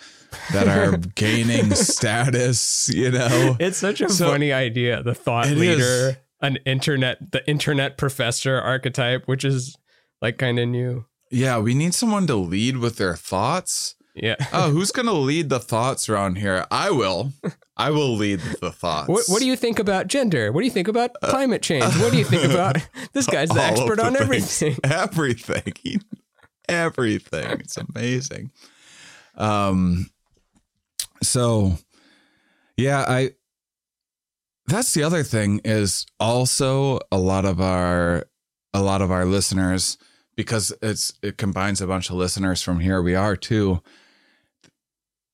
that 0.52 0.66
are 0.68 0.96
gaining 1.14 1.74
status, 1.74 2.90
you 2.92 3.10
know. 3.10 3.56
It's 3.60 3.78
such 3.78 4.00
a 4.00 4.08
So- 4.08 4.30
funny 4.30 4.52
idea. 4.52 5.02
The 5.02 5.14
thought 5.14 5.48
leader, 5.48 6.10
is. 6.10 6.16
An 6.40 6.58
internet 6.64 7.32
the 7.32 7.48
internet 7.48 7.96
professor 7.98 8.58
archetype, 8.60 9.26
which 9.26 9.44
is 9.44 9.76
like 10.22 10.38
kind 10.38 10.58
of 10.58 10.68
new. 10.68 11.04
Yeah, 11.30 11.58
we 11.58 11.74
need 11.74 11.94
someone 11.94 12.26
to 12.28 12.36
lead 12.36 12.78
with 12.78 12.96
their 12.96 13.16
thoughts. 13.16 13.94
Yeah. 14.14 14.34
Oh, 14.52 14.70
who's 14.70 14.90
going 14.90 15.06
to 15.06 15.12
lead 15.12 15.48
the 15.48 15.60
thoughts 15.60 16.08
around 16.08 16.38
here? 16.38 16.66
I 16.70 16.90
will. 16.90 17.32
I 17.76 17.90
will 17.90 18.16
lead 18.16 18.40
the 18.60 18.72
thoughts. 18.82 19.08
What, 19.08 19.24
what 19.28 19.38
do 19.40 19.46
you 19.46 19.54
think 19.54 19.78
about 19.78 20.08
gender? 20.08 20.50
What 20.50 20.60
do 20.62 20.64
you 20.64 20.72
think 20.72 20.88
about 20.88 21.12
climate 21.22 21.62
change? 21.62 21.84
What 21.98 22.10
do 22.12 22.18
you 22.18 22.24
think 22.24 22.42
about 22.50 22.78
this 23.12 23.26
guy's 23.26 23.48
the 23.50 23.60
Uh, 23.60 23.70
expert 23.70 23.96
the 23.98 24.06
on 24.06 24.14
things. 24.14 24.22
everything. 24.22 24.76
Everything. 24.84 25.72
He- 25.82 26.00
Everything. 26.68 27.60
It's 27.60 27.76
amazing. 27.78 28.50
Um 29.36 30.10
so 31.22 31.78
yeah, 32.76 33.04
I 33.08 33.30
that's 34.68 34.94
the 34.94 35.02
other 35.02 35.22
thing 35.22 35.60
is 35.64 36.06
also 36.20 37.00
a 37.10 37.18
lot 37.18 37.44
of 37.44 37.60
our 37.60 38.26
a 38.74 38.82
lot 38.82 39.02
of 39.02 39.10
our 39.10 39.24
listeners 39.24 39.98
because 40.36 40.72
it's 40.82 41.12
it 41.22 41.36
combines 41.38 41.80
a 41.80 41.86
bunch 41.86 42.10
of 42.10 42.16
listeners 42.16 42.62
from 42.62 42.80
here 42.80 43.02
we 43.02 43.14
are 43.14 43.34
too 43.36 43.80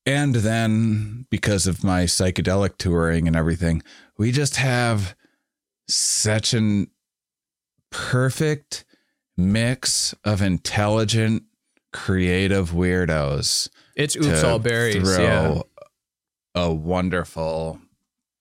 and 0.06 0.34
then 0.36 1.26
because 1.30 1.66
of 1.66 1.82
my 1.84 2.04
psychedelic 2.04 2.76
touring 2.78 3.26
and 3.26 3.36
everything 3.36 3.82
we 4.16 4.30
just 4.32 4.56
have 4.56 5.14
such 5.88 6.54
an 6.54 6.88
perfect 7.90 8.84
mix 9.36 10.14
of 10.24 10.40
intelligent 10.42 11.42
creative 11.92 12.70
weirdos 12.70 13.68
It's 13.96 14.16
oops 14.16 14.42
all 14.42 14.58
berries. 14.58 15.02
throw 15.02 15.22
Yeah. 15.24 15.62
a 16.54 16.72
wonderful 16.72 17.80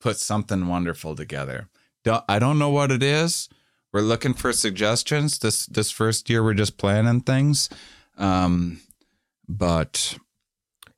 put 0.04 0.18
something 0.18 0.68
wonderful 0.68 1.16
together 1.16 1.68
don't, 2.04 2.24
i 2.28 2.38
don't 2.38 2.60
know 2.60 2.70
what 2.70 2.92
it 2.92 3.02
is 3.02 3.48
we're 3.94 4.02
looking 4.02 4.34
for 4.34 4.52
suggestions 4.52 5.40
this 5.40 5.66
this 5.68 5.90
first 5.92 6.30
year 6.30 6.44
we're 6.44 6.54
just 6.54 6.78
planning 6.78 7.22
things 7.22 7.70
um 8.18 8.80
but 9.48 10.18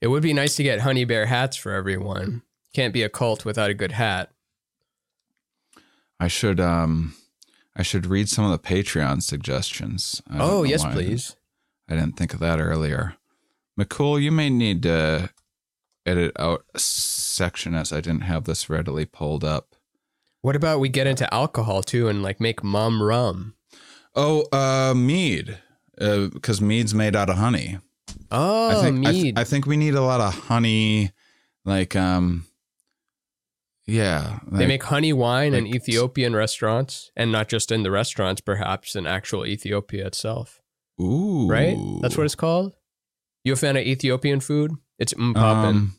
It 0.02 0.08
would 0.08 0.24
be 0.24 0.34
nice 0.34 0.56
to 0.58 0.64
get 0.64 0.82
honey 0.82 1.06
bear 1.06 1.26
hats 1.26 1.58
for 1.58 1.72
everyone. 1.72 2.42
Can't 2.74 2.94
be 2.94 3.04
a 3.04 3.10
cult 3.10 3.46
without 3.46 3.70
a 3.70 3.74
good 3.82 3.94
hat. 3.94 4.30
i 6.20 6.28
should 6.28 6.60
um 6.60 7.14
i 7.76 7.84
should 7.84 8.06
read 8.06 8.30
some 8.30 8.46
of 8.46 8.52
the 8.52 8.68
patreon 8.74 9.22
suggestions 9.22 10.22
I 10.30 10.38
Oh, 10.40 10.64
yes, 10.64 10.84
please. 10.86 11.36
I 11.90 11.96
didn't 11.96 12.18
think 12.18 12.34
of 12.34 12.40
that 12.40 12.60
earlier. 12.60 13.16
McCool, 13.80 14.22
you 14.22 14.32
may 14.32 14.50
need 14.50 14.82
to 14.84 15.30
edit 16.06 16.34
out 16.38 16.66
a 16.74 16.80
section 16.80 17.74
as 17.74 17.92
I 17.92 18.02
didn't 18.02 18.22
have 18.22 18.46
this 18.46 18.70
readily 18.70 19.06
pulled 19.06 19.44
up. 19.44 19.76
What 20.42 20.56
about 20.56 20.80
we 20.80 20.90
get 20.90 21.08
into 21.08 21.32
alcohol 21.34 21.82
too 21.82 22.08
and 22.08 22.22
like 22.22 22.40
make 22.40 22.64
mum 22.64 23.02
rum? 23.02 23.56
Oh, 24.16 24.46
uh, 24.52 24.94
mead, 24.94 25.58
because 25.98 26.62
mead's 26.62 26.94
made 26.94 27.16
out 27.16 27.30
of 27.30 27.38
honey. 27.38 27.80
Oh, 28.32 28.70
I 28.70 28.82
think 28.82 29.06
I, 29.06 29.12
th- 29.12 29.24
mead. 29.24 29.40
I 29.40 29.44
think 29.44 29.66
we 29.66 29.78
need 29.78 29.96
a 29.96 30.02
lot 30.02 30.22
of 30.22 30.34
honey, 30.34 31.12
like 31.66 31.96
um, 31.96 32.46
yeah, 33.86 34.40
they 34.52 34.66
make 34.66 34.84
honey 34.84 35.14
wine 35.14 35.54
in 35.54 35.68
Ethiopian 35.68 36.36
restaurants 36.36 37.12
and 37.16 37.32
not 37.32 37.48
just 37.48 37.72
in 37.72 37.84
the 37.84 37.92
restaurants, 37.92 38.42
perhaps 38.42 38.96
in 38.96 39.06
actual 39.06 39.46
Ethiopia 39.46 40.08
itself. 40.08 40.62
ooh 41.00 41.48
Right? 41.48 41.78
That's 42.02 42.18
what 42.18 42.26
it's 42.26 42.36
called? 42.36 42.76
You 43.44 43.54
a 43.54 43.56
fan 43.56 43.78
of 43.78 43.84
Ethiopian 43.84 44.40
food? 44.40 44.72
It's 45.00 45.14
mm 45.14 45.34
poppin'. 45.34 45.76
Um, 45.76 45.96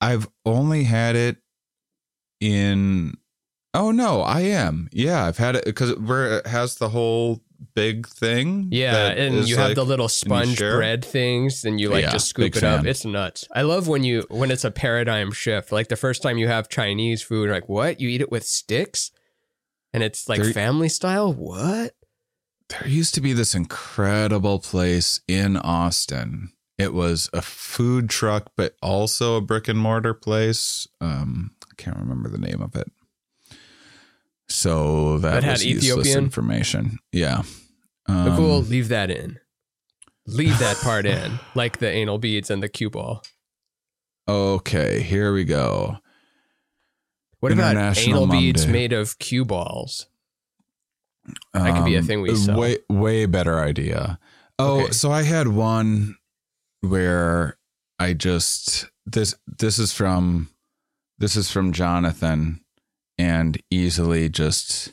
I've 0.00 0.28
only 0.44 0.84
had 0.84 1.16
it 1.16 1.38
in. 2.40 3.14
Oh 3.74 3.90
no, 3.90 4.22
I 4.22 4.40
am. 4.40 4.88
Yeah, 4.92 5.26
I've 5.26 5.38
had 5.38 5.56
it 5.56 5.64
because 5.64 5.96
where 5.96 6.38
it 6.38 6.46
has 6.46 6.76
the 6.76 6.88
whole 6.88 7.40
big 7.74 8.08
thing. 8.08 8.68
Yeah, 8.70 9.08
and 9.08 9.48
you 9.48 9.56
have 9.56 9.74
the 9.74 9.84
little 9.84 10.08
sponge 10.08 10.58
bread 10.58 11.04
things, 11.04 11.64
and 11.64 11.80
you 11.80 11.88
like 11.88 12.04
Yeah, 12.04 12.12
just 12.12 12.28
scoop 12.28 12.56
it 12.56 12.64
up. 12.64 12.84
It's 12.84 13.04
nuts. 13.04 13.46
I 13.54 13.62
love 13.62 13.86
when 13.88 14.02
you 14.02 14.24
when 14.30 14.50
it's 14.50 14.64
a 14.64 14.70
paradigm 14.70 15.30
shift. 15.32 15.72
Like 15.72 15.88
the 15.88 15.96
first 15.96 16.22
time 16.22 16.38
you 16.38 16.48
have 16.48 16.68
Chinese 16.68 17.22
food, 17.22 17.44
you're 17.44 17.54
like 17.54 17.68
what? 17.68 18.00
You 18.00 18.08
eat 18.08 18.20
it 18.20 18.30
with 18.30 18.44
sticks, 18.44 19.10
and 19.92 20.02
it's 20.02 20.28
like 20.28 20.40
There- 20.42 20.52
family 20.52 20.88
style. 20.88 21.32
What? 21.32 21.94
There 22.68 22.86
used 22.86 23.14
to 23.16 23.20
be 23.20 23.32
this 23.32 23.54
incredible 23.54 24.60
place 24.60 25.20
in 25.26 25.56
Austin. 25.56 26.52
It 26.80 26.92
was 26.94 27.28
a 27.32 27.42
food 27.42 28.08
truck, 28.10 28.52
but 28.56 28.74
also 28.82 29.36
a 29.36 29.40
brick 29.40 29.68
and 29.68 29.78
mortar 29.78 30.14
place. 30.14 30.88
Um, 31.00 31.50
I 31.70 31.74
can't 31.76 31.96
remember 31.98 32.28
the 32.28 32.38
name 32.38 32.60
of 32.62 32.74
it. 32.74 32.90
So 34.48 35.18
that, 35.18 35.34
That 35.34 35.44
had 35.44 35.62
Ethiopian? 35.62 36.18
information. 36.18 36.98
Yeah. 37.12 37.42
Um, 38.08 38.68
leave 38.68 38.88
that 38.88 39.10
in. 39.10 39.38
Leave 40.26 40.58
that 40.58 40.76
part 40.78 41.06
in, 41.06 41.38
like 41.54 41.78
the 41.78 41.88
anal 41.90 42.18
beads 42.18 42.50
and 42.50 42.62
the 42.62 42.68
cue 42.68 42.90
ball. 42.90 43.22
okay, 44.28 45.00
here 45.02 45.32
we 45.32 45.44
go. 45.44 45.98
What 47.40 47.52
about 47.52 47.96
anal 47.98 48.26
Mum 48.26 48.36
beads 48.38 48.66
made 48.66 48.92
of 48.92 49.18
cue 49.18 49.44
balls? 49.44 50.06
That 51.54 51.74
could 51.76 51.84
be 51.84 51.94
a 51.96 52.02
thing 52.02 52.20
we 52.20 52.34
sell. 52.34 52.54
Um, 52.54 52.60
Way 52.60 52.78
way 52.88 53.26
better 53.26 53.60
idea. 53.60 54.18
Oh, 54.58 54.82
Okay. 54.82 54.92
so 54.92 55.10
I 55.10 55.22
had 55.22 55.48
one 55.48 56.16
where 56.80 57.56
I 57.98 58.12
just 58.14 58.86
this 59.06 59.34
this 59.46 59.78
is 59.78 59.92
from 59.92 60.50
this 61.18 61.36
is 61.36 61.50
from 61.50 61.72
Jonathan 61.72 62.60
and 63.18 63.60
easily 63.70 64.28
just 64.28 64.90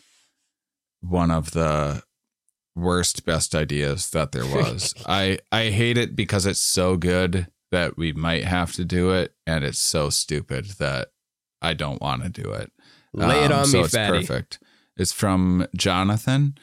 one 1.01 1.31
of 1.31 1.51
the 1.51 2.03
worst 2.75 3.25
best 3.25 3.55
ideas 3.55 4.09
that 4.11 4.31
there 4.33 4.45
was. 4.45 4.93
I 5.05 5.39
I 5.51 5.69
hate 5.69 5.97
it 5.97 6.15
because 6.15 6.45
it's 6.45 6.59
so 6.61 6.97
good 6.97 7.47
that 7.71 7.97
we 7.97 8.13
might 8.13 8.43
have 8.45 8.73
to 8.73 8.85
do 8.85 9.11
it 9.11 9.33
and 9.45 9.63
it's 9.63 9.79
so 9.79 10.09
stupid 10.09 10.65
that 10.79 11.09
I 11.61 11.73
don't 11.73 12.01
want 12.01 12.23
to 12.23 12.29
do 12.29 12.51
it. 12.51 12.71
Lay 13.13 13.43
it 13.43 13.51
Um, 13.51 13.59
on 13.59 13.65
so 13.65 13.79
me, 13.79 13.83
it's 13.85 13.93
fatty. 13.95 14.19
Perfect. 14.19 14.59
It's 14.95 15.11
from 15.11 15.67
Jonathan. 15.75 16.57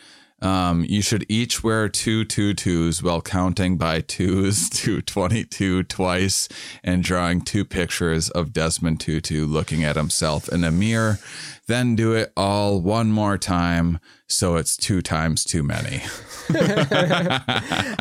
Um, 0.44 0.84
you 0.86 1.00
should 1.00 1.24
each 1.28 1.64
wear 1.64 1.88
two 1.88 2.24
tutus 2.24 3.02
while 3.02 3.22
counting 3.22 3.78
by 3.78 4.02
twos 4.02 4.68
to 4.84 5.00
22 5.00 5.84
twice 5.84 6.48
and 6.82 7.02
drawing 7.02 7.40
two 7.40 7.64
pictures 7.64 8.28
of 8.28 8.52
Desmond 8.52 9.00
Tutu 9.00 9.46
looking 9.46 9.82
at 9.84 9.96
himself 9.96 10.48
in 10.50 10.62
a 10.62 10.70
mirror. 10.70 11.18
Then 11.66 11.96
do 11.96 12.12
it 12.12 12.30
all 12.36 12.78
one 12.80 13.10
more 13.10 13.38
time 13.38 13.98
so 14.28 14.56
it's 14.56 14.76
two 14.76 15.00
times 15.00 15.44
too 15.44 15.62
many. 15.62 16.02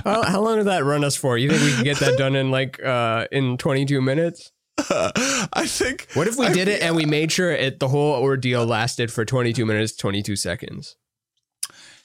Well, 0.05 0.23
how 0.23 0.41
long 0.41 0.57
did 0.57 0.67
that 0.67 0.83
run 0.83 1.05
us 1.05 1.15
for? 1.15 1.37
You 1.37 1.49
think 1.49 1.61
we 1.63 1.73
can 1.73 1.83
get 1.85 1.97
that 1.99 2.17
done 2.17 2.35
in 2.35 2.51
like 2.51 2.83
uh 2.83 3.25
in 3.31 3.57
22 3.57 4.01
minutes? 4.01 4.51
I 4.77 5.65
think. 5.65 6.07
What 6.13 6.27
if 6.27 6.37
we 6.37 6.47
I 6.47 6.53
did 6.53 6.67
it 6.67 6.81
and 6.81 6.93
we 6.93 7.05
made 7.05 7.31
sure 7.31 7.51
it 7.51 7.79
the 7.79 7.87
whole 7.87 8.21
ordeal 8.21 8.65
lasted 8.65 9.13
for 9.13 9.23
22 9.23 9.65
minutes 9.65 9.95
22 9.95 10.35
seconds? 10.35 10.97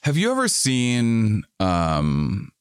Have 0.03 0.17
you 0.17 0.31
ever 0.31 0.47
seen 0.47 1.43
um 1.59 2.51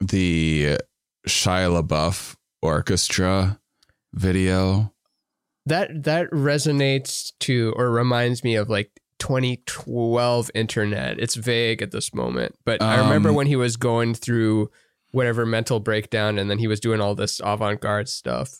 the 0.00 0.78
Shia 1.26 1.82
LaBeouf 1.82 2.36
orchestra 2.62 3.58
video? 4.12 4.92
That 5.66 6.04
that 6.04 6.30
resonates 6.30 7.32
to 7.40 7.72
or 7.76 7.90
reminds 7.90 8.44
me 8.44 8.54
of 8.54 8.68
like 8.68 8.90
2012 9.18 10.50
internet. 10.54 11.18
It's 11.18 11.34
vague 11.34 11.80
at 11.82 11.90
this 11.90 12.14
moment, 12.14 12.54
but 12.64 12.82
I 12.82 12.98
remember 12.98 13.30
Um, 13.30 13.34
when 13.34 13.46
he 13.46 13.56
was 13.56 13.76
going 13.76 14.14
through 14.14 14.70
whatever 15.12 15.46
mental 15.46 15.80
breakdown 15.80 16.38
and 16.38 16.50
then 16.50 16.58
he 16.58 16.66
was 16.66 16.80
doing 16.80 17.00
all 17.00 17.14
this 17.14 17.40
avant-garde 17.42 18.08
stuff. 18.08 18.58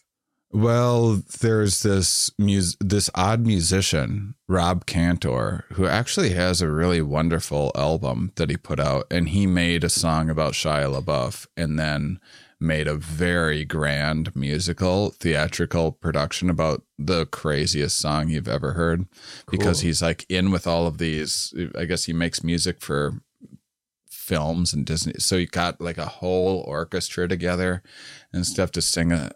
Well, 0.54 1.20
there's 1.40 1.82
this 1.82 2.30
mus- 2.38 2.76
this 2.78 3.10
odd 3.16 3.44
musician, 3.44 4.36
Rob 4.46 4.86
Cantor, 4.86 5.64
who 5.72 5.86
actually 5.86 6.30
has 6.30 6.62
a 6.62 6.70
really 6.70 7.02
wonderful 7.02 7.72
album 7.74 8.30
that 8.36 8.50
he 8.50 8.56
put 8.56 8.78
out, 8.78 9.08
and 9.10 9.30
he 9.30 9.48
made 9.48 9.82
a 9.82 9.88
song 9.88 10.30
about 10.30 10.52
Shia 10.52 10.88
LaBeouf, 11.02 11.48
and 11.56 11.76
then 11.76 12.20
made 12.60 12.86
a 12.86 12.94
very 12.94 13.64
grand 13.64 14.36
musical 14.36 15.10
theatrical 15.10 15.90
production 15.90 16.48
about 16.48 16.84
the 16.96 17.26
craziest 17.26 17.98
song 17.98 18.28
you've 18.28 18.46
ever 18.46 18.74
heard, 18.74 19.06
because 19.50 19.80
he's 19.80 20.00
like 20.00 20.24
in 20.28 20.52
with 20.52 20.68
all 20.68 20.86
of 20.86 20.98
these. 20.98 21.52
I 21.76 21.84
guess 21.84 22.04
he 22.04 22.12
makes 22.12 22.44
music 22.44 22.80
for 22.80 23.14
films 24.08 24.72
and 24.72 24.86
Disney, 24.86 25.14
so 25.18 25.36
he 25.36 25.46
got 25.46 25.80
like 25.80 25.98
a 25.98 26.06
whole 26.06 26.60
orchestra 26.60 27.26
together 27.26 27.82
and 28.32 28.46
stuff 28.46 28.70
to 28.70 28.80
sing 28.80 29.10
a 29.10 29.32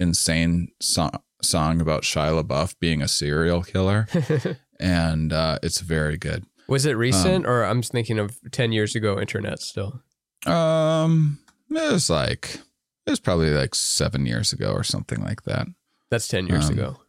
insane 0.00 0.68
song, 0.80 1.10
song 1.42 1.80
about 1.80 2.02
Shia 2.02 2.42
LaBeouf 2.42 2.74
being 2.80 3.02
a 3.02 3.08
serial 3.08 3.62
killer, 3.62 4.06
and 4.80 5.32
uh, 5.32 5.58
it's 5.62 5.80
very 5.80 6.16
good. 6.16 6.44
was 6.68 6.84
it 6.86 6.92
recent 6.96 7.46
or 7.46 7.64
I'm 7.64 7.82
thinking 7.82 8.18
of 8.18 8.38
10 8.50 8.72
years 8.72 8.94
ago 8.94 9.20
internet 9.20 9.60
still? 9.60 10.02
Um, 10.46 11.38
it 11.70 11.92
was 11.92 12.08
like 12.10 12.60
it 13.06 13.10
was 13.10 13.20
probably 13.20 13.50
like 13.50 13.74
seven 13.74 14.26
years 14.26 14.52
ago 14.52 14.72
or 14.72 14.82
something 14.84 15.22
like 15.22 15.42
that. 15.44 15.66
That's 16.10 16.28
10 16.28 16.46
years 16.48 16.66
Um, 16.68 16.72
ago. 16.74 17.00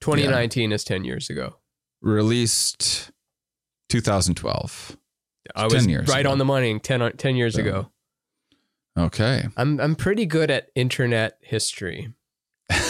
2019 0.00 0.72
is 0.72 0.82
10 0.84 1.04
years 1.04 1.28
ago. 1.30 1.56
Released 2.02 3.10
2012. 3.90 4.96
I 5.54 5.68
10 5.68 5.76
was 5.76 5.86
years 5.86 6.08
right 6.08 6.20
ago. 6.20 6.30
on 6.30 6.38
the 6.38 6.44
money 6.44 6.78
10, 6.78 7.12
10 7.16 7.36
years 7.36 7.54
So- 7.54 7.60
ago. 7.60 7.90
Okay. 8.98 9.46
I'm 9.56 9.80
I'm 9.80 9.94
pretty 9.94 10.26
good 10.26 10.50
at 10.50 10.68
internet 10.74 11.38
history. 11.42 12.12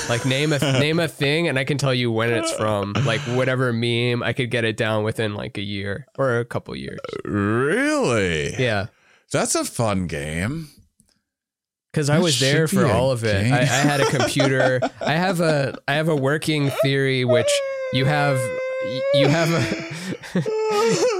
Like 0.09 0.25
name 0.25 0.53
a 0.53 0.59
name 0.59 0.99
a 0.99 1.09
thing 1.09 1.49
and 1.49 1.59
I 1.59 1.65
can 1.65 1.79
tell 1.79 1.95
you 1.95 2.11
when 2.11 2.33
it's 2.33 2.53
from. 2.53 2.95
Like 3.05 3.21
whatever 3.21 3.73
meme, 3.73 4.23
I 4.23 4.33
could 4.33 4.51
get 4.51 4.65
it 4.65 4.77
down 4.77 5.05
within 5.05 5.35
like 5.35 5.57
a 5.59 5.63
year 5.63 6.07
or 6.19 6.39
a 6.39 6.45
couple 6.45 6.75
years. 6.77 6.99
Uh, 7.25 7.31
really? 7.31 8.55
Yeah. 8.57 8.87
That's 9.33 9.55
a 9.55 9.65
fun 9.65 10.07
game. 10.07 10.69
Cause 11.93 12.09
I 12.09 12.19
was 12.21 12.39
there 12.39 12.69
for 12.69 12.87
all 12.87 13.11
of 13.11 13.25
it. 13.25 13.53
I, 13.53 13.61
I 13.61 13.65
had 13.65 14.01
a 14.01 14.07
computer. 14.07 14.81
I 15.01 15.15
have 15.15 15.41
a 15.41 15.77
I 15.89 15.95
have 15.95 16.09
a 16.09 16.15
working 16.15 16.71
theory 16.83 17.25
which 17.25 17.51
you 17.93 18.05
have 18.05 18.39
you 19.15 19.27
have 19.27 19.51
a 19.51 20.43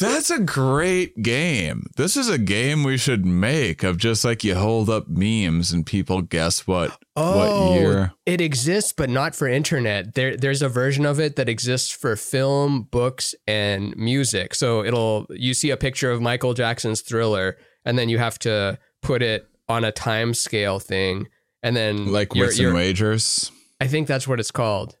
That's 0.00 0.30
a 0.30 0.40
great 0.40 1.22
game. 1.22 1.86
This 1.96 2.16
is 2.16 2.28
a 2.28 2.38
game 2.38 2.82
we 2.82 2.96
should 2.96 3.26
make 3.26 3.82
of 3.82 3.98
just 3.98 4.24
like 4.24 4.42
you 4.42 4.54
hold 4.54 4.88
up 4.88 5.08
memes 5.08 5.72
and 5.72 5.84
people 5.84 6.22
guess 6.22 6.66
what 6.66 6.90
what 7.14 7.48
oh, 7.48 7.74
year. 7.74 8.12
Oh, 8.12 8.16
It 8.24 8.40
exists, 8.40 8.92
but 8.92 9.10
not 9.10 9.34
for 9.34 9.46
internet. 9.46 10.14
There, 10.14 10.36
there's 10.36 10.62
a 10.62 10.68
version 10.68 11.04
of 11.04 11.20
it 11.20 11.36
that 11.36 11.48
exists 11.48 11.90
for 11.90 12.16
film, 12.16 12.88
books, 12.90 13.34
and 13.46 13.94
music. 13.96 14.54
So 14.54 14.82
it'll 14.82 15.26
you 15.30 15.52
see 15.54 15.70
a 15.70 15.76
picture 15.76 16.10
of 16.10 16.22
Michael 16.22 16.54
Jackson's 16.54 17.02
Thriller, 17.02 17.58
and 17.84 17.98
then 17.98 18.08
you 18.08 18.18
have 18.18 18.38
to 18.40 18.78
put 19.02 19.22
it 19.22 19.46
on 19.68 19.84
a 19.84 19.92
time 19.92 20.34
scale 20.34 20.80
thing, 20.80 21.28
and 21.62 21.76
then 21.76 22.10
Like 22.10 22.34
Wits 22.34 22.58
and 22.58 22.74
Wagers. 22.74 23.52
I 23.80 23.86
think 23.86 24.08
that's 24.08 24.26
what 24.26 24.40
it's 24.40 24.50
called. 24.50 24.96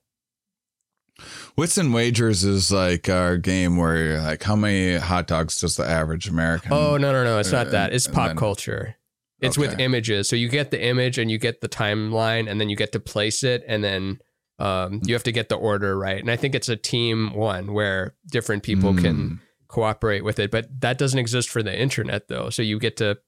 Wits 1.60 1.76
and 1.76 1.92
Wagers 1.92 2.42
is 2.42 2.72
like 2.72 3.10
our 3.10 3.36
game 3.36 3.76
where 3.76 3.96
you're 3.98 4.22
like, 4.22 4.42
how 4.42 4.56
many 4.56 4.96
hot 4.96 5.26
dogs 5.26 5.60
does 5.60 5.76
the 5.76 5.86
average 5.86 6.26
American? 6.26 6.72
Oh 6.72 6.96
no, 6.96 7.12
no, 7.12 7.22
no! 7.22 7.38
It's 7.38 7.52
not 7.52 7.66
uh, 7.66 7.70
that. 7.72 7.92
It's 7.92 8.08
pop 8.08 8.28
then- 8.28 8.36
culture. 8.36 8.96
It's 9.40 9.58
with 9.58 9.78
images. 9.78 10.26
So 10.26 10.36
you 10.36 10.48
get 10.48 10.70
the 10.70 10.82
image 10.82 11.18
and 11.18 11.30
you 11.30 11.36
get 11.36 11.60
the 11.60 11.68
timeline, 11.68 12.50
and 12.50 12.58
then 12.58 12.70
you 12.70 12.76
get 12.76 12.92
to 12.92 13.00
place 13.00 13.44
it, 13.44 13.62
and 13.68 13.84
then 13.84 14.20
um, 14.58 15.02
you 15.04 15.12
have 15.12 15.22
to 15.24 15.32
get 15.32 15.50
the 15.50 15.56
order 15.56 15.98
right. 15.98 16.18
And 16.18 16.30
I 16.30 16.36
think 16.36 16.54
it's 16.54 16.70
a 16.70 16.76
team 16.76 17.34
one 17.34 17.74
where 17.74 18.14
different 18.30 18.62
people 18.62 18.94
can 18.94 19.16
Mm. 19.16 19.38
cooperate 19.68 20.24
with 20.24 20.38
it. 20.38 20.50
But 20.50 20.80
that 20.80 20.96
doesn't 20.96 21.18
exist 21.18 21.50
for 21.50 21.62
the 21.62 21.78
internet 21.78 22.28
though. 22.28 22.48
So 22.48 22.62
you 22.62 22.78
get 22.78 22.96
to 22.98 23.18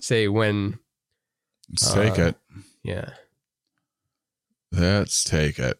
say 0.00 0.26
when, 0.26 0.80
Let's 1.70 1.94
take 1.94 2.18
uh, 2.18 2.22
it. 2.22 2.36
yeah. 2.82 3.10
Let's 4.72 5.22
take 5.22 5.60
it. 5.60 5.78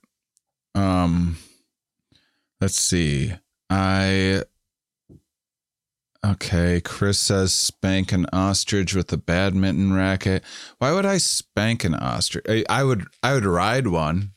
Um, 0.77 1.39
let's 2.61 2.77
see. 2.77 3.35
I. 3.71 4.43
Okay, 6.25 6.81
Chris 6.81 7.21
says 7.21 7.55
spank 7.55 8.11
an 8.11 8.27
ostrich 8.33 8.95
with 8.95 9.13
a 9.13 9.17
badminton 9.17 9.93
racket. 9.93 10.43
Why 10.79 10.91
would 10.93 11.07
I 11.07 11.19
spank 11.19 11.85
an 11.85 11.95
ostrich? 11.95 12.45
I, 12.49 12.65
I 12.69 12.83
would. 12.85 13.07
I 13.23 13.35
would 13.35 13.45
ride 13.45 13.87
one. 13.87 14.33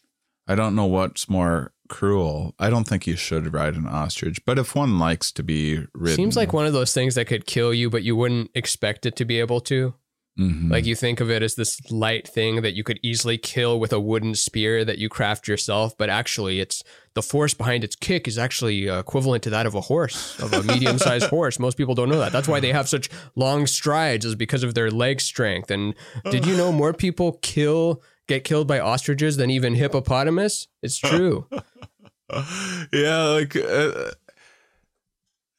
I 0.48 0.56
don't 0.56 0.76
know 0.76 0.86
what's 0.86 1.30
more 1.30 1.74
cruel. 1.90 2.56
I 2.58 2.70
don't 2.70 2.88
think 2.88 3.06
you 3.06 3.16
should 3.16 3.54
ride 3.54 3.76
an 3.76 3.88
ostrich, 3.88 4.44
but 4.46 4.58
if 4.58 4.76
one 4.76 4.98
likes 5.00 5.32
to 5.34 5.44
be 5.44 5.86
ridden, 5.94 6.16
Seems 6.16 6.38
like 6.38 6.54
one 6.54 6.66
of 6.66 6.74
those 6.74 6.94
things 6.94 7.16
that 7.16 7.26
could 7.26 7.46
kill 7.46 7.74
you, 7.74 7.90
but 7.90 8.04
you 8.04 8.16
wouldn't 8.16 8.52
expect 8.56 9.06
it 9.06 9.16
to 9.18 9.26
be 9.26 9.40
able 9.40 9.60
to. 9.62 9.94
Mhm. 10.40 10.72
Like 10.72 10.86
you 10.86 10.96
think 10.96 11.20
of 11.20 11.30
it 11.30 11.44
as 11.44 11.56
this 11.56 11.80
light 11.92 12.26
thing 12.28 12.62
that 12.62 12.74
you 12.74 12.84
could 12.84 12.98
easily 13.04 13.38
kill 13.38 13.78
with 13.80 13.92
a 13.92 14.00
wooden 14.00 14.36
spear 14.36 14.86
that 14.86 14.98
you 14.98 15.10
craft 15.10 15.48
yourself, 15.50 15.98
but 15.98 16.10
actually 16.10 16.62
it's 16.62 16.82
the 17.14 17.22
force 17.22 17.54
behind 17.54 17.84
its 17.84 17.96
kick 17.96 18.26
is 18.28 18.38
actually 18.38 18.90
uh, 18.90 19.00
equivalent 19.00 19.44
to 19.44 19.50
that 19.50 19.66
of 19.66 19.76
a 19.76 19.82
horse, 19.82 20.40
of 20.40 20.54
a 20.54 20.64
medium-sized 20.64 21.28
horse. 21.30 21.60
Most 21.60 21.76
people 21.78 21.94
don't 21.94 22.08
know 22.08 22.20
that. 22.20 22.32
That's 22.32 22.48
why 22.48 22.62
they 22.62 22.72
have 22.72 22.88
such 22.88 23.10
long 23.36 23.68
strides 23.68 24.24
is 24.26 24.36
because 24.36 24.64
of 24.64 24.76
their 24.76 24.90
leg 24.90 25.20
strength. 25.20 25.72
And 25.72 25.94
did 26.32 26.46
you 26.46 26.56
know 26.56 26.72
more 26.72 26.94
people 26.94 27.34
kill 27.42 28.02
get 28.28 28.44
killed 28.46 28.68
by 28.68 28.80
ostriches 28.80 29.36
than 29.38 29.50
even 29.50 29.74
hippopotamus? 29.76 30.68
It's 30.82 30.98
true. 31.12 31.48
yeah, 32.94 33.24
like 33.24 33.56
uh, 33.56 34.12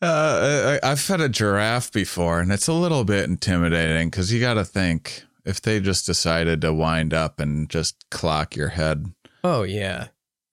uh, 0.02 0.78
I, 0.82 0.90
I've 0.90 1.00
fed 1.00 1.20
a 1.20 1.28
giraffe 1.28 1.92
before, 1.92 2.40
and 2.40 2.52
it's 2.52 2.68
a 2.68 2.72
little 2.72 3.04
bit 3.04 3.28
intimidating 3.28 4.08
because 4.08 4.32
you 4.32 4.40
got 4.40 4.54
to 4.54 4.64
think 4.64 5.24
if 5.44 5.60
they 5.60 5.80
just 5.80 6.06
decided 6.06 6.60
to 6.60 6.72
wind 6.72 7.14
up 7.14 7.40
and 7.40 7.68
just 7.68 8.08
clock 8.10 8.56
your 8.56 8.68
head 8.68 9.12
oh 9.44 9.62
yeah. 9.62 10.08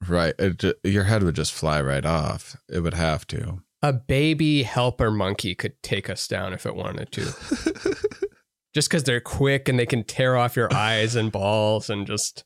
right, 0.07 0.33
it, 0.39 0.63
your 0.83 1.03
head 1.03 1.23
would 1.23 1.35
just 1.35 1.53
fly 1.53 1.81
right 1.81 2.05
off. 2.05 2.55
It 2.69 2.81
would 2.81 2.93
have 2.93 3.25
to. 3.27 3.61
A 3.81 3.93
baby 3.93 4.63
helper 4.63 5.11
monkey 5.11 5.55
could 5.55 5.81
take 5.83 6.09
us 6.09 6.27
down 6.27 6.53
if 6.53 6.65
it 6.65 6.75
wanted 6.75 7.11
to. 7.13 7.21
just 8.73 8.89
because 8.89 9.03
they're 9.03 9.19
quick 9.19 9.67
and 9.67 9.79
they 9.79 9.85
can 9.85 10.03
tear 10.03 10.35
off 10.35 10.55
your 10.55 10.71
eyes 10.73 11.15
and 11.15 11.31
balls 11.31 11.89
and 11.89 12.05
just 12.05 12.43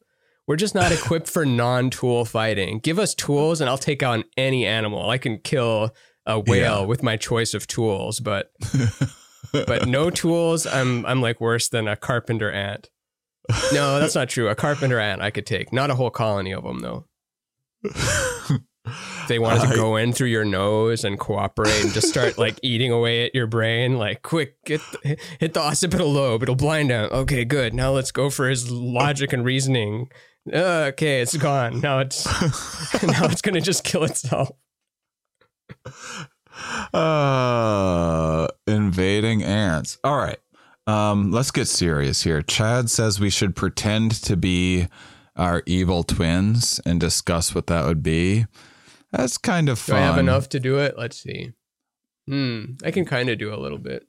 we're 0.48 0.56
just 0.56 0.76
not 0.76 0.92
equipped 0.92 1.30
for 1.30 1.46
non-tool 1.46 2.24
fighting 2.24 2.80
give 2.80 3.00
us 3.00 3.14
tools 3.14 3.60
and 3.60 3.70
i'll 3.70 3.78
take 3.78 4.02
on 4.02 4.24
any 4.38 4.66
animal 4.66 5.10
i 5.10 5.18
can 5.18 5.38
kill 5.40 5.94
a 6.26 6.40
whale 6.40 6.82
Yeah. 6.82 6.86
with 6.86 7.04
my 7.04 7.18
choice 7.18 7.54
of 7.54 7.68
tools 7.68 8.20
but 8.20 8.52
but 9.54 9.88
no 9.88 10.10
tools 10.10 10.66
i'm 10.68 11.06
i'm 11.06 11.22
like 11.22 11.42
worse 11.42 11.70
than 11.70 11.88
a 11.88 11.96
carpenter 11.96 12.52
ant 12.52 12.90
no 13.74 14.00
that's 14.00 14.16
not 14.16 14.30
true 14.30 14.48
a 14.50 14.56
carpenter 14.56 15.00
ant 15.00 15.22
i 15.22 15.30
could 15.32 15.46
take 15.46 15.74
not 15.74 15.90
a 15.90 15.96
whole 15.96 16.12
colony 16.12 16.54
of 16.54 16.64
them 16.64 16.80
though 16.80 17.06
If 17.84 18.52
they 19.28 19.40
wanted 19.40 19.62
to 19.62 19.68
I- 19.74 19.76
go 19.76 19.96
in 19.96 20.14
through 20.14 20.28
your 20.30 20.46
nose 20.46 21.04
and 21.04 21.20
cooperate 21.20 21.84
and 21.84 21.94
just 21.94 22.08
start 22.10 22.38
like 22.38 22.60
eating 22.64 22.92
away 22.92 23.26
at 23.26 23.36
your 23.36 23.46
brain, 23.48 23.98
like 23.98 24.24
quick, 24.24 24.56
get 24.66 24.82
the, 24.92 25.18
hit 25.40 25.54
the 25.54 25.60
occipital 25.60 26.12
lobe, 26.12 26.42
it'll 26.44 26.56
blind 26.56 26.92
out. 26.92 27.12
Okay, 27.12 27.46
good. 27.46 27.74
Now 27.76 27.92
let's 27.92 28.12
go 28.12 28.30
for 28.32 28.50
his 28.50 28.70
logic 28.72 29.34
and 29.34 29.46
reasoning. 29.46 30.10
Okay, 30.52 31.22
it's 31.22 31.38
gone. 31.38 31.80
Now 31.80 32.00
it's 32.00 32.26
now 33.04 33.26
it's 33.26 33.42
gonna 33.42 33.62
just 33.62 33.84
kill 33.84 34.04
itself. 34.04 34.50
Uh, 36.94 38.46
invading 38.68 39.42
ants. 39.42 39.98
All 40.04 40.18
right. 40.18 40.38
Um, 40.86 41.32
let's 41.32 41.50
get 41.50 41.68
serious 41.68 42.24
here. 42.24 42.42
Chad 42.42 42.90
says 42.90 43.22
we 43.22 43.30
should 43.30 43.56
pretend 43.56 44.12
to 44.24 44.36
be 44.36 44.88
our 45.38 45.64
evil 45.66 46.04
twins 46.04 46.82
and 46.86 47.00
discuss 47.00 47.56
what 47.56 47.68
that 47.68 47.86
would 47.86 48.04
be. 48.04 48.46
That's 49.12 49.38
kind 49.38 49.70
of 49.70 49.80
fun. 49.80 49.96
Do. 49.96 50.02
I 50.02 50.06
have 50.06 50.18
enough 50.18 50.50
to 50.50 50.60
do 50.60 50.78
it? 50.80 50.98
Let's 50.98 51.22
see. 51.22 51.54
Hmm, 52.28 52.74
I 52.84 52.92
can 52.92 53.06
kind 53.06 53.30
of 53.30 53.38
do 53.38 53.54
a 53.54 53.58
little 53.58 53.80
bit. 53.80 54.06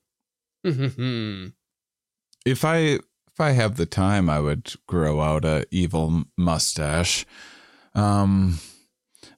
If 2.45 2.65
I 2.65 2.79
if 2.79 3.39
I 3.41 3.51
have 3.53 3.77
the 3.77 3.87
time, 3.87 4.29
I 4.29 4.41
would 4.41 4.75
grow 4.89 5.21
out 5.21 5.45
a 5.45 5.65
evil 5.71 6.25
mustache. 6.37 7.25
Um, 7.95 8.59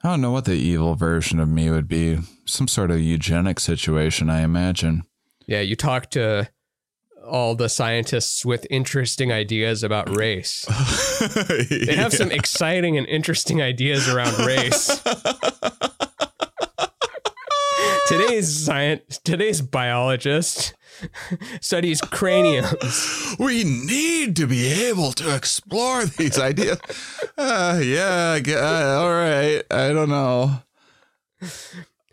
I 0.04 0.10
don't 0.10 0.20
know 0.20 0.30
what 0.32 0.44
the 0.44 0.52
evil 0.52 0.94
version 0.96 1.40
of 1.40 1.48
me 1.48 1.70
would 1.70 1.88
be. 1.88 2.18
Some 2.44 2.68
sort 2.68 2.90
of 2.90 3.00
eugenic 3.00 3.58
situation, 3.58 4.28
I 4.28 4.42
imagine. 4.42 5.04
yeah, 5.46 5.60
you 5.60 5.76
talk 5.76 6.10
to 6.10 6.50
all 7.26 7.54
the 7.54 7.70
scientists 7.70 8.44
with 8.44 8.66
interesting 8.68 9.32
ideas 9.32 9.82
about 9.82 10.14
race. 10.14 10.66
They 11.70 11.96
have 11.96 12.12
some 12.12 12.30
exciting 12.30 12.98
and 12.98 13.06
interesting 13.06 13.62
ideas 13.62 14.06
around 14.08 14.38
race. 14.46 14.88
today's 18.08 18.54
science, 18.54 19.20
today's 19.24 19.62
biologist 19.62 20.74
studies 21.60 22.00
craniums. 22.00 23.36
we 23.38 23.64
need 23.64 24.36
to 24.36 24.46
be 24.46 24.66
able 24.88 25.12
to 25.12 25.34
explore 25.34 26.04
these 26.06 26.38
ideas. 26.38 26.78
Uh, 27.36 27.80
yeah, 27.82 28.38
uh, 28.46 29.00
all 29.02 29.10
right. 29.12 29.64
I 29.68 29.88
don't 29.92 30.08
know. 30.08 30.62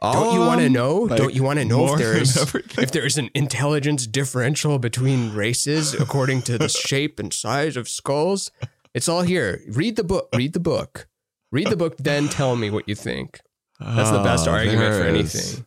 All 0.01 0.13
Don't 0.13 0.33
you 0.33 0.39
want 0.39 0.61
to 0.61 0.69
know? 0.69 0.95
Like, 1.01 1.17
Don't 1.19 1.35
you 1.35 1.43
want 1.43 1.59
to 1.59 1.65
know 1.65 1.93
if 1.93 1.99
there's 1.99 2.35
if 2.79 2.91
there's 2.91 3.19
an 3.19 3.29
intelligence 3.35 4.07
differential 4.07 4.79
between 4.79 5.31
races 5.33 5.93
according 5.93 6.41
to 6.43 6.57
the 6.57 6.67
shape 6.69 7.19
and 7.19 7.31
size 7.31 7.77
of 7.77 7.87
skulls? 7.87 8.49
It's 8.95 9.07
all 9.07 9.21
here. 9.21 9.61
Read 9.69 9.95
the 9.95 10.03
book. 10.03 10.29
Read 10.35 10.53
the 10.53 10.59
book. 10.59 11.07
Read 11.51 11.67
the 11.67 11.77
book, 11.77 11.97
then 11.97 12.27
tell 12.27 12.55
me 12.55 12.71
what 12.71 12.89
you 12.89 12.95
think. 12.95 13.41
That's 13.79 14.09
the 14.09 14.23
best 14.23 14.47
Oh, 14.47 14.51
argument 14.51 14.93
for 14.95 15.03
there 15.03 15.15
is. 15.15 15.35
anything. 15.35 15.65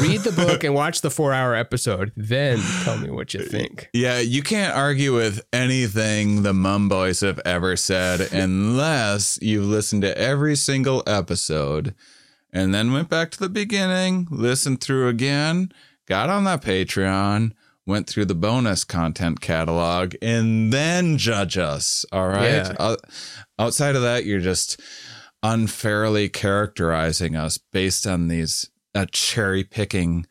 Read 0.00 0.20
the 0.22 0.32
book 0.32 0.64
and 0.64 0.74
watch 0.74 1.00
the 1.00 1.10
four 1.10 1.32
hour 1.32 1.54
episode, 1.54 2.12
then 2.16 2.58
tell 2.82 2.98
me 2.98 3.10
what 3.10 3.34
you 3.34 3.44
think. 3.44 3.88
Yeah, 3.92 4.18
you 4.20 4.42
can't 4.42 4.74
argue 4.74 5.14
with 5.14 5.44
anything 5.52 6.42
the 6.42 6.52
Mum 6.52 6.88
Boys 6.88 7.20
have 7.20 7.40
ever 7.44 7.76
said 7.76 8.32
unless 8.32 9.38
you've 9.40 9.64
listened 9.64 10.02
to 10.02 10.16
every 10.18 10.56
single 10.56 11.02
episode 11.06 11.94
and 12.52 12.74
then 12.74 12.92
went 12.92 13.08
back 13.08 13.30
to 13.32 13.38
the 13.38 13.48
beginning, 13.48 14.26
listened 14.30 14.80
through 14.80 15.08
again, 15.08 15.70
got 16.06 16.28
on 16.30 16.44
that 16.44 16.62
Patreon, 16.62 17.52
went 17.86 18.08
through 18.08 18.24
the 18.24 18.34
bonus 18.34 18.82
content 18.84 19.40
catalog, 19.40 20.14
and 20.20 20.72
then 20.72 21.18
judge 21.18 21.56
us. 21.56 22.04
All 22.12 22.28
right. 22.28 22.48
Yeah. 22.50 22.74
O- 22.78 22.96
outside 23.58 23.94
of 23.96 24.02
that, 24.02 24.24
you're 24.24 24.40
just 24.40 24.80
unfairly 25.42 26.28
characterizing 26.28 27.36
us 27.36 27.58
based 27.58 28.06
on 28.06 28.28
these 28.28 28.68
uh, 28.96 29.06
cherry 29.12 29.64
picking 29.64 30.26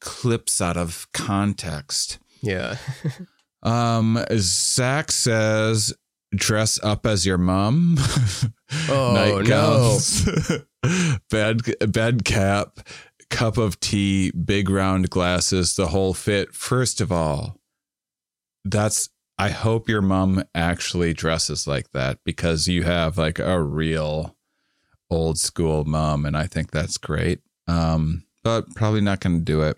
clips 0.00 0.60
out 0.60 0.76
of 0.76 1.06
context. 1.12 2.18
Yeah. 2.42 2.76
Um, 3.60 4.24
Zach 4.36 5.10
says, 5.10 5.92
dress 6.32 6.78
up 6.82 7.06
as 7.06 7.26
your 7.26 7.38
mom. 7.38 7.98
Oh, 8.90 9.40
no. 9.42 9.98
bed 11.30 11.62
bed 11.90 12.24
cap, 12.26 12.80
cup 13.30 13.56
of 13.56 13.80
tea, 13.80 14.30
big 14.30 14.68
round 14.68 15.08
glasses, 15.08 15.74
the 15.74 15.86
whole 15.86 16.12
fit. 16.12 16.54
First 16.54 17.00
of 17.00 17.10
all, 17.10 17.56
that's 18.66 19.08
I 19.38 19.48
hope 19.48 19.88
your 19.88 20.02
mom 20.02 20.44
actually 20.54 21.14
dresses 21.14 21.66
like 21.66 21.92
that 21.92 22.18
because 22.24 22.68
you 22.68 22.82
have 22.82 23.16
like 23.16 23.38
a 23.38 23.62
real 23.62 24.36
old 25.10 25.38
school 25.38 25.86
mom, 25.86 26.26
and 26.26 26.36
I 26.36 26.46
think 26.46 26.70
that's 26.70 26.98
great. 26.98 27.40
Um, 27.68 28.24
but 28.42 28.74
probably 28.74 29.00
not 29.00 29.20
going 29.20 29.38
to 29.38 29.44
do 29.44 29.62
it. 29.62 29.76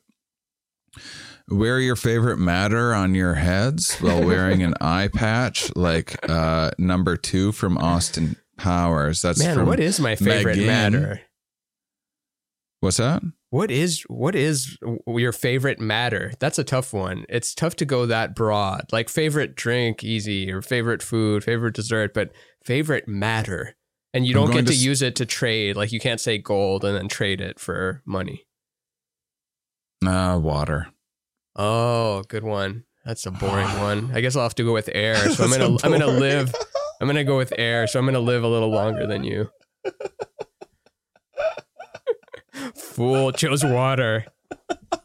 Wear 1.49 1.81
your 1.81 1.97
favorite 1.97 2.37
matter 2.39 2.95
on 2.95 3.15
your 3.15 3.35
heads 3.35 3.97
while 3.97 4.23
wearing 4.23 4.63
an 4.63 4.75
eye 4.81 5.09
patch, 5.13 5.75
like 5.75 6.17
uh, 6.31 6.71
number 6.79 7.17
two 7.17 7.51
from 7.51 7.77
Austin 7.77 8.37
Powers. 8.57 9.23
That's 9.23 9.41
Man, 9.43 9.67
what 9.67 9.81
is 9.81 9.99
my 9.99 10.15
favorite 10.15 10.59
Megan. 10.59 10.67
matter? 10.67 11.21
what's 12.81 12.99
that? 12.99 13.23
What 13.51 13.73
is 13.73 14.03
what 14.03 14.37
is 14.37 14.79
your 15.09 15.33
favorite 15.33 15.81
matter? 15.81 16.33
That's 16.39 16.59
a 16.59 16.65
tough 16.65 16.93
one. 16.93 17.25
It's 17.29 17.53
tough 17.53 17.75
to 17.77 17.85
go 17.85 18.07
that 18.07 18.37
broad. 18.37 18.87
Like 18.93 19.09
favorite 19.09 19.57
drink, 19.57 20.05
easy, 20.05 20.53
or 20.53 20.63
favorite 20.63 21.03
food, 21.03 21.43
favorite 21.43 21.75
dessert, 21.75 22.15
but 22.15 22.31
favorite 22.65 23.09
matter. 23.09 23.75
And 24.13 24.27
you 24.27 24.35
I'm 24.39 24.47
don't 24.47 24.53
get 24.55 24.61
to 24.67 24.73
to 24.73 24.73
s- 24.79 24.83
use 24.83 25.03
it 25.03 25.17
to 25.17 25.27
trade. 25.27 25.77
Like 25.77 25.93
you 25.93 26.01
can't 26.01 26.21
say 26.21 26.39
gold 26.39 26.85
and 26.85 26.97
then 26.97 27.09
trade 27.09 27.41
it 27.41 27.59
for 27.61 28.03
money. 28.05 28.47
Uh, 30.05 30.39
water. 30.43 30.89
Oh, 31.57 32.23
good 32.29 32.43
one. 32.45 32.85
That's 33.05 33.25
a 33.27 33.31
boring 33.31 33.69
one. 33.79 34.11
I 34.15 34.21
guess 34.21 34.35
I'll 34.37 34.43
have 34.43 34.55
to 34.57 34.65
go 34.65 34.73
with 34.73 34.89
air. 34.93 35.15
So 35.31 35.45
I'm 35.45 35.51
gonna 35.51 35.77
I'm 35.85 35.91
gonna 35.93 36.07
live. 36.07 36.55
I'm 37.01 37.07
gonna 37.07 37.25
go 37.25 37.37
with 37.37 37.53
air. 37.57 37.87
So 37.87 37.99
I'm 37.99 38.05
gonna 38.05 38.19
live 38.21 38.43
a 38.45 38.49
little 38.49 38.71
longer 38.71 39.07
than 39.07 39.25
you. 39.25 39.51
Fool 42.75 43.33
chose 43.33 43.65
water. 43.65 44.27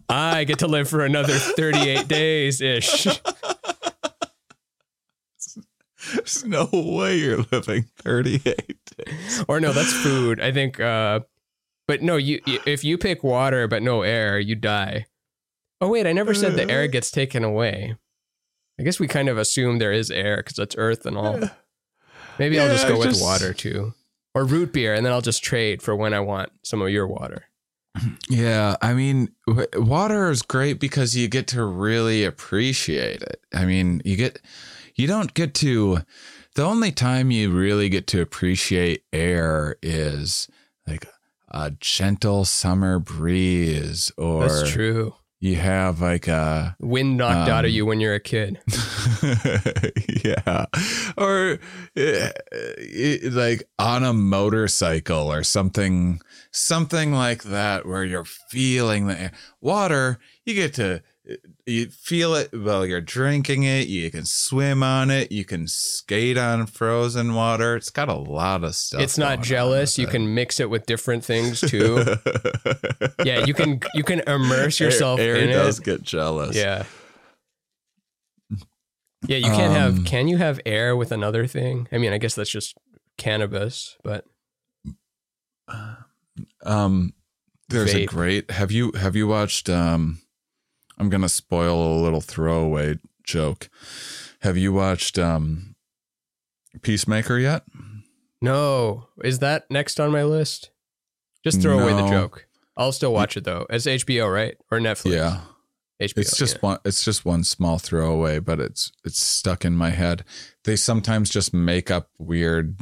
I 0.09 0.43
get 0.43 0.59
to 0.59 0.67
live 0.67 0.89
for 0.89 1.03
another 1.05 1.33
38 1.33 2.07
days 2.07 2.61
ish. 2.61 3.07
There's 6.13 6.45
no 6.45 6.69
way 6.71 7.17
you're 7.17 7.45
living 7.51 7.85
38 7.97 8.79
days. 8.97 9.43
Or 9.47 9.59
no, 9.59 9.71
that's 9.73 9.93
food. 9.93 10.39
I 10.39 10.51
think. 10.51 10.79
uh 10.79 11.21
But 11.87 12.01
no, 12.01 12.15
you 12.17 12.41
if 12.45 12.83
you 12.83 12.97
pick 12.97 13.23
water 13.23 13.67
but 13.67 13.81
no 13.83 14.01
air, 14.01 14.39
you 14.39 14.55
die. 14.55 15.05
Oh 15.81 15.89
wait, 15.89 16.07
I 16.07 16.13
never 16.13 16.33
said 16.33 16.53
the 16.55 16.69
air 16.71 16.87
gets 16.87 17.11
taken 17.11 17.43
away. 17.43 17.95
I 18.79 18.83
guess 18.83 18.99
we 18.99 19.07
kind 19.07 19.29
of 19.29 19.37
assume 19.37 19.77
there 19.79 19.93
is 19.93 20.09
air 20.11 20.37
because 20.37 20.59
it's 20.59 20.75
Earth 20.77 21.05
and 21.05 21.17
all. 21.17 21.39
Maybe 22.39 22.59
I'll 22.59 22.67
just 22.69 22.83
Yeah, 22.83 22.89
go 22.93 22.99
with 22.99 23.09
just- 23.09 23.21
water 23.21 23.53
too, 23.53 23.93
or 24.33 24.43
root 24.45 24.73
beer, 24.73 24.93
and 24.93 25.05
then 25.05 25.13
I'll 25.13 25.21
just 25.21 25.43
trade 25.43 25.81
for 25.81 25.95
when 25.95 26.13
I 26.13 26.19
want 26.19 26.51
some 26.63 26.81
of 26.81 26.89
your 26.89 27.07
water. 27.07 27.45
Yeah, 28.29 28.75
I 28.81 28.93
mean, 28.93 29.29
water 29.75 30.29
is 30.29 30.41
great 30.41 30.79
because 30.81 31.15
you 31.15 31.29
get 31.29 31.47
to 31.49 31.63
really 31.63 32.25
appreciate 32.25 33.21
it. 33.21 33.39
I 33.53 33.63
mean, 33.63 34.01
you 34.03 34.17
get 34.17 34.41
you 34.95 35.07
don't 35.07 35.33
get 35.33 35.53
to 35.55 35.99
the 36.55 36.63
only 36.63 36.91
time 36.91 37.31
you 37.31 37.51
really 37.51 37.89
get 37.89 38.07
to 38.07 38.21
appreciate 38.21 39.03
air 39.11 39.75
is 39.81 40.47
like 40.87 41.05
a 41.49 41.71
gentle 41.79 42.45
summer 42.45 42.99
breeze 42.99 44.11
or 44.17 44.47
That's 44.47 44.71
true. 44.71 45.15
you 45.39 45.55
have 45.57 46.01
like 46.01 46.27
a 46.27 46.75
Wind 46.79 47.17
knocked 47.17 47.49
out 47.49 47.65
of 47.65 47.69
Um, 47.69 47.75
you 47.75 47.85
when 47.85 47.99
you're 47.99 48.13
a 48.15 48.19
kid. 48.19 48.59
yeah 50.23 50.65
or 51.17 51.59
uh, 51.97 52.01
uh, 52.01 53.29
like 53.31 53.63
on 53.77 54.03
a 54.03 54.13
motorcycle 54.13 55.31
or 55.31 55.43
something 55.43 56.21
something 56.51 57.11
like 57.11 57.43
that 57.43 57.85
where 57.85 58.03
you're 58.03 58.25
feeling 58.25 59.07
the 59.07 59.19
air. 59.19 59.31
water 59.61 60.19
you 60.45 60.53
get 60.53 60.73
to 60.75 61.01
you 61.65 61.87
feel 61.87 62.35
it 62.35 62.49
while 62.53 62.85
you're 62.85 63.01
drinking 63.01 63.63
it 63.63 63.87
you 63.87 64.11
can 64.11 64.25
swim 64.25 64.83
on 64.83 65.09
it 65.09 65.31
you 65.31 65.43
can 65.43 65.67
skate 65.67 66.37
on 66.37 66.67
frozen 66.67 67.33
water 67.33 67.75
it's 67.75 67.89
got 67.89 68.07
a 68.09 68.13
lot 68.13 68.63
of 68.63 68.75
stuff 68.75 69.01
It's 69.01 69.17
not 69.17 69.41
jealous. 69.41 69.97
You 69.97 70.07
it. 70.07 70.11
can 70.11 70.35
mix 70.35 70.59
it 70.59 70.69
with 70.69 70.85
different 70.85 71.25
things 71.25 71.61
too. 71.67 72.05
yeah, 73.23 73.43
you 73.45 73.53
can 73.55 73.79
you 73.95 74.03
can 74.03 74.19
immerse 74.27 74.79
yourself 74.79 75.19
air, 75.19 75.35
in 75.37 75.49
air 75.49 75.55
does 75.63 75.79
it. 75.79 75.85
get 75.85 76.03
jealous 76.03 76.55
Yeah. 76.55 76.83
Yeah, 79.27 79.37
you 79.37 79.45
can't 79.45 79.75
Um, 79.75 79.95
have 79.95 80.05
can 80.05 80.27
you 80.27 80.37
have 80.37 80.59
air 80.67 80.95
with 80.95 81.11
another 81.11 81.47
thing? 81.47 81.87
I 81.91 81.97
mean, 81.97 82.13
I 82.13 82.19
guess 82.19 82.35
that's 82.35 82.49
just 82.51 82.77
cannabis, 83.17 83.97
but 84.03 84.25
Um, 86.63 87.13
there's 87.69 87.95
a 87.95 88.05
great. 88.05 88.51
Have 88.51 88.71
you 88.71 88.91
have 88.91 89.15
you 89.15 89.27
watched? 89.27 89.69
Um, 89.69 90.19
I'm 90.97 91.09
gonna 91.09 91.29
spoil 91.29 91.97
a 91.97 92.01
little 92.01 92.21
throwaway 92.21 92.99
joke. 93.23 93.69
Have 94.41 94.57
you 94.57 94.73
watched 94.73 95.17
um, 95.19 95.75
Peacemaker 96.81 97.37
yet? 97.37 97.63
no. 98.41 99.07
Is 99.23 99.39
that 99.39 99.65
next 99.69 99.99
on 99.99 100.11
my 100.11 100.23
list? 100.23 100.69
Just 101.43 101.61
throw 101.61 101.79
away 101.79 101.93
the 101.93 102.07
joke. 102.09 102.47
I'll 102.77 102.91
still 102.91 103.13
watch 103.13 103.37
it 103.37 103.43
though. 103.43 103.65
It's 103.69 103.85
HBO, 103.85 104.31
right? 104.31 104.55
Or 104.71 104.79
Netflix? 104.79 105.13
Yeah, 105.13 105.41
HBO. 106.01 106.17
it's 106.17 106.37
just 106.37 106.55
yeah. 106.55 106.61
one. 106.61 106.79
It's 106.85 107.03
just 107.05 107.23
one 107.25 107.43
small 107.43 107.77
throwaway, 107.77 108.39
but 108.39 108.59
it's 108.59 108.91
it's 109.03 109.23
stuck 109.23 109.63
in 109.63 109.73
my 109.75 109.91
head. 109.91 110.23
They 110.65 110.75
sometimes 110.75 111.29
just 111.29 111.53
make 111.53 111.89
up 111.91 112.09
weird 112.17 112.79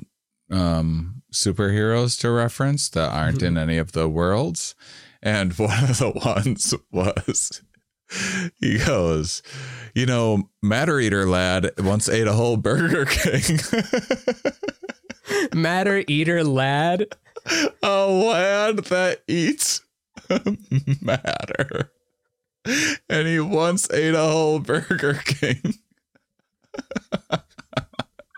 um, 0.49 1.21
superheroes 1.31 2.19
to 2.21 2.31
reference 2.31 2.89
that 2.89 3.11
aren't 3.11 3.37
Mm-hmm. 3.37 3.45
in 3.45 3.57
any 3.57 3.77
of 3.77 3.91
the 3.91 4.07
worlds, 4.09 4.75
and 5.21 5.53
one 5.59 5.83
of 5.83 5.97
the 5.99 6.11
ones 6.11 6.73
was. 6.91 7.61
He 8.59 8.77
goes, 8.79 9.41
you 9.93 10.05
know, 10.05 10.49
Matter 10.61 10.99
Eater 10.99 11.27
lad 11.27 11.71
once 11.79 12.09
ate 12.09 12.27
a 12.27 12.33
whole 12.33 12.57
Burger 12.57 13.05
King. 13.05 13.59
Matter 15.53 16.03
Eater 16.07 16.43
Lad. 16.43 17.07
a 17.81 18.07
lad 18.07 18.77
that 18.85 19.21
eats 19.27 19.81
matter. 21.01 21.91
And 23.09 23.27
he 23.27 23.39
once 23.39 23.89
ate 23.91 24.13
a 24.13 24.19
whole 24.23 24.59
Burger 24.59 25.19
King. 25.25 25.75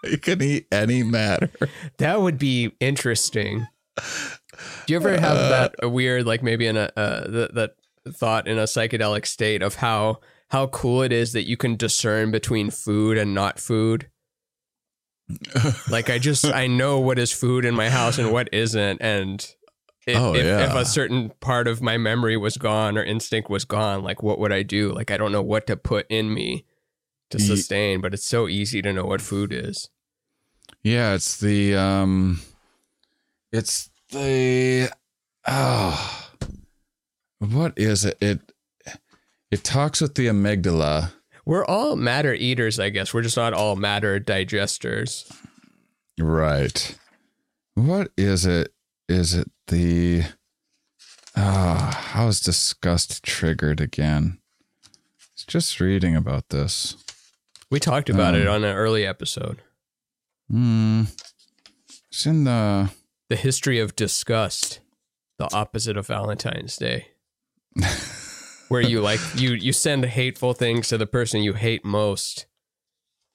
he 0.04 0.18
can 0.18 0.42
eat 0.42 0.68
any 0.72 1.04
matter. 1.04 1.52
That 1.98 2.22
would 2.22 2.40
be 2.40 2.72
interesting. 2.80 3.68
Do 3.98 4.94
you 4.94 4.96
ever 4.98 5.12
have 5.20 5.38
that 5.38 5.76
a 5.82 5.90
weird, 5.90 6.26
like 6.26 6.42
maybe 6.44 6.66
in 6.68 6.78
a 6.78 6.92
uh, 6.96 7.28
that 7.54 7.76
thought 8.12 8.48
in 8.48 8.58
a 8.58 8.64
psychedelic 8.64 9.26
state 9.26 9.62
of 9.62 9.76
how 9.76 10.20
how 10.50 10.68
cool 10.68 11.02
it 11.02 11.12
is 11.12 11.34
that 11.34 11.48
you 11.48 11.58
can 11.58 11.76
discern 11.76 12.32
between 12.32 12.70
food 12.70 13.18
and 13.18 13.34
not 13.34 13.60
food? 13.60 14.10
like 15.90 16.10
I 16.10 16.20
just 16.20 16.46
I 16.46 16.68
know 16.68 17.00
what 17.00 17.18
is 17.18 17.32
food 17.32 17.66
in 17.66 17.74
my 17.74 17.90
house 17.90 18.18
and 18.20 18.32
what 18.32 18.48
isn't, 18.54 19.02
and 19.02 19.42
if, 20.06 20.16
Oh, 20.18 20.36
if, 20.36 20.46
yeah. 20.46 20.70
if 20.70 20.76
a 20.76 20.86
certain 20.86 21.32
part 21.40 21.68
of 21.68 21.82
my 21.82 21.98
memory 21.98 22.38
was 22.38 22.58
gone 22.58 22.96
or 22.96 23.04
instinct 23.04 23.50
was 23.50 23.66
gone, 23.66 24.04
like 24.04 24.22
what 24.22 24.38
would 24.38 24.52
I 24.52 24.62
do? 24.62 24.92
Like 24.94 25.10
I 25.10 25.18
don't 25.18 25.32
know 25.32 25.42
what 25.42 25.66
to 25.68 25.76
put 25.76 26.06
in 26.10 26.32
me 26.32 26.66
to 27.32 27.40
sustain, 27.40 28.02
but 28.02 28.14
it's 28.14 28.26
so 28.26 28.48
easy 28.48 28.84
to 28.84 28.94
know 28.94 29.06
what 29.06 29.20
food 29.20 29.52
is. 29.52 29.90
Yeah, 30.84 31.16
it's 31.16 31.38
the 31.40 31.76
um 31.76 32.42
it's 33.52 33.90
the 34.12 34.92
oh 35.48 36.25
what 37.52 37.74
is 37.78 38.06
it? 38.06 38.18
It 38.22 38.40
it 39.52 39.64
talks 39.64 40.02
with 40.02 40.16
the 40.16 40.28
amygdala. 40.28 41.12
We're 41.46 41.66
all 41.66 41.96
matter 41.96 42.34
eaters, 42.34 42.80
I 42.80 42.90
guess. 42.90 43.14
We're 43.14 43.22
just 43.22 43.38
not 43.38 43.54
all 43.54 43.76
matter 43.76 44.20
digesters. 44.20 45.32
Right. 46.20 46.98
What 47.76 48.12
is 48.18 48.46
it? 48.46 48.74
Is 49.08 49.34
it 49.36 49.52
the 49.68 50.24
ah 51.36 52.06
how 52.14 52.28
is 52.28 52.40
disgust 52.40 53.24
triggered 53.24 53.80
again? 53.82 54.40
It's 55.34 55.46
just 55.46 55.80
reading 55.80 56.16
about 56.16 56.50
this. 56.50 56.96
We 57.70 57.80
talked 57.80 58.10
about 58.10 58.36
it 58.36 58.48
Um, 58.48 58.56
on 58.56 58.64
an 58.64 58.76
early 58.76 59.06
episode. 59.06 59.62
Hmm. 60.50 61.04
It's 62.10 62.26
in 62.26 62.46
the 62.46 62.92
The 63.30 63.36
history 63.36 63.80
of 63.80 63.96
disgust, 63.96 64.80
the 65.38 65.54
opposite 65.54 65.98
of 65.98 66.08
Valentine's 66.08 66.78
Day. 66.78 67.08
Where 68.68 68.82
you 68.82 69.02
like 69.02 69.20
you 69.36 69.52
you 69.52 69.72
send 69.74 70.06
hateful 70.06 70.54
things 70.54 70.88
to 70.90 70.98
the 70.98 71.06
person 71.06 71.44
you 71.44 71.54
hate 71.54 71.86
most. 71.86 72.48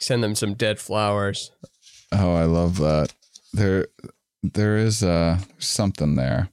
Send 0.01 0.25
them 0.25 0.35
some 0.35 0.55
dead 0.55 0.79
flowers. 0.81 1.53
Oh, 2.13 2.35
I 2.35 2.45
love 2.45 2.79
that. 2.79 3.15
There, 3.53 3.87
there 4.43 4.77
is 4.77 5.03
uh 5.05 5.39
something 5.59 6.17
there. 6.17 6.49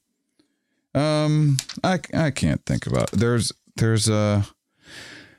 Um, 0.93 1.57
I 1.83 1.99
I 2.13 2.31
can't 2.31 2.63
think 2.65 2.85
about. 2.87 3.13
It. 3.13 3.19
There's 3.19 3.51
there's 3.77 4.09
a 4.09 4.45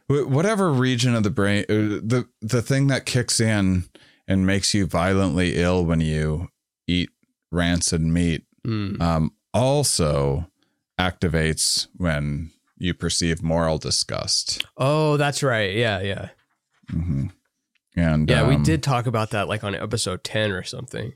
whatever 0.08 0.72
region 0.72 1.14
of 1.14 1.22
the 1.22 1.30
brain 1.30 1.64
uh, 1.68 2.00
the 2.02 2.26
the 2.40 2.62
thing 2.62 2.86
that 2.88 3.06
kicks 3.06 3.40
in 3.40 3.84
and 4.26 4.46
makes 4.46 4.72
you 4.74 4.86
violently 4.86 5.56
ill 5.56 5.84
when 5.84 6.00
you 6.00 6.48
eat 6.86 7.10
rancid 7.50 8.00
meat 8.00 8.44
Mm. 8.66 9.00
um 9.00 9.32
also 9.54 10.50
activates 10.98 11.86
when 11.96 12.50
you 12.76 12.94
perceive 12.94 13.42
moral 13.42 13.78
disgust. 13.78 14.64
Oh, 14.76 15.16
that's 15.16 15.42
right. 15.42 15.74
Yeah, 15.74 16.00
yeah. 16.00 16.28
hmm 16.90 17.26
And 17.96 18.28
Yeah, 18.30 18.46
we 18.48 18.56
um, 18.56 18.62
did 18.62 18.82
talk 18.82 19.06
about 19.06 19.30
that 19.30 19.48
like 19.48 19.64
on 19.64 19.74
episode 19.74 20.24
10 20.24 20.52
or 20.52 20.62
something. 20.62 21.12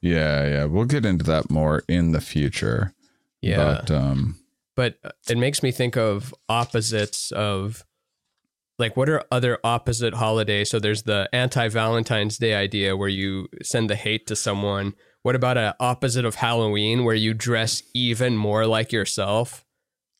Yeah, 0.00 0.46
yeah. 0.48 0.64
We'll 0.64 0.86
get 0.86 1.06
into 1.06 1.24
that 1.24 1.50
more 1.50 1.82
in 1.88 2.12
the 2.12 2.20
future. 2.20 2.94
Yeah. 3.40 3.56
But 3.56 3.90
um 3.90 4.38
but 4.74 4.98
it 5.28 5.36
makes 5.36 5.62
me 5.62 5.70
think 5.70 5.96
of 5.96 6.34
opposites 6.48 7.30
of 7.32 7.84
like 8.78 8.96
what 8.96 9.08
are 9.08 9.22
other 9.30 9.58
opposite 9.62 10.14
holidays 10.14 10.70
so 10.70 10.78
there's 10.78 11.02
the 11.02 11.28
anti-valentine's 11.32 12.38
day 12.38 12.54
idea 12.54 12.96
where 12.96 13.08
you 13.08 13.48
send 13.62 13.90
the 13.90 13.96
hate 13.96 14.26
to 14.26 14.34
someone 14.34 14.94
what 15.22 15.34
about 15.34 15.56
a 15.56 15.74
opposite 15.78 16.24
of 16.24 16.34
halloween 16.36 17.04
where 17.04 17.14
you 17.14 17.34
dress 17.34 17.82
even 17.94 18.36
more 18.36 18.66
like 18.66 18.92
yourself? 18.92 19.64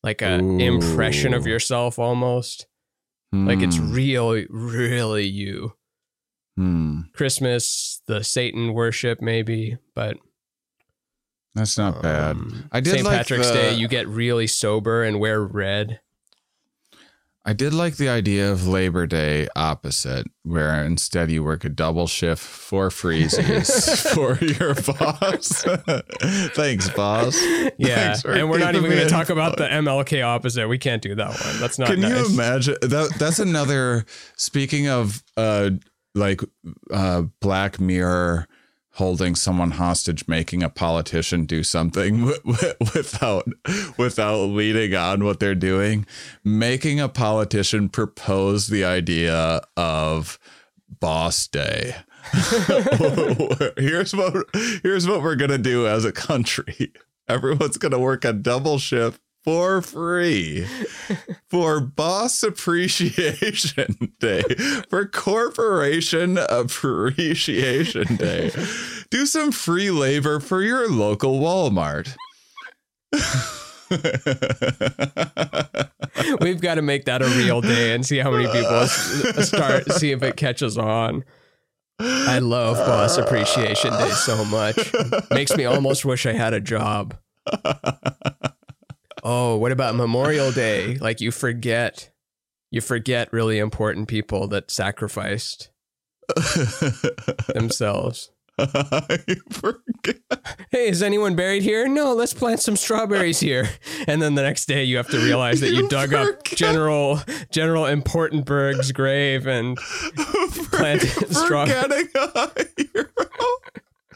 Like 0.03 0.23
a 0.23 0.41
Ooh. 0.41 0.59
impression 0.59 1.33
of 1.35 1.47
yourself 1.47 1.99
almost? 1.99 2.67
Like 3.33 3.61
it's 3.63 3.79
hmm, 3.79 3.93
real 3.93 4.45
really 4.51 5.25
you. 5.27 5.75
Hmm, 6.57 7.01
christmas 7.15 8.03
the 8.07 8.23
satan 8.23 8.75
worship 8.75 9.23
maybe 9.23 9.79
but 9.95 10.19
that's 11.55 11.79
not 11.79 12.03
bad. 12.03 12.33
um, 12.33 12.69
I 12.71 12.81
did 12.81 12.93
st 12.93 13.05
like 13.07 13.17
patrick's 13.17 13.49
the- 13.49 13.55
day 13.55 13.75
you 13.75 13.89
get 13.89 14.07
really 14.07 14.47
sober 14.47 15.03
and 15.03 15.19
wear 15.19 15.43
red 15.43 16.01
I 17.45 17.55
did 17.55 17.75
like 17.75 17.97
the 17.97 18.09
idea 18.09 18.53
of 18.53 18.69
Labor 18.69 19.05
Day 19.07 19.49
opposite, 19.57 20.29
where 20.45 20.85
instead 20.85 21.29
you 21.29 21.43
work 21.43 21.65
a 21.65 21.69
double 21.69 22.07
shift 22.07 22.41
for 22.41 22.89
freezies 22.89 23.99
for 24.15 24.39
your 24.45 24.75
boss. 24.75 25.65
Thanks, 26.55 26.89
boss. 26.91 27.37
Yeah, 27.79 28.15
Thanks 28.15 28.25
and 28.25 28.49
we're 28.49 28.59
not 28.59 28.77
even 28.77 28.89
going 28.89 29.03
to 29.03 29.09
talk 29.09 29.29
about 29.29 29.57
the 29.57 29.65
MLK 29.65 30.25
opposite. 30.25 30.69
We 30.69 30.79
can't 30.79 31.03
do 31.03 31.17
that 31.17 31.31
one. 31.31 31.61
That's 31.61 31.81
not. 31.81 31.89
Can 31.89 32.03
you 32.03 32.11
nice. 32.11 32.33
imagine 32.33 32.77
that? 32.81 33.15
That's 33.19 33.41
another. 33.41 34.05
Speaking 34.37 34.89
of, 34.89 35.25
uh, 35.37 35.71
like, 36.15 36.43
uh, 36.93 37.23
Black 37.41 37.81
Mirror 37.81 38.47
holding 38.97 39.35
someone 39.35 39.73
hostage, 39.73 40.29
making 40.29 40.63
a 40.63 40.69
politician 40.69 41.45
do 41.45 41.63
something 41.63 42.27
without 42.95 43.47
without 43.97 44.45
leading 44.47 44.95
on 44.95 45.25
what 45.25 45.41
they're 45.41 45.55
doing, 45.55 46.07
making 46.45 47.01
a 47.01 47.09
politician 47.09 47.89
propose 47.89 48.67
the 48.67 48.85
idea 48.85 49.63
of 49.77 50.39
boss 51.01 51.47
day. 51.47 51.97
here's 53.77 54.15
what 54.15 54.47
here's 54.83 55.09
what 55.09 55.23
we're 55.23 55.37
gonna 55.37 55.59
do 55.59 55.87
as 55.87 56.05
a 56.05 56.13
country. 56.13 56.93
Everyone's 57.29 57.79
gonna 57.79 57.99
work 57.99 58.25
a 58.25 58.33
double 58.33 58.79
shift 58.79 59.21
for 59.43 59.83
free 59.83 60.67
for 61.49 61.81
Boss 61.81 62.43
Appreciation 62.43 64.13
Day, 64.21 64.43
for 64.89 65.07
Corporation 65.07 66.39
Appreciation 66.39 68.17
Day. 68.17 68.51
Do 69.11 69.27
some 69.27 69.53
free 69.53 69.91
labor 69.91 70.41
for 70.41 70.63
your 70.63 70.89
local 70.89 71.41
Walmart. 71.41 72.15
We've 76.41 76.61
got 76.61 76.77
to 76.77 76.83
make 76.83 77.05
that 77.05 77.21
a 77.21 77.27
real 77.27 77.61
day 77.61 77.95
and 77.95 78.07
see 78.07 78.19
how 78.19 78.31
many 78.31 78.47
people 78.47 78.87
start, 78.87 79.91
see 79.93 80.13
if 80.13 80.23
it 80.23 80.37
catches 80.37 80.79
on. 80.79 81.25
I 81.99 82.39
love 82.39 82.79
Boss 82.79 83.19
Appreciation 83.19 83.93
Day 83.93 84.11
so 84.11 84.45
much. 84.47 84.79
Makes 85.31 85.57
me 85.57 85.67
almost 85.67 86.05
wish 86.05 86.27
I 86.27 86.33
had 86.33 86.55
a 86.55 86.61
job. 86.61 87.17
Oh, 89.23 89.57
what 89.57 89.73
about 89.73 89.95
Memorial 89.95 90.51
Day? 90.53 90.97
Like 90.97 91.21
you 91.21 91.31
forget, 91.31 92.11
you 92.71 92.81
forget 92.81 93.33
really 93.33 93.59
important 93.59 94.09
people 94.09 94.49
that 94.49 94.71
sacrificed 94.71 95.71
themselves. 97.55 98.31
forget. 99.51 100.19
Hey, 100.71 100.89
is 100.89 101.03
anyone 101.03 101.35
buried 101.37 101.63
here? 101.63 101.89
No, 101.89 102.13
let's 102.13 102.35
plant 102.35 102.61
some 102.61 102.77
strawberries 102.77 103.41
here. 103.41 103.69
And 104.07 104.21
then 104.21 104.35
the 104.35 104.43
next 104.43 104.67
day 104.67 104.85
you 104.85 104.97
have 104.99 105.09
to 105.11 105.19
realize 105.19 105.61
that 105.61 105.71
you, 105.71 105.85
You 105.85 105.89
dug 105.89 106.13
up. 106.13 106.45
General 106.45 107.21
General 107.51 107.85
Importantberg's 107.85 108.93
grave 108.93 109.47
and 109.47 109.77
planted 110.73 111.09
strawberries. 111.35 112.09
Forgetting 112.09 112.09
a 112.15 112.65
hero. 112.77 113.07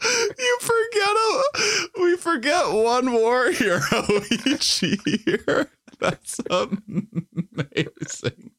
You 0.03 0.59
forget 0.61 1.09
a, 1.09 1.43
we 2.01 2.17
forget 2.17 2.71
one 2.71 3.13
war 3.13 3.51
hero 3.51 3.81
each 4.45 4.83
year. 4.83 5.69
That's 5.99 6.39
amazing. 6.49 8.51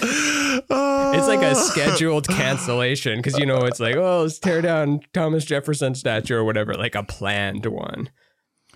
It's 0.00 1.28
like 1.28 1.42
a 1.42 1.50
ah. 1.50 1.54
scheduled 1.54 2.28
cancellation 2.28 3.18
because 3.18 3.38
you 3.38 3.46
know 3.46 3.64
it's 3.64 3.80
like, 3.80 3.96
oh, 3.96 4.22
let's 4.22 4.38
tear 4.38 4.62
down 4.62 5.00
Thomas 5.12 5.44
Jefferson 5.44 5.94
statue 5.94 6.36
or 6.36 6.44
whatever, 6.44 6.74
like 6.74 6.94
a 6.94 7.02
planned 7.02 7.66
one 7.66 8.10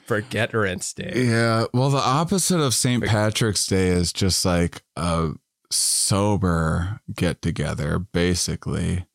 for 0.05 0.21
Veterans 0.21 0.93
Day. 0.93 1.13
Yeah, 1.15 1.67
well, 1.73 1.91
the 1.91 1.99
opposite 1.99 2.61
of 2.61 2.75
St. 2.75 3.05
Patrick's 3.05 3.67
Day 3.67 3.89
is 3.89 4.13
just 4.13 4.45
like 4.45 4.83
a 4.97 5.31
sober 5.71 7.01
get 7.15 7.43
together, 7.43 7.99
basically, 7.99 9.07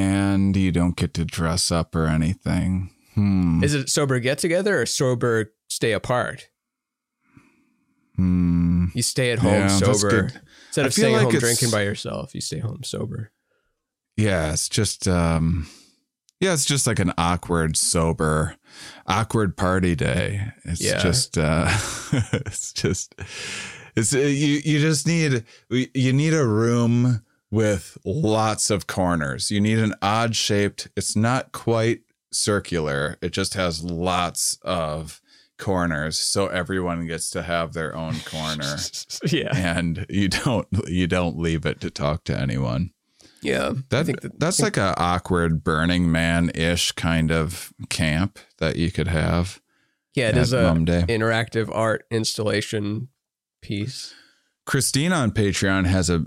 and 0.00 0.56
you 0.56 0.72
don't 0.72 0.96
get 0.96 1.14
to 1.14 1.24
dress 1.24 1.70
up 1.70 1.94
or 1.94 2.06
anything. 2.06 2.90
Hmm. 3.14 3.62
Is 3.62 3.74
it 3.74 3.88
sober 3.88 4.18
get 4.20 4.38
together 4.38 4.80
or 4.80 4.86
sober 4.86 5.52
stay 5.68 5.92
apart? 5.92 6.48
hmm. 8.16 8.86
You 8.94 9.02
stay 9.02 9.30
at 9.32 9.38
home 9.38 9.52
Yeah, 9.52 9.68
sober 9.68 10.30
instead 10.68 10.86
of 10.86 10.92
staying 10.92 11.14
like 11.16 11.24
home 11.30 11.38
drinking 11.38 11.70
by 11.70 11.82
yourself. 11.82 12.34
You 12.34 12.40
stay 12.40 12.58
home 12.58 12.82
sober. 12.82 13.30
Yeah, 14.16 14.52
it's 14.52 14.68
just 14.68 15.06
um 15.08 15.66
yeah, 16.40 16.52
it's 16.54 16.64
just 16.64 16.86
like 16.86 16.98
an 16.98 17.12
awkward 17.18 17.76
sober 17.76 18.56
awkward 19.06 19.56
party 19.56 19.94
day. 19.94 20.52
It's 20.64 20.80
Yeah. 20.80 20.98
just 20.98 21.38
uh 21.38 21.66
it's 22.32 22.72
just 22.72 23.14
it's 23.96 24.14
uh, 24.14 24.18
you 24.18 24.60
you 24.64 24.80
just 24.80 25.06
need 25.06 25.44
you 25.70 26.12
need 26.12 26.34
a 26.34 26.46
room 26.46 27.22
with 27.50 27.98
lots 28.04 28.70
of 28.70 28.86
corners. 28.86 29.50
You 29.50 29.60
need 29.60 29.78
an 29.78 29.94
odd 30.02 30.36
shaped. 30.36 30.88
It's 30.96 31.16
not 31.16 31.52
quite 31.52 32.00
circular. 32.32 33.16
It 33.20 33.30
just 33.32 33.54
has 33.54 33.82
lots 33.84 34.58
of 34.62 35.20
corners 35.58 36.18
so 36.18 36.46
everyone 36.46 37.06
gets 37.06 37.28
to 37.28 37.42
have 37.42 37.74
their 37.74 37.94
own 37.94 38.14
corner 38.20 38.76
yeah, 39.26 39.54
and 39.54 40.06
you 40.08 40.26
don't 40.26 40.66
you 40.86 41.06
don't 41.06 41.38
leave 41.38 41.66
it 41.66 41.82
to 41.82 41.90
talk 41.90 42.24
to 42.24 42.34
anyone. 42.34 42.90
yeah. 43.42 43.74
That, 43.90 44.06
think 44.06 44.22
that- 44.22 44.40
that's 44.40 44.60
like 44.62 44.78
a 44.78 44.94
awkward 44.98 45.62
Burning 45.62 46.10
Man 46.10 46.50
ish 46.54 46.92
kind 46.92 47.30
of 47.30 47.74
camp 47.90 48.38
that 48.56 48.76
you 48.76 48.90
could 48.90 49.08
have. 49.08 49.60
Yeah, 50.14 50.30
it 50.30 50.38
is 50.38 50.54
a 50.54 50.62
Mum 50.62 50.86
Day. 50.86 51.04
interactive 51.08 51.68
art 51.74 52.06
installation 52.10 53.08
piece. 53.60 54.14
Christine 54.64 55.12
on 55.12 55.30
Patreon 55.30 55.84
has 55.86 56.08
a, 56.08 56.24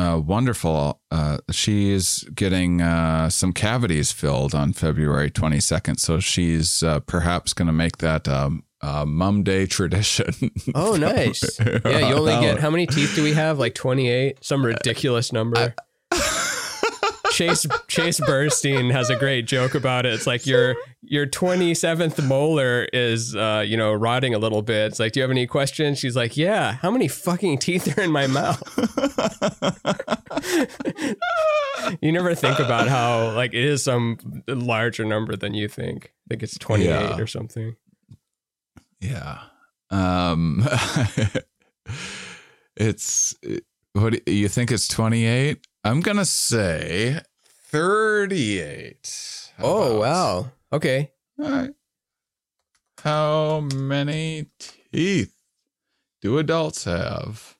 a 0.00 0.18
wonderful. 0.18 1.00
Uh, 1.10 1.38
she's 1.50 2.24
getting 2.34 2.80
uh, 2.80 3.28
some 3.30 3.52
cavities 3.52 4.12
filled 4.12 4.54
on 4.54 4.72
February 4.72 5.30
twenty 5.30 5.60
second, 5.60 5.98
so 5.98 6.20
she's 6.20 6.82
uh, 6.82 7.00
perhaps 7.00 7.52
going 7.52 7.66
to 7.66 7.72
make 7.72 7.98
that 7.98 8.26
um, 8.28 8.64
uh, 8.80 9.04
Mum 9.04 9.42
Day 9.42 9.66
tradition. 9.78 10.50
Oh, 10.74 10.96
nice. 10.96 11.58
Yeah, 11.84 12.08
you 12.08 12.14
only 12.14 12.32
get 12.40 12.60
how 12.60 12.70
many 12.70 12.86
teeth 12.86 13.14
do 13.14 13.22
we 13.22 13.32
have? 13.34 13.58
Like 13.58 13.74
twenty 13.74 14.08
eight, 14.08 14.44
some 14.44 14.64
ridiculous 14.64 15.32
number. 15.32 15.74
Chase 17.30 17.66
Chase 17.88 18.20
Bernstein 18.20 18.90
has 18.90 19.10
a 19.10 19.16
great 19.16 19.46
joke 19.46 19.74
about 19.74 20.06
it. 20.06 20.14
It's 20.14 20.26
like 20.26 20.46
your 20.46 20.76
your 21.02 21.26
twenty 21.26 21.74
seventh 21.74 22.22
molar 22.22 22.84
is 22.92 23.34
uh, 23.36 23.64
you 23.66 23.76
know 23.76 23.92
rotting 23.92 24.34
a 24.34 24.38
little 24.38 24.62
bit. 24.62 24.86
It's 24.88 25.00
like, 25.00 25.12
do 25.12 25.20
you 25.20 25.22
have 25.22 25.30
any 25.30 25.46
questions? 25.46 25.98
She's 25.98 26.16
like, 26.16 26.36
yeah. 26.36 26.72
How 26.72 26.90
many 26.90 27.08
fucking 27.08 27.58
teeth 27.58 27.96
are 27.96 28.02
in 28.02 28.10
my 28.12 28.26
mouth? 28.26 28.62
you 32.00 32.12
never 32.12 32.34
think 32.34 32.58
about 32.58 32.88
how 32.88 33.32
like 33.34 33.52
it 33.54 33.64
is 33.64 33.82
some 33.82 34.42
larger 34.48 35.04
number 35.04 35.36
than 35.36 35.54
you 35.54 35.68
think. 35.68 36.06
I 36.06 36.24
think 36.30 36.42
it's 36.42 36.58
twenty 36.58 36.84
eight 36.86 37.10
Yeah. 37.10 37.18
or 37.18 37.26
something. 37.26 37.76
Yeah. 39.00 39.38
Um 39.90 40.66
it's 42.76 43.34
what 43.92 44.28
you 44.28 44.48
think 44.48 44.70
it's 44.70 44.86
28? 44.86 45.66
I'm 45.84 46.00
going 46.00 46.16
to 46.18 46.24
say 46.24 47.20
38. 47.42 49.50
How 49.56 49.64
Oh 49.64 49.82
about- 49.96 50.00
wow. 50.00 50.52
Okay. 50.72 51.10
All 51.38 51.50
right. 51.50 51.70
How 53.02 53.60
many 53.60 54.46
teeth 54.92 55.34
do 56.20 56.38
adults 56.38 56.84
have? 56.84 57.56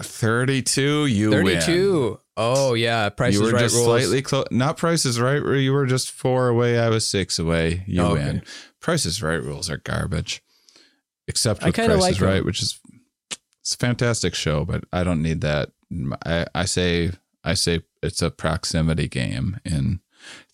32 0.00 1.06
you 1.06 1.30
win. 1.30 1.46
32. 1.60 2.18
Oh 2.36 2.74
yeah, 2.74 3.08
Price 3.10 3.34
you 3.34 3.40
is 3.44 3.46
were 3.46 3.52
Right 3.56 3.62
just 3.62 3.74
rules. 3.74 3.86
slightly 3.86 4.22
close. 4.22 4.46
Not 4.50 4.76
Price 4.78 5.04
is 5.04 5.20
Right. 5.20 5.42
where 5.42 5.56
You 5.56 5.72
were 5.72 5.86
just 5.86 6.10
four 6.10 6.48
away. 6.48 6.78
I 6.78 6.88
was 6.88 7.06
six 7.06 7.38
away. 7.38 7.84
You 7.86 8.00
Oh, 8.02 8.12
okay. 8.14 8.24
win. 8.24 8.42
Price 8.80 9.04
is 9.06 9.22
Right 9.22 9.40
rules 9.42 9.70
are 9.70 9.76
garbage. 9.76 10.42
Except 11.28 11.62
with 11.62 11.74
Price 11.74 12.00
like 12.00 12.12
is 12.16 12.22
'em. 12.22 12.28
Right, 12.28 12.44
which 12.44 12.62
is 12.62 12.80
it's 13.60 13.74
a 13.74 13.76
fantastic 13.76 14.34
show, 14.34 14.64
but 14.64 14.84
I 14.92 15.04
don't 15.04 15.22
need 15.22 15.42
that. 15.42 15.70
I, 16.24 16.46
I 16.54 16.64
say 16.64 17.12
I 17.44 17.54
say 17.54 17.82
it's 18.02 18.22
a 18.22 18.30
proximity 18.30 19.08
game 19.08 19.58
in 19.64 20.00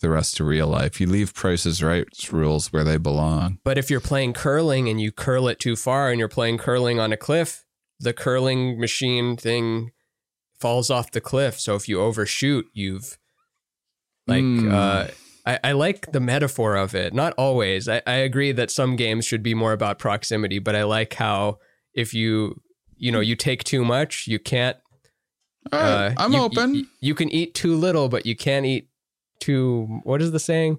the 0.01 0.09
rest 0.09 0.41
of 0.41 0.47
real 0.47 0.67
life. 0.67 1.01
You 1.01 1.07
leave 1.07 1.35
Price's 1.35 1.83
Right 1.83 2.07
rules 2.33 2.73
where 2.73 2.85
they 2.85 2.97
belong. 2.97 3.59
But 3.65 3.77
if 3.79 3.91
you're 3.91 4.01
playing 4.01 4.33
curling 4.33 4.89
and 4.89 5.01
you 5.01 5.13
curl 5.13 5.49
it 5.49 5.61
too 5.61 5.77
far 5.77 6.11
and 6.11 6.19
you're 6.19 6.29
playing 6.29 6.59
curling 6.59 6.99
on 6.99 7.13
a 7.13 7.17
cliff, 7.17 7.65
the 8.01 8.13
curling 8.13 8.81
machine 8.81 9.37
thing 9.37 9.91
falls 10.59 10.91
off 10.91 11.11
the 11.11 11.21
cliff. 11.21 11.61
So 11.61 11.75
if 11.75 11.89
you 11.89 12.01
overshoot, 12.01 12.67
you've 12.73 13.19
like 14.27 14.43
Hmm. 14.43 14.73
uh 14.73 15.07
I, 15.47 15.59
I 15.65 15.73
like 15.73 16.13
the 16.13 16.21
metaphor 16.21 16.77
of 16.77 16.95
it. 16.95 17.15
Not 17.15 17.33
always. 17.39 17.89
I, 17.89 18.03
I 18.07 18.17
agree 18.17 18.53
that 18.53 18.71
some 18.71 18.97
games 18.97 19.25
should 19.25 19.43
be 19.43 19.55
more 19.55 19.73
about 19.73 19.99
proximity, 19.99 20.59
but 20.59 20.77
I 20.77 20.83
like 20.83 21.15
how 21.15 21.59
if 21.95 22.13
you 22.13 22.61
you 22.97 23.13
know 23.13 23.21
you 23.21 23.35
take 23.37 23.65
too 23.65 23.85
much, 23.85 24.27
you 24.27 24.39
can't 24.39 24.77
right, 25.73 26.09
Uh, 26.09 26.15
I'm 26.19 26.33
you- 26.33 26.39
open. 26.41 26.75
You, 26.75 26.87
you 27.01 27.15
can 27.15 27.29
eat 27.31 27.55
too 27.55 27.75
little, 27.77 28.09
but 28.09 28.27
you 28.27 28.37
can't 28.37 28.65
eat 28.67 28.89
too. 29.41 30.01
What 30.05 30.21
is 30.23 30.33
the 30.33 30.41
saying? 30.41 30.79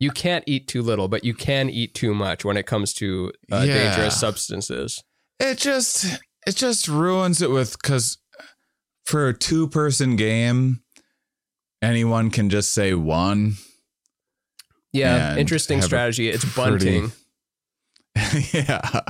You 0.00 0.10
can't 0.10 0.42
eat 0.48 0.66
too 0.68 0.82
little, 0.82 1.06
but 1.08 1.24
you 1.24 1.32
can 1.34 1.70
eat 1.70 1.94
too 1.94 2.12
much 2.14 2.44
when 2.44 2.56
it 2.56 2.66
comes 2.66 2.92
to 2.94 3.32
uh, 3.52 3.64
Yeah. 3.66 3.74
dangerous 3.94 4.18
substances. 4.18 5.02
it 5.38 5.58
just 5.58 6.04
it 6.46 6.56
just 6.56 6.88
ruins 6.88 7.40
it 7.42 7.50
with 7.50 7.76
because 7.80 8.18
for 9.04 9.28
a 9.28 9.36
two 9.36 9.68
person 9.68 10.16
game 10.16 10.82
anyone 11.80 12.30
can 12.30 12.48
just 12.50 12.72
say 12.72 12.94
one 12.94 13.54
Yeah, 14.92 15.36
interesting 15.36 15.82
strategy. 15.82 16.28
It's 16.28 16.44
pretty- 16.44 17.00
bunting. 17.00 17.12
yeah 18.52 19.00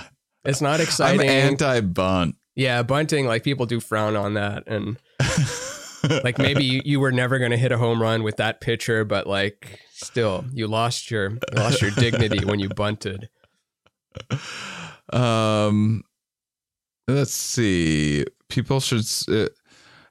It's 0.45 0.61
not 0.61 0.81
exciting. 0.81 1.21
i'm 1.21 1.27
exciting. 1.27 1.51
anti-bunt 1.53 2.37
yeah, 2.55 2.83
bunting. 2.83 3.27
Like 3.27 3.45
people 3.45 3.67
do 3.67 3.81
frown 3.81 4.17
on 4.17 4.35
that, 4.35 4.65
and 4.67 4.99
like 6.25 6.39
maybe 6.39 6.65
you, 6.65 6.83
you 6.85 7.01
were 7.01 7.13
never 7.13 7.39
going 7.39 7.51
to 7.51 7.57
hit 7.57 7.73
a 7.73 7.79
home 7.79 8.01
run 8.01 8.23
with 8.23 8.37
that 8.37 8.61
pitcher, 8.61 9.05
but 9.05 9.27
like 9.27 9.81
still, 9.93 10.45
you 10.53 10.67
lost 10.67 11.11
your 11.11 11.31
you 11.31 11.39
lost 11.55 11.83
your 11.83 11.91
dignity 11.93 12.45
when 12.45 12.59
you 12.59 12.69
bunted. 12.69 13.29
um 15.15 16.03
let's 17.09 17.33
see 17.33 18.25
people 18.51 18.79
should 18.79 19.05
uh, 19.29 19.49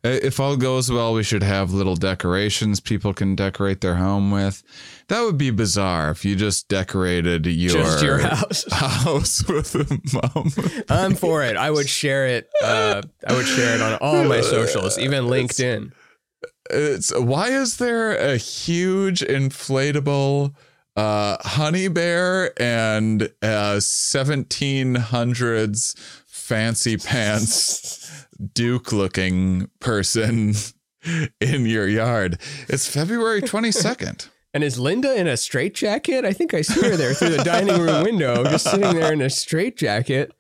If 0.04 0.40
all 0.40 0.58
goes 0.58 0.92
well, 0.92 1.14
we 1.14 1.22
should 1.22 1.44
have 1.44 1.72
little 1.74 1.96
decorations 1.96 2.80
people 2.80 3.14
can 3.14 3.36
decorate 3.36 3.82
their 3.82 3.94
home 3.96 4.32
with. 4.32 4.64
That 5.10 5.22
would 5.22 5.38
be 5.38 5.52
bizarre 5.52 6.10
if 6.10 6.26
you 6.26 6.36
just 6.36 6.68
decorated 6.68 7.46
your, 7.46 7.84
Just 7.84 8.04
your 8.04 8.18
house. 8.20 8.66
house 8.72 9.48
with 9.48 9.76
a 9.76 9.86
mum. 10.14 10.52
I'm 10.90 11.14
for 11.16 11.44
it. 11.44 11.56
I 11.56 11.70
would 11.70 11.88
share 11.88 12.26
it. 12.28 12.50
Uh, 12.64 13.04
I 13.28 13.34
would 13.34 13.46
share 13.46 13.76
it 13.76 13.82
on 13.82 14.00
all 14.02 14.24
my 14.24 14.42
socials, 14.42 14.98
even 14.98 15.26
LinkedIn. 15.26 15.92
It's 16.72 17.14
why 17.16 17.50
is 17.50 17.78
there 17.78 18.16
a 18.16 18.38
huge 18.38 19.20
inflatable 19.22 20.56
uh, 20.96 21.38
honey 21.42 21.90
bear 21.90 22.60
and 22.62 23.24
a 23.42 23.78
1700s 23.78 25.96
fancy 26.52 26.98
pants 26.98 28.26
Duke 28.54 28.92
looking 28.92 29.70
person 29.80 30.54
in 31.40 31.66
your 31.66 31.88
yard? 31.88 32.42
It's 32.68 32.90
February 32.90 33.42
22nd. 33.42 34.28
And 34.54 34.62
is 34.62 34.78
Linda 34.78 35.18
in 35.18 35.28
a 35.28 35.38
straitjacket? 35.38 36.26
I 36.26 36.34
think 36.34 36.54
I 36.54 36.62
see 36.62 36.82
her 36.82 36.98
there 36.98 37.14
through 37.14 37.38
the 37.38 37.44
dining 37.46 37.82
room 37.82 38.04
window, 38.04 38.44
just 38.44 38.70
sitting 38.70 38.94
there 38.94 39.14
in 39.14 39.22
a 39.22 39.30
straitjacket. 39.30 40.34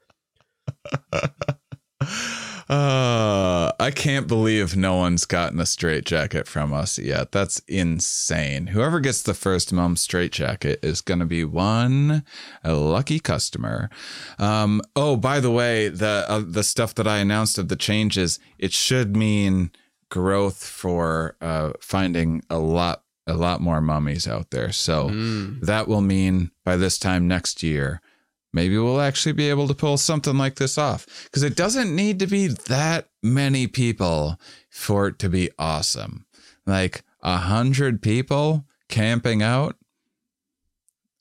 Uh, 2.71 3.73
I 3.81 3.91
can't 3.91 4.27
believe 4.27 4.77
no 4.77 4.95
one's 4.95 5.25
gotten 5.25 5.59
a 5.59 5.65
straight 5.65 6.05
jacket 6.05 6.47
from 6.47 6.71
us 6.73 6.97
yet. 6.97 7.33
That's 7.33 7.59
insane. 7.67 8.67
Whoever 8.67 9.01
gets 9.01 9.21
the 9.21 9.33
first 9.33 9.73
mum 9.73 9.97
straight 9.97 10.31
jacket 10.31 10.79
is 10.81 11.01
going 11.01 11.19
to 11.19 11.25
be 11.25 11.43
one 11.43 12.23
lucky 12.63 13.19
customer. 13.19 13.89
Um, 14.39 14.81
oh, 14.95 15.17
by 15.17 15.41
the 15.41 15.51
way, 15.51 15.89
the 15.89 16.25
uh, 16.29 16.43
the 16.47 16.63
stuff 16.63 16.95
that 16.95 17.07
I 17.07 17.17
announced 17.17 17.57
of 17.57 17.67
the 17.67 17.75
changes, 17.75 18.39
it 18.57 18.71
should 18.71 19.17
mean 19.17 19.71
growth 20.09 20.63
for 20.65 21.35
uh, 21.41 21.73
finding 21.81 22.41
a 22.49 22.57
lot 22.57 23.03
a 23.27 23.33
lot 23.33 23.59
more 23.59 23.81
mummies 23.81 24.27
out 24.29 24.51
there. 24.51 24.71
So 24.71 25.09
Mm. 25.09 25.59
that 25.61 25.87
will 25.89 26.01
mean 26.01 26.51
by 26.63 26.77
this 26.77 26.97
time 26.97 27.27
next 27.27 27.61
year, 27.63 28.01
maybe 28.53 28.77
we'll 28.77 29.01
actually 29.01 29.33
be 29.33 29.49
able 29.49 29.67
to 29.67 29.73
pull 29.73 29.97
something 29.97 30.37
like 30.37 30.55
this 30.55 30.77
off. 30.77 31.05
Because 31.25 31.43
it 31.43 31.55
doesn't 31.55 31.95
need 31.95 32.19
to 32.19 32.27
be 32.27 32.47
that 32.47 33.09
many 33.23 33.67
people 33.67 34.39
for 34.69 35.07
it 35.07 35.19
to 35.19 35.29
be 35.29 35.49
awesome. 35.57 36.25
Like 36.65 37.03
a 37.21 37.37
hundred 37.37 38.01
people 38.01 38.65
camping 38.89 39.41
out. 39.41 39.75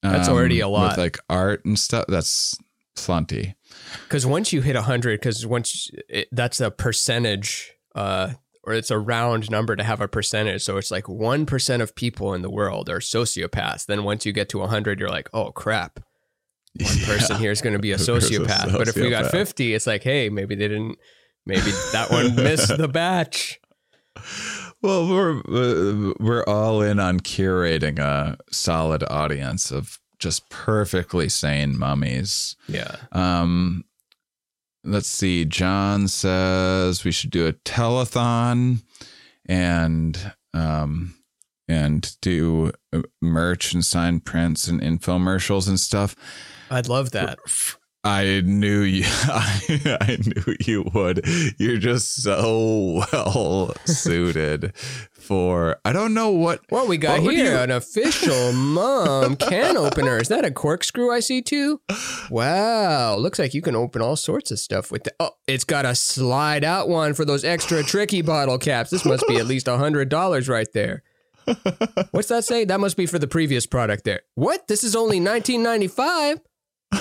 That's 0.03 0.29
already 0.29 0.61
a 0.61 0.69
lot. 0.69 0.93
With 0.93 0.99
like 0.99 1.19
art 1.29 1.65
and 1.65 1.79
stuff. 1.79 2.07
That's 2.09 2.57
plenty. 2.97 3.55
Because 4.05 4.27
once 4.27 4.53
you 4.53 4.63
hit 4.63 4.77
a 4.77 4.81
100, 4.81 5.21
because 5.21 5.47
once 5.47 5.91
it, 6.09 6.29
that's 6.33 6.61
a 6.61 6.71
percentage, 6.71 7.75
uh, 7.95 8.33
or 8.65 8.75
it's 8.75 8.91
a 8.91 8.99
round 8.99 9.51
number 9.51 9.77
to 9.77 9.83
have 9.83 10.01
a 10.01 10.09
percentage. 10.09 10.63
So 10.63 10.77
it's 10.77 10.91
like 10.91 11.05
1% 11.05 11.81
of 11.81 11.95
people 11.95 12.35
in 12.35 12.43
the 12.43 12.51
world 12.51 12.89
are 12.89 13.01
sociopaths. 13.01 13.87
Then 13.87 14.05
once 14.05 14.27
you 14.27 14.33
get 14.33 14.49
to 14.51 14.59
100, 14.59 15.01
you're 15.01 15.09
like, 15.09 15.29
oh 15.33 15.53
crap, 15.53 16.01
one 16.79 16.99
person 17.05 17.37
here 17.37 17.51
is 17.51 17.61
going 17.61 17.73
to 17.75 17.79
be 17.79 17.93
a 17.93 17.97
Who's 17.99 18.09
a 18.09 18.13
sociopath. 18.13 18.73
But 18.73 18.89
if 18.89 18.97
we 18.97 19.11
got 19.11 19.31
50, 19.31 19.75
it's 19.75 19.87
like, 19.87 20.03
hey, 20.03 20.29
maybe 20.29 20.55
they 20.55 20.69
didn't, 20.69 20.99
maybe 21.47 21.71
that 21.93 22.11
one 22.11 22.35
missed 22.37 22.77
the 22.77 22.89
batch. 22.89 23.61
Well, 24.83 25.07
we're 25.09 25.41
uh, 25.41 26.15
we're 26.19 26.45
all 26.45 26.81
in 26.81 26.99
on 26.99 27.21
curating 27.21 27.99
a 27.99 28.39
solid 28.51 29.05
audience 29.11 29.71
of 29.71 29.99
just 30.19 30.49
perfectly 30.49 31.29
sane 31.29 31.79
mummies. 31.79 32.57
Yeah. 32.67 32.97
Um, 33.13 33.85
let's 34.83 35.09
see. 35.09 35.45
John 35.45 36.09
says 36.09 37.05
we 37.05 37.13
should 37.13 37.31
do 37.31 37.47
a 37.47 37.53
telethon 37.53 38.83
and 39.47 40.33
um 40.55 41.15
and 41.69 42.17
do 42.23 42.73
uh, 42.93 43.03
merch 43.21 43.75
and 43.75 43.85
sign 43.85 44.21
prints 44.21 44.67
and 44.67 44.81
infomercials 44.81 45.69
and 45.69 45.79
stuff. 45.79 46.17
I'd 46.71 46.89
love 46.89 47.11
that. 47.13 47.39
I 48.03 48.41
knew 48.43 48.81
you. 48.81 49.05
I, 49.07 49.99
I 50.01 50.17
knew 50.25 50.57
you 50.61 50.91
would. 50.95 51.23
You're 51.59 51.77
just 51.77 52.23
so 52.23 53.05
well 53.13 53.75
suited 53.85 54.75
for. 55.13 55.77
I 55.85 55.93
don't 55.93 56.15
know 56.15 56.31
what. 56.31 56.61
What 56.71 56.89
we 56.89 56.97
got 56.97 57.21
What 57.23 57.35
here 57.35 57.53
you- 57.53 57.59
an 57.59 57.71
official 57.71 58.53
mum 58.55 59.37
can 59.37 59.77
opener. 59.77 60.17
Is 60.17 60.29
that 60.29 60.47
a 60.47 60.51
corkscrew 60.51 61.11
I 61.13 61.21
see 61.21 61.43
too? 61.43 61.83
Wow, 62.31 63.17
looks 63.17 63.39
like 63.39 63.53
you 63.53 63.61
can 63.61 63.77
open 63.77 64.01
all 64.01 64.17
sorts 64.17 64.51
of 64.51 64.59
stuff 64.59 64.91
with 64.91 65.07
it. 65.07 65.13
Oh, 65.21 65.33
it's 65.47 65.65
got 65.65 65.85
a 65.85 65.95
slide 65.95 66.65
out 66.65 66.89
one 66.89 67.13
for 67.13 67.27
those 67.27 67.45
extra 67.45 67.83
tricky 67.83 68.23
bottle 68.23 68.57
caps. 68.57 68.89
This 68.89 69.05
must 69.05 69.29
be 69.29 69.37
at 69.37 69.47
least 69.47 69.69
a 69.69 69.77
hundred 69.77 70.09
dollars 70.09 70.49
right 70.49 70.69
there. 70.73 71.03
What's 72.13 72.29
that 72.29 72.45
say? 72.45 72.65
That 72.65 72.81
must 72.81 72.97
be 72.97 73.05
for 73.07 73.19
the 73.19 73.27
previous 73.27 73.67
product 73.67 74.05
there. 74.05 74.21
What? 74.37 74.69
This 74.69 74.85
is 74.85 74.97
only 74.97 75.21
nineteen 75.21 75.63
ninety 75.63 75.89
five. 75.89 76.41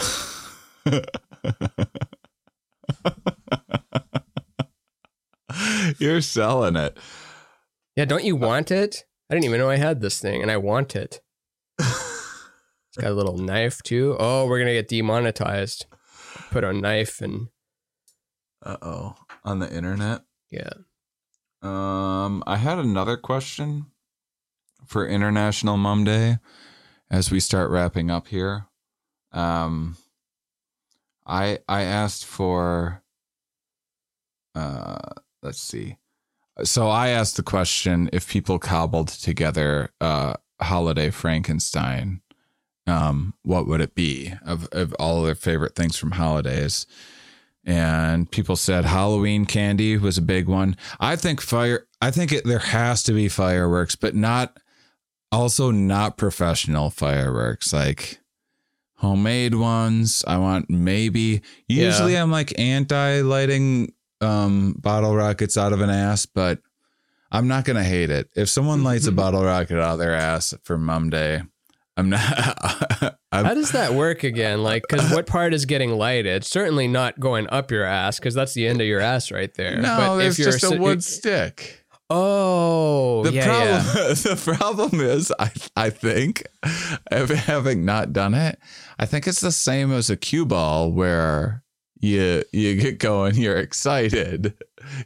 You're 5.97 6.21
selling 6.21 6.75
it. 6.75 6.97
Yeah, 7.95 8.05
don't 8.05 8.23
you 8.23 8.35
want 8.35 8.71
it? 8.71 9.05
I 9.29 9.33
didn't 9.35 9.45
even 9.45 9.59
know 9.59 9.69
I 9.69 9.77
had 9.77 10.01
this 10.01 10.19
thing, 10.19 10.41
and 10.41 10.49
I 10.51 10.57
want 10.57 10.95
it. 10.95 11.21
It's 11.79 12.97
got 12.97 13.11
a 13.11 13.13
little 13.13 13.37
knife 13.37 13.83
too. 13.83 14.15
Oh, 14.19 14.47
we're 14.47 14.59
gonna 14.59 14.73
get 14.73 14.87
demonetized. 14.87 15.85
Put 16.51 16.63
a 16.63 16.73
knife 16.73 17.21
and 17.21 17.47
Uh 18.63 18.77
oh. 18.81 19.15
On 19.43 19.59
the 19.59 19.71
internet. 19.73 20.21
yeah. 20.51 20.69
Um, 21.61 22.41
I 22.47 22.55
had 22.57 22.79
another 22.79 23.17
question 23.17 23.87
for 24.85 25.05
International 25.07 25.75
Mum 25.77 26.03
Day 26.05 26.37
as 27.11 27.31
we 27.31 27.39
start 27.41 27.69
wrapping 27.69 28.09
up 28.09 28.27
here. 28.29 28.67
Um, 29.31 29.97
I 31.25 31.59
I 31.67 31.83
asked 31.83 32.25
for. 32.25 33.03
Uh, 34.55 34.97
let's 35.41 35.61
see. 35.61 35.97
So 36.63 36.89
I 36.89 37.09
asked 37.09 37.37
the 37.37 37.43
question 37.43 38.09
if 38.11 38.27
people 38.29 38.59
cobbled 38.59 39.07
together 39.09 39.91
uh 40.01 40.33
holiday 40.61 41.09
Frankenstein, 41.09 42.21
um, 42.85 43.33
what 43.43 43.67
would 43.67 43.81
it 43.81 43.95
be 43.95 44.33
of 44.45 44.67
of 44.71 44.93
all 44.99 45.23
their 45.23 45.35
favorite 45.35 45.75
things 45.75 45.97
from 45.97 46.11
holidays? 46.11 46.85
and 47.65 48.31
people 48.31 48.55
said 48.55 48.85
Halloween 48.85 49.45
candy 49.45 49.97
was 49.97 50.17
a 50.17 50.23
big 50.23 50.47
one. 50.47 50.75
I 50.99 51.15
think 51.15 51.41
fire. 51.41 51.85
I 52.01 52.11
think 52.11 52.31
it, 52.31 52.45
there 52.45 52.59
has 52.59 53.03
to 53.03 53.13
be 53.13 53.27
fireworks, 53.27 53.95
but 53.95 54.15
not 54.15 54.59
also 55.31 55.71
not 55.71 56.17
professional 56.17 56.89
fireworks 56.89 57.71
like 57.73 58.18
homemade 58.99 59.55
ones. 59.55 60.23
I 60.27 60.37
want 60.37 60.69
maybe. 60.69 61.41
Usually, 61.67 62.17
I'm 62.17 62.31
like 62.31 62.57
anti 62.59 63.21
lighting 63.21 63.93
um, 64.21 64.75
bottle 64.77 65.15
rockets 65.15 65.57
out 65.57 65.73
of 65.73 65.81
an 65.81 65.89
ass, 65.89 66.25
but 66.25 66.59
I'm 67.31 67.47
not 67.47 67.65
gonna 67.65 67.83
hate 67.83 68.09
it. 68.09 68.29
If 68.35 68.49
someone 68.49 68.83
lights 68.83 69.07
a 69.07 69.11
bottle 69.13 69.43
rocket 69.43 69.79
out 69.79 69.93
of 69.93 69.99
their 69.99 70.13
ass 70.13 70.53
for 70.63 70.77
Mum 70.77 71.09
Day, 71.09 71.41
I'm 71.97 72.09
not. 72.09 72.21
I'm, 73.31 73.45
How 73.45 73.53
does 73.53 73.71
that 73.71 73.93
work 73.93 74.23
again? 74.23 74.63
Like, 74.63 74.83
because 74.89 75.11
what 75.11 75.27
part 75.27 75.53
is 75.53 75.65
getting 75.65 75.91
lighted? 75.91 76.43
Certainly 76.43 76.87
not 76.87 77.19
going 77.19 77.47
up 77.49 77.69
your 77.71 77.83
ass, 77.83 78.19
because 78.19 78.33
that's 78.33 78.53
the 78.53 78.67
end 78.67 78.81
of 78.81 78.87
your 78.87 78.99
ass 78.99 79.31
right 79.31 79.53
there. 79.53 79.75
no, 79.79 80.15
But 80.17 80.25
it's 80.25 80.37
just 80.37 80.63
a 80.63 80.77
wood 80.77 81.03
stick. 81.03 81.85
Oh, 82.09 83.23
The 83.23 83.33
yeah, 83.33 83.45
problem, 83.45 84.07
yeah. 84.07 84.13
the 84.35 84.53
problem 84.57 84.99
is, 85.01 85.31
I 85.39 85.51
I 85.75 85.89
think, 85.91 86.43
having 87.11 87.85
not 87.85 88.13
done 88.13 88.33
it, 88.33 88.59
I 88.97 89.05
think 89.05 89.27
it's 89.27 89.41
the 89.41 89.51
same 89.51 89.91
as 89.91 90.09
a 90.09 90.17
cue 90.17 90.45
ball 90.45 90.91
where 90.91 91.63
you 92.01 92.43
you 92.51 92.75
get 92.81 92.97
going, 92.99 93.35
you're 93.35 93.57
excited, 93.57 94.53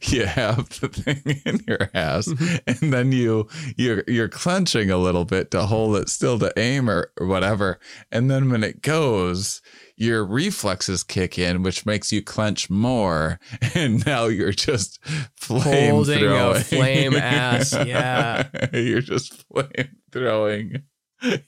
you 0.03 0.25
have 0.25 0.69
the 0.79 0.87
thing 0.87 1.41
in 1.45 1.59
your 1.67 1.89
ass, 1.93 2.27
Mm-hmm. 2.27 2.55
and 2.67 2.93
then 2.93 3.11
you 3.11 3.47
you're 3.75 4.03
you're 4.07 4.29
clenching 4.29 4.89
a 4.89 4.97
little 4.97 5.25
bit 5.25 5.51
to 5.51 5.65
hold 5.65 5.97
it 5.97 6.07
still 6.09 6.39
to 6.39 6.53
aim 6.57 6.89
or, 6.89 7.11
or 7.19 7.27
whatever, 7.27 7.79
and 8.11 8.29
then 8.31 8.49
when 8.49 8.63
it 8.63 8.81
goes. 8.81 9.61
Your 10.03 10.25
reflexes 10.25 11.01
kick 11.01 11.39
in, 11.39 11.63
which 11.63 11.85
makes 11.85 12.11
you 12.11 12.21
clench 12.21 12.69
more, 12.69 13.39
and 13.73 14.05
now 14.05 14.25
you're 14.25 14.51
just 14.51 14.99
flame 15.37 15.91
Holding 15.91 16.17
a 16.17 16.19
throwing. 16.19 16.63
flame 16.63 17.13
ass, 17.15 17.71
yeah. 17.85 18.49
You're 18.73 18.99
just 18.99 19.45
flame 19.47 19.95
throwing 20.11 20.83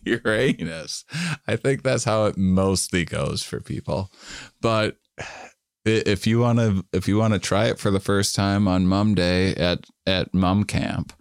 your 0.05 0.21
anus. 0.25 1.03
I 1.45 1.57
think 1.57 1.83
that's 1.83 2.05
how 2.05 2.27
it 2.27 2.37
mostly 2.37 3.03
goes 3.03 3.43
for 3.43 3.59
people. 3.59 4.09
But 4.61 4.95
if 5.83 6.25
you 6.25 6.39
want 6.39 6.59
to 6.59 6.85
if 6.93 7.09
you 7.09 7.17
want 7.17 7.33
to 7.33 7.39
try 7.39 7.65
it 7.65 7.77
for 7.77 7.91
the 7.91 7.99
first 7.99 8.35
time 8.35 8.69
on 8.69 8.87
Mum 8.87 9.15
Day 9.15 9.53
at 9.55 9.85
at 10.07 10.33
Mum 10.33 10.63
Camp, 10.63 11.11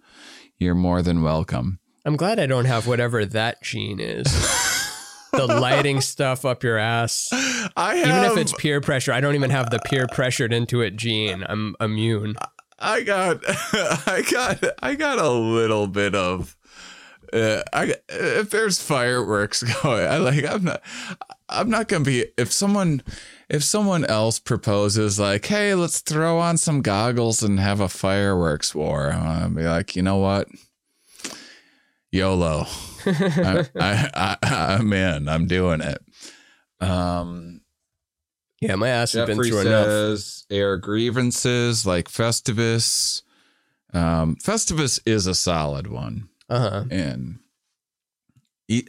you're 0.57 0.73
more 0.73 1.01
than 1.01 1.21
welcome. 1.21 1.79
I'm 2.05 2.15
glad 2.15 2.39
I 2.39 2.45
don't 2.45 2.65
have 2.65 2.87
whatever 2.87 3.25
that 3.25 3.61
gene 3.61 3.99
is. 3.99 4.25
The 5.37 5.47
lighting 5.47 6.01
stuff 6.01 6.45
up 6.45 6.63
your 6.63 6.77
ass. 6.77 7.29
I 7.75 7.99
Even 7.99 8.23
if 8.23 8.37
it's 8.37 8.53
peer 8.53 8.81
pressure, 8.81 9.11
I 9.13 9.21
don't 9.21 9.35
even 9.35 9.49
have 9.49 9.69
the 9.69 9.79
peer 9.79 10.07
pressured 10.11 10.53
into 10.53 10.81
it 10.81 10.95
gene. 10.95 11.43
I'm 11.47 11.75
immune. 11.79 12.35
I 12.77 13.01
got, 13.01 13.41
I 13.47 14.23
got, 14.29 14.63
I 14.81 14.95
got 14.95 15.19
a 15.19 15.29
little 15.29 15.87
bit 15.87 16.15
of. 16.15 16.55
Uh, 17.33 17.63
I 17.73 17.95
if 18.07 18.49
there's 18.51 18.81
fireworks 18.81 19.63
going, 19.83 20.07
I 20.07 20.17
like. 20.17 20.45
I'm 20.45 20.63
not. 20.63 20.81
I'm 21.49 21.69
not 21.69 21.87
gonna 21.87 22.05
be. 22.05 22.25
If 22.37 22.51
someone, 22.51 23.01
if 23.49 23.63
someone 23.63 24.05
else 24.05 24.39
proposes 24.39 25.19
like, 25.19 25.45
hey, 25.45 25.73
let's 25.73 25.99
throw 25.99 26.37
on 26.39 26.57
some 26.57 26.81
goggles 26.81 27.41
and 27.41 27.59
have 27.59 27.79
a 27.79 27.89
fireworks 27.89 28.75
war, 28.75 29.11
I'm 29.11 29.23
gonna 29.23 29.49
be 29.55 29.63
like, 29.63 29.95
you 29.95 30.01
know 30.01 30.17
what? 30.17 30.47
YOLO. 32.11 32.67
I, 33.19 33.67
I, 33.79 34.37
I, 34.43 34.75
I'm 34.75 34.91
in. 34.93 35.27
I'm 35.29 35.47
doing 35.47 35.81
it. 35.81 35.99
Um, 36.79 37.61
Yeah, 38.61 38.75
my 38.75 38.89
ass 38.89 39.13
has 39.13 39.25
been 39.27 39.37
Jeffrey 39.37 39.49
through 39.51 39.59
enough. 39.61 40.19
air 40.49 40.77
grievances 40.77 41.85
like 41.85 42.07
Festivus. 42.09 43.21
Um, 43.93 44.35
Festivus 44.37 44.99
is 45.05 45.25
a 45.27 45.33
solid 45.35 45.87
one, 45.87 46.27
Uh 46.49 46.59
huh. 46.69 46.83
and 46.91 47.39
e- 48.67 48.83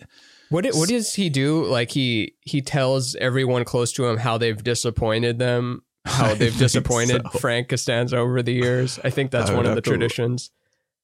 What 0.50 0.66
it- 0.66 0.74
what 0.74 0.88
does 0.88 1.14
he 1.14 1.28
do? 1.30 1.64
Like 1.64 1.90
he 1.92 2.34
he 2.40 2.60
tells 2.60 3.14
everyone 3.16 3.64
close 3.64 3.92
to 3.92 4.06
him 4.06 4.16
how 4.16 4.36
they've 4.38 4.62
disappointed 4.62 5.38
them, 5.38 5.82
how 6.04 6.34
they've 6.38 6.56
disappointed 6.58 7.22
so. 7.32 7.38
Frank 7.38 7.68
Costanza 7.68 8.16
over 8.16 8.42
the 8.42 8.52
years. 8.54 8.98
I 9.04 9.10
think 9.10 9.30
that's 9.30 9.50
I 9.50 9.54
one 9.54 9.64
of 9.66 9.70
the 9.72 9.76
have 9.76 9.84
to- 9.84 9.90
traditions. 9.90 10.50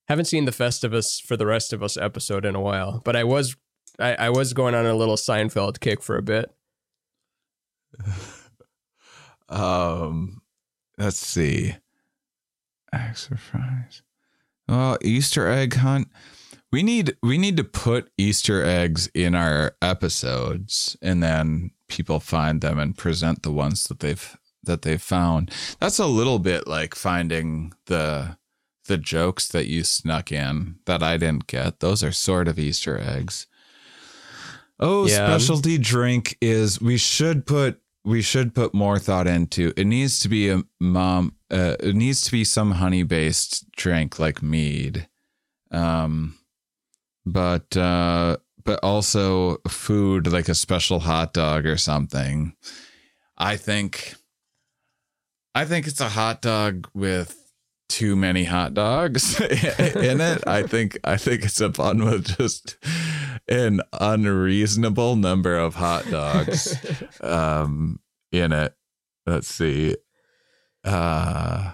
Haven't 0.09 0.27
seen 0.27 0.45
the 0.45 0.53
Festivus 0.53 1.21
for 1.21 1.37
the 1.37 1.47
rest 1.47 1.73
of 1.73 1.83
us 1.83 1.97
episode 1.97 2.45
in 2.45 2.55
a 2.55 2.61
while, 2.61 3.01
but 3.05 3.17
I 3.17 3.25
was 3.25 3.57
I, 3.99 4.15
I 4.15 4.31
was 4.31 4.53
going 4.53 4.75
on 4.75 4.87
a 4.87 4.95
little 4.95 5.17
Seinfeld 5.17 5.81
kick 5.81 6.03
for 6.03 6.17
a 6.17 6.23
bit. 6.23 6.51
um, 9.49 10.43
let's 10.99 11.19
see, 11.19 11.77
exercise. 12.93 14.03
Well, 14.69 14.99
Easter 15.03 15.49
egg 15.49 15.75
hunt. 15.75 16.09
We 16.71 16.83
need 16.83 17.17
we 17.23 17.37
need 17.37 17.57
to 17.59 17.65
put 17.65 18.11
Easter 18.17 18.65
eggs 18.65 19.09
in 19.09 19.35
our 19.35 19.77
episodes, 19.83 20.97
and 21.03 21.23
then 21.23 21.73
people 21.89 22.19
find 22.19 22.63
them 22.63 22.79
and 22.79 22.97
present 22.97 23.43
the 23.43 23.53
ones 23.53 23.85
that 23.85 24.01
they've 24.01 24.37
that 24.63 24.83
they've 24.83 25.03
found. 25.03 25.51
That's 25.81 25.99
a 25.99 26.07
little 26.07 26.39
bit 26.39 26.67
like 26.67 26.95
finding 26.95 27.73
the 27.87 28.39
the 28.87 28.99
jokes 28.99 29.49
that 29.49 29.67
you 29.67 29.85
snuck 29.85 30.33
in 30.33 30.77
that 30.87 31.03
I 31.03 31.17
didn't 31.17 31.47
get. 31.47 31.81
Those 31.81 32.03
are 32.03 32.13
sort 32.13 32.49
of 32.49 32.59
Easter 32.59 32.99
eggs. 32.99 33.47
Oh, 34.81 35.07
Yeah. 35.07 35.27
specialty 35.29 35.79
drink 35.79 36.37
is 36.41 36.81
we 36.81 36.97
should 36.97 37.47
put 37.47 37.79
we 38.05 38.21
should 38.21 38.53
put 38.53 38.75
more 38.75 38.99
thought 38.99 39.29
into. 39.29 39.73
It 39.77 39.87
needs 39.87 40.19
to 40.21 40.29
be 40.29 40.51
a 40.51 40.65
mom. 40.81 41.37
Uh, 41.49 41.77
it 41.79 41.95
needs 41.95 42.23
to 42.23 42.33
be 42.33 42.43
some 42.43 42.73
honey 42.73 43.05
based 43.05 43.71
drink 43.77 44.19
like 44.19 44.43
mead, 44.43 45.07
um, 45.71 46.37
but 47.25 47.77
uh, 47.77 48.39
but 48.65 48.81
also 48.83 49.59
food 49.69 50.27
like 50.27 50.49
a 50.49 50.55
special 50.57 50.99
hot 51.01 51.33
dog 51.33 51.65
or 51.65 51.77
something. 51.77 52.57
I 53.39 53.57
think. 53.57 54.15
I 55.55 55.65
think 55.65 55.87
it's 55.87 56.01
a 56.01 56.09
hot 56.09 56.43
dog 56.43 56.89
with 56.95 57.42
too 57.93 58.17
many 58.17 58.45
hot 58.45 58.75
dogs 58.75 59.39
in 59.41 60.21
it. 60.21 60.47
I 60.47 60.63
think 60.63 60.99
I 61.05 61.17
think 61.17 61.45
it's 61.45 61.61
a 61.61 61.69
bun 61.69 62.05
with 62.05 62.37
just 62.39 62.77
an 63.49 63.81
unreasonable 63.93 65.17
number 65.17 65.57
of 65.57 65.75
hot 65.75 66.09
dogs 66.11 66.77
um 67.21 68.01
in 68.31 68.53
it. 68.53 68.75
Let's 69.27 69.49
see. 69.49 69.97
Uh 70.85 71.73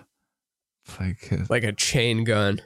like 1.01 1.33
uh, 1.33 1.45
Like 1.49 1.65
a 1.65 1.73
chain 1.73 2.25
gun. 2.25 2.61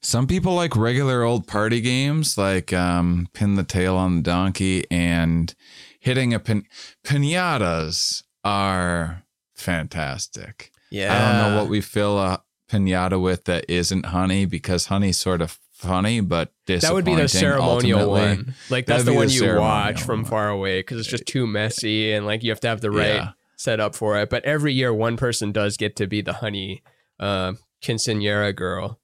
some 0.00 0.26
people 0.26 0.54
like 0.54 0.76
regular 0.76 1.22
old 1.24 1.46
party 1.46 1.80
games 1.80 2.38
like 2.38 2.72
um 2.72 3.28
pin 3.32 3.54
the 3.56 3.64
tail 3.64 3.96
on 3.96 4.16
the 4.16 4.22
donkey 4.22 4.84
and 4.90 5.54
hitting 6.00 6.32
a 6.32 6.38
pin 6.38 6.64
pinatas 7.04 8.22
are 8.44 9.24
fantastic. 9.54 10.70
Yeah. 10.90 11.14
I 11.14 11.42
don't 11.42 11.54
know 11.54 11.60
what 11.60 11.70
we 11.70 11.80
fill 11.80 12.18
a 12.18 12.42
pinata 12.70 13.20
with 13.20 13.44
that 13.44 13.64
isn't 13.68 14.06
honey 14.06 14.44
because 14.46 14.86
honey's 14.86 15.16
sort 15.18 15.40
of 15.42 15.58
funny, 15.72 16.20
but 16.20 16.52
that 16.66 16.92
would 16.92 17.04
be 17.04 17.14
the 17.14 17.28
ceremonial 17.28 18.00
ultimately. 18.00 18.20
one. 18.44 18.54
Like 18.68 18.86
that's 18.86 19.04
That'd 19.04 19.06
the 19.14 19.16
one 19.16 19.28
the 19.28 19.32
you 19.34 19.56
watch 19.56 20.02
from 20.02 20.22
one. 20.22 20.30
far 20.30 20.48
away 20.48 20.80
because 20.80 20.98
it's 21.00 21.08
just 21.08 21.26
too 21.26 21.46
messy 21.46 22.12
and 22.12 22.26
like 22.26 22.42
you 22.42 22.50
have 22.50 22.60
to 22.60 22.68
have 22.68 22.80
the 22.80 22.90
right 22.90 23.14
Yeah. 23.14 23.30
setup 23.56 23.94
for 23.94 24.18
it. 24.18 24.28
But 24.30 24.44
every 24.44 24.72
year, 24.72 24.92
one 24.92 25.16
person 25.16 25.52
does 25.52 25.76
get 25.76 25.94
to 25.96 26.06
be 26.06 26.20
the 26.20 26.34
honey 26.34 26.82
uh, 27.20 27.52
quinceanera 27.82 28.54
girl. 28.54 28.98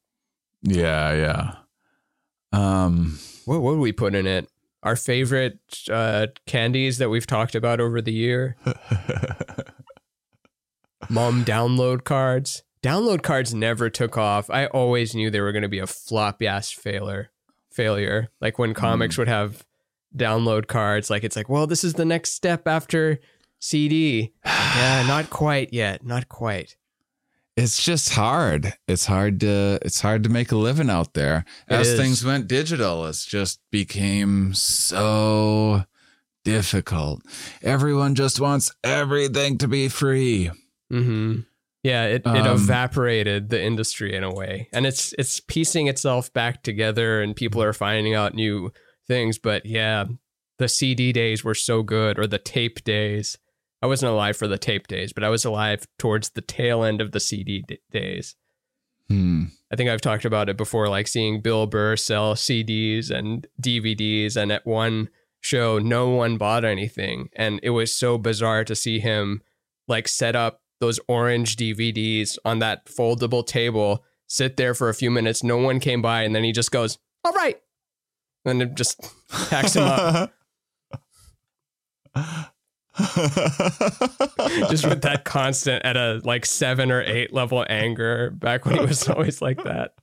Yeah, 0.62 1.12
yeah. 1.14 1.54
Um, 2.58 3.18
What 3.44 3.62
would 3.62 3.78
we 3.78 3.92
put 3.92 4.14
in 4.14 4.26
it? 4.26 4.48
Our 4.82 4.96
favorite 4.96 5.58
uh, 5.90 6.26
candies 6.46 6.98
that 6.98 7.08
we've 7.08 7.26
talked 7.26 7.54
about 7.54 7.80
over 7.80 8.00
the 8.02 8.12
year. 8.12 8.56
Mum 11.08 11.44
download 11.44 12.04
cards. 12.04 12.62
Download 12.82 13.22
cards 13.22 13.54
never 13.54 13.88
took 13.88 14.18
off. 14.18 14.50
I 14.50 14.66
always 14.66 15.14
knew 15.14 15.30
they 15.30 15.40
were 15.40 15.52
going 15.52 15.62
to 15.62 15.68
be 15.68 15.78
a 15.78 15.86
floppy 15.86 16.46
ass 16.46 16.70
failure. 16.70 17.30
Failure. 17.72 18.28
Like 18.40 18.58
when 18.58 18.74
comics 18.74 19.16
hmm. 19.16 19.22
would 19.22 19.28
have 19.28 19.64
download 20.14 20.66
cards, 20.66 21.08
like 21.10 21.24
it's 21.24 21.36
like, 21.36 21.48
well, 21.48 21.66
this 21.66 21.82
is 21.82 21.94
the 21.94 22.04
next 22.04 22.32
step 22.32 22.68
after 22.68 23.20
CD. 23.58 24.32
yeah, 24.44 25.04
not 25.08 25.30
quite 25.30 25.72
yet. 25.72 26.04
Not 26.04 26.28
quite. 26.28 26.76
it's 27.56 27.82
just 27.82 28.10
hard. 28.10 28.74
It's 28.86 29.06
hard 29.06 29.40
to 29.40 29.78
it's 29.82 30.00
hard 30.00 30.22
to 30.24 30.28
make 30.28 30.52
a 30.52 30.56
living 30.56 30.90
out 30.90 31.14
there. 31.14 31.44
It 31.68 31.74
As 31.74 31.88
is. 31.88 31.98
things 31.98 32.24
went 32.24 32.48
digital, 32.48 33.06
it's 33.06 33.24
just 33.24 33.60
became 33.70 34.52
so 34.54 35.84
difficult. 36.44 37.22
Everyone 37.62 38.14
just 38.14 38.40
wants 38.40 38.72
everything 38.84 39.56
to 39.58 39.68
be 39.68 39.88
free. 39.88 40.50
Hmm 41.02 41.40
Yeah, 41.82 42.04
it, 42.06 42.22
it 42.24 42.46
Um, 42.46 42.56
evaporated 42.62 43.50
the 43.50 43.62
industry 43.62 44.14
in 44.14 44.24
a 44.24 44.32
way, 44.32 44.68
and 44.72 44.86
it's 44.86 45.12
it's 45.18 45.40
piecing 45.40 45.86
itself 45.88 46.32
back 46.32 46.62
together, 46.62 47.20
and 47.20 47.36
people 47.36 47.62
are 47.62 47.72
finding 47.72 48.14
out 48.14 48.34
new 48.34 48.72
things. 49.06 49.38
But 49.38 49.66
yeah, 49.66 50.04
the 50.58 50.68
CD 50.68 51.12
days 51.12 51.44
were 51.44 51.54
so 51.54 51.82
good, 51.82 52.18
or 52.18 52.26
the 52.26 52.38
tape 52.38 52.84
days. 52.84 53.36
I 53.82 53.86
wasn't 53.86 54.12
alive 54.12 54.36
for 54.36 54.48
the 54.48 54.56
tape 54.56 54.86
days, 54.88 55.12
but 55.12 55.24
I 55.24 55.28
was 55.28 55.44
alive 55.44 55.86
towards 55.98 56.30
the 56.30 56.40
tail 56.40 56.82
end 56.84 57.02
of 57.02 57.12
the 57.12 57.20
CD 57.20 57.62
d- 57.68 57.80
days. 57.90 58.34
Hmm. 59.08 59.44
I 59.70 59.76
think 59.76 59.90
I've 59.90 60.00
talked 60.00 60.24
about 60.24 60.48
it 60.48 60.56
before, 60.56 60.88
like 60.88 61.06
seeing 61.06 61.42
Bill 61.42 61.66
Burr 61.66 61.96
sell 61.96 62.34
CDs 62.34 63.10
and 63.10 63.46
DVDs, 63.60 64.36
and 64.36 64.50
at 64.50 64.64
one 64.64 65.10
show, 65.42 65.78
no 65.78 66.08
one 66.08 66.38
bought 66.38 66.64
anything, 66.64 67.28
and 67.36 67.60
it 67.62 67.70
was 67.70 67.94
so 67.94 68.16
bizarre 68.16 68.64
to 68.64 68.74
see 68.74 69.00
him 69.00 69.42
like 69.86 70.08
set 70.08 70.34
up 70.34 70.62
those 70.80 71.00
orange 71.08 71.56
DVDs 71.56 72.38
on 72.44 72.58
that 72.58 72.86
foldable 72.86 73.46
table, 73.46 74.04
sit 74.26 74.56
there 74.56 74.74
for 74.74 74.88
a 74.88 74.94
few 74.94 75.10
minutes, 75.10 75.42
no 75.42 75.56
one 75.56 75.80
came 75.80 76.02
by, 76.02 76.22
and 76.22 76.34
then 76.34 76.44
he 76.44 76.52
just 76.52 76.70
goes, 76.70 76.98
"All 77.24 77.32
right," 77.32 77.60
and 78.44 78.62
it 78.62 78.74
just 78.74 79.00
packs 79.50 79.76
him 79.76 79.84
up, 79.84 80.32
just 84.70 84.86
with 84.86 85.02
that 85.02 85.22
constant 85.24 85.84
at 85.84 85.96
a 85.96 86.20
like 86.24 86.46
seven 86.46 86.92
or 86.92 87.02
eight 87.02 87.32
level 87.32 87.64
anger. 87.68 88.30
Back 88.30 88.64
when 88.64 88.76
he 88.76 88.84
was 88.84 89.08
always 89.08 89.42
like 89.42 89.62
that. 89.64 89.94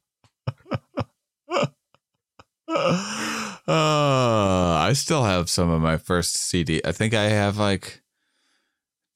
uh, 2.67 3.67
I 3.67 4.91
still 4.93 5.23
have 5.23 5.49
some 5.49 5.69
of 5.69 5.81
my 5.81 5.97
first 5.97 6.35
CD. 6.35 6.81
I 6.83 6.91
think 6.91 7.13
I 7.13 7.25
have 7.25 7.57
like 7.57 8.00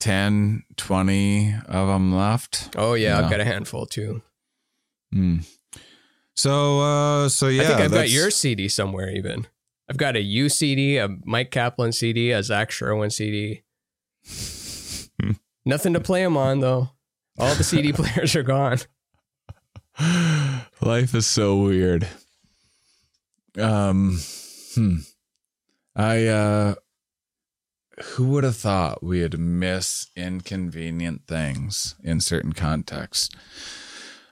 10, 0.05 0.61
20 0.77 1.55
of 1.67 1.87
them 1.87 2.15
left. 2.15 2.69
Oh 2.77 2.93
yeah. 2.93 3.17
I've 3.17 3.27
got 3.27 3.39
a 3.39 3.43
handful 3.43 3.87
too. 3.87 4.21
Hmm. 5.11 5.37
So, 6.35 6.79
uh, 6.79 7.29
so 7.29 7.47
yeah, 7.47 7.63
I 7.63 7.65
think 7.65 7.79
I've 7.79 7.91
got 7.91 8.11
your 8.11 8.29
CD 8.29 8.67
somewhere 8.67 9.09
even. 9.09 9.47
I've 9.89 9.97
got 9.97 10.15
a 10.15 10.21
U 10.21 10.47
CD, 10.47 10.97
a 10.97 11.09
Mike 11.23 11.49
Kaplan 11.49 11.91
CD, 11.91 12.29
a 12.29 12.43
Zach 12.43 12.69
Sherwin 12.69 13.09
CD. 13.09 13.63
Nothing 15.65 15.93
to 15.93 15.99
play 15.99 16.21
them 16.21 16.37
on 16.37 16.59
though. 16.59 16.91
All 17.39 17.55
the 17.55 17.63
CD 17.63 17.91
players 17.93 18.35
are 18.35 18.43
gone. 18.43 18.77
Life 20.81 21.15
is 21.15 21.25
so 21.25 21.57
weird. 21.57 22.07
Um, 23.57 24.19
hmm. 24.75 24.97
I, 25.95 26.27
uh, 26.27 26.75
who 28.03 28.27
would 28.27 28.43
have 28.43 28.55
thought 28.55 29.03
we'd 29.03 29.39
miss 29.39 30.07
inconvenient 30.15 31.27
things 31.27 31.95
in 32.03 32.19
certain 32.21 32.53
contexts? 32.53 33.29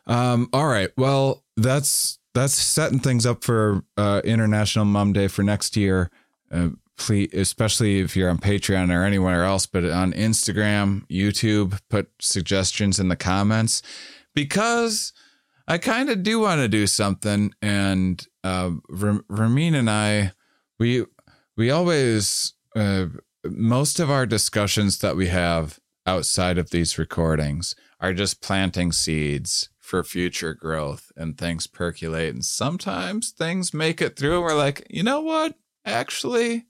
Um, 0.05 0.49
all 0.51 0.67
right. 0.67 0.89
Well, 0.97 1.43
that's, 1.55 2.19
that's 2.33 2.53
setting 2.53 2.99
things 2.99 3.25
up 3.25 3.43
for, 3.43 3.83
uh, 3.95 4.21
International 4.25 4.85
Mum 4.85 5.13
Day 5.13 5.27
for 5.27 5.43
next 5.43 5.77
year. 5.77 6.09
Uh, 6.51 6.69
please, 6.97 7.29
especially 7.33 7.99
if 7.99 8.15
you're 8.15 8.29
on 8.29 8.37
Patreon 8.37 8.93
or 8.93 9.03
anywhere 9.03 9.43
else, 9.43 9.65
but 9.65 9.85
on 9.85 10.13
Instagram, 10.13 11.07
YouTube, 11.07 11.79
put 11.89 12.09
suggestions 12.19 12.99
in 12.99 13.07
the 13.07 13.15
comments 13.15 13.81
because 14.35 15.13
I 15.67 15.77
kind 15.77 16.09
of 16.09 16.23
do 16.23 16.39
want 16.39 16.59
to 16.61 16.67
do 16.67 16.87
something. 16.87 17.53
And 17.61 18.25
uh, 18.43 18.71
Ram- 18.89 19.25
Ramin 19.29 19.75
and 19.75 19.89
I, 19.89 20.33
we 20.79 21.05
we 21.55 21.71
always 21.71 22.53
uh, 22.75 23.05
most 23.43 23.99
of 23.99 24.09
our 24.09 24.25
discussions 24.25 24.99
that 24.99 25.15
we 25.15 25.27
have 25.27 25.79
outside 26.05 26.57
of 26.57 26.69
these 26.69 26.97
recordings 26.97 27.75
are 27.99 28.13
just 28.13 28.41
planting 28.41 28.91
seeds 28.91 29.69
for 29.79 30.03
future 30.03 30.53
growth 30.53 31.11
and 31.15 31.37
things 31.37 31.67
percolate. 31.67 32.33
And 32.33 32.43
sometimes 32.43 33.31
things 33.31 33.73
make 33.73 34.01
it 34.01 34.17
through 34.17 34.35
and 34.35 34.43
we're 34.43 34.55
like 34.55 34.85
you 34.89 35.03
know 35.03 35.21
what? 35.21 35.55
Actually 35.85 36.65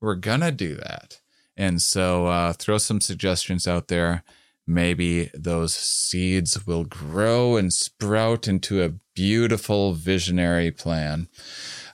we're 0.00 0.14
gonna 0.14 0.52
do 0.52 0.74
that. 0.76 1.20
And 1.56 1.80
so 1.80 2.26
uh, 2.26 2.52
throw 2.52 2.78
some 2.78 3.00
suggestions 3.00 3.68
out 3.68 3.88
there. 3.88 4.24
Maybe 4.66 5.30
those 5.34 5.74
seeds 5.74 6.66
will 6.66 6.84
grow 6.84 7.56
and 7.56 7.72
sprout 7.72 8.48
into 8.48 8.82
a 8.82 8.94
beautiful 9.14 9.92
visionary 9.92 10.70
plan. 10.70 11.28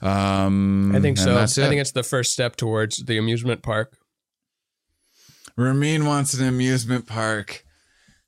Um, 0.01 0.94
I 0.94 1.01
think 1.01 1.19
so. 1.19 1.36
I 1.36 1.47
think 1.47 1.81
it's 1.81 1.93
the 1.93 2.05
first 2.05 2.32
step 2.32 2.57
towards 2.57 3.05
the 3.05 3.19
amusement 3.19 3.62
park. 3.62 3.97
Ramin 5.56 6.05
wants 6.06 6.35
an 6.35 6.47
amusement 6.47 7.06
park 7.06 7.64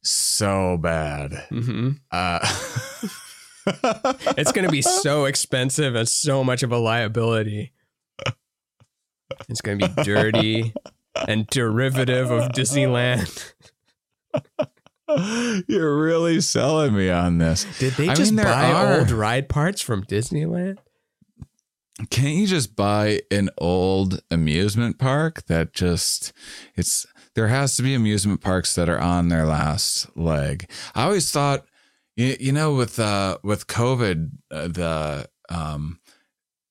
so 0.02 0.76
bad. 0.78 1.32
hmm 1.48 1.90
Uh, 2.10 2.38
It's 4.36 4.50
going 4.50 4.66
to 4.66 4.72
be 4.72 4.82
so 4.82 5.24
expensive 5.26 5.94
and 5.94 6.08
so 6.08 6.42
much 6.42 6.64
of 6.64 6.72
a 6.72 6.78
liability. 6.78 7.72
It's 9.48 9.60
going 9.60 9.78
to 9.78 9.88
be 9.88 10.02
dirty 10.02 10.72
and 11.28 11.46
derivative 11.46 12.30
of 12.32 12.50
Disneyland. 12.50 13.52
You're 15.68 15.96
really 16.00 16.40
selling 16.40 16.94
me 16.96 17.08
on 17.10 17.38
this. 17.38 17.64
Did 17.78 17.92
they 17.94 18.08
I 18.08 18.14
just 18.14 18.32
mean, 18.32 18.44
buy 18.44 18.72
are- 18.72 18.98
old 19.00 19.10
ride 19.12 19.48
parts 19.48 19.80
from 19.80 20.04
Disneyland? 20.04 20.78
Can't 22.10 22.34
you 22.34 22.46
just 22.48 22.74
buy 22.74 23.20
an 23.30 23.48
old 23.58 24.22
amusement 24.30 24.98
park 24.98 25.44
that 25.46 25.72
just 25.72 26.32
it's 26.74 27.06
there 27.34 27.48
has 27.48 27.76
to 27.76 27.82
be 27.82 27.94
amusement 27.94 28.40
parks 28.40 28.74
that 28.74 28.88
are 28.88 28.98
on 28.98 29.28
their 29.28 29.46
last 29.46 30.14
leg. 30.16 30.70
I 30.94 31.04
always 31.04 31.30
thought 31.30 31.64
you, 32.16 32.36
you 32.38 32.52
know 32.52 32.74
with 32.74 32.98
uh 32.98 33.38
with 33.42 33.66
COVID 33.66 34.30
uh, 34.50 34.68
the 34.68 35.28
um 35.48 36.00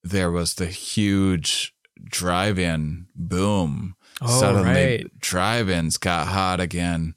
there 0.03 0.31
was 0.31 0.55
the 0.55 0.67
huge 0.67 1.73
drive-in 2.03 3.07
boom. 3.15 3.95
Oh, 4.21 4.39
Suddenly 4.39 4.67
right. 4.71 5.19
drive-ins 5.19 5.97
got 5.97 6.27
hot 6.27 6.59
again. 6.59 7.15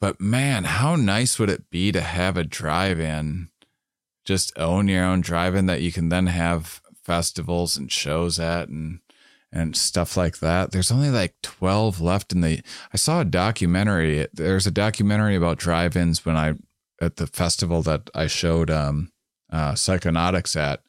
But 0.00 0.20
man, 0.20 0.64
how 0.64 0.96
nice 0.96 1.38
would 1.38 1.50
it 1.50 1.70
be 1.70 1.92
to 1.92 2.00
have 2.00 2.36
a 2.36 2.44
drive-in? 2.44 3.48
Just 4.24 4.56
own 4.58 4.88
your 4.88 5.04
own 5.04 5.20
drive-in 5.20 5.66
that 5.66 5.82
you 5.82 5.92
can 5.92 6.08
then 6.08 6.26
have 6.26 6.80
festivals 7.02 7.76
and 7.76 7.90
shows 7.90 8.38
at 8.38 8.68
and 8.68 9.00
and 9.52 9.76
stuff 9.76 10.16
like 10.16 10.38
that. 10.38 10.70
There's 10.72 10.90
only 10.90 11.10
like 11.10 11.34
12 11.42 12.00
left 12.00 12.32
in 12.32 12.40
the 12.40 12.60
I 12.92 12.96
saw 12.96 13.20
a 13.20 13.24
documentary. 13.24 14.26
There's 14.32 14.66
a 14.66 14.70
documentary 14.70 15.36
about 15.36 15.58
drive-ins 15.58 16.24
when 16.24 16.36
I 16.36 16.54
at 17.00 17.16
the 17.16 17.26
festival 17.26 17.82
that 17.82 18.10
I 18.14 18.26
showed 18.26 18.70
um 18.70 19.10
uh 19.50 19.72
Psychonautics 19.72 20.56
at. 20.56 20.82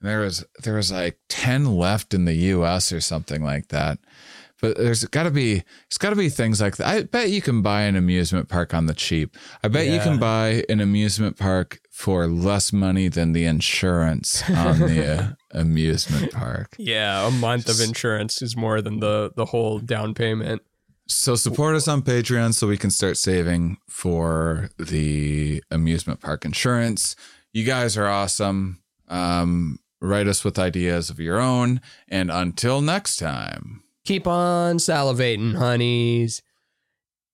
And 0.00 0.10
there 0.10 0.20
was 0.20 0.44
there 0.62 0.74
was 0.74 0.92
like 0.92 1.18
10 1.28 1.76
left 1.76 2.12
in 2.12 2.24
the 2.24 2.34
US 2.34 2.92
or 2.92 3.00
something 3.00 3.42
like 3.42 3.68
that. 3.68 3.98
But 4.60 4.78
there's 4.78 5.04
got 5.04 5.24
to 5.24 5.30
be 5.30 5.64
it's 5.86 5.98
got 5.98 6.10
to 6.10 6.16
be 6.16 6.30
things 6.30 6.60
like 6.60 6.76
that. 6.76 6.86
I 6.86 7.02
bet 7.02 7.28
you 7.30 7.42
can 7.42 7.60
buy 7.60 7.82
an 7.82 7.94
amusement 7.94 8.48
park 8.48 8.72
on 8.72 8.86
the 8.86 8.94
cheap. 8.94 9.36
I 9.62 9.68
bet 9.68 9.86
you 9.86 10.00
can 10.00 10.18
buy 10.18 10.64
an 10.68 10.80
amusement 10.80 11.36
park 11.38 11.80
for 11.90 12.26
less 12.26 12.72
money 12.72 13.08
than 13.08 13.32
the 13.32 13.44
insurance 13.44 14.42
on 14.48 14.78
the 14.78 15.06
uh, 15.06 15.28
amusement 15.56 16.32
park. 16.32 16.76
Yeah, 16.78 17.26
a 17.26 17.30
month 17.30 17.68
of 17.68 17.80
insurance 17.80 18.42
is 18.42 18.56
more 18.56 18.80
than 18.80 19.00
the 19.00 19.32
the 19.34 19.46
whole 19.46 19.80
down 19.80 20.14
payment. 20.14 20.62
So 21.08 21.36
support 21.36 21.76
us 21.76 21.88
on 21.88 22.02
Patreon 22.02 22.54
so 22.54 22.66
we 22.66 22.76
can 22.76 22.90
start 22.90 23.16
saving 23.16 23.78
for 23.88 24.70
the 24.78 25.62
amusement 25.70 26.20
park 26.20 26.44
insurance. 26.44 27.14
You 27.52 27.64
guys 27.64 27.96
are 27.96 28.08
awesome. 28.08 28.82
Um, 29.08 29.78
write 30.00 30.26
us 30.26 30.44
with 30.44 30.58
ideas 30.58 31.08
of 31.08 31.20
your 31.20 31.40
own. 31.40 31.80
And 32.08 32.30
until 32.30 32.80
next 32.80 33.16
time. 33.16 33.82
Keep 34.04 34.26
on 34.26 34.78
salivating, 34.78 35.56
honeys. 35.56 36.42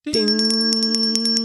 Ding. 0.05 1.42